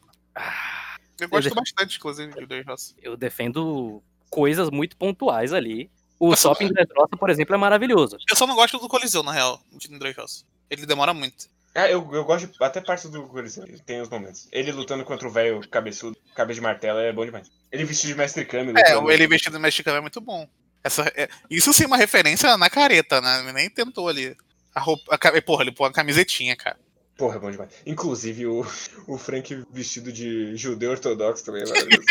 Eu 1.19 1.29
gosto 1.29 1.43
def- 1.49 1.53
bastante, 1.55 1.97
inclusive, 1.97 2.33
de 2.33 2.45
Dois 2.45 2.65
Roça. 2.65 2.93
Eu 3.01 3.17
defendo 3.17 4.01
coisas 4.29 4.69
muito 4.69 4.95
pontuais 4.95 5.51
ali. 5.51 5.91
O 6.17 6.29
Nossa, 6.29 6.43
Sop 6.43 6.61
em 6.61 6.69
Dressrosa, 6.71 7.09
por 7.19 7.29
exemplo, 7.29 7.53
é 7.53 7.57
maravilhoso. 7.57 8.17
Eu 8.29 8.35
só 8.37 8.47
não 8.47 8.55
gosto 8.55 8.77
do 8.79 8.87
Coliseu, 8.87 9.21
na 9.23 9.31
real, 9.33 9.61
de 9.73 9.87
Dreyfus. 9.99 10.45
Ele 10.69 10.85
demora 10.85 11.13
muito. 11.13 11.47
Ah, 11.74 11.89
eu, 11.89 12.07
eu 12.13 12.26
gosto 12.26 12.47
de, 12.47 12.63
até 12.63 12.82
parte 12.82 13.07
do 13.07 13.28
Coliseu. 13.28 13.65
Tem 13.86 14.01
os 14.01 14.09
momentos. 14.09 14.47
Ele 14.51 14.72
lutando 14.72 15.05
contra 15.05 15.28
o 15.28 15.32
velho 15.32 15.67
cabeçudo, 15.69 16.17
cabeça 16.36 16.55
de 16.59 16.61
martelo, 16.61 16.99
é 16.99 17.13
bom 17.13 17.26
demais. 17.26 17.49
Ele 17.72 17.86
vestido 17.86 18.11
de 18.11 18.17
mestre 18.17 18.43
Kami. 18.45 18.74
É, 18.76 18.93
lutando. 18.93 19.11
ele 19.11 19.28
vestido 19.28 19.53
de 19.55 19.61
mexicano 19.61 19.97
é 19.97 20.01
muito 20.01 20.19
bom. 20.19 20.47
Essa, 20.84 21.03
é- 21.15 21.30
isso 21.49 21.72
sim 21.74 21.84
é 21.84 21.88
uma 21.88 21.97
referência 21.97 22.57
na 22.57 22.69
careta, 22.69 23.22
né? 23.22 23.39
Ele 23.39 23.53
nem 23.53 23.69
tentou 23.69 24.09
ali. 24.09 24.36
A 24.76 24.80
roupa, 24.80 25.15
a, 25.15 25.41
porra, 25.41 25.63
ele 25.63 25.72
pôs 25.72 25.88
uma 25.88 25.93
camisetinha, 25.93 26.55
cara. 26.55 26.78
Porra, 27.17 27.36
é 27.36 27.39
bom 27.39 27.51
demais. 27.51 27.72
Inclusive, 27.86 28.47
o, 28.47 28.65
o 29.07 29.17
Frank 29.17 29.63
vestido 29.72 30.11
de 30.11 30.55
judeu 30.57 30.91
ortodoxo 30.91 31.45
também 31.45 31.63
é 31.63 31.65
maravilhoso. 31.67 32.07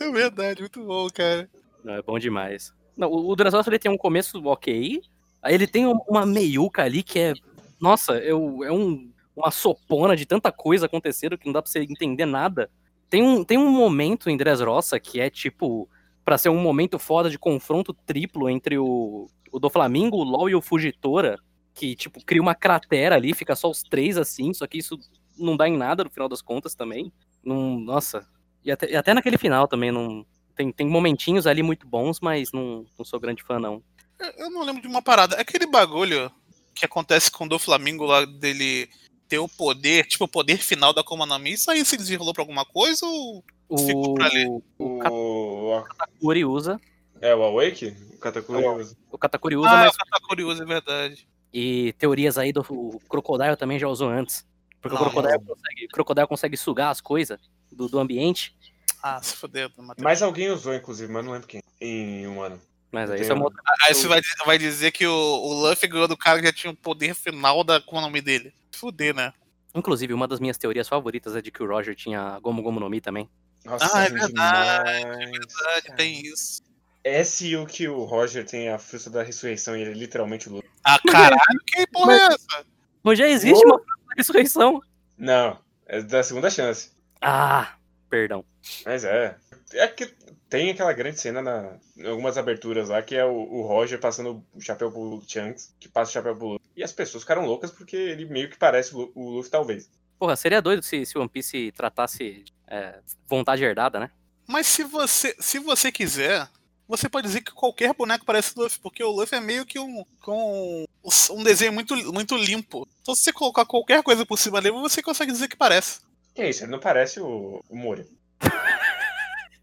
Verdade, 0.12 0.60
muito 0.62 0.82
bom, 0.84 1.08
cara. 1.10 1.48
Não, 1.84 1.94
é 1.94 2.02
bom 2.02 2.18
demais. 2.18 2.72
Não, 2.96 3.08
o, 3.08 3.30
o 3.30 3.36
Dressrosa 3.36 3.68
ele 3.68 3.78
tem 3.78 3.90
um 3.90 3.98
começo 3.98 4.42
ok. 4.46 5.02
Aí 5.42 5.54
ele 5.54 5.66
tem 5.66 5.86
um- 5.86 5.98
uma 6.08 6.24
meiuca 6.26 6.82
ali 6.82 7.02
que 7.02 7.18
é. 7.18 7.34
Nossa, 7.80 8.14
eu, 8.18 8.64
é 8.64 8.72
um, 8.72 9.10
uma 9.36 9.50
sopona 9.50 10.16
de 10.16 10.24
tanta 10.26 10.50
coisa 10.50 10.86
acontecendo 10.86 11.36
que 11.38 11.46
não 11.46 11.52
dá 11.52 11.62
pra 11.62 11.70
você 11.70 11.80
entender 11.80 12.26
nada. 12.26 12.70
Tem 13.08 13.22
um, 13.22 13.44
tem 13.44 13.58
um 13.58 13.70
momento 13.70 14.28
em 14.30 14.36
Dressrosa 14.36 14.98
que 15.00 15.20
é 15.20 15.30
tipo. 15.30 15.88
Pra 16.24 16.36
ser 16.36 16.48
um 16.48 16.60
momento 16.60 16.98
foda 16.98 17.30
de 17.30 17.38
confronto 17.38 17.94
triplo 18.04 18.50
entre 18.50 18.76
o, 18.78 19.28
o 19.52 19.60
do 19.60 19.70
Flamengo, 19.70 20.16
o 20.16 20.24
LOL 20.24 20.50
e 20.50 20.54
o 20.56 20.60
Fugitora. 20.62 21.38
Que, 21.72 21.94
tipo, 21.94 22.24
cria 22.24 22.40
uma 22.42 22.54
cratera 22.54 23.14
ali, 23.16 23.34
fica 23.34 23.54
só 23.54 23.70
os 23.70 23.82
três 23.82 24.16
assim. 24.16 24.52
Só 24.54 24.66
que 24.66 24.78
isso 24.78 24.98
não 25.38 25.56
dá 25.56 25.68
em 25.68 25.76
nada 25.76 26.02
no 26.02 26.10
final 26.10 26.28
das 26.28 26.42
contas 26.42 26.74
também. 26.74 27.12
Não, 27.44 27.78
nossa. 27.78 28.26
E 28.64 28.72
até, 28.72 28.90
e 28.90 28.96
até 28.96 29.14
naquele 29.14 29.38
final 29.38 29.68
também 29.68 29.92
não. 29.92 30.26
Tem, 30.56 30.72
tem 30.72 30.88
momentinhos 30.88 31.46
ali 31.46 31.62
muito 31.62 31.86
bons, 31.86 32.18
mas 32.18 32.50
não, 32.50 32.86
não 32.98 33.04
sou 33.04 33.20
grande 33.20 33.42
fã, 33.44 33.60
não. 33.60 33.82
Eu- 34.18 34.50
não 34.50 34.62
lembro 34.64 34.82
de 34.82 34.88
uma 34.88 35.02
parada. 35.02 35.36
Aquele 35.36 35.66
bagulho 35.66 36.30
que 36.74 36.84
acontece 36.84 37.30
com 37.30 37.44
o 37.44 37.48
do 37.48 37.58
Flamengo 37.58 38.04
lá 38.04 38.24
dele 38.24 38.88
ter 39.28 39.38
o 39.38 39.48
poder, 39.48 40.06
tipo, 40.06 40.24
o 40.24 40.28
poder 40.28 40.58
final 40.58 40.92
da 40.92 41.00
Akuma 41.00 41.26
no 41.26 41.38
Mi, 41.38 41.52
isso 41.52 41.70
aí 41.70 41.84
se 41.84 41.96
desenrolou 41.96 42.32
pra 42.32 42.42
alguma 42.42 42.64
coisa 42.64 43.04
ou. 43.06 43.44
Ficou 43.84 44.10
O, 44.12 44.14
por 44.14 44.22
ali. 44.22 44.46
o 44.46 44.62
O, 44.78 45.82
Katakuri 45.82 46.44
usa. 46.44 46.80
é, 47.20 47.34
o 47.34 47.42
Awake? 47.42 47.96
O 48.14 48.18
Katakuri 48.18 48.62
É 48.64 48.68
o- 48.68 48.76
usa. 48.76 48.96
O 49.10 49.18
Katakuri 49.18 49.56
usa, 49.56 49.68
Ah, 49.70 49.84
mas. 49.86 49.96
tá 49.96 50.20
curioso, 50.28 50.62
é 50.62 50.66
verdade. 50.66 51.26
E 51.52 51.92
teorias 51.94 52.38
aí 52.38 52.52
do 52.52 52.60
o 52.68 53.00
Crocodile 53.08 53.56
também 53.56 53.78
já 53.78 53.88
usou 53.88 54.08
antes. 54.08 54.46
Porque 54.80 54.94
Não, 54.94 55.02
o 55.02 55.10
Crocodile 55.10 55.40
consegue, 55.44 55.84
o 55.84 55.88
Crocodile 55.88 56.26
consegue 56.28 56.56
sugar 56.56 56.90
as 56.90 57.00
coisas 57.00 57.40
do, 57.72 57.88
do 57.88 57.98
ambiente. 57.98 58.54
Ah, 59.02 59.20
se 59.20 59.34
fodeu. 59.34 59.68
Mas 59.98 60.22
alguém 60.22 60.50
usou, 60.50 60.72
inclusive, 60.74 61.12
mas 61.12 61.24
não 61.24 61.32
lembro 61.32 61.48
quem. 61.48 61.60
Em 61.80 62.26
um 62.28 62.40
ano. 62.40 62.60
Mas 62.92 63.10
aí 63.10 63.20
é 63.26 63.32
uma. 63.34 63.50
Aí 63.82 63.94
você 63.94 64.06
vai, 64.08 64.20
dizer- 64.20 64.34
vai 64.44 64.58
dizer 64.58 64.92
que 64.92 65.06
o, 65.06 65.12
o 65.12 65.52
Luffy 65.68 65.88
ganhou 65.88 66.08
do 66.08 66.16
cara 66.16 66.38
que 66.40 66.46
já 66.46 66.52
tinha 66.52 66.72
o 66.72 66.76
poder 66.76 67.14
final 67.14 67.62
da 67.64 67.76
Akuma 67.76 68.00
no 68.00 68.10
Mi 68.10 68.20
dele. 68.20 68.52
Fuder, 68.74 69.14
né? 69.14 69.32
Inclusive, 69.74 70.14
uma 70.14 70.26
das 70.28 70.40
minhas 70.40 70.56
teorias 70.56 70.88
favoritas 70.88 71.36
é 71.36 71.42
de 71.42 71.50
que 71.50 71.62
o 71.62 71.66
Roger 71.66 71.94
tinha 71.94 72.38
Gomu 72.40 72.62
Gomu 72.62 72.80
no 72.80 72.88
Mi 72.88 73.00
também. 73.00 73.28
Nossa, 73.64 73.98
Ah, 73.98 74.04
é 74.04 74.08
ruim 74.08 74.20
verdade, 74.20 74.92
demais. 74.94 75.30
Verdade, 75.30 75.96
tem 75.96 76.20
isso. 76.22 76.62
Esse 77.04 77.48
e 77.48 77.56
o 77.56 77.66
que 77.66 77.86
o 77.86 78.04
Roger 78.04 78.44
tem 78.46 78.68
a 78.68 78.78
fruta 78.78 79.10
da 79.10 79.22
ressurreição 79.22 79.76
e 79.76 79.82
ele 79.82 79.92
literalmente 79.94 80.48
luta. 80.48 80.66
Ah, 80.84 80.98
caralho, 81.06 81.60
que 81.66 81.86
porra 81.88 82.12
é 82.14 82.26
essa? 82.34 82.66
Mas 83.02 83.18
já 83.18 83.28
existe 83.28 83.64
uma 83.64 83.80
ressurreição. 84.16 84.80
Não, 85.18 85.58
é 85.86 86.00
da 86.02 86.22
segunda 86.22 86.48
chance. 86.50 86.90
Ah, 87.20 87.74
perdão. 88.10 88.44
Mas 88.84 89.04
é. 89.04 89.36
É 89.72 89.86
que 89.88 90.06
tem 90.48 90.70
aquela 90.70 90.92
grande 90.92 91.20
cena 91.20 91.42
na, 91.42 91.76
em 91.96 92.06
algumas 92.06 92.38
aberturas 92.38 92.88
lá 92.88 93.02
que 93.02 93.14
é 93.14 93.24
o, 93.24 93.32
o 93.34 93.62
Roger 93.62 93.98
passando 93.98 94.44
o 94.54 94.60
chapéu 94.60 94.90
pro 94.90 95.22
Chunks, 95.26 95.74
que 95.80 95.88
passa 95.88 96.10
o 96.10 96.14
chapéu 96.14 96.36
pro 96.36 96.46
Luffy. 96.48 96.66
E 96.76 96.84
as 96.84 96.92
pessoas 96.92 97.22
ficaram 97.24 97.46
loucas 97.46 97.70
porque 97.70 97.96
ele 97.96 98.24
meio 98.26 98.50
que 98.50 98.56
parece 98.58 98.94
o, 98.94 98.98
Lu- 98.98 99.12
o 99.14 99.30
Luffy, 99.30 99.50
talvez. 99.50 99.88
Porra, 100.18 100.36
seria 100.36 100.62
doido 100.62 100.82
se, 100.82 101.04
se 101.04 101.18
One 101.18 101.28
Piece 101.28 101.72
tratasse 101.72 102.44
é, 102.66 103.00
vontade 103.26 103.62
herdada, 103.64 103.98
né? 104.00 104.10
Mas 104.46 104.66
se 104.66 104.84
você, 104.84 105.34
se 105.40 105.58
você 105.58 105.90
quiser, 105.90 106.48
você 106.88 107.08
pode 107.08 107.26
dizer 107.26 107.40
que 107.40 107.50
qualquer 107.52 107.92
boneco 107.92 108.24
parece 108.24 108.52
Luffy, 108.56 108.78
porque 108.80 109.02
o 109.02 109.10
Luffy 109.10 109.36
é 109.38 109.40
meio 109.40 109.66
que 109.66 109.78
um, 109.78 110.04
com 110.22 110.84
um 111.32 111.42
desenho 111.42 111.72
muito, 111.72 111.94
muito 112.12 112.36
limpo. 112.36 112.86
Então 113.02 113.14
se 113.14 113.24
você 113.24 113.32
colocar 113.32 113.64
qualquer 113.66 114.02
coisa 114.02 114.24
por 114.24 114.38
cima 114.38 114.60
dele, 114.62 114.76
você 114.80 115.02
consegue 115.02 115.32
dizer 115.32 115.48
que 115.48 115.56
parece. 115.56 116.00
Que 116.34 116.42
é 116.42 116.50
isso, 116.50 116.62
ele 116.64 116.70
não 116.70 116.78
parece 116.80 117.20
o, 117.20 117.60
o 117.68 117.76
Moria. 117.76 118.06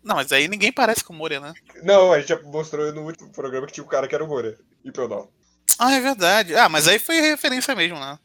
Não, 0.04 0.16
mas 0.16 0.32
aí 0.32 0.48
ninguém 0.48 0.72
parece 0.72 1.04
com 1.04 1.14
o 1.14 1.16
Moria, 1.16 1.40
né? 1.40 1.54
Não, 1.84 2.12
a 2.12 2.20
gente 2.20 2.30
já 2.30 2.42
mostrou 2.42 2.92
no 2.94 3.04
último 3.04 3.32
programa 3.32 3.66
que 3.68 3.74
tinha 3.74 3.84
o 3.84 3.88
cara 3.88 4.08
que 4.08 4.16
era 4.16 4.24
o 4.24 4.28
Moria. 4.28 4.60
E 4.84 4.92
Peldal. 4.92 5.32
Ah, 5.80 5.94
é 5.94 6.02
verdade. 6.02 6.56
Ah, 6.56 6.68
mas 6.68 6.88
aí 6.88 7.00
foi 7.00 7.20
referência 7.22 7.74
mesmo, 7.76 8.00
né? 8.00 8.20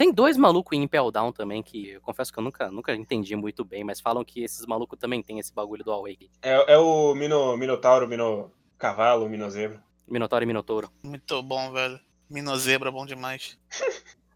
Tem 0.00 0.10
dois 0.10 0.38
malucos 0.38 0.74
em 0.78 0.82
Impel 0.82 1.10
Down 1.10 1.30
também, 1.30 1.62
que 1.62 1.90
eu 1.90 2.00
confesso 2.00 2.32
que 2.32 2.38
eu 2.38 2.42
nunca, 2.42 2.70
nunca 2.70 2.94
entendi 2.96 3.36
muito 3.36 3.66
bem, 3.66 3.84
mas 3.84 4.00
falam 4.00 4.24
que 4.24 4.42
esses 4.42 4.64
malucos 4.64 4.98
também 4.98 5.22
tem 5.22 5.38
esse 5.38 5.52
bagulho 5.52 5.84
do 5.84 5.92
Awake. 5.92 6.30
É, 6.40 6.72
é 6.72 6.78
o 6.78 7.14
Mino, 7.14 7.54
Minotauro, 7.58 8.08
Mino 8.08 8.50
Cavalo, 8.78 9.28
Mino 9.28 9.50
Zebra. 9.50 9.84
Minotauro 10.08 10.42
e 10.42 10.46
Minotouro. 10.46 10.90
Muito 11.02 11.42
bom, 11.42 11.70
velho. 11.70 12.00
Minozebra, 12.30 12.90
bom 12.90 13.04
demais. 13.04 13.58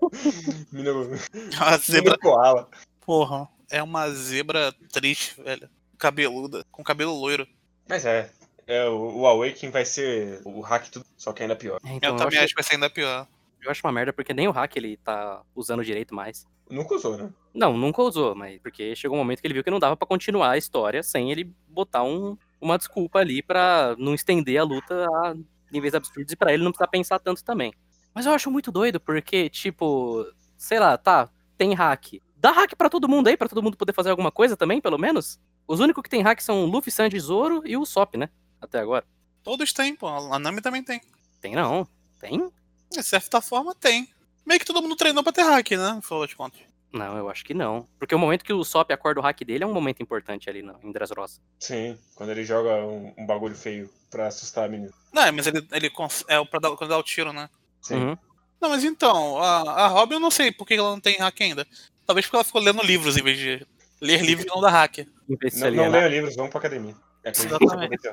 Mino, 0.71 1.11
A 1.59 1.79
zebra, 1.79 2.11
Mino 2.11 2.19
Koala. 2.19 2.69
porra, 3.01 3.49
é 3.71 3.83
uma 3.83 4.11
zebra 4.11 4.71
triste, 4.93 5.41
velho. 5.43 5.71
Cabeluda, 6.05 6.67
com 6.71 6.85
cabelo 6.85 7.15
loiro. 7.15 7.49
Mas 7.89 8.05
é, 8.05 8.31
é 8.67 8.85
o, 8.87 9.21
o 9.21 9.27
Awakening 9.27 9.73
vai 9.73 9.87
ser 9.87 10.43
o 10.45 10.61
hack 10.61 10.91
tudo, 10.91 11.07
só 11.17 11.33
que 11.33 11.43
ainda 11.43 11.57
pior. 11.57 11.81
É, 11.83 11.95
então, 11.95 12.11
eu 12.11 12.15
eu, 12.15 12.19
também 12.19 12.39
acho, 12.39 12.45
acho 12.45 12.55
que 12.55 12.61
vai 12.61 12.65
ser 12.65 12.75
ainda 12.75 12.91
pior. 12.91 13.27
eu 13.63 13.71
acho 13.71 13.81
uma 13.87 13.93
merda, 13.93 14.13
porque 14.13 14.35
nem 14.35 14.47
o 14.47 14.51
hack 14.51 14.77
ele 14.77 14.99
tá 14.99 15.41
usando 15.55 15.83
direito 15.83 16.15
mais. 16.15 16.47
Nunca 16.69 16.95
usou, 16.95 17.17
né? 17.17 17.31
Não, 17.55 17.75
nunca 17.75 18.03
usou, 18.03 18.35
mas 18.35 18.61
porque 18.61 18.95
chegou 18.95 19.17
um 19.17 19.21
momento 19.21 19.41
que 19.41 19.47
ele 19.47 19.55
viu 19.55 19.65
que 19.65 19.71
não 19.71 19.79
dava 19.79 19.97
pra 19.97 20.07
continuar 20.07 20.51
a 20.51 20.59
história 20.59 21.03
sem 21.03 21.33
ele 21.33 21.51
botar 21.67 22.03
um, 22.03 22.37
uma 22.61 22.77
desculpa 22.77 23.21
ali 23.21 23.43
pra 23.43 23.97
não 23.99 24.13
estender 24.13 24.59
a 24.59 24.65
luta 24.65 25.07
a 25.07 25.35
níveis 25.73 25.95
absurdos 25.95 26.33
e 26.33 26.37
pra 26.37 26.53
ele 26.53 26.63
não 26.63 26.71
precisar 26.71 26.89
pensar 26.89 27.19
tanto 27.19 27.43
também. 27.43 27.73
Mas 28.15 28.27
eu 28.27 28.33
acho 28.33 28.51
muito 28.51 28.71
doido, 28.71 29.01
porque, 29.01 29.49
tipo, 29.49 30.23
sei 30.59 30.79
lá, 30.79 30.99
tá, 30.99 31.31
tem 31.57 31.73
hack. 31.73 32.21
Dá 32.37 32.51
hack 32.53 32.77
pra 32.77 32.91
todo 32.91 33.09
mundo 33.09 33.29
aí, 33.29 33.39
pra 33.39 33.49
todo 33.49 33.63
mundo 33.63 33.77
poder 33.77 33.95
fazer 33.95 34.11
alguma 34.11 34.31
coisa 34.31 34.55
também, 34.55 34.81
pelo 34.81 34.99
menos. 34.99 35.41
Os 35.67 35.81
únicos 35.81 36.03
que 36.03 36.11
tem 36.11 36.23
hack 36.23 36.41
são 36.41 36.65
o 36.65 36.67
Luffy, 36.67 36.93
Sanji, 36.93 37.19
Zoro 37.19 37.63
e 37.65 37.77
o 37.77 37.87
Sop, 37.87 38.17
né? 38.17 38.29
Até 38.61 38.79
agora. 38.79 39.05
Todos 39.43 39.73
têm, 39.73 39.95
pô. 39.95 40.09
A 40.09 40.39
Nami 40.39 40.61
também 40.61 40.83
tem. 40.83 41.01
Tem 41.41 41.55
não. 41.55 41.87
Tem? 42.21 42.51
De 42.91 43.03
certa 43.03 43.41
forma, 43.41 43.75
tem. 43.75 44.09
Meio 44.47 44.61
que 44.61 44.67
todo 44.67 44.83
mundo 44.83 44.97
treinou 44.97 45.23
pra 45.23 45.33
ter 45.33 45.43
hack, 45.43 45.71
né? 45.73 46.01
Final 46.03 46.21
das 46.21 46.35
contas. 46.35 46.61
Não, 46.93 47.19
eu 47.19 47.29
acho 47.29 47.45
que 47.45 47.53
não. 47.53 47.89
Porque 47.99 48.15
o 48.15 48.19
momento 48.19 48.45
que 48.45 48.53
o 48.53 48.63
Sop 48.63 48.91
acorda 48.93 49.21
o 49.21 49.23
hack 49.23 49.41
dele 49.41 49.65
é 49.65 49.67
um 49.67 49.73
momento 49.73 50.03
importante 50.03 50.49
ali 50.49 50.63
no, 50.63 50.79
em 50.83 50.93
Dressrosa. 50.93 51.41
Sim, 51.59 51.99
quando 52.15 52.31
ele 52.31 52.45
joga 52.45 52.87
um, 52.87 53.13
um 53.19 53.27
bagulho 53.27 53.57
feio 53.57 53.91
pra 54.11 54.29
assustar 54.29 54.67
a 54.67 54.69
menina. 54.69 54.93
Não, 55.13 55.33
mas 55.33 55.47
ele, 55.47 55.67
ele 55.73 55.93
é 56.29 56.39
o 56.39 56.47
pra 56.47 56.61
dar, 56.61 56.71
quando 56.77 56.91
dá 56.91 56.99
o 56.99 57.03
tiro, 57.03 57.33
né? 57.33 57.51
Sim. 57.83 57.97
Uhum. 57.97 58.19
Não, 58.61 58.69
mas 58.69 58.85
então, 58.85 59.39
a, 59.39 59.85
a 59.85 59.87
Robin 59.89 60.15
eu 60.15 60.21
não 60.21 60.31
sei 60.31 60.53
por 60.53 60.67
que 60.67 60.75
ela 60.75 60.91
não 60.91 61.01
tem 61.01 61.19
hack 61.19 61.41
ainda. 61.41 61.67
Talvez 62.07 62.27
porque 62.27 62.37
ela 62.37 62.45
ficou 62.45 62.61
lendo 62.61 62.83
livros 62.83 63.17
em 63.17 63.23
vez 63.23 63.39
de 63.39 63.67
ler 64.01 64.21
livros 64.23 64.47
não 64.47 64.61
dar 64.61 64.71
hack. 64.71 64.99
Em 64.99 65.37
vez 65.37 65.53
de 65.55 65.59
se 65.59 65.65
Não, 65.65 65.71
não 65.71 65.83
alienar. 65.85 65.93
leiam 66.01 66.11
livros, 66.11 66.37
vamos 66.37 66.51
pra 66.51 66.59
academia. 66.61 66.95
É 67.25 67.31
Exatamente. 67.31 68.11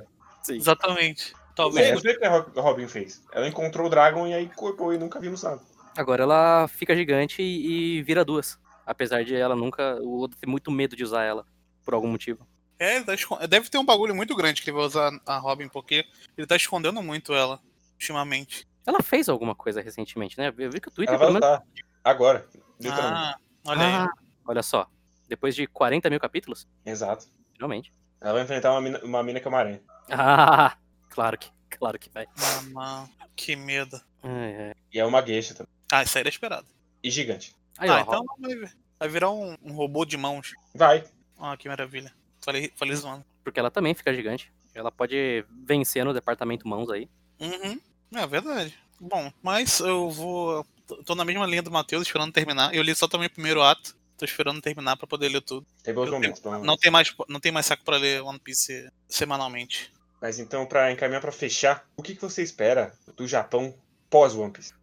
Exatamente. 0.49 1.33
Não 1.33 1.41
Talvez. 1.55 1.99
o 1.99 2.01
que 2.01 2.25
a 2.25 2.29
Ro- 2.29 2.51
a 2.55 2.61
Robin 2.61 2.87
fez. 2.87 3.21
Ela 3.33 3.47
encontrou 3.47 3.87
o 3.87 3.89
Dragon 3.89 4.25
e 4.27 4.33
aí 4.33 4.47
cortou 4.55 4.93
e 4.93 4.97
nunca 4.97 5.19
vimos 5.19 5.43
nada. 5.43 5.61
Agora 5.97 6.23
ela 6.23 6.67
fica 6.67 6.95
gigante 6.95 7.41
e, 7.41 7.97
e 7.97 8.03
vira 8.03 8.23
duas. 8.23 8.57
Apesar 8.85 9.23
de 9.23 9.35
ela 9.35 9.55
nunca. 9.55 9.95
O 10.01 10.21
Oda 10.23 10.35
ter 10.39 10.47
muito 10.47 10.71
medo 10.71 10.95
de 10.95 11.03
usar 11.03 11.23
ela. 11.23 11.45
Por 11.83 11.93
algum 11.93 12.07
motivo. 12.07 12.47
É, 12.79 12.95
ele 12.95 13.05
tá 13.05 13.13
escon- 13.13 13.37
deve 13.47 13.69
ter 13.69 13.77
um 13.77 13.85
bagulho 13.85 14.15
muito 14.15 14.35
grande 14.35 14.61
que 14.61 14.69
ele 14.69 14.77
vai 14.77 14.85
usar 14.85 15.11
a 15.25 15.37
Robin, 15.37 15.67
porque 15.67 16.05
ele 16.37 16.47
tá 16.47 16.55
escondendo 16.55 17.01
muito 17.03 17.33
ela, 17.33 17.59
ultimamente. 17.93 18.67
Ela 18.87 19.03
fez 19.03 19.29
alguma 19.29 19.53
coisa 19.53 19.81
recentemente, 19.81 20.35
né? 20.37 20.51
Eu 20.57 20.71
vi 20.71 20.79
que 20.79 20.87
o 20.87 20.91
Twitter, 20.91 21.13
Ela 21.13 21.31
vai 21.31 21.33
menos. 21.41 21.59
Agora. 22.03 22.47
Ah, 22.89 23.35
olha 23.67 23.85
aí. 23.85 23.93
Ah, 23.93 24.09
olha 24.47 24.63
só. 24.63 24.87
Depois 25.31 25.55
de 25.55 25.65
40 25.65 26.09
mil 26.09 26.19
capítulos, 26.19 26.67
Exato. 26.85 27.25
finalmente. 27.53 27.93
Ela 28.19 28.33
vai 28.33 28.43
enfrentar 28.43 28.71
uma 28.73 28.81
mina, 28.81 28.99
uma 29.01 29.23
mina 29.23 29.39
que 29.39 29.47
é 29.47 29.49
uma 29.49 29.59
aranha. 29.59 29.81
Ah, 30.09 30.75
claro 31.09 31.37
que, 31.37 31.49
claro 31.69 31.97
que 31.97 32.09
vai. 32.09 32.27
Que 33.33 33.55
medo. 33.55 33.95
Ai, 34.21 34.55
ai. 34.67 34.73
E 34.93 34.99
é 34.99 35.05
uma 35.05 35.21
gueixa 35.21 35.53
também. 35.55 35.71
Ah, 35.89 36.03
isso 36.03 36.17
aí 36.17 36.21
era 36.23 36.29
esperado. 36.29 36.67
E 37.01 37.09
gigante. 37.09 37.55
Aí, 37.77 37.89
ah, 37.89 37.95
ó, 37.95 37.99
então 38.01 38.25
vai, 38.39 38.69
vai 38.99 39.07
virar 39.07 39.31
um, 39.31 39.55
um 39.63 39.71
robô 39.71 40.03
de 40.03 40.17
mãos. 40.17 40.51
Vai. 40.75 41.05
Ah, 41.39 41.55
que 41.55 41.69
maravilha. 41.69 42.13
Falei, 42.43 42.73
falei 42.75 42.93
zoando. 42.97 43.23
porque 43.41 43.57
ela 43.59 43.71
também 43.71 43.93
fica 43.93 44.13
gigante. 44.13 44.51
Ela 44.73 44.91
pode 44.91 45.45
vencer 45.65 46.03
no 46.03 46.13
departamento 46.13 46.67
mãos 46.67 46.89
aí. 46.89 47.09
Uhum. 47.39 47.79
É 48.15 48.27
verdade. 48.27 48.77
Bom, 48.99 49.31
mas 49.41 49.79
eu 49.79 50.09
vou. 50.11 50.65
tô- 50.85 51.01
Tô 51.03 51.15
na 51.15 51.23
mesma 51.23 51.45
linha 51.45 51.61
do 51.61 51.71
Matheus, 51.71 52.03
esperando 52.05 52.33
terminar. 52.33 52.75
Eu 52.75 52.83
li 52.83 52.93
só 52.93 53.07
também 53.07 53.27
o 53.27 53.31
primeiro 53.31 53.61
ato. 53.61 53.95
Tô 54.21 54.25
esperando 54.25 54.61
terminar 54.61 54.95
pra 54.97 55.07
poder 55.07 55.29
ler 55.29 55.41
tudo. 55.41 55.65
Tem 55.81 55.95
bons 55.95 56.05
Eu 56.05 56.11
momentos. 56.11 56.39
bons 56.41 56.63
Não 56.63 56.77
tem 56.77 56.91
mais, 56.91 57.11
não 57.27 57.39
tem 57.39 57.51
mais 57.51 57.65
saco 57.65 57.83
pra 57.83 57.97
ler 57.97 58.21
One 58.21 58.37
Piece 58.37 58.87
semanalmente. 59.09 59.91
Mas 60.21 60.37
então, 60.37 60.63
pra 60.63 60.91
encaminhar 60.91 61.19
pra 61.19 61.31
fechar, 61.31 61.83
o 61.97 62.03
que, 62.03 62.13
que 62.13 62.21
você 62.21 62.43
espera 62.43 62.93
do 63.17 63.27
Japão 63.27 63.73
pós 64.11 64.35
One 64.35 64.51
Piece? 64.51 64.75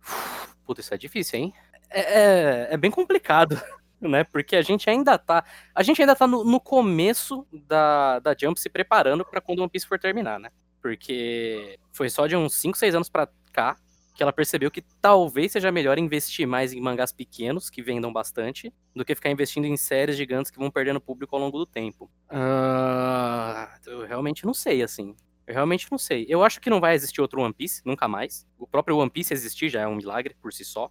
Puta, 0.66 0.80
isso 0.80 0.93
é 0.93 0.99
difícil, 0.99 1.39
hein? 1.39 1.55
É, 1.89 2.01
é, 2.01 2.68
é 2.72 2.76
bem 2.76 2.91
complicado, 2.91 3.57
né? 4.03 4.24
Porque 4.24 4.57
a 4.57 4.62
gente 4.62 4.91
ainda 4.91 5.16
tá. 5.16 5.45
A 5.72 5.84
gente 5.84 6.03
ainda 6.03 6.16
tá 6.16 6.26
no, 6.26 6.43
no 6.43 6.59
começo 6.59 7.47
da, 7.53 8.18
da 8.18 8.34
Jump 8.36 8.59
se 8.61 8.68
preparando 8.68 9.24
pra 9.24 9.41
quando 9.41 9.61
One 9.61 9.70
Piece 9.70 9.86
for 9.86 10.01
terminar, 10.01 10.41
né? 10.41 10.51
Porque 10.82 11.78
foi 11.93 12.11
só 12.11 12.26
de 12.26 12.34
uns 12.34 12.55
5, 12.55 12.76
6 12.76 12.97
anos 12.97 13.09
pra 13.09 13.28
cá 13.53 13.76
que 14.18 14.22
ela 14.24 14.32
percebeu 14.32 14.68
que 14.68 14.82
talvez 15.00 15.52
seja 15.52 15.70
melhor 15.70 15.96
investir 15.96 16.44
mais 16.44 16.72
em 16.72 16.80
mangás 16.80 17.12
pequenos, 17.12 17.70
que 17.70 17.80
vendam 17.80 18.12
bastante, 18.12 18.74
do 18.92 19.04
que 19.04 19.14
ficar 19.14 19.30
investindo 19.30 19.64
em 19.64 19.76
séries 19.76 20.16
gigantes 20.16 20.50
que 20.50 20.58
vão 20.58 20.72
perdendo 20.72 21.00
público 21.00 21.36
ao 21.36 21.40
longo 21.40 21.56
do 21.56 21.64
tempo. 21.64 22.10
Ah, 22.28 23.78
eu 23.86 24.04
realmente 24.04 24.44
não 24.44 24.52
sei, 24.52 24.82
assim. 24.82 25.14
Eu 25.46 25.54
realmente 25.54 25.86
não 25.88 25.98
sei. 25.98 26.26
Eu 26.28 26.42
acho 26.42 26.60
que 26.60 26.68
não 26.68 26.80
vai 26.80 26.96
existir 26.96 27.20
outro 27.20 27.40
One 27.40 27.54
Piece, 27.54 27.80
nunca 27.84 28.08
mais. 28.08 28.44
O 28.58 28.66
próprio 28.66 28.98
One 28.98 29.08
Piece 29.08 29.32
existir 29.32 29.68
já 29.68 29.82
é 29.82 29.86
um 29.86 29.94
milagre 29.94 30.34
por 30.42 30.52
si 30.52 30.64
só. 30.64 30.90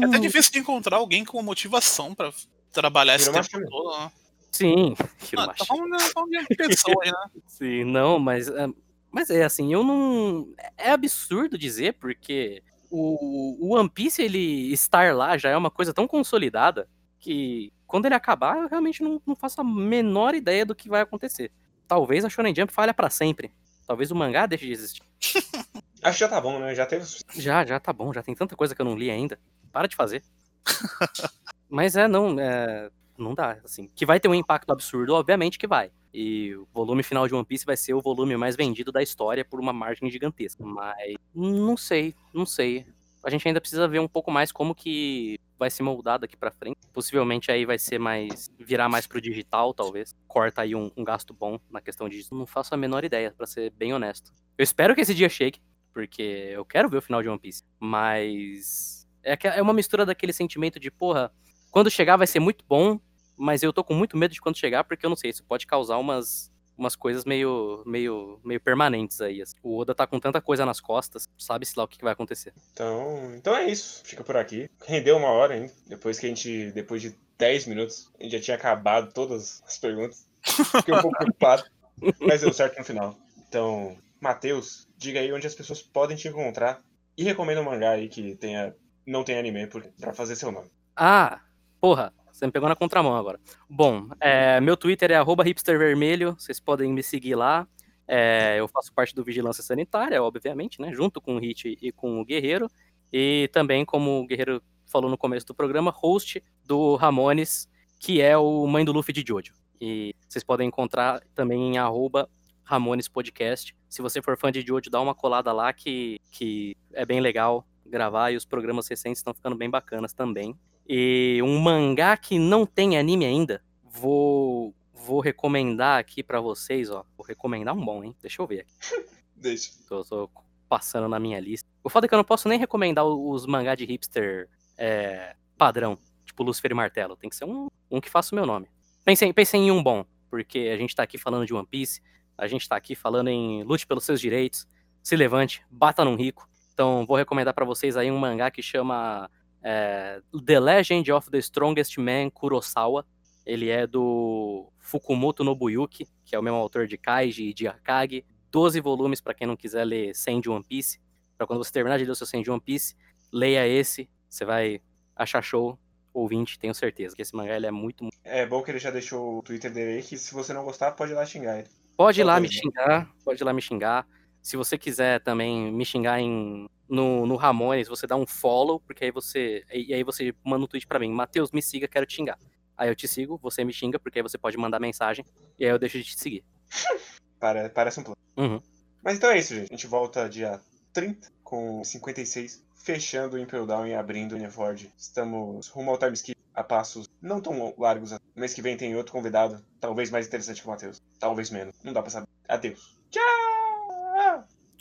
É 0.00 0.04
até 0.04 0.18
Hum, 0.18 0.20
difícil 0.20 0.52
de 0.52 0.58
encontrar 0.60 0.98
alguém 0.98 1.24
com 1.24 1.42
motivação 1.42 2.14
pra 2.14 2.32
trabalhar 2.72 3.16
esse 3.16 3.30
tempo 3.32 3.48
todo. 3.68 3.98
né? 3.98 4.12
Sim, 4.52 4.94
Ah, 5.36 5.52
Hiromashi. 5.52 5.58
tá 5.58 5.64
tá 5.64 5.66
falando 5.66 6.46
de 6.48 6.56
pessoas, 6.56 7.10
né? 7.10 7.18
Sim, 7.48 7.84
não, 7.84 8.18
mas, 8.20 8.48
é, 8.48 8.68
mas 9.12 9.28
é 9.28 9.44
assim, 9.44 9.72
eu 9.72 9.84
não. 9.84 10.48
É 10.76 10.90
absurdo 10.90 11.58
dizer, 11.58 11.94
porque 12.00 12.62
o, 12.90 13.68
o 13.68 13.76
One 13.76 13.90
Piece 13.90 14.22
ele 14.22 14.72
estar 14.72 15.14
lá 15.14 15.36
já 15.36 15.50
é 15.50 15.56
uma 15.56 15.70
coisa 15.70 15.92
tão 15.92 16.08
consolidada 16.08 16.88
que 17.20 17.72
quando 17.86 18.06
ele 18.06 18.14
acabar, 18.14 18.56
eu 18.56 18.68
realmente 18.68 19.02
não, 19.02 19.20
não 19.26 19.36
faço 19.36 19.60
a 19.60 19.64
menor 19.64 20.34
ideia 20.34 20.64
do 20.64 20.74
que 20.74 20.88
vai 20.88 21.02
acontecer. 21.02 21.52
Talvez 21.86 22.24
a 22.24 22.30
Shonen 22.30 22.54
Jump 22.54 22.72
falha 22.72 22.94
pra 22.94 23.10
sempre. 23.10 23.52
Talvez 23.86 24.10
o 24.10 24.16
mangá 24.16 24.46
deixe 24.46 24.64
de 24.64 24.72
existir. 24.72 25.02
Acho 26.02 26.18
que 26.18 26.24
já 26.24 26.28
tá 26.28 26.40
bom, 26.40 26.58
né? 26.58 26.74
Já 26.74 26.86
teve. 26.86 27.04
Já, 27.34 27.64
já 27.66 27.78
tá 27.78 27.92
bom, 27.92 28.12
já 28.12 28.22
tem 28.22 28.34
tanta 28.34 28.56
coisa 28.56 28.74
que 28.74 28.80
eu 28.80 28.86
não 28.86 28.96
li 28.96 29.10
ainda. 29.10 29.38
Para 29.70 29.86
de 29.86 29.94
fazer. 29.94 30.22
Mas 31.68 31.94
é, 31.94 32.08
não, 32.08 32.40
é, 32.40 32.90
não 33.16 33.34
dá, 33.34 33.58
assim. 33.64 33.90
Que 33.94 34.06
vai 34.06 34.18
ter 34.18 34.28
um 34.28 34.34
impacto 34.34 34.70
absurdo, 34.70 35.14
obviamente 35.14 35.58
que 35.58 35.66
vai. 35.66 35.90
E 36.12 36.54
o 36.54 36.68
volume 36.72 37.02
final 37.02 37.26
de 37.26 37.34
One 37.34 37.44
Piece 37.44 37.64
vai 37.64 37.76
ser 37.76 37.94
o 37.94 38.02
volume 38.02 38.36
mais 38.36 38.54
vendido 38.54 38.92
da 38.92 39.02
história 39.02 39.44
por 39.44 39.58
uma 39.58 39.72
margem 39.72 40.10
gigantesca. 40.10 40.64
Mas 40.64 41.14
não 41.34 41.76
sei, 41.76 42.14
não 42.34 42.44
sei. 42.44 42.86
A 43.24 43.30
gente 43.30 43.46
ainda 43.46 43.60
precisa 43.60 43.88
ver 43.88 44.00
um 44.00 44.08
pouco 44.08 44.30
mais 44.30 44.52
como 44.52 44.74
que 44.74 45.38
vai 45.58 45.70
se 45.70 45.82
moldar 45.82 46.18
daqui 46.18 46.36
pra 46.36 46.50
frente. 46.50 46.78
Possivelmente 46.92 47.50
aí 47.50 47.64
vai 47.64 47.78
ser 47.78 47.98
mais. 47.98 48.50
virar 48.58 48.88
mais 48.88 49.06
pro 49.06 49.20
digital, 49.20 49.72
talvez. 49.72 50.14
Corta 50.26 50.62
aí 50.62 50.74
um, 50.74 50.90
um 50.96 51.04
gasto 51.04 51.32
bom 51.32 51.58
na 51.70 51.80
questão 51.80 52.08
disso. 52.08 52.34
Não 52.34 52.46
faço 52.46 52.74
a 52.74 52.76
menor 52.76 53.04
ideia, 53.04 53.32
pra 53.32 53.46
ser 53.46 53.70
bem 53.70 53.94
honesto. 53.94 54.32
Eu 54.58 54.64
espero 54.64 54.94
que 54.94 55.00
esse 55.00 55.14
dia 55.14 55.28
chegue, 55.28 55.60
porque 55.94 56.50
eu 56.52 56.64
quero 56.64 56.88
ver 56.90 56.98
o 56.98 57.02
final 57.02 57.22
de 57.22 57.28
One 57.28 57.38
Piece. 57.38 57.62
Mas. 57.78 59.08
É, 59.22 59.38
é 59.56 59.62
uma 59.62 59.72
mistura 59.72 60.04
daquele 60.04 60.32
sentimento 60.32 60.80
de, 60.80 60.90
porra, 60.90 61.32
quando 61.72 61.90
chegar 61.90 62.18
vai 62.18 62.26
ser 62.26 62.38
muito 62.38 62.64
bom, 62.68 63.00
mas 63.36 63.62
eu 63.62 63.72
tô 63.72 63.82
com 63.82 63.94
muito 63.94 64.16
medo 64.16 64.32
de 64.32 64.40
quando 64.40 64.58
chegar, 64.58 64.84
porque 64.84 65.04
eu 65.04 65.10
não 65.10 65.16
sei, 65.16 65.30
isso 65.30 65.42
pode 65.42 65.66
causar 65.66 65.96
umas, 65.96 66.52
umas 66.76 66.94
coisas 66.94 67.24
meio, 67.24 67.82
meio, 67.86 68.38
meio 68.44 68.60
permanentes 68.60 69.20
aí. 69.22 69.40
assim. 69.40 69.56
O 69.62 69.78
Oda 69.78 69.94
tá 69.94 70.06
com 70.06 70.20
tanta 70.20 70.40
coisa 70.40 70.66
nas 70.66 70.80
costas, 70.80 71.26
sabe-se 71.38 71.76
lá 71.76 71.84
o 71.84 71.88
que, 71.88 72.04
vai 72.04 72.12
acontecer. 72.12 72.52
Então, 72.72 73.34
então 73.34 73.56
é 73.56 73.66
isso. 73.66 74.02
Fica 74.04 74.22
por 74.22 74.36
aqui. 74.36 74.70
Rendeu 74.86 75.16
uma 75.16 75.28
hora 75.28 75.54
ainda. 75.54 75.72
Depois 75.86 76.18
que 76.18 76.26
a 76.26 76.28
gente. 76.28 76.70
Depois 76.72 77.00
de 77.00 77.16
10 77.38 77.66
minutos, 77.66 78.10
a 78.20 78.22
gente 78.22 78.32
já 78.32 78.40
tinha 78.40 78.56
acabado 78.56 79.12
todas 79.12 79.62
as 79.66 79.78
perguntas. 79.78 80.28
Fiquei 80.42 80.94
um 80.94 81.00
pouco 81.00 81.16
preocupado. 81.16 81.64
Mas 82.20 82.42
deu 82.42 82.52
certo 82.52 82.78
no 82.78 82.84
final. 82.84 83.16
Então, 83.48 83.96
Matheus, 84.20 84.86
diga 84.98 85.20
aí 85.20 85.32
onde 85.32 85.46
as 85.46 85.54
pessoas 85.54 85.80
podem 85.80 86.16
te 86.16 86.28
encontrar. 86.28 86.82
E 87.16 87.24
recomenda 87.24 87.60
um 87.60 87.64
mangá 87.64 87.92
aí 87.92 88.08
que 88.08 88.36
tenha. 88.36 88.74
Não 89.06 89.24
tem 89.24 89.38
anime 89.38 89.68
pra 89.98 90.12
fazer 90.12 90.36
seu 90.36 90.52
nome. 90.52 90.70
Ah, 90.94 91.40
porra, 91.82 92.14
você 92.30 92.46
me 92.46 92.52
pegou 92.52 92.68
na 92.68 92.76
contramão 92.76 93.16
agora. 93.16 93.40
Bom, 93.68 94.08
é, 94.20 94.60
meu 94.60 94.76
Twitter 94.76 95.10
é 95.10 95.20
hipstervermelho, 95.20 96.36
vocês 96.38 96.60
podem 96.60 96.92
me 96.92 97.02
seguir 97.02 97.34
lá. 97.34 97.66
É, 98.06 98.54
eu 98.60 98.68
faço 98.68 98.92
parte 98.92 99.12
do 99.12 99.24
Vigilância 99.24 99.64
Sanitária, 99.64 100.22
obviamente, 100.22 100.80
né? 100.80 100.92
Junto 100.92 101.20
com 101.20 101.34
o 101.34 101.38
Hit 101.40 101.76
e 101.82 101.90
com 101.90 102.20
o 102.20 102.24
Guerreiro. 102.24 102.70
E 103.12 103.50
também, 103.52 103.84
como 103.84 104.20
o 104.20 104.26
Guerreiro 104.26 104.62
falou 104.86 105.10
no 105.10 105.18
começo 105.18 105.44
do 105.44 105.54
programa, 105.54 105.90
host 105.90 106.40
do 106.64 106.94
Ramones, 106.94 107.68
que 107.98 108.20
é 108.20 108.38
o 108.38 108.64
Mãe 108.68 108.84
do 108.84 108.92
Luffy 108.92 109.12
de 109.12 109.24
Jojo. 109.26 109.52
E 109.80 110.14
vocês 110.28 110.44
podem 110.44 110.68
encontrar 110.68 111.20
também 111.34 111.74
em 111.74 111.78
arroba 111.78 112.30
Ramones 112.62 113.08
Podcast. 113.08 113.74
Se 113.88 114.00
você 114.00 114.22
for 114.22 114.38
fã 114.38 114.52
de 114.52 114.60
Jojo, 114.60 114.88
dá 114.88 115.00
uma 115.00 115.16
colada 115.16 115.52
lá 115.52 115.72
que, 115.72 116.20
que 116.30 116.76
é 116.92 117.04
bem 117.04 117.20
legal 117.20 117.66
gravar 117.84 118.30
e 118.30 118.36
os 118.36 118.44
programas 118.44 118.86
recentes 118.86 119.18
estão 119.18 119.34
ficando 119.34 119.56
bem 119.56 119.68
bacanas 119.68 120.12
também. 120.12 120.56
E 120.88 121.40
um 121.42 121.58
mangá 121.58 122.16
que 122.16 122.38
não 122.38 122.66
tem 122.66 122.98
anime 122.98 123.24
ainda, 123.24 123.62
vou 123.84 124.74
vou 124.94 125.20
recomendar 125.20 125.98
aqui 125.98 126.22
pra 126.22 126.40
vocês, 126.40 126.88
ó. 126.90 127.04
Vou 127.16 127.26
recomendar 127.26 127.74
um 127.74 127.84
bom, 127.84 128.04
hein? 128.04 128.14
Deixa 128.20 128.40
eu 128.40 128.46
ver 128.46 128.60
aqui. 128.60 128.72
Deixa. 129.34 129.72
Tô, 129.88 130.04
tô 130.04 130.30
passando 130.68 131.08
na 131.08 131.18
minha 131.18 131.40
lista. 131.40 131.68
O 131.82 131.90
foda 131.90 132.06
é 132.06 132.08
que 132.08 132.14
eu 132.14 132.18
não 132.18 132.24
posso 132.24 132.48
nem 132.48 132.58
recomendar 132.58 133.04
os 133.04 133.44
mangá 133.44 133.74
de 133.74 133.84
hipster 133.84 134.48
é, 134.78 135.34
padrão, 135.58 135.98
tipo 136.24 136.42
Lucifer 136.42 136.70
e 136.70 136.74
Martelo. 136.74 137.16
Tem 137.16 137.28
que 137.28 137.36
ser 137.36 137.44
um, 137.44 137.68
um 137.90 138.00
que 138.00 138.08
faça 138.08 138.34
o 138.34 138.36
meu 138.36 138.46
nome. 138.46 138.68
Pensem, 139.04 139.32
pensem 139.32 139.66
em 139.66 139.70
um 139.70 139.82
bom, 139.82 140.04
porque 140.30 140.70
a 140.72 140.76
gente 140.76 140.94
tá 140.94 141.02
aqui 141.02 141.18
falando 141.18 141.44
de 141.44 141.52
One 141.52 141.66
Piece, 141.66 142.00
a 142.38 142.46
gente 142.46 142.68
tá 142.68 142.76
aqui 142.76 142.94
falando 142.94 143.28
em 143.28 143.64
lute 143.64 143.86
pelos 143.86 144.04
seus 144.04 144.20
direitos, 144.20 144.66
se 145.02 145.16
levante, 145.16 145.62
bata 145.68 146.04
num 146.04 146.14
rico. 146.14 146.48
Então 146.72 147.04
vou 147.04 147.16
recomendar 147.16 147.52
pra 147.52 147.64
vocês 147.64 147.96
aí 147.96 148.10
um 148.10 148.18
mangá 148.18 148.50
que 148.50 148.62
chama 148.62 149.28
é, 149.62 150.20
The 150.44 150.60
Legend 150.60 151.12
of 151.12 151.30
the 151.30 151.38
Strongest 151.38 151.98
Man 151.98 152.30
Kurosawa. 152.30 153.06
Ele 153.44 153.68
é 153.68 153.86
do 153.86 154.70
Fukumoto 154.78 155.42
Nobuyuki, 155.42 156.06
que 156.24 156.36
é 156.36 156.38
o 156.38 156.42
mesmo 156.42 156.58
autor 156.58 156.86
de 156.86 156.96
Kaiji 156.96 157.48
e 157.48 157.54
de 157.54 157.66
Akagi. 157.66 158.24
12 158.50 158.80
volumes 158.80 159.20
para 159.20 159.34
quem 159.34 159.46
não 159.46 159.56
quiser 159.56 159.84
ler 159.84 160.14
100 160.14 160.40
de 160.40 160.50
One 160.50 160.64
Piece. 160.64 161.00
Para 161.36 161.46
quando 161.46 161.64
você 161.64 161.72
terminar 161.72 161.98
de 161.98 162.04
ler 162.04 162.10
o 162.10 162.14
seu 162.14 162.26
100 162.26 162.42
de 162.42 162.50
One 162.50 162.60
Piece, 162.60 162.94
leia 163.32 163.66
esse, 163.66 164.08
você 164.28 164.44
vai 164.44 164.80
achar 165.16 165.42
show, 165.42 165.78
ouvinte, 166.12 166.58
tenho 166.58 166.74
certeza, 166.74 167.16
que 167.16 167.22
esse 167.22 167.34
mangá 167.34 167.56
ele 167.56 167.66
é 167.66 167.70
muito, 167.70 168.04
muito... 168.04 168.16
É 168.22 168.46
bom 168.46 168.62
que 168.62 168.70
ele 168.70 168.78
já 168.78 168.90
deixou 168.90 169.38
o 169.38 169.42
Twitter 169.42 169.72
dele 169.72 169.98
aí, 169.98 170.02
que 170.02 170.18
se 170.18 170.34
você 170.34 170.52
não 170.52 170.64
gostar, 170.64 170.92
pode 170.92 171.12
ir 171.12 171.14
lá 171.14 171.24
xingar 171.24 171.58
ele. 171.58 171.68
Pode 171.96 172.20
ir 172.20 172.24
lá 172.24 172.38
me 172.38 172.48
xingar, 172.50 173.10
pode 173.24 173.42
ir 173.42 173.44
lá 173.44 173.52
me 173.52 173.62
xingar. 173.62 174.06
Se 174.42 174.56
você 174.56 174.76
quiser 174.76 175.20
também 175.22 175.70
me 175.72 175.84
xingar 175.84 176.20
em, 176.20 176.68
no, 176.88 177.24
no 177.26 177.36
Ramones, 177.36 177.86
você 177.88 178.06
dá 178.06 178.16
um 178.16 178.26
follow, 178.26 178.80
porque 178.80 179.04
aí 179.04 179.10
você. 179.12 179.64
E 179.72 179.94
aí 179.94 180.02
você 180.02 180.34
manda 180.44 180.64
um 180.64 180.68
tweet 180.68 180.86
pra 180.86 180.98
mim, 180.98 181.10
Matheus, 181.12 181.52
me 181.52 181.62
siga, 181.62 181.86
quero 181.88 182.04
te 182.04 182.16
xingar. 182.16 182.38
Aí 182.76 182.88
eu 182.88 182.96
te 182.96 183.06
sigo, 183.06 183.38
você 183.40 183.64
me 183.64 183.72
xinga, 183.72 183.98
porque 184.00 184.18
aí 184.18 184.22
você 184.22 184.36
pode 184.36 184.56
mandar 184.56 184.80
mensagem, 184.80 185.24
e 185.58 185.64
aí 185.64 185.70
eu 185.70 185.78
deixo 185.78 185.96
de 185.98 186.04
te 186.04 186.18
seguir. 186.18 186.44
Pare- 187.38 187.68
Parece 187.68 188.00
um 188.00 188.02
plano. 188.02 188.18
Uhum. 188.36 188.60
Mas 189.02 189.16
então 189.16 189.30
é 189.30 189.38
isso, 189.38 189.54
gente. 189.54 189.72
A 189.72 189.76
gente 189.76 189.86
volta 189.86 190.28
dia 190.28 190.60
30 190.92 191.30
com 191.44 191.82
56, 191.84 192.64
fechando 192.74 193.36
o 193.36 193.38
Impel 193.38 193.66
Down 193.66 193.86
e 193.86 193.94
abrindo 193.94 194.32
o 194.32 194.36
Uniford. 194.36 194.90
Estamos 194.96 195.68
rumo 195.68 195.90
ao 195.90 195.98
time 195.98 196.12
skip 196.14 196.36
a 196.54 196.62
passos 196.64 197.08
não 197.20 197.40
tão 197.40 197.74
largos. 197.78 198.12
Mês 198.34 198.52
que 198.54 198.62
vem 198.62 198.76
tem 198.76 198.94
outro 198.96 199.12
convidado, 199.12 199.62
talvez 199.80 200.10
mais 200.10 200.26
interessante 200.26 200.60
que 200.62 200.66
o 200.66 200.70
Matheus. 200.70 201.00
Talvez 201.18 201.50
menos. 201.50 201.74
Não 201.84 201.92
dá 201.92 202.00
pra 202.02 202.10
saber. 202.10 202.26
Adeus. 202.48 203.00